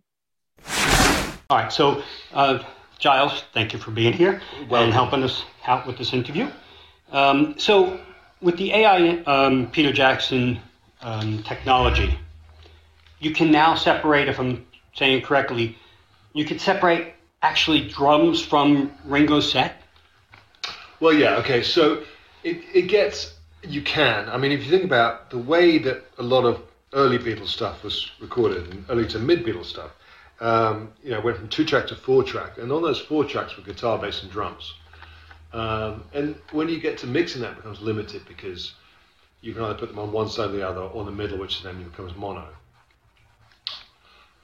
All 1.49 1.57
right, 1.57 1.73
so 1.73 2.03
uh, 2.35 2.59
Giles, 2.99 3.45
thank 3.51 3.73
you 3.73 3.79
for 3.79 3.89
being 3.89 4.13
here 4.13 4.39
and 4.69 4.93
helping 4.93 5.23
us 5.23 5.43
out 5.65 5.87
with 5.87 5.97
this 5.97 6.13
interview. 6.13 6.47
Um, 7.11 7.59
so, 7.59 7.99
with 8.41 8.57
the 8.57 8.73
AI 8.73 9.19
um, 9.23 9.69
Peter 9.71 9.91
Jackson 9.91 10.59
um, 11.01 11.43
technology, 11.43 12.17
you 13.19 13.31
can 13.31 13.51
now 13.51 13.75
separate, 13.75 14.27
if 14.27 14.39
I'm 14.39 14.65
saying 14.93 15.21
correctly, 15.23 15.77
you 16.33 16.45
can 16.45 16.59
separate 16.59 17.13
actually 17.41 17.87
drums 17.87 18.43
from 18.43 18.91
Ringo's 19.05 19.51
set. 19.51 19.81
Well, 20.99 21.13
yeah, 21.13 21.35
okay. 21.37 21.63
So 21.63 22.03
it, 22.43 22.61
it 22.73 22.83
gets, 22.83 23.35
you 23.63 23.81
can. 23.81 24.29
I 24.29 24.37
mean, 24.37 24.51
if 24.51 24.63
you 24.63 24.69
think 24.69 24.83
about 24.83 25.29
the 25.29 25.37
way 25.37 25.77
that 25.79 26.03
a 26.17 26.23
lot 26.23 26.45
of 26.45 26.61
early 26.93 27.17
Beatles 27.17 27.47
stuff 27.47 27.83
was 27.83 28.11
recorded, 28.19 28.85
early 28.89 29.07
to 29.07 29.19
mid 29.19 29.43
Beatles 29.43 29.65
stuff, 29.65 29.91
um, 30.39 30.91
you 31.03 31.11
know, 31.11 31.21
went 31.21 31.37
from 31.37 31.47
two 31.49 31.65
track 31.65 31.87
to 31.87 31.95
four 31.95 32.23
track, 32.23 32.57
and 32.57 32.71
on 32.71 32.81
those 32.81 32.99
four 32.99 33.25
tracks 33.25 33.55
were 33.57 33.63
guitar, 33.63 33.97
bass, 33.97 34.23
and 34.23 34.31
drums. 34.31 34.73
Um, 35.53 36.03
and 36.13 36.35
when 36.51 36.69
you 36.69 36.79
get 36.79 36.97
to 36.99 37.07
mixing, 37.07 37.41
that 37.41 37.55
becomes 37.55 37.81
limited 37.81 38.25
because 38.27 38.73
you 39.41 39.53
can 39.53 39.63
either 39.63 39.79
put 39.79 39.89
them 39.89 39.99
on 39.99 40.11
one 40.11 40.29
side 40.29 40.49
or 40.49 40.53
the 40.53 40.67
other, 40.67 40.81
or 40.81 41.03
the 41.03 41.11
middle, 41.11 41.37
which 41.37 41.61
then 41.63 41.83
becomes 41.83 42.15
mono. 42.15 42.47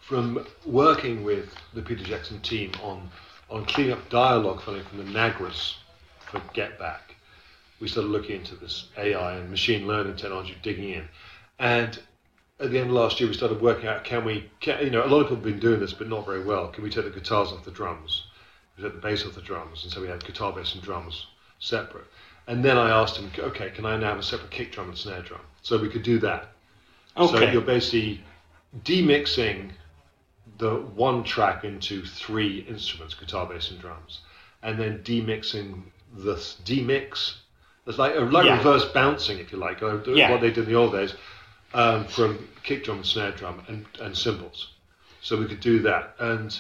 From 0.02 0.46
working 0.66 1.24
with 1.24 1.54
the 1.74 1.82
Peter 1.82 2.04
Jackson 2.04 2.40
team 2.42 2.72
on 2.82 3.10
on 3.50 3.64
cleaning 3.66 3.94
up 3.94 4.10
dialogue 4.10 4.62
from 4.62 4.76
the 4.76 5.04
Nagras 5.04 5.76
for 6.20 6.42
Get 6.54 6.78
Back, 6.78 7.16
we 7.80 7.88
started 7.88 8.10
looking 8.10 8.42
into 8.42 8.56
this 8.56 8.90
AI 8.98 9.36
and 9.36 9.50
machine 9.50 9.88
learning 9.88 10.18
technology, 10.18 10.58
digging 10.62 10.90
in, 10.90 11.08
and 11.60 11.98
at 12.60 12.72
the 12.72 12.80
end 12.80 12.90
of 12.90 12.96
last 12.96 13.20
year, 13.20 13.30
we 13.30 13.36
started 13.36 13.62
working 13.62 13.88
out 13.88 14.04
can 14.04 14.26
we, 14.26 14.50
can, 14.60 14.84
you 14.84 14.90
know, 14.90 15.06
a 15.06 15.08
lot 15.08 15.20
of 15.20 15.26
people 15.26 15.36
have 15.36 15.44
been 15.44 15.60
doing 15.60 15.80
this, 15.80 15.94
but 15.94 16.10
not 16.10 16.26
very 16.26 16.44
well. 16.44 16.70
Can 16.70 16.84
we 16.84 16.90
take 16.90 17.06
the 17.06 17.12
guitars 17.12 17.52
off 17.52 17.64
the 17.64 17.72
drums? 17.72 18.27
We 18.78 18.84
take 18.84 18.94
the 18.94 19.00
bass 19.00 19.26
of 19.26 19.34
the 19.36 19.42
drums, 19.42 19.84
and 19.84 19.92
so 19.92 20.02
we 20.02 20.08
had 20.08 20.24
guitar, 20.24 20.54
bass, 20.54 20.74
and 20.74 20.84
drums 20.84 21.28
separate. 21.60 22.06
And 22.48 22.64
then 22.64 22.78
I 22.78 22.90
asked 22.90 23.18
him, 23.18 23.32
okay, 23.38 23.72
can 23.72 23.86
I 23.86 23.98
now 23.98 24.10
have 24.10 24.20
a 24.20 24.24
separate 24.24 24.52
kick 24.52 24.72
drum 24.72 24.90
and 24.90 24.98
snare 24.98 25.22
drum? 25.22 25.42
So 25.64 25.78
we 25.78 25.90
could 25.90 26.04
do 26.04 26.20
that. 26.20 26.50
Okay. 27.18 27.32
So 27.32 27.52
you're 27.52 27.62
basically 27.62 28.24
demixing 28.84 29.72
the 30.60 30.76
one 30.76 31.24
track 31.24 31.64
into 31.64 32.06
three 32.06 32.60
instruments, 32.70 33.16
guitar, 33.16 33.46
bass, 33.48 33.72
and 33.72 33.80
drums, 33.80 34.22
and 34.64 34.80
then 34.80 35.00
demixing 35.00 35.82
the 36.16 36.36
demix. 36.64 37.38
It's 37.86 37.98
like 37.98 38.16
like 38.32 38.46
Yeah. 38.46 38.58
reverse 38.58 38.86
bouncing, 38.86 39.40
if 39.40 39.52
you 39.52 39.58
like, 39.58 39.82
uh, 39.82 40.00
Yeah. 40.06 40.32
what 40.32 40.42
they 40.42 40.50
did 40.50 40.66
in 40.66 40.66
the 40.66 40.76
old 40.76 40.92
days, 40.94 41.16
um, 41.74 42.06
from 42.06 42.48
kick 42.64 42.84
drum 42.86 42.98
and 42.98 43.06
snare 43.06 43.32
drum 43.32 43.62
and, 43.68 43.86
and 44.00 44.16
cymbals. 44.18 44.70
So 45.22 45.38
we 45.38 45.46
could 45.48 45.60
do 45.60 45.80
that, 45.80 46.16
and 46.20 46.58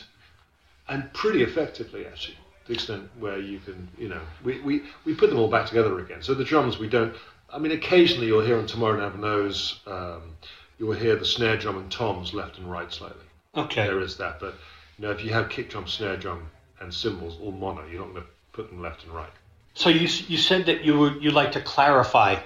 and 0.89 1.11
pretty 1.13 1.43
effectively 1.43 2.05
actually, 2.05 2.35
to 2.35 2.67
the 2.67 2.73
extent 2.73 3.09
where 3.19 3.39
you 3.39 3.59
can, 3.59 3.87
you 3.97 4.09
know, 4.09 4.21
we, 4.43 4.59
we, 4.61 4.83
we 5.05 5.13
put 5.13 5.29
them 5.29 5.39
all 5.39 5.49
back 5.49 5.67
together 5.67 5.99
again. 5.99 6.21
So 6.21 6.33
the 6.33 6.43
drums 6.45 6.77
we 6.77 6.87
don't. 6.87 7.15
I 7.49 7.59
mean, 7.59 7.71
occasionally 7.71 8.27
you'll 8.27 8.45
hear 8.45 8.57
on 8.57 8.67
Tomorrow 8.67 8.99
Never 8.99 9.17
Knows, 9.17 9.79
um, 9.87 10.35
you'll 10.77 10.93
hear 10.93 11.15
the 11.15 11.25
snare 11.25 11.57
drum 11.57 11.77
and 11.77 11.89
toms 11.91 12.33
left 12.33 12.57
and 12.57 12.69
right 12.69 12.91
slightly. 12.91 13.23
Okay. 13.55 13.87
There 13.87 14.01
is 14.01 14.17
that, 14.17 14.39
but 14.39 14.55
you 14.97 15.05
know, 15.05 15.11
if 15.11 15.23
you 15.23 15.31
have 15.31 15.49
kick 15.49 15.69
drum, 15.69 15.87
snare 15.87 16.17
drum, 16.17 16.49
and 16.79 16.93
cymbals 16.93 17.37
all 17.41 17.51
mono, 17.51 17.85
you're 17.87 18.01
not 18.01 18.11
going 18.11 18.23
to 18.23 18.29
put 18.51 18.69
them 18.69 18.81
left 18.81 19.03
and 19.03 19.13
right. 19.13 19.31
So 19.73 19.89
you 19.89 20.07
you 20.27 20.37
said 20.37 20.65
that 20.65 20.83
you 20.83 20.97
would 20.97 21.23
you 21.23 21.31
like 21.31 21.51
to 21.53 21.61
clarify 21.61 22.39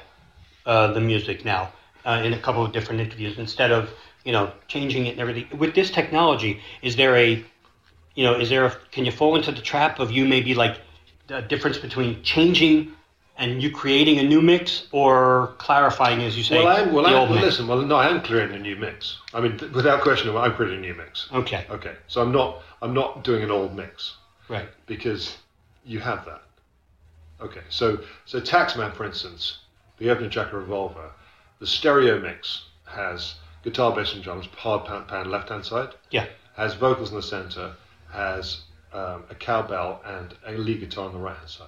uh, 0.66 0.92
the 0.94 1.02
music 1.02 1.46
now 1.46 1.72
uh, 2.06 2.22
in 2.24 2.34
a 2.34 2.40
couple 2.40 2.64
of 2.64 2.72
different 2.72 3.02
interviews 3.02 3.38
instead 3.38 3.72
of 3.72 3.90
you 4.24 4.32
know 4.32 4.52
changing 4.68 5.06
it 5.08 5.12
and 5.12 5.20
everything. 5.20 5.58
With 5.58 5.74
this 5.74 5.92
technology, 5.92 6.62
is 6.82 6.96
there 6.96 7.16
a 7.16 7.44
you 8.16 8.24
know 8.24 8.38
is 8.40 8.50
there 8.50 8.66
a, 8.66 8.76
can 8.92 9.06
you 9.06 9.12
fall 9.12 9.36
into 9.36 9.52
the 9.52 9.62
trap 9.62 10.00
of 10.00 10.12
you 10.12 10.26
maybe 10.26 10.54
like 10.54 10.80
the 11.28 11.42
difference 11.42 11.78
between 11.78 12.22
changing 12.24 12.92
and 13.38 13.64
you 13.64 13.72
creating 13.72 14.20
a 14.20 14.24
new 14.24 14.42
mix 14.42 14.88
or 14.92 15.56
clarifying 15.58 16.22
as 16.22 16.38
you 16.38 16.44
say 16.44 16.58
well, 16.64 16.68
I'm, 16.68 16.92
well, 16.94 17.06
I'm, 17.08 17.14
well 17.30 17.42
listen, 17.42 17.68
well, 17.68 17.82
no, 17.82 17.96
I 17.96 18.08
am 18.10 18.22
creating 18.22 18.56
a 18.56 18.60
new 18.60 18.76
mix. 18.76 19.18
I 19.34 19.40
mean, 19.40 19.58
th- 19.58 19.72
without 19.72 20.02
question, 20.02 20.36
I'm 20.36 20.54
creating 20.54 20.80
a 20.80 20.82
new 20.82 20.94
mix. 20.94 21.28
Okay, 21.34 21.66
Okay, 21.70 21.96
so 22.08 22.22
I'm 22.22 22.32
not, 22.32 22.62
I'm 22.82 22.94
not 22.94 23.24
doing 23.24 23.42
an 23.42 23.50
old 23.50 23.76
mix. 23.76 24.16
right. 24.50 24.68
because 24.86 25.38
you 25.86 26.00
have 26.00 26.26
that. 26.26 26.42
Okay, 27.40 27.62
so 27.70 28.00
so 28.26 28.40
Taxman, 28.40 28.94
for 28.94 29.06
instance, 29.06 29.60
the 29.98 30.10
opening 30.12 30.30
track 30.30 30.48
of 30.48 30.54
Revolver, 30.54 31.10
the 31.60 31.66
stereo 31.66 32.20
mix 32.20 32.66
has 32.86 33.36
guitar, 33.64 33.96
bass, 33.96 34.14
and 34.14 34.24
drums, 34.24 34.46
hard 34.56 34.86
pan, 34.86 35.06
pan 35.06 35.32
left 35.32 35.50
hand 35.50 35.66
side, 35.66 35.90
Yeah. 36.12 36.28
has 36.58 36.76
vocals 36.76 37.10
in 37.10 37.16
the 37.16 37.24
center, 37.24 37.74
has 38.12 38.62
um, 38.94 39.24
a 39.30 39.36
cowbell 39.36 40.02
and 40.06 40.34
a 40.46 40.52
lead 40.54 40.80
guitar 40.82 41.06
on 41.06 41.14
the 41.14 41.20
right 41.20 41.36
hand 41.36 41.50
side. 41.50 41.68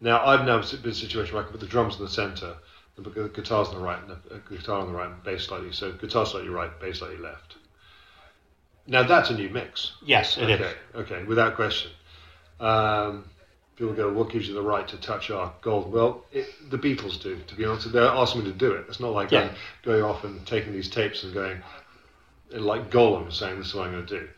Now 0.00 0.24
I've 0.24 0.46
now 0.46 0.60
been 0.60 0.80
in 0.84 0.90
a 0.90 0.94
situation 0.94 1.34
where 1.34 1.42
I 1.42 1.46
can 1.46 1.52
put 1.52 1.60
the 1.60 1.66
drums 1.66 1.96
in 1.96 2.04
the 2.04 2.10
center, 2.10 2.54
the 2.96 3.28
guitars 3.28 3.68
on 3.68 3.74
the 3.74 3.80
right, 3.80 3.98
and 4.02 4.10
the 4.10 4.34
uh, 4.34 4.38
guitar 4.48 4.80
on 4.80 4.88
the 4.88 4.92
right, 4.92 5.08
and 5.08 5.22
bass 5.22 5.46
slightly. 5.46 5.72
So 5.72 5.92
guitar 5.92 6.26
slightly 6.26 6.50
right, 6.50 6.70
bass 6.80 6.98
slightly 6.98 7.18
left. 7.18 7.56
Now 8.86 9.02
that's 9.02 9.30
a 9.30 9.34
new 9.34 9.50
mix. 9.50 9.92
Yes, 10.04 10.38
it 10.38 10.48
is. 10.48 10.60
Okay, 10.60 10.74
okay, 10.94 11.24
without 11.24 11.54
question. 11.56 11.90
Um, 12.60 13.24
people 13.76 13.92
go, 13.94 14.12
what 14.12 14.30
gives 14.30 14.48
you 14.48 14.54
the 14.54 14.62
right 14.62 14.86
to 14.88 14.96
touch 14.96 15.30
our 15.30 15.52
gold? 15.60 15.92
Well, 15.92 16.24
it, 16.32 16.46
the 16.70 16.78
Beatles 16.78 17.22
do, 17.22 17.38
to 17.46 17.54
be 17.54 17.64
honest. 17.64 17.92
They're 17.92 18.02
asking 18.04 18.44
me 18.44 18.50
to 18.50 18.56
do 18.56 18.72
it. 18.72 18.86
It's 18.88 18.98
not 18.98 19.12
like 19.12 19.30
Yeah. 19.30 19.42
going, 19.42 19.54
going 19.82 20.02
off 20.02 20.24
and 20.24 20.44
taking 20.46 20.72
these 20.72 20.88
tapes 20.88 21.22
and 21.22 21.32
going, 21.32 21.60
like 22.50 22.90
Gollum 22.90 23.32
saying, 23.32 23.58
this 23.58 23.68
is 23.68 23.74
what 23.74 23.86
I'm 23.86 23.92
going 23.92 24.06
to 24.06 24.20
do. 24.20 24.28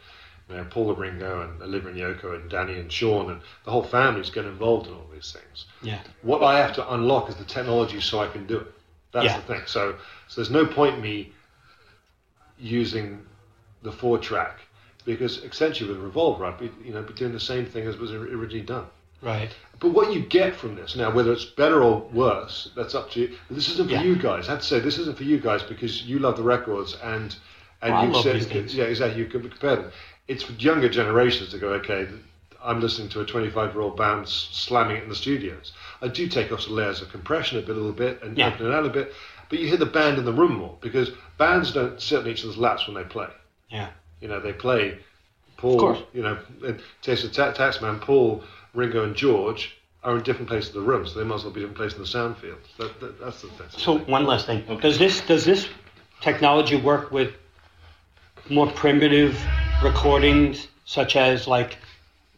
You 0.51 0.57
know, 0.57 0.65
Paul 0.69 0.95
Ringo 0.95 1.43
and 1.43 1.63
Olivia 1.63 1.91
and 1.91 1.99
Yoko 2.19 2.35
and 2.35 2.51
Dhani 2.51 2.81
and 2.81 2.91
Sean 2.91 3.31
and 3.31 3.41
the 3.65 3.71
whole 3.71 3.85
family's 3.85 4.31
get 4.31 4.45
involved 4.45 4.89
in 4.89 4.95
all 4.95 5.07
these 5.13 5.33
things. 5.33 5.67
Yeah. 5.83 6.01
What 6.23 6.43
I 6.43 6.59
have 6.59 6.73
to 6.75 6.93
unlock 6.93 7.29
is 7.29 7.37
the 7.37 7.45
technology 7.45 8.01
so 8.01 8.19
I 8.19 8.27
can 8.27 8.47
do 8.47 8.59
it. 8.59 8.67
That's 9.13 9.27
Yeah. 9.27 9.37
the 9.39 9.43
thing. 9.47 9.63
So, 9.67 9.95
so 10.29 10.35
there's 10.41 10.51
no 10.51 10.67
point 10.67 10.97
in 10.97 11.03
me 11.03 11.33
using 12.59 13.25
the 13.83 13.93
four 13.93 14.19
track 14.19 14.59
because 15.05 15.39
essentially 15.45 15.89
with 15.91 15.99
Revolver, 16.01 16.45
I'd 16.45 16.59
be 16.59 16.71
you 16.85 16.93
know 16.93 17.03
be 17.03 17.15
doing 17.15 17.33
the 17.33 17.41
same 17.41 17.65
thing 17.67 17.87
as 17.87 17.97
was 17.97 18.13
originally 18.13 18.61
done. 18.61 18.87
Right. 19.23 19.51
But 19.81 19.91
what 19.91 20.13
you 20.13 20.21
get 20.21 20.57
from 20.57 20.77
this 20.77 20.97
now, 20.97 21.11
whether 21.11 21.33
it's 21.33 21.45
better 21.45 21.83
or 21.83 22.01
worse, 22.13 22.71
that's 22.75 22.95
up 22.95 23.11
to 23.13 23.21
you. 23.21 23.37
This 23.51 23.69
isn't 23.71 23.89
for 23.89 23.95
Yeah. 23.95 24.03
you 24.03 24.17
guys. 24.17 24.49
I 24.49 24.53
have 24.53 24.61
to 24.61 24.67
say, 24.67 24.81
this 24.81 24.99
isn't 24.99 25.17
for 25.19 25.25
you 25.25 25.39
guys 25.39 25.63
because 25.63 26.03
you 26.05 26.19
love 26.19 26.37
the 26.37 26.43
records 26.43 26.97
and 27.03 27.35
and 27.83 27.95
Well, 27.95 28.07
you 28.09 28.23
said, 28.43 28.71
yeah, 28.73 28.85
exactly. 28.85 29.19
You 29.23 29.27
can 29.27 29.41
compare 29.49 29.77
them. 29.77 29.93
It's 30.31 30.45
for 30.45 30.53
younger 30.53 30.89
generations 30.89 31.49
to 31.51 31.59
go, 31.59 31.71
okay, 31.81 32.07
I'm 32.63 32.81
listening 32.81 33.09
to 33.09 33.21
a 33.21 33.27
25 33.27 33.73
year 33.73 33.81
old 33.83 33.97
band 33.97 34.29
slamming 34.29 34.99
it 34.99 35.03
in 35.03 35.09
the 35.09 35.17
studios. 35.17 35.73
I 36.03 36.07
do 36.07 36.29
take 36.29 36.53
off 36.53 36.61
some 36.61 36.75
layers 36.77 37.03
of 37.03 37.11
compression 37.11 37.59
a 37.59 37.63
bit, 37.63 37.71
a 37.71 37.75
little 37.75 37.91
bit, 37.91 38.23
and 38.23 38.39
Yeah. 38.39 38.47
open 38.47 38.67
it 38.67 38.73
out 38.73 38.87
a 38.87 38.91
bit, 38.91 39.13
but 39.49 39.59
you 39.59 39.67
hear 39.67 39.77
the 39.77 39.87
band 39.87 40.19
in 40.19 40.25
the 40.25 40.33
room 40.33 40.55
more 40.55 40.77
because 40.81 41.11
bands 41.37 41.73
don't 41.73 42.01
sit 42.01 42.21
on 42.21 42.29
each 42.29 42.45
other's 42.45 42.57
laps 42.57 42.87
when 42.87 42.95
they 42.95 43.03
play. 43.03 43.27
Yeah. 43.71 43.89
You 44.21 44.29
know, 44.29 44.39
they 44.39 44.53
play 44.53 44.99
Paul, 45.57 45.99
you 46.13 46.23
know, 46.23 46.39
in 46.65 46.81
Taste 47.03 47.25
of 47.25 47.33
Ta- 47.33 47.53
Taxman, 47.53 48.01
Paul, 48.01 48.45
Ringo, 48.73 49.03
and 49.03 49.17
George 49.17 49.77
are 50.05 50.17
in 50.17 50.23
different 50.23 50.49
places 50.49 50.69
of 50.69 50.75
the 50.77 50.89
room, 50.89 51.09
so 51.09 51.19
they 51.19 51.25
might 51.25 51.35
as 51.37 51.45
well 51.45 51.53
be 51.53 51.63
in 51.63 51.67
different 51.73 51.77
places 51.79 51.95
in 51.97 52.03
the 52.03 52.09
sound 52.09 52.37
field. 52.39 52.59
That, 52.79 53.01
that, 53.01 53.19
that's 53.21 53.43
the 53.43 53.49
the 53.49 53.69
So 53.81 53.99
one 53.99 54.27
last 54.27 54.47
thing. 54.47 54.63
Does 54.81 54.97
this 54.97 55.23
does 55.23 55.45
this 55.45 55.69
technology 56.21 56.77
work 56.77 57.11
with 57.11 57.35
more 58.49 58.69
primitive 58.71 59.37
recordings, 59.83 60.69
such 60.85 61.17
as 61.17 61.47
like 61.47 61.79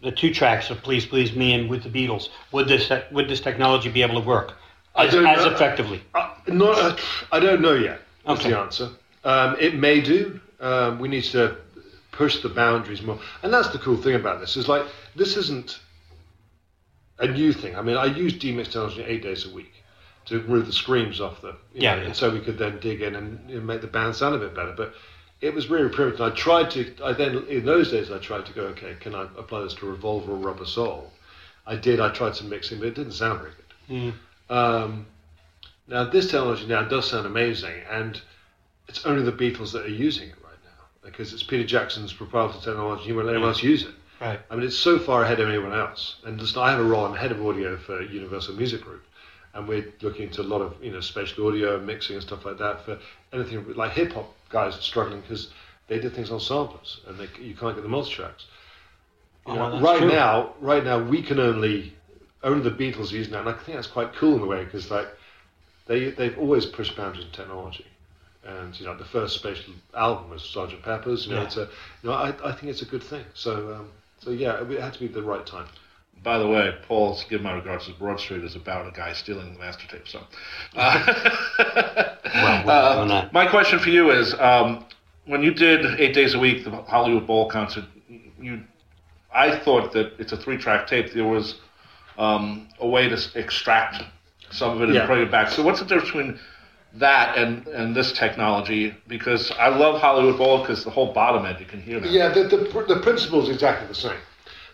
the 0.03 0.13
two 0.13 0.33
tracks 0.33 0.71
of 0.71 0.83
"Please 0.83 1.07
Please 1.07 1.33
Me" 1.35 1.55
and 1.55 1.69
with 1.69 1.83
the 1.83 1.89
Beatles? 1.89 2.29
Would 2.53 2.69
this 2.69 2.91
would 3.11 3.29
this 3.29 3.41
technology 3.41 3.91
be 3.91 4.03
able 4.03 4.21
to 4.21 4.27
work 4.27 4.55
I 4.95 5.07
as, 5.07 5.15
as 5.15 5.47
effectively? 5.47 6.03
Uh, 6.15 6.35
not, 6.49 6.79
uh, 6.79 6.97
I 7.31 7.41
don't 7.41 7.61
know 7.61 7.75
yet. 7.75 8.01
That's 8.27 8.41
Okay. 8.41 8.51
the 8.51 8.59
answer. 8.59 8.89
Um, 9.25 9.57
it 9.61 9.75
may 9.75 10.01
do. 10.01 10.41
Um, 10.61 10.99
we 10.99 11.09
need 11.09 11.25
to 11.25 11.57
push 12.13 12.43
the 12.43 12.49
boundaries 12.49 13.03
more, 13.03 13.19
and 13.43 13.53
that's 13.53 13.69
the 13.69 13.79
cool 13.79 13.97
thing 13.97 14.15
about 14.15 14.41
this. 14.41 14.57
Is 14.57 14.69
like 14.69 14.85
this 15.17 15.37
isn't 15.37 15.81
a 17.19 17.27
new 17.27 17.53
thing. 17.53 17.77
I 17.77 17.83
mean, 17.83 17.97
I 17.97 18.07
use 18.07 18.35
demix 18.35 18.67
technology 18.67 19.03
eight 19.05 19.23
days 19.23 19.47
a 19.47 19.51
week 19.51 19.73
to 20.27 20.41
remove 20.41 20.67
the 20.67 20.73
screams 20.73 21.21
off 21.21 21.41
the, 21.41 21.57
Yeah, 21.75 21.95
know, 21.97 22.01
yeah. 22.03 22.07
and 22.07 22.17
so 22.17 22.31
we 22.31 22.39
could 22.41 22.57
then 22.59 22.79
dig 22.81 23.03
in 23.03 23.17
and 23.17 23.49
know, 23.57 23.61
make 23.61 23.81
the 23.81 23.87
band 23.89 24.15
sound 24.15 24.35
a 24.37 24.39
bit 24.39 24.55
better. 24.55 24.73
But 24.77 24.95
it 25.43 25.53
was 25.53 25.69
really 25.69 25.89
primitive. 25.89 26.21
I 26.21 26.31
tried 26.31 26.71
to. 26.71 26.95
I 27.05 27.13
then 27.13 27.45
in 27.49 27.67
those 27.67 27.91
days 27.91 28.11
I 28.11 28.19
tried 28.19 28.47
to 28.47 28.53
go, 28.53 28.63
okay, 28.69 28.95
can 29.01 29.15
I 29.15 29.25
apply 29.37 29.63
this 29.63 29.75
to 29.75 29.87
Revolver 29.87 30.33
or 30.33 30.37
Rubber 30.37 30.65
Soul? 30.65 31.13
I 31.67 31.77
did. 31.77 32.01
I 32.01 32.11
tried 32.11 32.37
some 32.37 32.49
mixing, 32.49 32.79
but 32.79 32.89
it 32.89 32.95
didn't 32.95 33.13
sound 33.13 33.41
very 33.41 33.51
good. 33.51 34.15
Um, 34.49 35.07
now 35.89 36.05
this 36.05 36.31
technology 36.31 36.67
now 36.67 36.83
does 36.85 37.11
sound 37.11 37.27
amazing, 37.27 37.75
and 37.91 38.21
it's 38.89 39.05
only 39.05 39.25
the 39.25 39.33
Beatles 39.33 39.73
that 39.73 39.85
are 39.85 39.89
using 39.89 40.29
it 40.29 40.37
right 40.45 40.59
now 40.65 40.85
because 41.05 41.33
it's 41.33 41.43
Peter 41.43 41.65
Jackson's 41.65 42.13
proprietary 42.13 42.63
technology. 42.63 43.05
He 43.05 43.13
won't 43.13 43.27
let 43.27 43.35
anyone 43.35 43.51
else 43.51 43.63
use 43.63 43.83
it. 43.83 43.95
Right. 44.21 44.39
I 44.49 44.55
mean, 44.55 44.65
it's 44.65 44.79
so 44.79 45.01
far 45.01 45.25
ahead 45.25 45.41
of 45.41 45.49
anyone 45.49 45.73
else. 45.73 46.17
And 46.25 46.39
just, 46.39 46.57
I 46.57 46.71
have 46.71 46.79
a 46.79 46.85
role. 46.85 47.05
I'm 47.05 47.17
head 47.17 47.33
of 47.33 47.45
audio 47.45 47.77
for 47.77 48.03
Universal 48.03 48.55
Music 48.55 48.81
Group, 48.83 49.05
and 49.55 49.67
we're 49.67 49.93
looking 50.03 50.29
into 50.29 50.43
a 50.43 50.45
lot 50.45 50.61
of 50.61 50.77
you 50.81 50.93
know 50.93 51.01
spatial 51.01 51.49
audio 51.49 51.81
mixing 51.81 52.15
and 52.15 52.23
stuff 52.25 52.45
like 52.45 52.59
that 52.59 52.85
for 52.85 53.01
anything 53.33 53.65
like 53.75 53.91
hip 53.91 54.13
hop 54.13 54.33
guys 54.53 54.77
are 54.77 54.83
struggling 54.83 55.21
because 55.23 55.51
they 55.89 55.99
did 55.99 56.15
things 56.15 56.31
on 56.31 56.41
samplers 56.41 57.01
and 57.07 57.19
they, 57.19 57.29
you 57.41 57.55
can't 57.55 57.75
get 57.75 57.83
the 57.83 57.89
multi 57.89 58.13
tracks. 58.13 58.47
Oh, 59.47 59.55
You 59.55 59.59
know, 59.59 59.63
well, 59.63 59.73
that's 59.73 59.83
right 59.83 59.99
true. 59.99 60.09
now, 60.09 60.55
right 60.61 60.85
now, 60.85 61.03
we 61.03 61.23
can 61.23 61.41
only 61.41 61.95
only 62.45 62.63
the 62.63 62.71
Beatles 62.77 63.13
are 63.13 63.17
using 63.17 63.33
that, 63.33 63.41
and 63.41 63.49
I 63.49 63.53
think 63.55 63.77
that's 63.77 63.87
quite 63.87 64.15
cool 64.15 64.37
in 64.37 64.43
a 64.43 64.47
way 64.47 64.65
because 64.65 64.91
like 64.91 65.09
they 65.87 66.11
they've 66.11 66.39
always 66.39 66.67
pushed 66.67 66.97
boundaries 66.97 67.27
in 67.27 67.33
technology. 67.33 67.87
And 68.45 68.79
you 68.79 68.87
know, 68.87 68.97
the 68.97 69.05
first 69.05 69.35
spatial 69.37 69.75
album 69.95 70.31
was 70.31 70.43
Sgt. 70.43 70.83
Pepper's. 70.83 71.27
You 71.27 71.33
know, 71.35 71.41
Yeah. 71.41 71.45
it's 71.45 71.57
a, 71.57 71.69
you 72.03 72.11
know, 72.11 72.13
I, 72.13 72.29
I 72.45 72.53
think 72.53 72.71
it's 72.71 72.83
a 72.83 72.87
good 72.87 73.03
thing. 73.03 73.25
So, 73.35 73.75
um, 73.75 73.91
so 74.21 74.31
yeah, 74.31 74.63
it 74.63 74.81
had 74.81 74.95
to 74.95 75.01
be 75.01 75.09
the 75.09 75.23
right 75.23 75.47
time. 75.47 75.67
By 76.23 76.39
the 76.39 76.47
way, 76.47 76.73
Paul's 76.87 77.25
give 77.25 77.43
my 77.43 77.53
regards 77.53 77.87
to 77.87 77.93
Broad 77.95 78.21
Street 78.21 78.45
is 78.45 78.55
about 78.55 78.87
a 78.87 78.93
guy 78.93 79.13
stealing 79.13 79.55
the 79.55 79.59
master 79.59 79.89
tape. 79.89 80.07
So, 80.07 80.21
uh, 80.77 81.05
Well, 82.35 82.67
we're 82.67 82.73
uh, 82.73 83.29
my 83.33 83.47
question 83.49 83.79
for 83.79 83.91
you 83.91 84.11
is: 84.11 84.33
um, 84.39 84.85
when 85.27 85.43
you 85.43 85.53
did 85.53 85.85
eight 86.01 86.15
days 86.15 86.35
a 86.35 86.39
week 86.39 86.65
the 86.65 86.71
Hollywood 86.71 87.27
Bowl 87.27 87.51
concert, 87.51 87.85
you, 88.41 88.63
I 89.35 89.59
thought 89.59 89.93
that 89.93 90.13
it's 90.19 90.33
a 90.33 90.37
three-track 90.37 90.87
tape. 90.87 91.13
There 91.13 91.27
was 91.27 91.57
um, 92.19 92.69
a 92.79 92.87
way 92.87 93.09
to 93.09 93.19
extract 93.35 94.03
some 94.51 94.77
of 94.77 94.83
it 94.83 94.85
and 94.85 94.95
Yeah. 94.95 95.07
bring 95.07 95.23
it 95.23 95.31
back. 95.31 95.49
So, 95.51 95.63
what's 95.63 95.81
the 95.81 95.87
difference 95.87 96.11
between 96.11 96.39
that 96.95 97.37
and 97.37 97.67
and 97.67 97.97
this 97.97 98.13
technology? 98.13 98.95
Because 99.09 99.51
I 99.59 99.69
love 99.69 100.01
Hollywood 100.01 100.39
Bowl 100.39 100.61
because 100.61 100.85
the 100.85 100.91
whole 100.91 101.13
bottom 101.13 101.45
end 101.47 101.59
you 101.59 101.67
can 101.67 101.81
hear 101.83 101.99
that. 101.99 102.11
Yeah, 102.11 102.29
the, 102.29 102.45
the, 102.45 102.85
the 102.95 103.01
principle 103.01 103.43
is 103.43 103.49
exactly 103.49 103.89
the 103.89 103.95
same. 103.95 104.19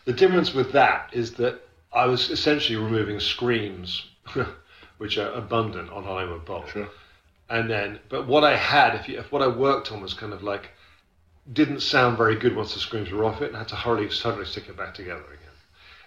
The 0.09 0.15
difference 0.15 0.55
with 0.55 0.73
that 0.73 1.11
is 1.13 1.35
that 1.35 1.61
I 1.93 2.07
was 2.07 2.31
essentially 2.31 2.77
removing 2.77 3.21
screams, 3.21 4.07
which 4.97 5.19
are 5.19 5.31
abundant 5.33 5.91
on 5.91 6.05
Hollywood 6.05 6.47
Bowl. 6.47 6.65
Sure. 6.67 6.89
And 7.51 7.69
then, 7.69 8.01
but 8.09 8.27
what 8.27 8.43
I 8.43 8.57
had, 8.57 8.95
if, 8.95 9.07
you, 9.07 9.19
if 9.19 9.31
what 9.31 9.43
I 9.43 9.49
worked 9.49 9.93
on 9.93 10.01
was 10.01 10.15
kind 10.15 10.33
of 10.33 10.43
like, 10.43 10.71
didn't 11.53 11.81
sound 11.81 12.17
very 12.17 12.37
good 12.37 12.57
once 12.57 12.73
the 12.73 12.81
screams 12.81 13.11
were 13.11 13.23
off 13.23 13.43
it, 13.43 13.49
and 13.49 13.57
I 13.57 13.59
had 13.59 13.69
to 13.69 13.77
hurriedly 13.77 14.11
suddenly 14.15 14.47
stick 14.47 14.71
it 14.71 14.79
back 14.79 14.95
together 14.95 15.27
again. 15.27 15.57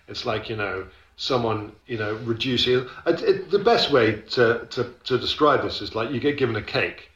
It's 0.07 0.25
like 0.25 0.49
you 0.49 0.55
know, 0.55 0.87
someone 1.15 1.71
you 1.85 1.99
know 1.99 2.15
reducing. 2.23 2.87
It, 3.05 3.21
it, 3.21 3.51
the 3.51 3.59
best 3.59 3.91
way 3.91 4.23
to, 4.31 4.65
to 4.71 4.93
to 5.03 5.19
describe 5.19 5.61
this 5.61 5.79
is 5.79 5.93
like 5.93 6.09
you 6.09 6.19
get 6.19 6.39
given 6.39 6.55
a 6.55 6.63
cake, 6.63 7.11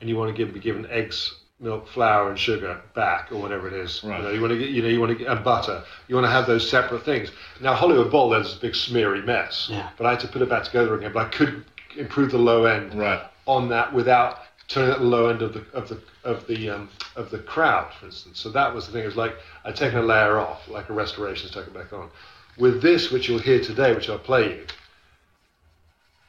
and 0.00 0.10
you 0.10 0.16
want 0.16 0.36
to 0.36 0.44
give 0.44 0.52
be 0.52 0.58
given 0.58 0.86
eggs, 0.90 1.36
milk, 1.58 1.88
flour, 1.88 2.28
and 2.28 2.38
sugar 2.38 2.80
back, 2.94 3.32
or 3.32 3.40
whatever 3.40 3.66
it 3.66 3.72
is. 3.74 4.02
Right. 4.04 4.18
You 4.18 4.22
know, 4.24 4.30
you 4.32 4.40
want 4.40 4.52
to 4.52 4.58
get 4.58 4.68
you 4.70 4.82
know 4.82 4.88
you 4.88 5.00
want 5.00 5.12
to 5.12 5.18
get 5.18 5.28
and 5.28 5.44
butter. 5.44 5.82
You 6.08 6.14
want 6.14 6.26
to 6.26 6.30
have 6.30 6.46
those 6.46 6.68
separate 6.68 7.04
things. 7.04 7.30
Now 7.60 7.74
Hollywood 7.74 8.10
Bowl, 8.10 8.30
there's 8.30 8.46
this 8.48 8.54
big 8.58 8.74
smeary 8.74 9.22
mess. 9.22 9.68
Yeah. 9.70 9.90
But 9.96 10.06
I 10.06 10.10
had 10.10 10.20
to 10.20 10.28
put 10.28 10.42
it 10.42 10.48
back 10.48 10.64
together 10.64 10.94
again. 10.96 11.12
But 11.12 11.26
I 11.26 11.28
could 11.30 11.64
improve 11.96 12.30
the 12.30 12.38
low 12.38 12.64
end 12.66 12.94
Right. 12.94 13.22
on 13.46 13.68
that 13.70 13.92
without 13.94 14.38
turning 14.68 14.90
at 14.92 14.98
the 14.98 15.04
low 15.04 15.28
end 15.28 15.42
of 15.42 15.54
the 15.54 15.64
of 15.72 15.88
the 15.88 16.00
of 16.24 16.46
the 16.46 16.68
um, 16.70 16.88
of 17.14 17.30
the 17.30 17.38
crowd, 17.38 17.92
for 17.98 18.06
instance. 18.06 18.38
So 18.40 18.50
that 18.50 18.74
was 18.74 18.86
the 18.86 18.92
thing. 18.92 19.02
It 19.02 19.06
was 19.06 19.16
like 19.16 19.36
I'd 19.64 19.76
taken 19.76 19.98
a 19.98 20.02
layer 20.02 20.38
off, 20.38 20.68
like 20.68 20.88
a 20.90 20.92
restoration, 20.92 21.48
stuck 21.48 21.66
it 21.66 21.74
back 21.74 21.92
on. 21.92 22.10
With 22.58 22.80
this, 22.82 23.10
which 23.10 23.28
you'll 23.28 23.38
hear 23.38 23.60
today, 23.60 23.94
which 23.94 24.08
I'll 24.08 24.18
play 24.18 24.48
you, 24.56 24.66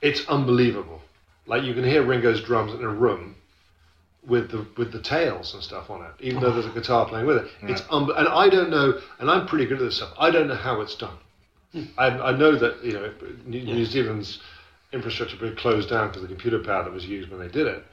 it's 0.02 0.26
unbelievable. 0.28 1.02
Like 1.46 1.64
you 1.64 1.74
can 1.74 1.84
hear 1.86 2.04
Ringo's 2.04 2.42
drums 2.42 2.74
in 2.74 2.84
a 2.84 2.90
room 2.90 3.36
with 4.28 4.52
the 4.52 4.66
with 4.78 4.92
the 4.92 5.02
tails 5.02 5.54
and 5.54 5.64
stuff 5.64 5.90
on 5.90 6.02
it, 6.04 6.12
even 6.20 6.42
though 6.42 6.52
there's 6.52 6.66
a 6.66 6.72
oh. 6.72 6.74
guitar 6.74 7.06
playing 7.08 7.26
with 7.26 7.38
it. 7.38 7.48
It's 7.64 7.84
un- 7.90 8.12
and 8.16 8.28
I 8.28 8.50
don't 8.50 8.70
know, 8.70 9.00
and 9.20 9.32
I'm 9.32 9.48
pretty 9.48 9.66
good 9.66 9.80
at 9.80 9.86
this 9.86 9.98
stuff. 9.98 10.14
I 10.20 10.30
don't 10.30 10.48
know 10.48 10.56
how 10.56 10.82
it's 10.82 10.96
done. 10.96 11.18
Hmm. 11.72 11.84
I, 11.98 12.08
I 12.08 12.38
know 12.38 12.56
that 12.56 12.84
you 12.84 12.94
know 12.94 13.14
New, 13.46 13.64
New 13.64 13.86
Zealand's 13.86 14.40
infrastructure 14.94 15.38
pretty 15.38 15.56
closed 15.56 15.90
down 15.90 16.08
because 16.08 16.22
the 16.22 16.28
computer 16.28 16.60
power 16.60 16.84
that 16.84 16.94
was 16.94 17.06
used 17.06 17.30
when 17.30 17.40
they 17.40 17.48
did 17.48 17.68
it. 17.68 17.86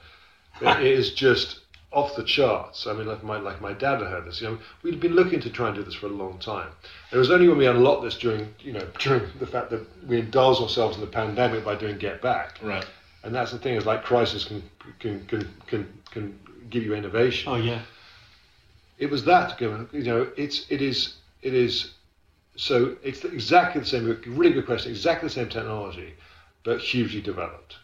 But 0.61 0.81
it 0.81 0.87
is 0.87 1.13
just 1.13 1.59
off 1.91 2.15
the 2.15 2.23
charts. 2.23 2.87
I 2.87 2.93
mean, 2.93 3.07
like 3.07 3.23
my 3.23 3.37
like 3.37 3.61
my 3.61 3.73
dad 3.73 4.01
had 4.01 4.09
heard 4.09 4.25
this. 4.25 4.41
You 4.41 4.49
know, 4.49 4.59
we'd 4.83 4.99
been 4.99 5.13
looking 5.13 5.39
to 5.41 5.49
try 5.49 5.67
and 5.67 5.75
do 5.75 5.83
this 5.83 5.95
for 5.95 6.07
a 6.07 6.09
long 6.09 6.37
time. 6.39 6.69
It 7.11 7.17
was 7.17 7.31
only 7.31 7.47
when 7.47 7.57
we 7.57 7.67
unlocked 7.67 8.03
this 8.03 8.17
during 8.17 8.53
you 8.59 8.73
know 8.73 8.87
during 8.99 9.23
the 9.39 9.47
fact 9.47 9.69
that 9.71 9.85
we 10.07 10.19
indulged 10.19 10.61
ourselves 10.61 10.95
in 10.95 11.01
the 11.01 11.07
pandemic 11.07 11.63
by 11.63 11.75
doing 11.75 11.97
Get 11.97 12.21
Back. 12.21 12.59
Right. 12.61 12.85
And 13.23 13.33
that's 13.33 13.51
the 13.51 13.57
thing 13.57 13.75
is 13.75 13.85
like 13.85 14.03
crisis 14.03 14.45
can 14.45 14.61
can 14.99 15.25
can 15.25 15.49
can, 15.67 16.01
can 16.15 16.39
give 16.69 16.83
you 16.83 16.93
innovation. 16.95 17.51
Oh 17.51 17.55
yeah. 17.57 17.81
it 18.97 19.09
was 19.09 19.23
that 19.25 19.57
given 19.57 19.87
you 19.91 20.03
know 20.03 20.27
it's 20.37 20.65
it 20.69 20.81
is 20.81 21.15
it 21.41 21.53
is 21.53 21.91
so 22.55 22.95
it's 23.03 23.23
exactly 23.25 23.81
the 23.81 23.87
same 23.87 24.05
really 24.27 24.53
good 24.53 24.65
question 24.65 24.91
exactly 24.91 25.27
the 25.27 25.33
same 25.33 25.49
technology 25.49 26.13
but 26.63 26.79
hugely 26.79 27.21
developed. 27.21 27.75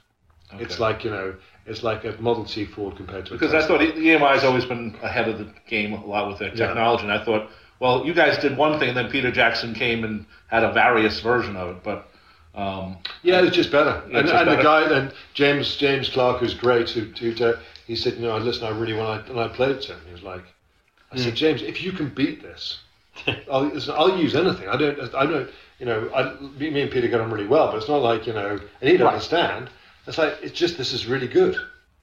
It's 0.60 0.80
like 0.80 1.04
you 1.06 1.12
know 1.12 1.36
it's 1.66 1.84
like 1.84 2.04
a 2.04 2.14
model 2.20 2.46
t 2.46 2.66
ford 2.66 2.96
compared 2.98 3.26
to 3.28 3.34
a 3.34 3.38
Because 3.38 3.54
I 3.54 3.66
thought 3.66 3.80
EMI 3.82 4.34
has 4.34 4.44
always 4.44 4.66
been 4.66 4.98
ahead 5.02 5.30
of 5.30 5.38
the 5.38 5.48
game 5.68 5.94
a 5.94 6.06
lot 6.06 6.28
with 6.30 6.40
their 6.40 6.50
Yeah. 6.50 6.68
technology, 6.68 7.04
and 7.04 7.14
I 7.14 7.24
thought, 7.24 7.50
well, 7.80 8.06
you 8.06 8.14
guys 8.14 8.38
did 8.40 8.58
one 8.58 8.80
thing, 8.80 8.90
and 8.90 8.98
then 8.98 9.10
Peter 9.10 9.32
Jackson 9.32 9.74
came 9.74 10.04
and 10.04 10.26
had 10.48 10.64
a 10.64 10.72
various 10.74 11.20
version 11.22 11.56
of 11.56 11.68
it, 11.76 11.84
but 11.84 12.08
um, 12.54 12.98
yeah 13.24 13.42
it's 13.46 13.56
just 13.56 13.72
better. 13.72 13.96
Yeah, 14.10 14.20
and, 14.20 14.28
just 14.28 14.42
and 14.42 14.52
the 14.60 14.62
guy 14.62 14.88
then 14.90 15.14
james 15.34 15.78
james 15.78 16.10
Clarke 16.10 16.40
who's 16.42 16.54
great 16.54 16.90
who, 16.90 17.02
who 17.22 17.46
uh, 17.46 17.54
he 17.92 17.98
said 17.98 18.14
you 18.14 18.22
know 18.22 18.32
I 18.38 18.40
listen 18.40 18.64
i 18.66 18.70
really 18.82 18.94
want 18.94 19.26
to 19.26 19.32
and 19.34 19.40
i 19.42 19.48
played 19.50 19.72
it 19.76 19.82
to 19.84 19.92
him 19.94 20.02
he 20.08 20.14
was 20.14 20.24
like 20.24 20.46
i 21.12 21.16
Hmm. 21.16 21.24
said 21.24 21.36
james 21.36 21.62
if 21.62 21.78
you 21.86 21.92
can 22.00 22.08
beat 22.22 22.42
this 22.42 22.64
I'll, 23.52 23.64
listen, 23.66 23.94
I'll 23.98 24.18
use 24.18 24.36
anything. 24.36 24.70
I 24.70 24.78
don't. 24.78 24.98
I 25.14 25.26
don't. 25.26 25.50
You 25.80 25.86
know, 25.86 26.00
I, 26.16 26.22
me 26.58 26.82
and 26.82 26.90
Peter 26.90 27.10
get 27.10 27.20
on 27.20 27.30
really 27.30 27.46
well, 27.56 27.68
but 27.70 27.76
it's 27.80 27.90
not 27.90 28.02
like 28.02 28.26
you 28.26 28.32
know, 28.32 28.52
and 28.80 28.90
he'd 28.90 29.02
understand. 29.02 29.70
It's 30.08 30.18
like 30.18 30.34
it's 30.42 30.58
just 30.64 30.78
this 30.78 30.94
is 30.94 31.06
really 31.14 31.28
good, 31.28 31.56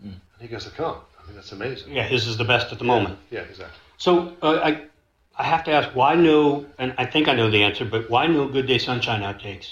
Hmm. 0.02 0.08
and 0.34 0.40
he 0.42 0.48
goes, 0.48 0.66
I 0.66 0.70
can't. 0.76 0.98
I 1.18 1.26
mean, 1.26 1.34
that's 1.34 1.52
amazing. 1.52 1.94
Yeah. 1.96 2.06
His 2.06 2.26
is 2.26 2.36
the 2.36 2.44
best 2.44 2.72
at 2.74 2.78
the 2.78 2.84
moment. 2.84 3.18
Yeah, 3.30 3.40
exactly. 3.40 3.78
So 3.96 4.36
uh, 4.42 4.60
I, 4.62 4.82
I 5.38 5.44
have 5.44 5.64
to 5.64 5.70
ask, 5.72 5.88
why 5.96 6.14
no? 6.14 6.66
And 6.78 6.92
I 6.98 7.06
think 7.06 7.26
I 7.26 7.34
know 7.34 7.48
the 7.50 7.62
answer, 7.68 7.86
but 7.86 8.10
why 8.10 8.26
no 8.26 8.46
Good 8.46 8.66
Day 8.66 8.78
Sunshine 8.78 9.22
outtakes? 9.22 9.68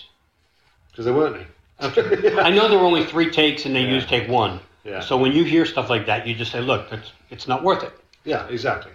Because 0.91 1.05
there 1.05 1.15
weren't 1.15 1.37
any. 1.37 1.47
I 2.49 2.51
know 2.51 2.67
there 2.71 2.79
were 2.79 2.87
only 2.93 3.05
three 3.05 3.31
takes, 3.31 3.67
and 3.67 3.77
they 3.77 3.83
Yeah. 3.83 3.97
used 3.97 4.09
take 4.09 4.27
one. 4.27 4.59
Yeah. 4.87 5.01
So 5.01 5.17
when 5.17 5.33
you 5.33 5.43
hear 5.45 5.67
stuff 5.67 5.91
like 5.91 6.07
that, 6.07 6.27
you 6.27 6.35
just 6.35 6.53
say, 6.53 6.61
"Look, 6.61 6.91
that's, 6.91 7.13
it's 7.31 7.49
not 7.49 7.63
worth 7.65 7.83
it." 7.83 7.93
Yeah, 8.25 8.47
exactly, 8.49 8.93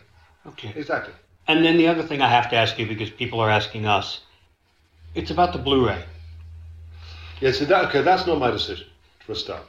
Okay. 0.47 0.71
exactly. 0.75 1.13
And 1.47 1.65
then 1.65 1.77
the 1.77 1.87
other 1.87 2.03
thing 2.03 2.21
I 2.21 2.29
have 2.29 2.49
to 2.51 2.55
ask 2.55 2.77
you, 2.79 2.85
because 2.87 3.09
people 3.09 3.39
are 3.39 3.49
asking 3.49 3.85
us, 3.85 4.21
It's 5.15 5.31
about 5.31 5.51
the 5.51 5.59
Blu-ray. 5.59 6.03
Yeah, 7.41 7.51
so 7.51 7.65
that 7.65 7.85
okay, 7.89 8.01
that's 8.01 8.25
not 8.25 8.39
my 8.39 8.49
decision 8.51 8.87
for 9.25 9.33
a 9.33 9.35
start. 9.35 9.63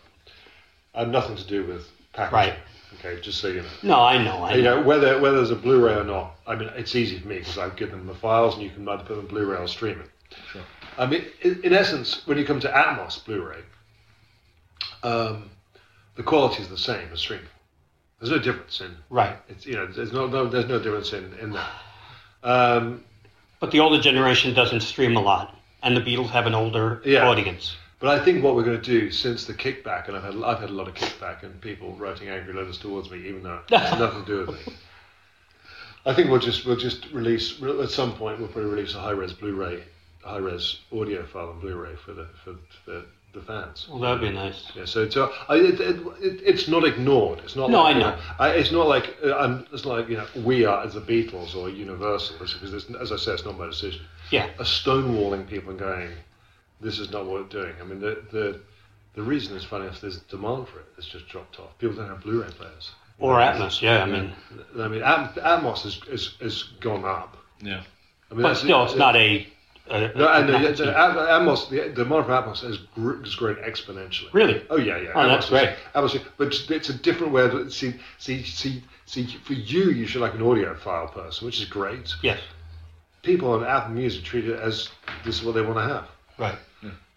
I 0.95 1.01
have 1.01 1.09
nothing 1.09 1.35
to 1.37 1.45
do 1.47 1.64
with 1.66 1.89
packaging. 2.12 2.35
Right. 2.39 2.55
Okay, 3.01 3.20
just 3.20 3.41
so 3.41 3.49
you 3.49 3.62
know. 3.62 3.68
No, 3.83 4.01
I 4.01 4.23
know. 4.23 4.43
I 4.45 4.55
You 4.55 4.62
know. 4.62 4.77
know 4.81 4.87
whether 4.87 5.18
whether 5.20 5.37
there's 5.39 5.51
a 5.51 5.57
Blu-ray 5.57 5.95
or 5.95 6.05
not. 6.05 6.37
I 6.47 6.55
mean, 6.55 6.68
it's 6.77 6.95
easy 6.95 7.18
for 7.18 7.27
me 7.29 7.39
because 7.39 7.59
I 7.59 7.70
give 7.70 7.91
them 7.91 8.07
the 8.07 8.14
files, 8.14 8.55
and 8.55 8.62
you 8.62 8.70
can 8.70 8.87
either 8.89 9.03
put 9.05 9.16
them 9.16 9.27
Blu-ray 9.27 9.57
or 9.59 9.66
streaming. 9.66 10.09
Sure. 10.53 10.62
I 10.99 11.07
mean, 11.07 11.25
in, 11.41 11.61
in 11.64 11.73
essence, 11.73 12.25
when 12.27 12.37
you 12.39 12.45
come 12.45 12.61
to 12.61 12.68
Atmos 12.68 13.25
Blu-ray, 13.25 13.62
um, 15.03 15.51
the 16.17 16.23
quality 16.23 16.63
is 16.63 16.69
the 16.69 16.79
same 16.79 17.09
as 17.13 17.21
streaming. 17.21 17.47
There's 18.21 18.31
no 18.31 18.39
difference 18.39 18.81
in 18.81 18.97
Right. 19.11 19.37
it's 19.49 19.67
you 19.67 19.75
know 19.75 19.87
there's 19.87 20.13
no, 20.13 20.27
no 20.27 20.47
there's 20.47 20.67
no 20.69 20.79
difference 20.79 21.13
in 21.13 21.33
in 21.41 21.53
that. 21.53 21.71
Um, 22.45 23.05
But 23.61 23.71
the 23.71 23.81
older 23.81 24.01
generation 24.01 24.55
doesn't 24.55 24.81
stream 24.81 25.17
a 25.17 25.21
lot, 25.21 25.57
and 25.83 25.97
the 25.97 26.01
Beatles 26.01 26.31
have 26.31 26.47
an 26.47 26.55
older 26.55 27.01
Yeah. 27.05 27.29
audience. 27.29 27.77
But 28.01 28.21
I 28.21 28.25
think 28.25 28.43
what 28.43 28.57
we're 28.57 28.65
going 28.65 28.81
to 28.81 28.91
do 29.01 29.13
since 29.13 29.45
the 29.47 29.55
kickback, 29.55 30.09
and 30.09 30.17
I've 30.17 30.25
had 30.25 30.35
I've 30.43 30.59
had 30.61 30.71
a 30.71 30.73
lot 30.73 30.89
of 30.89 30.95
kickback 30.95 31.43
and 31.45 31.61
people 31.61 31.95
writing 31.97 32.29
angry 32.29 32.53
letters 32.53 32.79
towards 32.79 33.11
me, 33.11 33.19
even 33.29 33.43
though 33.45 33.61
it 33.71 33.79
has 33.79 33.99
nothing 33.99 34.25
to 34.25 34.27
do 34.27 34.39
with 34.53 34.67
me. 34.67 34.75
I 36.05 36.13
think 36.15 36.29
we'll 36.31 36.41
just 36.41 36.65
we'll 36.67 36.77
just 36.77 37.07
release 37.13 37.63
at 37.63 37.91
some 37.91 38.15
point 38.15 38.41
we'll 38.41 38.49
probably 38.49 38.71
release 38.71 38.95
a 38.97 39.01
high 39.01 39.13
res 39.13 39.33
Blu-ray, 39.33 39.85
high 40.25 40.39
res 40.39 40.81
audio 40.93 41.25
file 41.27 41.51
on 41.51 41.61
Blu-ray 41.61 41.95
for 42.05 42.13
the 42.13 42.27
for 42.43 42.55
the, 42.87 43.05
the 43.33 43.41
fans. 43.41 43.87
Well, 43.89 43.99
that'd 44.01 44.20
be 44.20 44.30
nice. 44.30 44.70
Yeah, 44.74 44.85
so 44.85 45.03
it's, 45.03 45.16
uh, 45.16 45.28
I, 45.49 45.57
it, 45.57 45.80
it, 45.80 45.97
it, 46.20 46.41
it's 46.45 46.68
not 46.68 46.85
ignored. 46.85 47.41
It's 47.45 47.57
not. 47.57 47.70
No, 47.70 47.83
like, 47.83 47.95
I 47.95 47.99
you 47.99 48.05
know. 48.05 48.18
I, 48.39 48.49
it's 48.51 48.72
not 48.72 48.89
like 48.89 49.16
uh, 49.24 49.62
it's 49.72 49.85
not 49.85 49.99
like 50.01 50.09
you 50.09 50.16
know 50.18 50.26
we 50.45 50.64
are 50.64 50.85
as 50.85 50.95
the 50.95 51.01
Beatles 51.01 51.55
or 51.57 51.68
Universal 51.68 52.37
because 52.39 52.74
as 52.74 53.12
I 53.12 53.16
said, 53.16 53.35
it's 53.35 53.45
not 53.45 53.59
my 53.59 53.66
decision. 53.66 54.03
Yeah. 54.30 54.49
A 54.59 54.64
stonewalling 54.64 55.49
people 55.49 55.70
and 55.70 55.78
going, 55.78 56.11
this 56.80 56.99
is 56.99 57.11
not 57.11 57.26
what 57.26 57.43
we're 57.43 57.49
doing. 57.49 57.74
I 57.80 57.85
mean, 57.85 58.01
the 58.01 58.22
the 58.30 58.61
the 59.14 59.22
reason 59.22 59.57
is 59.57 59.64
funny 59.64 59.87
if 59.87 60.01
there's 60.01 60.18
demand 60.20 60.68
for 60.68 60.80
it, 60.80 60.87
it's 60.99 61.07
just 61.07 61.28
dropped 61.28 61.59
off. 61.59 61.78
People 61.78 61.97
don't 61.97 62.09
have 62.09 62.22
Blu-ray 62.22 62.49
players. 62.51 62.93
Or 63.18 63.39
know, 63.39 63.45
Atmos. 63.45 63.80
Yeah, 63.83 64.03
I 64.03 64.07
mean, 64.07 64.33
I 64.78 64.89
mean, 64.89 65.01
Atmos 65.03 65.83
has, 65.83 66.01
has, 66.11 66.35
has 66.41 66.62
gone 66.80 67.05
up. 67.05 67.37
Yeah. 67.61 67.83
I 68.30 68.35
mean, 68.35 68.43
but 68.43 68.49
that's- 68.49 68.61
still, 68.61 68.85
it's 68.85 68.95
not 68.97 69.16
a. 69.16 69.47
a 69.93 70.12
No, 70.16 70.28
and 70.32 70.49
the, 70.49 70.57
a- 70.57 70.72
the, 70.72 70.99
At- 70.99 71.16
Atmos, 71.16 71.68
the, 71.68 71.80
the 71.88 72.05
demand 72.05 72.26
for 72.26 72.32
Atmos 72.32 72.61
has, 72.62 72.78
gr- 72.95 73.20
has 73.22 73.34
grown 73.34 73.57
exponentially. 73.57 74.32
Really? 74.32 74.62
Oh 74.70 74.76
yeah, 74.76 74.99
yeah. 74.99 75.12
Oh, 75.14 75.26
that's 75.28 75.47
Atmos 75.47 75.49
is- 75.49 75.51
great. 75.51 75.76
Atmos, 75.95 76.24
but 76.38 76.47
it's- 76.49 76.70
it's 76.70 76.88
a 76.88 76.95
different 76.95 77.32
way 77.32 77.43
of 77.45 77.72
see, 77.72 77.95
see, 78.18 78.43
see, 78.45 78.82
see. 79.07 79.26
For 79.45 79.53
you, 79.53 79.90
you 79.90 80.07
should 80.07 80.20
like 80.22 80.34
an 80.34 80.40
audiophile 80.40 81.12
person, 81.12 81.45
which 81.47 81.61
is 81.61 81.66
great. 81.68 82.12
Yes. 82.22 82.40
People 83.22 83.53
on 83.53 83.64
Apple 83.64 83.93
Music 83.95 84.24
treat 84.24 84.47
it 84.49 84.59
as 84.59 84.88
this 85.24 85.38
is 85.38 85.45
what 85.45 85.55
they 85.55 85.62
want 85.62 85.76
to 85.76 85.82
have. 85.95 86.09
Right. 86.38 86.59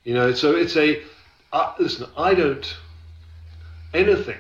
You 0.04 0.14
know, 0.14 0.34
so 0.34 0.56
it's 0.56 0.76
a. 0.78 1.02
Uh, 1.52 1.74
listen, 1.80 2.08
I 2.16 2.36
don't. 2.36 2.78
Anything 3.94 4.38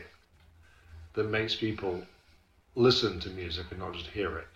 that 1.13 1.29
makes 1.29 1.55
people 1.55 2.03
listen 2.75 3.19
to 3.21 3.29
music 3.29 3.65
and 3.71 3.79
not 3.79 3.93
just 3.93 4.07
hear 4.07 4.37
it 4.37 4.47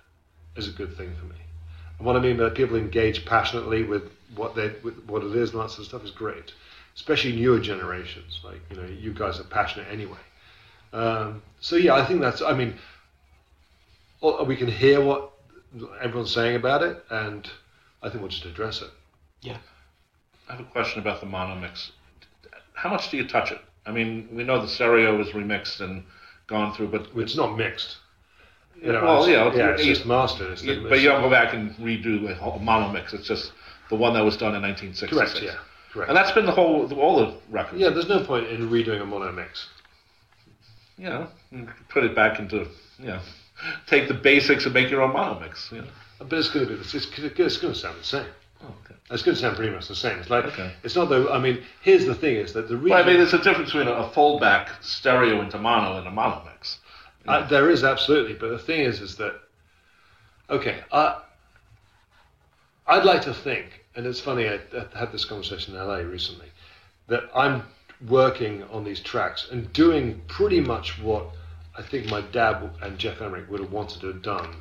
is 0.55 0.67
a 0.67 0.71
good 0.71 0.95
thing 0.97 1.15
for 1.15 1.25
me. 1.25 1.35
And 1.99 2.07
what 2.07 2.15
I 2.15 2.19
mean 2.19 2.37
by 2.37 2.49
people 2.49 2.77
engage 2.77 3.25
passionately 3.25 3.83
with 3.83 4.09
what 4.35 4.55
they 4.55 4.73
with 4.83 4.97
what 5.05 5.23
it 5.23 5.35
is 5.35 5.51
and 5.51 5.61
that 5.61 5.69
sort 5.69 5.79
of 5.79 5.85
stuff 5.85 6.03
is 6.03 6.11
great, 6.11 6.53
especially 6.95 7.35
newer 7.35 7.59
generations. 7.59 8.39
Like 8.43 8.61
you 8.71 8.77
know, 8.77 8.87
you 8.87 9.13
guys 9.13 9.39
are 9.39 9.43
passionate 9.43 9.87
anyway. 9.91 10.17
Um, 10.93 11.43
so 11.59 11.75
yeah, 11.75 11.95
I 11.95 12.05
think 12.05 12.21
that's. 12.21 12.41
I 12.41 12.53
mean, 12.53 12.75
we 14.47 14.55
can 14.55 14.67
hear 14.67 15.03
what 15.03 15.31
everyone's 16.01 16.33
saying 16.33 16.55
about 16.55 16.81
it, 16.81 17.03
and 17.09 17.49
I 18.01 18.09
think 18.09 18.21
we'll 18.21 18.31
just 18.31 18.45
address 18.45 18.81
it. 18.81 18.89
Yeah. 19.41 19.57
I 20.47 20.53
have 20.53 20.61
a 20.61 20.69
question 20.71 20.99
about 20.99 21.19
the 21.19 21.27
mono 21.27 21.55
mix. 21.55 21.91
How 22.73 22.89
much 22.89 23.11
do 23.11 23.17
you 23.17 23.27
touch 23.27 23.51
it? 23.51 23.59
I 23.85 23.91
mean, 23.91 24.29
we 24.31 24.43
know 24.43 24.61
the 24.61 24.67
stereo 24.67 25.17
was 25.17 25.29
remixed 25.29 25.79
and 25.81 26.03
gone 26.47 26.73
through, 26.73 26.87
but 26.87 27.09
It's 27.15 27.35
not 27.35 27.57
mixed. 27.57 27.97
You 28.81 28.93
know, 28.93 29.03
Well, 29.03 29.19
it's, 29.23 29.27
yeah, 29.29 29.43
yeah, 29.53 29.63
it's- 29.73 29.79
it's 29.79 29.87
just 29.87 30.05
mastered. 30.05 30.51
It's 30.51 30.63
you, 30.63 30.85
but 30.87 30.99
you 31.01 31.09
don't 31.09 31.21
go 31.21 31.29
back 31.29 31.53
and 31.53 31.75
redo 31.77 32.29
a 32.29 32.35
whole 32.35 32.59
mono 32.59 32.91
mix. 32.91 33.13
It's 33.13 33.27
just 33.27 33.51
the 33.89 33.95
one 33.95 34.13
that 34.13 34.23
was 34.23 34.37
done 34.37 34.55
in 34.55 34.61
1966. 34.61 35.11
correct. 35.33 35.43
Yeah, 35.45 35.59
correct. 35.91 36.09
And 36.09 36.17
that's 36.17 36.31
been 36.31 36.45
the 36.45 36.51
whole 36.53 36.91
all 36.93 37.17
the 37.25 37.33
records. 37.49 37.81
yeah, 37.81 37.89
there's 37.89 38.07
no 38.07 38.23
point 38.23 38.47
in 38.47 38.69
redoing 38.69 39.01
a 39.01 39.05
mono 39.05 39.31
mix. 39.31 39.67
You 40.97 41.09
know, 41.09 41.27
put 41.89 42.03
it 42.03 42.13
back 42.15 42.39
into 42.39 42.67
you 42.99 43.07
know, 43.07 43.19
take 43.87 44.07
the 44.07 44.13
basics 44.13 44.65
and 44.65 44.73
make 44.73 44.89
your 44.89 45.01
own 45.01 45.13
mono 45.13 45.39
mix. 45.39 45.69
You 45.71 45.81
know. 45.81 45.87
But 46.19 46.33
it's 46.39 46.49
going 46.49 46.67
to 46.67 46.73
be 46.73 46.79
it's, 46.79 46.93
it's 46.93 47.05
going 47.57 47.73
to 47.73 47.75
sound 47.79 47.99
the 47.99 48.03
same. 48.03 48.25
Oh, 48.61 48.67
okay. 48.85 48.95
It's 49.09 49.23
going 49.23 49.35
to 49.35 49.41
sound 49.41 49.55
pretty 49.55 49.73
much 49.73 49.87
the 49.87 49.95
same. 49.95 50.19
It's 50.19 50.29
like 50.29 50.45
Okay. 50.45 50.71
it's 50.83 50.95
not 50.95 51.07
though. 51.09 51.31
I 51.31 51.39
mean, 51.39 51.63
here's 51.81 52.05
the 52.05 52.15
thing: 52.15 52.35
is 52.35 52.51
that 52.53 52.67
the 52.67 52.75
reason 52.75 52.89
Well, 52.91 53.03
I 53.03 53.07
mean, 53.07 53.17
there's 53.17 53.33
a 53.33 53.37
difference 53.41 53.71
between 53.71 53.87
a, 53.87 53.93
a 53.93 54.09
foldback 54.09 54.67
stereo 54.83 55.41
into 55.41 55.57
mono 55.57 55.97
and 55.97 56.07
a 56.07 56.11
mono 56.11 56.41
mix. 57.25 57.45
Uh, 57.45 57.47
there 57.47 57.69
is 57.69 57.83
absolutely, 57.83 58.33
but 58.33 58.49
the 58.49 58.59
thing 58.59 58.81
is, 58.81 59.01
is 59.01 59.15
that 59.17 59.35
okay? 60.49 60.81
Uh, 60.91 61.19
I'd 62.87 63.05
like 63.05 63.21
to 63.23 63.33
think, 63.33 63.85
and 63.95 64.05
it's 64.05 64.19
funny. 64.19 64.47
I, 64.47 64.59
I 64.73 64.97
had 64.97 65.11
this 65.11 65.25
conversation 65.25 65.75
in 65.75 65.81
LA 65.85 65.97
recently, 65.97 66.47
that 67.07 67.23
I'm 67.35 67.63
working 68.07 68.63
on 68.71 68.83
these 68.83 68.99
tracks 68.99 69.47
and 69.51 69.71
doing 69.73 70.21
pretty 70.27 70.61
much 70.61 70.99
what 70.99 71.25
I 71.77 71.81
think 71.81 72.09
my 72.09 72.21
dad 72.21 72.69
and 72.81 72.97
Geoff 72.97 73.21
Emerick 73.21 73.49
would 73.49 73.59
have 73.59 73.71
wanted 73.71 74.01
to 74.01 74.07
have 74.07 74.21
done. 74.21 74.55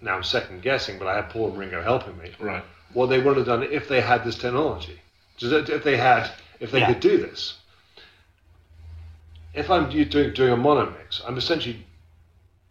Now 0.00 0.16
I'm 0.16 0.22
second 0.22 0.62
guessing, 0.62 0.98
but 0.98 1.06
I 1.08 1.16
had 1.16 1.30
Paul 1.30 1.50
and 1.50 1.58
Ringo 1.58 1.82
helping 1.82 2.16
me. 2.18 2.32
Right. 2.38 2.64
What 2.92 3.06
they 3.06 3.20
would 3.20 3.36
have 3.36 3.46
done 3.46 3.62
if 3.62 3.88
they 3.88 4.00
had 4.00 4.24
this 4.24 4.36
technology, 4.36 5.00
if 5.40 5.84
they 5.84 5.96
had, 5.96 6.30
if 6.60 6.70
they 6.70 6.80
Yeah. 6.80 6.92
could 6.92 7.00
do 7.00 7.18
this. 7.18 7.54
If 9.54 9.70
I'm 9.70 9.88
doing 9.90 10.32
doing 10.32 10.52
a 10.52 10.56
mono 10.56 10.90
mix, 10.90 11.22
I'm 11.26 11.38
essentially 11.38 11.84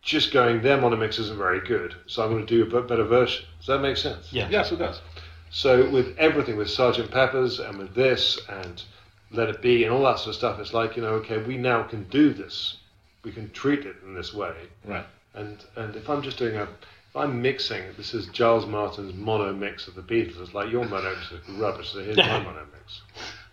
just 0.01 0.33
going 0.33 0.61
their 0.61 0.79
mono 0.79 0.97
mix 0.97 1.17
isn't 1.17 1.37
very 1.37 1.61
good, 1.61 1.95
so 2.07 2.23
I'm 2.23 2.31
going 2.31 2.45
to 2.45 2.65
do 2.65 2.77
a 2.77 2.81
better 2.81 3.05
version. 3.05 3.45
Does 3.59 3.67
that 3.67 3.79
make 3.79 3.97
sense? 3.97 4.31
Yeah. 4.33 4.49
Yes, 4.49 4.71
it 4.71 4.77
does. 4.77 5.01
So 5.49 5.89
with 5.89 6.17
everything, 6.17 6.57
with 6.57 6.69
Sergeant 6.69 7.09
Pepper's 7.11 7.59
and 7.59 7.77
with 7.77 7.95
this 7.95 8.39
and 8.49 8.83
Let 9.31 9.49
It 9.49 9.61
Be 9.61 9.83
and 9.85 9.93
all 9.93 10.03
that 10.03 10.17
sort 10.17 10.29
of 10.29 10.35
stuff, 10.35 10.59
it's 10.59 10.73
like 10.73 10.95
you 10.95 11.01
know, 11.01 11.13
okay, 11.15 11.37
we 11.37 11.57
now 11.57 11.83
can 11.83 12.03
do 12.09 12.33
this. 12.33 12.77
We 13.23 13.31
can 13.31 13.49
treat 13.51 13.85
it 13.85 13.95
in 14.05 14.13
this 14.13 14.33
way. 14.33 14.53
Right. 14.83 15.05
And 15.33 15.63
and 15.77 15.95
if 15.95 16.09
I'm 16.09 16.21
just 16.21 16.37
doing 16.37 16.57
a, 16.57 16.63
if 16.63 17.15
I'm 17.15 17.41
mixing, 17.41 17.83
this 17.95 18.13
is 18.13 18.25
Giles 18.27 18.65
Martin's 18.65 19.13
mono 19.13 19.53
mix 19.53 19.87
of 19.87 19.95
the 19.95 20.01
Beatles. 20.01 20.41
It's 20.41 20.53
like 20.53 20.69
your 20.69 20.83
mono 20.85 21.15
mix 21.15 21.31
is 21.31 21.55
rubbish. 21.57 21.91
So 21.91 22.03
here's 22.03 22.17
my 22.17 22.39
mono 22.43 22.65
mix. 22.73 23.01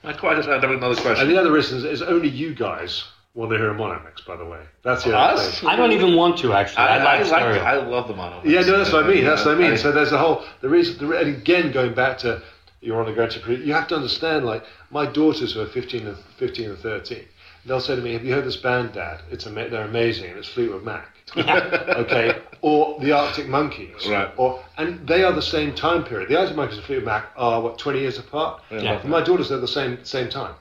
I 0.02 0.14
quite 0.14 0.36
just 0.36 0.48
had 0.48 0.64
another 0.64 1.00
question. 1.00 1.26
And 1.26 1.30
the 1.30 1.38
other 1.38 1.52
reason 1.52 1.78
is, 1.78 1.84
is 1.84 2.02
only 2.02 2.28
you 2.28 2.54
guys 2.54 3.04
want 3.34 3.50
to 3.52 3.58
hear 3.58 3.70
a 3.70 3.74
mono 3.74 4.00
mix. 4.04 4.22
By 4.22 4.36
the 4.36 4.44
way, 4.44 4.60
that's 4.82 5.04
the 5.04 5.16
other 5.16 5.40
Us? 5.40 5.60
thing. 5.60 5.68
I 5.68 5.76
don't 5.76 5.92
even 5.92 6.16
want 6.16 6.38
to 6.38 6.52
actually. 6.52 6.78
I, 6.78 6.96
I, 6.96 6.98
I 6.98 7.04
like 7.04 7.18
like. 7.20 7.26
stereo. 7.26 7.62
I 7.62 7.74
love 7.76 8.08
the 8.08 8.14
mono. 8.14 8.40
Yeah, 8.44 8.60
no, 8.62 8.78
that's 8.78 8.92
what 8.92 9.04
I 9.04 9.08
mean. 9.08 9.24
That's 9.24 9.44
what 9.44 9.54
I 9.54 9.58
mean. 9.58 9.76
So 9.76 9.92
there's 9.92 10.12
a 10.12 10.18
whole 10.18 10.44
the 10.60 10.68
reason. 10.68 10.98
The, 11.08 11.16
and 11.18 11.28
again, 11.36 11.72
going 11.72 11.94
back 11.94 12.18
to 12.18 12.42
you 12.80 12.94
want 12.94 13.08
to 13.08 13.14
go 13.14 13.26
to 13.26 13.54
you 13.64 13.72
have 13.72 13.88
to 13.88 13.96
understand. 13.96 14.44
Like 14.46 14.64
my 14.90 15.06
daughters 15.06 15.52
who 15.52 15.60
are 15.60 15.66
15 15.66 16.06
and 16.06 16.16
15 16.38 16.70
and 16.70 16.78
13, 16.78 17.24
they'll 17.66 17.80
say 17.80 17.94
to 17.96 18.02
me, 18.02 18.14
"Have 18.14 18.24
you 18.24 18.32
heard 18.32 18.44
this 18.44 18.56
band, 18.56 18.92
Dad? 18.94 19.20
It's 19.30 19.46
ama- 19.46 19.68
they're 19.68 19.84
amazing, 19.84 20.30
and 20.30 20.38
it's 20.38 20.48
Fleetwood 20.48 20.82
Mac." 20.84 21.08
okay, 21.36 22.40
or 22.60 22.98
the 22.98 23.12
Arctic 23.12 23.46
Monkeys, 23.46 24.08
Right. 24.08 24.32
Or 24.36 24.64
and 24.76 25.06
they 25.06 25.22
are 25.22 25.32
the 25.32 25.40
same 25.42 25.74
time 25.76 26.02
period. 26.02 26.28
The 26.28 26.36
Arctic 26.36 26.56
Monkeys 26.56 26.78
and 26.78 26.86
Fleetwood 26.86 27.06
Mac 27.06 27.26
are 27.36 27.60
what 27.60 27.78
20 27.78 28.00
years 28.00 28.18
apart. 28.18 28.62
Yeah. 28.70 28.98
And 29.00 29.08
my 29.08 29.22
daughters 29.22 29.52
are 29.52 29.58
the 29.60 29.68
same 29.68 30.04
same 30.04 30.28
time 30.28 30.54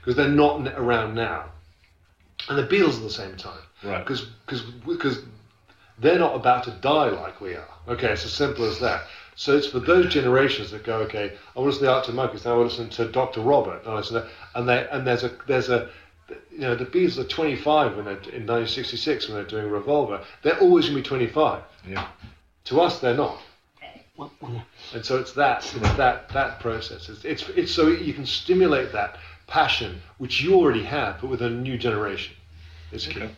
because 0.00 0.16
they're 0.16 0.28
not 0.28 0.66
around 0.78 1.14
now, 1.14 1.44
and 2.48 2.58
the 2.58 2.66
Beatles 2.66 2.98
are 2.98 3.02
the 3.02 3.10
same 3.10 3.36
time. 3.36 3.60
Right. 3.82 3.98
Because 3.98 4.22
because 4.46 4.62
because 4.86 5.22
they're 5.98 6.18
not 6.18 6.34
about 6.34 6.64
to 6.64 6.70
die 6.72 7.08
like 7.08 7.40
we 7.40 7.54
are. 7.54 7.68
Okay, 7.88 8.12
it's 8.12 8.24
as 8.24 8.32
simple 8.32 8.64
as 8.64 8.78
that. 8.80 9.04
So 9.36 9.56
it's 9.56 9.66
for 9.66 9.80
those 9.80 10.12
generations 10.12 10.70
that 10.70 10.84
go, 10.84 10.98
okay, 11.00 11.32
I 11.56 11.60
want 11.60 11.74
to 11.74 11.80
listen 11.80 11.80
to 11.80 11.86
the 11.86 11.92
Arctic 11.92 12.14
Monkeys, 12.14 12.44
now 12.44 12.54
I 12.54 12.56
want 12.58 12.70
to 12.70 12.82
listen 12.82 13.04
to 13.06 13.12
Dr. 13.12 13.40
Robert, 13.40 13.80
and 13.84 13.92
I 13.92 13.96
listen 13.96 14.22
to, 14.22 14.28
and 14.54 14.68
they 14.68 14.86
and 14.90 15.06
there's 15.06 15.24
a 15.24 15.36
there's 15.46 15.68
a 15.68 15.90
you 16.50 16.60
know 16.60 16.74
the 16.74 16.86
Beatles 16.86 17.18
are 17.18 17.24
25 17.24 17.96
when 17.96 18.04
they're 18.04 18.14
in 18.14 18.46
1966 18.46 19.28
when 19.28 19.36
they're 19.36 19.44
doing 19.44 19.70
Revolver. 19.70 20.24
They're 20.42 20.58
always 20.60 20.86
going 20.88 21.02
to 21.02 21.02
be 21.02 21.08
25. 21.08 21.62
Yeah. 21.86 22.08
To 22.66 22.80
us, 22.80 23.00
they're 23.00 23.16
not. 23.16 23.40
Well, 24.16 24.32
well, 24.40 24.64
And 24.94 25.04
so 25.04 25.18
it's 25.18 25.32
that 25.32 25.58
it's 25.74 25.96
that 25.96 26.28
that 26.28 26.60
process. 26.60 27.08
It's, 27.08 27.24
it's 27.24 27.48
it's 27.50 27.72
so 27.72 27.88
you 27.88 28.14
can 28.14 28.26
stimulate 28.26 28.92
that 28.92 29.18
passion 29.46 30.00
which 30.18 30.40
you 30.40 30.54
already 30.54 30.84
have, 30.84 31.20
but 31.20 31.28
with 31.30 31.42
a 31.42 31.50
new 31.50 31.76
generation. 31.76 32.34
Key. 32.90 33.10
Okay. 33.10 33.30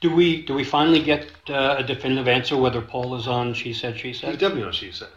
Do 0.00 0.14
we 0.14 0.42
do 0.42 0.54
we 0.54 0.64
finally 0.64 1.02
get 1.02 1.26
uh, 1.48 1.76
a 1.78 1.82
definitive 1.82 2.26
answer 2.26 2.56
whether 2.56 2.80
Paul 2.80 3.14
is 3.14 3.28
on 3.28 3.54
She 3.54 3.72
Said 3.72 3.98
She 3.98 4.12
Said? 4.12 4.30
He's 4.30 4.38
definitely 4.40 4.64
on 4.64 4.72
She 4.72 4.90
said. 4.90 5.08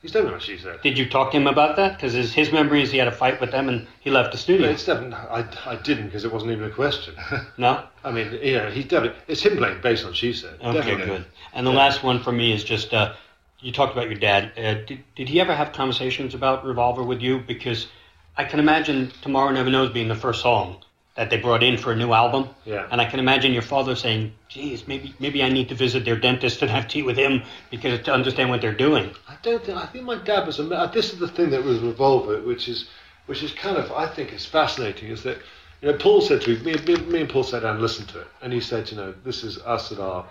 He's 0.00 0.12
definitely 0.12 0.34
on 0.34 0.40
She 0.40 0.56
said. 0.58 0.80
Did 0.82 0.96
you 0.96 1.08
talk 1.08 1.32
to 1.32 1.36
him 1.36 1.46
about 1.48 1.76
that? 1.76 1.96
Because 1.96 2.12
his, 2.12 2.32
his 2.32 2.52
memory 2.52 2.82
is 2.82 2.92
he 2.92 2.98
had 2.98 3.08
a 3.08 3.12
fight 3.12 3.40
with 3.40 3.50
them 3.50 3.68
and 3.68 3.86
he 4.00 4.10
left 4.10 4.30
the 4.30 4.36
No, 4.36 4.40
studio. 4.42 4.68
it's 4.70 4.84
definitely. 4.84 5.16
I, 5.16 5.44
I 5.66 5.76
didn't 5.76 6.06
because 6.06 6.24
it 6.24 6.32
wasn't 6.32 6.52
even 6.52 6.64
a 6.64 6.70
question. 6.70 7.14
No? 7.58 7.82
I 8.04 8.12
mean, 8.12 8.38
you 8.42 8.56
know, 8.58 8.70
he's 8.70 8.84
definitely. 8.84 9.18
It's 9.26 9.42
him 9.42 9.56
playing 9.56 9.80
bass 9.80 10.04
on 10.04 10.12
she 10.14 10.32
said. 10.32 10.60
Okay, 10.62 10.72
definitely. 10.78 11.06
good. 11.06 11.26
And 11.52 11.66
the 11.66 11.72
last 11.72 12.02
one 12.04 12.22
for 12.22 12.30
me 12.30 12.52
is 12.52 12.62
just 12.62 12.94
uh, 12.94 13.14
you 13.60 13.72
talked 13.72 13.92
about 13.92 14.08
your 14.08 14.18
dad. 14.18 14.52
Uh, 14.56 14.74
did, 14.86 15.04
did 15.16 15.28
he 15.28 15.40
ever 15.40 15.54
have 15.54 15.72
conversations 15.72 16.34
about 16.34 16.64
Revolver 16.64 17.02
with 17.02 17.20
you? 17.20 17.40
Because 17.40 17.88
I 18.36 18.44
can 18.44 18.60
imagine 18.60 19.12
Tomorrow 19.22 19.52
Never 19.52 19.70
Knows 19.70 19.92
being 19.92 20.08
the 20.08 20.14
first 20.14 20.42
song 20.42 20.82
that 21.14 21.30
they 21.30 21.38
brought 21.38 21.62
in 21.62 21.78
for 21.78 21.92
a 21.92 21.96
new 21.96 22.12
album. 22.12 22.50
Yeah. 22.66 22.86
And 22.90 23.00
I 23.00 23.06
can 23.06 23.18
imagine 23.18 23.52
your 23.52 23.62
father 23.62 23.96
saying, 23.96 24.34
geez, 24.48 24.86
maybe 24.86 25.14
maybe 25.18 25.42
I 25.42 25.48
need 25.48 25.70
to 25.70 25.74
visit 25.74 26.04
their 26.04 26.16
dentist 26.16 26.60
and 26.60 26.70
have 26.70 26.86
tea 26.88 27.02
with 27.02 27.16
him 27.16 27.42
because 27.70 28.02
to 28.04 28.12
understand 28.12 28.50
what 28.50 28.60
they're 28.60 28.74
doing. 28.74 29.10
I 29.26 29.36
don't 29.42 29.64
think. 29.64 29.78
I 29.78 29.86
think 29.86 30.04
my 30.04 30.18
dad 30.18 30.46
was. 30.46 30.60
A, 30.60 30.90
this 30.92 31.12
is 31.12 31.18
the 31.18 31.28
thing 31.28 31.50
that 31.50 31.64
was 31.64 31.78
Revolver, 31.78 32.42
which 32.42 32.68
is, 32.68 32.88
which 33.24 33.42
is 33.42 33.52
kind 33.52 33.78
of. 33.78 33.90
I 33.92 34.06
think 34.06 34.32
is 34.32 34.44
fascinating. 34.44 35.08
Is 35.08 35.22
that, 35.22 35.38
you 35.80 35.90
know, 35.90 35.96
Paul 35.96 36.20
said 36.20 36.42
to 36.42 36.50
me, 36.50 36.74
me, 36.74 36.74
me, 36.84 36.96
me 37.06 37.20
and 37.22 37.30
Paul 37.30 37.44
sat 37.44 37.62
down 37.62 37.76
and 37.76 37.82
listened 37.82 38.08
to 38.10 38.20
it, 38.20 38.26
and 38.42 38.52
he 38.52 38.60
said, 38.60 38.90
you 38.90 38.98
know, 38.98 39.14
this 39.24 39.42
is 39.42 39.58
us 39.58 39.92
at 39.92 39.98
our 39.98 40.26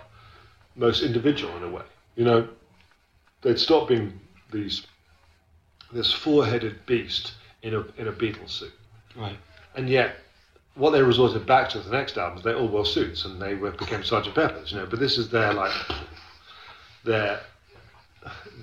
most 0.76 1.02
individual 1.02 1.56
in 1.56 1.64
a 1.64 1.68
way. 1.68 1.82
You 2.14 2.24
know, 2.24 2.48
they'd 3.42 3.58
stopped 3.58 3.88
being 3.88 4.20
these, 4.52 4.86
this 5.92 6.12
four-headed 6.12 6.86
beast 6.86 7.32
in 7.66 7.74
a 7.74 7.84
in 8.00 8.08
a 8.08 8.12
Beatles 8.12 8.50
suit, 8.50 8.72
Right. 9.16 9.36
and 9.74 9.88
yet. 9.88 10.16
What 10.74 10.90
they 10.90 11.00
resorted 11.02 11.46
back 11.46 11.70
to 11.70 11.78
the 11.78 11.90
next 11.90 12.18
albums, 12.18 12.44
they 12.44 12.52
all 12.52 12.68
wore 12.68 12.84
suits 12.84 13.24
and 13.24 13.40
they 13.40 13.54
were, 13.54 13.70
became 13.70 14.04
Sergeant 14.04 14.34
Peppers, 14.34 14.72
you 14.72 14.76
know. 14.78 14.84
But 14.84 14.98
this 15.00 15.16
is 15.16 15.30
their 15.30 15.54
like, 15.54 15.72
their 17.02 17.40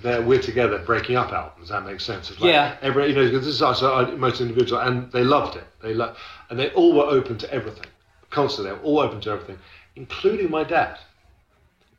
their 0.02 0.22
we're 0.22 0.40
together 0.40 0.78
breaking 0.78 1.16
up 1.16 1.32
albums. 1.32 1.70
That 1.70 1.84
makes 1.84 2.04
sense. 2.04 2.30
It's 2.30 2.38
like 2.40 2.52
Yeah. 2.52 2.76
Every 2.82 3.08
you 3.08 3.14
know 3.16 3.24
because 3.24 3.44
this 3.44 3.54
is 3.56 3.62
us, 3.62 3.82
our 3.82 4.06
most 4.16 4.40
individual, 4.40 4.80
and 4.80 5.10
they 5.10 5.24
loved 5.24 5.56
it. 5.56 5.64
They 5.82 5.92
lo- 5.92 6.14
and 6.50 6.56
they 6.58 6.70
all 6.70 6.92
were 6.94 7.04
open 7.06 7.36
to 7.38 7.52
everything, 7.52 7.86
constantly. 8.30 8.70
They 8.72 8.78
were 8.78 8.84
all 8.84 9.00
open 9.00 9.20
to 9.22 9.30
everything, 9.30 9.58
including 9.96 10.50
my 10.52 10.62
dad, 10.62 10.98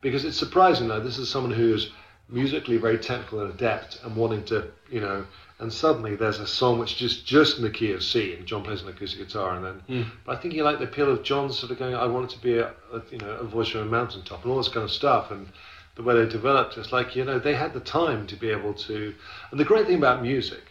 because 0.00 0.24
it's 0.24 0.38
surprising 0.38 0.88
though. 0.88 1.00
This 1.00 1.18
is 1.18 1.28
someone 1.28 1.52
who 1.52 1.74
is 1.74 1.90
musically 2.28 2.76
very 2.76 2.98
technical 2.98 3.40
and 3.40 3.52
adept 3.52 4.00
and 4.04 4.16
wanting 4.16 4.44
to 4.44 4.68
you 4.90 5.00
know. 5.00 5.26
And 5.58 5.72
suddenly 5.72 6.16
there's 6.16 6.38
a 6.38 6.46
song 6.46 6.78
which 6.78 6.96
just 6.96 7.24
just 7.24 7.56
in 7.56 7.62
the 7.62 7.70
key 7.70 7.92
of 7.92 8.02
C, 8.02 8.34
and 8.34 8.46
John 8.46 8.62
plays 8.62 8.82
an 8.82 8.88
acoustic 8.88 9.26
guitar, 9.26 9.56
and 9.56 9.64
then. 9.64 9.74
Hmm. 9.86 10.10
But 10.26 10.36
I 10.36 10.40
think 10.40 10.52
he 10.52 10.62
liked 10.62 10.80
the 10.80 10.84
appeal 10.84 11.10
of 11.10 11.22
John 11.22 11.50
sort 11.50 11.72
of 11.72 11.78
going, 11.78 11.94
I 11.94 12.06
want 12.06 12.30
it 12.30 12.36
to 12.36 12.42
be 12.42 12.58
a, 12.58 12.72
a 12.92 13.02
you 13.10 13.18
know 13.18 13.30
a 13.30 13.44
voice 13.44 13.68
from 13.68 13.80
a 13.82 13.86
mountaintop 13.86 14.42
and 14.42 14.52
all 14.52 14.58
this 14.58 14.68
kind 14.68 14.84
of 14.84 14.90
stuff, 14.90 15.30
and 15.30 15.48
the 15.94 16.02
way 16.02 16.14
they 16.14 16.30
developed. 16.30 16.76
It's 16.76 16.92
like 16.92 17.16
you 17.16 17.24
know 17.24 17.38
they 17.38 17.54
had 17.54 17.72
the 17.72 17.80
time 17.80 18.26
to 18.26 18.36
be 18.36 18.50
able 18.50 18.74
to. 18.74 19.14
And 19.50 19.58
the 19.58 19.64
great 19.64 19.86
thing 19.86 19.96
about 19.96 20.22
music 20.22 20.62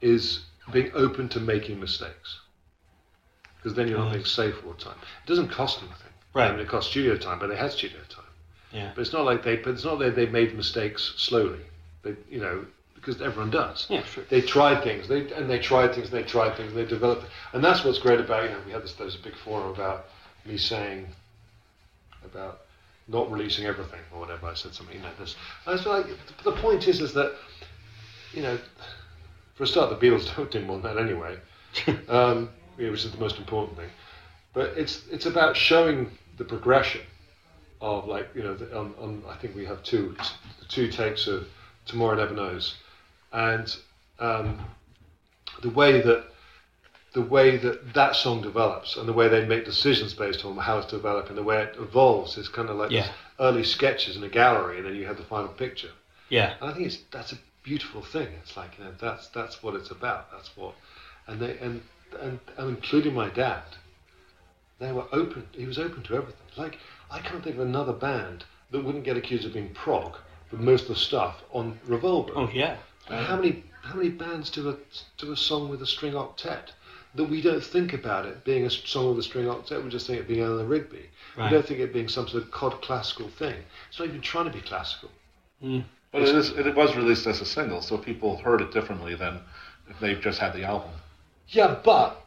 is 0.00 0.40
being 0.72 0.90
open 0.94 1.28
to 1.30 1.40
making 1.40 1.80
mistakes, 1.80 2.40
because 3.56 3.74
then 3.76 3.88
you're 3.88 3.98
not 3.98 4.12
being 4.12 4.24
safe 4.24 4.54
all 4.64 4.72
the 4.72 4.84
time. 4.84 4.96
It 5.24 5.28
doesn't 5.28 5.48
cost 5.48 5.80
anything. 5.80 6.12
Right. 6.34 6.48
I 6.48 6.52
mean, 6.52 6.60
it 6.60 6.68
costs 6.68 6.90
studio 6.90 7.18
time, 7.18 7.38
but 7.38 7.48
they 7.48 7.56
had 7.56 7.72
studio 7.72 8.00
time. 8.08 8.24
Yeah. 8.72 8.92
But 8.94 9.02
it's 9.02 9.12
not 9.12 9.24
like 9.24 9.42
they. 9.42 9.56
But 9.56 9.74
it's 9.74 9.84
not 9.84 9.98
that 9.98 10.16
they 10.16 10.26
made 10.26 10.56
mistakes 10.56 11.14
slowly. 11.16 11.60
They, 12.02 12.14
you 12.30 12.40
know, 12.40 12.64
because 12.94 13.20
everyone 13.20 13.50
does. 13.50 13.86
Yeah, 13.88 14.02
sure. 14.04 14.24
They 14.28 14.40
tried 14.40 14.82
things. 14.82 15.08
They 15.08 15.32
and 15.32 15.48
they 15.48 15.58
tried 15.58 15.94
things. 15.94 16.12
and 16.12 16.18
They 16.18 16.26
tried 16.26 16.56
things. 16.56 16.72
And 16.72 16.78
they 16.78 16.86
developed. 16.88 17.26
And 17.52 17.62
that's 17.62 17.84
what's 17.84 17.98
great 17.98 18.20
about 18.20 18.44
you 18.44 18.50
know 18.50 18.58
we 18.66 18.72
had 18.72 18.82
this. 18.82 18.94
There 18.94 19.04
was 19.04 19.16
a 19.16 19.18
big 19.22 19.36
forum 19.36 19.68
about 19.74 20.06
me 20.46 20.56
saying 20.56 21.06
about 22.24 22.60
not 23.08 23.30
releasing 23.30 23.66
everything 23.66 24.00
or 24.12 24.20
whatever. 24.20 24.46
I 24.46 24.54
said 24.54 24.74
something 24.74 24.96
you 24.96 25.02
know 25.02 25.10
this. 25.18 25.36
I 25.66 25.72
was 25.72 25.86
like, 25.86 26.06
the 26.44 26.52
point 26.52 26.88
is 26.88 27.00
is 27.00 27.12
that 27.14 27.34
you 28.32 28.42
know, 28.42 28.58
for 29.54 29.64
a 29.64 29.66
start, 29.66 29.90
the 29.90 30.06
Beatles 30.06 30.34
don't 30.34 30.50
do 30.50 30.60
more 30.64 30.78
than 30.78 30.94
that 30.94 31.02
anyway, 31.02 31.36
um, 32.08 32.48
yeah, 32.78 32.90
which 32.90 33.04
is 33.04 33.12
the 33.12 33.18
most 33.18 33.36
important 33.38 33.76
thing. 33.76 33.90
But 34.54 34.78
it's 34.78 35.02
it's 35.10 35.26
about 35.26 35.56
showing 35.56 36.10
the 36.38 36.44
progression 36.44 37.02
of 37.82 38.06
like 38.06 38.30
you 38.34 38.42
know 38.42 38.54
the, 38.54 38.74
on, 38.78 38.94
on 38.98 39.22
I 39.28 39.34
think 39.36 39.54
we 39.54 39.66
have 39.66 39.82
two 39.82 40.16
two 40.68 40.88
takes 40.88 41.26
of 41.26 41.46
Tomorrow 41.84 42.16
Never 42.16 42.34
Knows, 42.34 42.76
and 43.32 43.76
um, 44.18 44.58
the 45.62 45.68
way 45.70 46.00
that 46.00 46.24
the 47.12 47.22
way 47.22 47.58
that 47.58 47.92
that 47.92 48.16
song 48.16 48.40
develops 48.40 48.96
and 48.96 49.06
the 49.06 49.12
way 49.12 49.28
they 49.28 49.44
make 49.44 49.66
decisions 49.66 50.14
based 50.14 50.44
on 50.46 50.56
how 50.56 50.78
it's 50.78 50.90
developing, 50.90 51.36
the 51.36 51.42
way 51.42 51.60
it 51.62 51.76
evolves 51.78 52.38
is 52.38 52.48
kind 52.48 52.70
of 52.70 52.76
like 52.76 52.90
Yeah. 52.90 53.08
early 53.38 53.64
sketches 53.64 54.16
in 54.16 54.22
a 54.24 54.28
gallery, 54.30 54.78
and 54.78 54.86
then 54.86 54.94
you 54.94 55.04
have 55.06 55.18
the 55.18 55.24
final 55.24 55.48
picture. 55.48 55.90
Yeah. 56.30 56.54
And 56.60 56.70
I 56.70 56.72
think 56.72 56.86
it's 56.86 56.98
that's 57.10 57.32
a 57.32 57.38
beautiful 57.64 58.02
thing. 58.02 58.28
It's 58.42 58.56
like 58.56 58.78
you 58.78 58.84
know 58.84 58.92
that's 58.98 59.26
that's 59.28 59.62
what 59.62 59.74
it's 59.74 59.90
about. 59.90 60.30
That's 60.30 60.56
what, 60.56 60.74
and 61.26 61.40
they 61.40 61.58
and 61.58 61.82
and, 62.20 62.38
and 62.56 62.68
including 62.76 63.14
my 63.14 63.28
dad, 63.28 63.62
they 64.78 64.92
were 64.92 65.06
open. 65.12 65.46
He 65.52 65.66
was 65.66 65.78
open 65.78 66.02
to 66.04 66.14
everything. 66.14 66.46
Like 66.56 66.78
I 67.12 67.20
can't 67.20 67.44
think 67.44 67.56
of 67.56 67.62
another 67.62 67.92
band 67.92 68.44
that 68.70 68.82
wouldn't 68.82 69.04
get 69.04 69.16
accused 69.16 69.44
of 69.44 69.52
being 69.52 69.74
prog 69.74 70.16
with 70.50 70.60
most 70.60 70.82
of 70.82 70.88
the 70.88 70.96
stuff 70.96 71.42
on 71.52 71.78
Revolver. 71.86 72.32
Oh 72.34 72.50
yeah. 72.52 72.76
And 73.08 73.26
how 73.26 73.36
many 73.36 73.64
how 73.82 73.96
many 73.96 74.08
bands 74.08 74.50
do 74.50 74.70
a 74.70 74.76
do 75.18 75.32
a 75.32 75.36
song 75.36 75.68
with 75.68 75.82
a 75.82 75.86
string 75.86 76.14
octet 76.14 76.70
that 77.14 77.24
we 77.24 77.42
don't 77.42 77.62
think 77.62 77.92
about 77.92 78.24
it 78.24 78.44
being 78.44 78.64
a 78.64 78.70
song 78.70 79.10
with 79.10 79.18
a 79.18 79.22
string 79.22 79.46
octet? 79.46 79.84
We 79.84 79.90
just 79.90 80.06
think 80.06 80.20
it 80.20 80.28
being 80.28 80.40
Eleanor 80.40 80.64
Rigby. 80.64 81.10
Right. 81.36 81.50
We 81.50 81.56
don't 81.56 81.66
think 81.66 81.80
it 81.80 81.92
being 81.92 82.08
some 82.08 82.28
sort 82.28 82.44
of 82.44 82.50
cod 82.50 82.80
classical 82.80 83.28
thing. 83.28 83.56
It's 83.90 83.98
not 83.98 84.08
even 84.08 84.22
trying 84.22 84.46
to 84.46 84.52
be 84.52 84.60
classical. 84.60 85.10
Hmm. 85.60 85.80
But 86.12 86.22
it, 86.22 86.34
is, 86.34 86.50
it 86.50 86.74
was 86.74 86.94
released 86.94 87.26
as 87.26 87.40
a 87.40 87.46
single, 87.46 87.80
so 87.80 87.96
people 87.96 88.36
heard 88.36 88.60
it 88.60 88.70
differently 88.70 89.14
than 89.14 89.40
if 89.88 89.98
they've 89.98 90.20
just 90.20 90.38
had 90.38 90.52
the 90.52 90.62
album. 90.64 90.90
Yeah, 91.48 91.76
but 91.82 92.21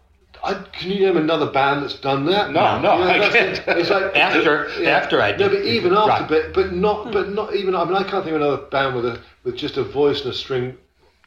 I, 0.45 0.53
can 0.71 0.91
you 0.91 1.05
name 1.05 1.17
another 1.17 1.49
band 1.51 1.83
that's 1.83 1.95
done 1.99 2.25
that? 2.27 2.51
No, 2.51 2.79
no, 2.79 2.91
I 2.93 3.17
that's 3.19 3.35
can't. 3.35 3.57
it. 3.57 3.77
It's 3.79 3.89
like 3.89 4.03
After- 4.15 4.85
after 4.87 5.21
I 5.21 5.31
did. 5.31 5.39
No, 5.39 5.49
but 5.49 5.65
even 5.65 5.93
after, 5.93 6.09
Right. 6.11 6.29
but 6.29 6.53
but 6.53 6.73
not, 6.73 7.11
but 7.11 7.29
not 7.29 7.55
even. 7.55 7.75
I 7.75 7.83
mean, 7.85 7.95
I 7.95 8.03
can't 8.03 8.23
think 8.23 8.35
of 8.35 8.41
another 8.41 8.63
band 8.69 8.95
with 8.95 9.05
a 9.05 9.19
with 9.43 9.55
just 9.57 9.77
a 9.77 9.83
voice 9.83 10.21
and 10.21 10.31
a 10.31 10.33
string, 10.35 10.77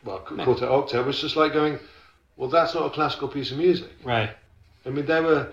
well, 0.04 0.20
quartet 0.20 0.68
octave. 0.68 1.06
It's 1.08 1.20
just 1.20 1.36
like 1.36 1.52
going, 1.52 1.78
well, 2.36 2.48
that's 2.48 2.74
not 2.74 2.86
a 2.86 2.90
classical 2.90 3.28
piece 3.28 3.50
of 3.50 3.58
music. 3.58 3.90
Right. 4.04 4.30
I 4.86 4.90
mean, 4.90 5.06
they 5.06 5.20
were, 5.20 5.48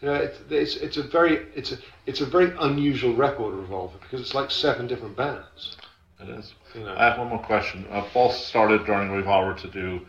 you 0.00 0.08
know, 0.08 0.14
it's 0.14 0.38
it's, 0.50 0.76
it's 0.76 0.96
a 0.96 1.02
very 1.02 1.46
it's 1.54 1.72
a 1.72 1.78
it's 2.06 2.20
a 2.20 2.26
very 2.26 2.52
unusual 2.60 3.14
record 3.14 3.54
revolver 3.54 3.98
because 4.00 4.20
it's 4.20 4.34
like 4.34 4.50
seven 4.50 4.86
different 4.86 5.16
bands. 5.16 5.76
It 6.20 6.28
is. 6.28 6.54
You 6.74 6.84
know. 6.84 6.94
I 6.96 7.04
have 7.04 7.18
one 7.18 7.28
more 7.28 7.38
question. 7.42 7.86
Uh, 7.90 8.02
Paul 8.12 8.30
started 8.30 8.84
during 8.84 9.10
Revolver 9.10 9.54
to 9.60 9.68
do 9.68 10.00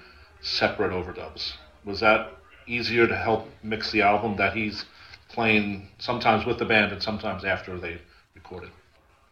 separate 0.41 0.91
overdubs. 0.91 1.53
Was 1.85 1.99
that 2.01 2.31
easier 2.67 3.07
to 3.07 3.15
help 3.15 3.47
mix 3.63 3.91
the 3.91 4.01
album 4.01 4.35
that 4.37 4.55
he's 4.55 4.85
playing 5.29 5.87
sometimes 5.97 6.45
with 6.45 6.57
the 6.59 6.65
band 6.65 6.91
and 6.91 7.01
sometimes 7.01 7.45
after 7.45 7.77
they 7.79 7.99
recorded? 8.35 8.69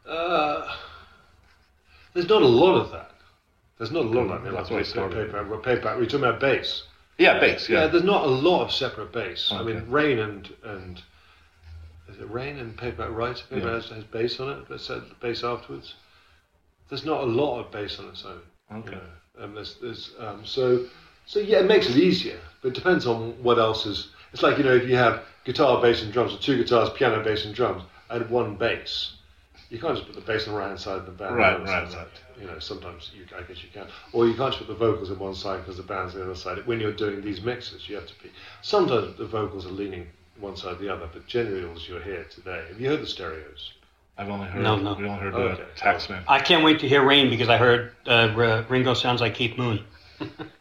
Uh, 0.07 0.67
there's 2.13 2.27
not 2.29 2.41
a 2.41 2.47
lot 2.47 2.75
of 2.75 2.91
that. 2.91 3.11
There's 3.77 3.91
not 3.91 4.05
a 4.05 4.07
lot 4.09 4.31
of 4.35 4.43
that. 4.43 4.51
That's 4.51 4.69
like 4.69 4.71
why 4.71 4.77
paper, 4.77 4.83
started. 4.89 5.31
paper, 5.31 5.57
paper, 5.57 5.95
we're 5.97 6.05
talking 6.05 6.25
about 6.25 6.39
bass. 6.39 6.83
Yeah, 7.17 7.39
bass. 7.39 7.69
Yeah. 7.69 7.81
Yeah. 7.81 7.87
there's 7.87 8.03
not 8.03 8.23
a 8.23 8.29
lot 8.29 8.63
of 8.63 8.71
separate 8.71 9.11
bass. 9.11 9.51
I 9.51 9.63
mean, 9.63 9.89
Rain 9.89 10.19
and 10.19 10.53
and 10.63 11.01
is 12.09 12.17
it 12.19 12.29
Rain 12.29 12.57
and 12.57 12.75
Paperback 12.77 13.11
Writer? 13.11 13.43
Paperback 13.49 13.65
Yeah. 13.65 13.73
has, 13.75 13.89
has 13.89 14.03
bass 14.05 14.39
on 14.39 14.49
it, 14.49 14.65
but 14.67 14.81
said 14.81 15.03
bass 15.21 15.43
afterwards. 15.43 15.95
There's 16.89 17.05
not 17.05 17.21
a 17.21 17.25
lot 17.25 17.59
of 17.59 17.71
bass 17.71 17.99
on 17.99 18.07
its 18.09 18.25
own. 18.25 18.41
Okay. 18.79 18.91
You 18.91 18.95
know, 18.95 19.43
um, 19.45 19.55
there's, 19.55 19.75
there's, 19.81 20.11
um, 20.19 20.43
so 20.45 20.85
so 21.29 21.39
yeah, 21.39 21.59
it 21.59 21.67
makes 21.67 21.87
it 21.87 21.95
easier, 21.95 22.39
but 22.63 22.69
it 22.69 22.73
depends 22.73 23.05
on 23.05 23.41
what 23.43 23.59
else 23.59 23.85
is. 23.85 24.09
It's 24.33 24.41
like 24.41 24.57
you 24.57 24.63
know, 24.63 24.73
if 24.73 24.89
you 24.89 24.95
have 24.95 25.21
guitar, 25.45 25.79
bass, 25.79 26.01
and 26.01 26.11
drums, 26.11 26.33
or 26.33 26.39
two 26.39 26.57
guitars, 26.57 26.89
piano, 26.89 27.23
bass, 27.23 27.45
and 27.45 27.53
drums, 27.53 27.83
and 28.09 28.27
one 28.31 28.55
bass. 28.55 29.13
You 29.69 29.77
can't 29.77 29.95
just 29.95 30.07
put 30.07 30.15
the 30.15 30.21
bass 30.21 30.47
on 30.47 30.53
the 30.53 30.59
right 30.59 30.69
hand 30.69 30.79
side 30.79 30.97
of 30.97 31.05
the 31.05 31.11
band. 31.11 31.35
Right, 31.35 31.59
right, 31.59 31.83
right. 31.83 31.91
side. 31.91 32.07
You 32.41 32.47
know, 32.47 32.57
sometimes 32.57 33.11
you, 33.13 33.25
I 33.37 33.43
guess 33.43 33.61
you 33.61 33.69
can, 33.71 33.85
or 34.11 34.25
you 34.25 34.33
can't 34.33 34.51
just 34.51 34.65
put 34.65 34.67
the 34.67 34.73
vocals 34.85 35.11
on 35.11 35.19
one 35.19 35.35
side 35.35 35.57
because 35.59 35.77
the 35.77 35.83
band's 35.83 36.15
on 36.15 36.21
the 36.21 36.25
other 36.25 36.35
side. 36.35 36.65
When 36.65 36.79
you're 36.79 36.93
doing 36.93 37.21
these 37.21 37.43
mixes, 37.43 37.87
you 37.87 37.93
have 37.95 38.07
to 38.07 38.13
be. 38.23 38.31
Sometimes 38.63 39.15
the 39.17 39.27
vocals 39.27 39.67
are 39.67 39.71
leaning 39.71 40.07
one 40.39 40.57
side 40.57 40.73
or 40.73 40.75
the 40.77 40.89
other, 40.91 41.07
but 41.13 41.27
generally, 41.27 41.69
as 41.71 41.87
you're 41.87 42.01
here 42.01 42.25
today, 42.31 42.63
have 42.69 42.81
you 42.81 42.89
heard 42.89 43.01
the 43.03 43.07
stereos? 43.07 43.73
I've 44.17 44.29
only 44.29 44.47
heard. 44.47 44.63
No, 44.63 44.77
no. 44.77 44.95
We 44.95 45.05
only 45.05 45.19
heard 45.21 45.35
Okay. 45.35 45.61
the 45.75 45.79
Taxman. 45.79 46.23
I 46.27 46.39
can't 46.39 46.63
wait 46.63 46.79
to 46.79 46.87
hear 46.89 47.05
Rain 47.05 47.29
because 47.29 47.49
I 47.49 47.57
heard 47.57 47.91
uh, 48.07 48.33
R- 48.35 48.65
Ringo 48.67 48.95
sounds 48.95 49.21
like 49.21 49.35
Keith 49.35 49.55
Moon. 49.59 49.83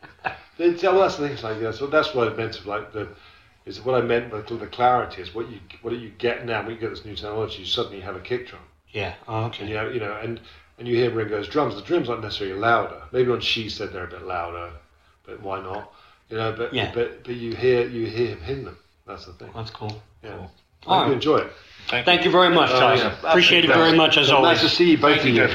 They, 0.59 0.70
well, 0.82 1.01
that's 1.01 1.16
the 1.16 1.24
thing. 1.24 1.32
It's 1.35 1.43
like 1.44 1.60
yeah, 1.60 1.70
so 1.70 1.86
that's 1.86 2.14
what 2.14 2.30
I 2.32 2.36
meant. 2.36 2.59
Of 2.59 2.66
like 2.66 2.93
the 2.93 3.09
is 3.64 3.80
what 3.85 3.94
I 3.94 4.05
meant 4.05 4.30
by 4.30 4.40
the 4.40 4.66
clarity 4.66 5.22
is 5.22 5.35
what 5.35 5.48
you 5.51 5.60
what 5.82 5.94
you 5.97 6.10
get 6.18 6.44
now. 6.44 6.62
When 6.62 6.74
you 6.74 6.80
get 6.80 6.90
this 6.90 7.05
new 7.05 7.14
technology, 7.14 7.60
you 7.60 7.66
suddenly 7.66 8.01
have 8.01 8.16
a 8.16 8.20
kick 8.20 8.48
drum, 8.48 8.62
Yeah. 8.90 9.14
Oh, 9.28 9.44
and 9.44 9.55
okay. 9.55 9.68
you 9.68 9.76
have, 9.76 9.94
you 9.94 10.01
know, 10.01 10.14
and 10.20 10.40
and 10.78 10.89
you 10.89 10.97
hear 10.97 11.10
Ringo's 11.10 11.48
drums. 11.48 11.74
The 11.76 11.82
drums 11.82 12.09
aren't 12.09 12.22
necessarily 12.22 12.59
louder. 12.59 13.02
Maybe 13.12 13.30
on 13.30 13.40
She 13.40 13.68
said 13.68 13.93
they're 13.93 14.05
a 14.05 14.09
bit 14.10 14.22
louder, 14.22 14.70
but 15.24 15.40
why 15.43 15.60
not? 15.60 15.93
You 16.30 16.36
know, 16.39 16.52
but 16.52 16.74
Yeah. 16.74 16.90
but 16.94 17.24
but 17.24 17.36
you 17.36 17.55
hear 17.55 17.86
you 17.86 18.06
hear 18.06 18.28
him 18.28 18.40
hitting 18.40 18.64
them. 18.64 18.78
That's 19.06 19.26
the 19.26 19.32
thing. 19.35 19.51
That's 19.55 19.70
cool. 19.70 20.02
Yeah. 20.22 20.30
Cool. 20.36 20.51
I 20.86 20.94
hope 20.94 21.02
All 21.02 21.06
you 21.09 21.12
enjoy 21.14 21.39
it. 21.39 21.52
Thank, 21.89 22.05
Thank 22.05 22.24
you 22.24 22.30
very 22.30 22.55
much, 22.55 22.70
Oh, 22.70 22.78
Tyler. 22.78 22.97
yeah. 23.22 23.30
Appreciate 23.30 23.64
it 23.64 23.68
very 23.68 23.97
much 23.97 24.16
as 24.18 24.30
always. 24.30 24.60
Nice 24.60 24.70
to 24.70 24.76
see 24.76 24.90
you, 24.90 24.98
both 24.98 25.20
Thank 25.20 25.20
of 25.22 25.26
you, 25.28 25.48
you. 25.48 25.55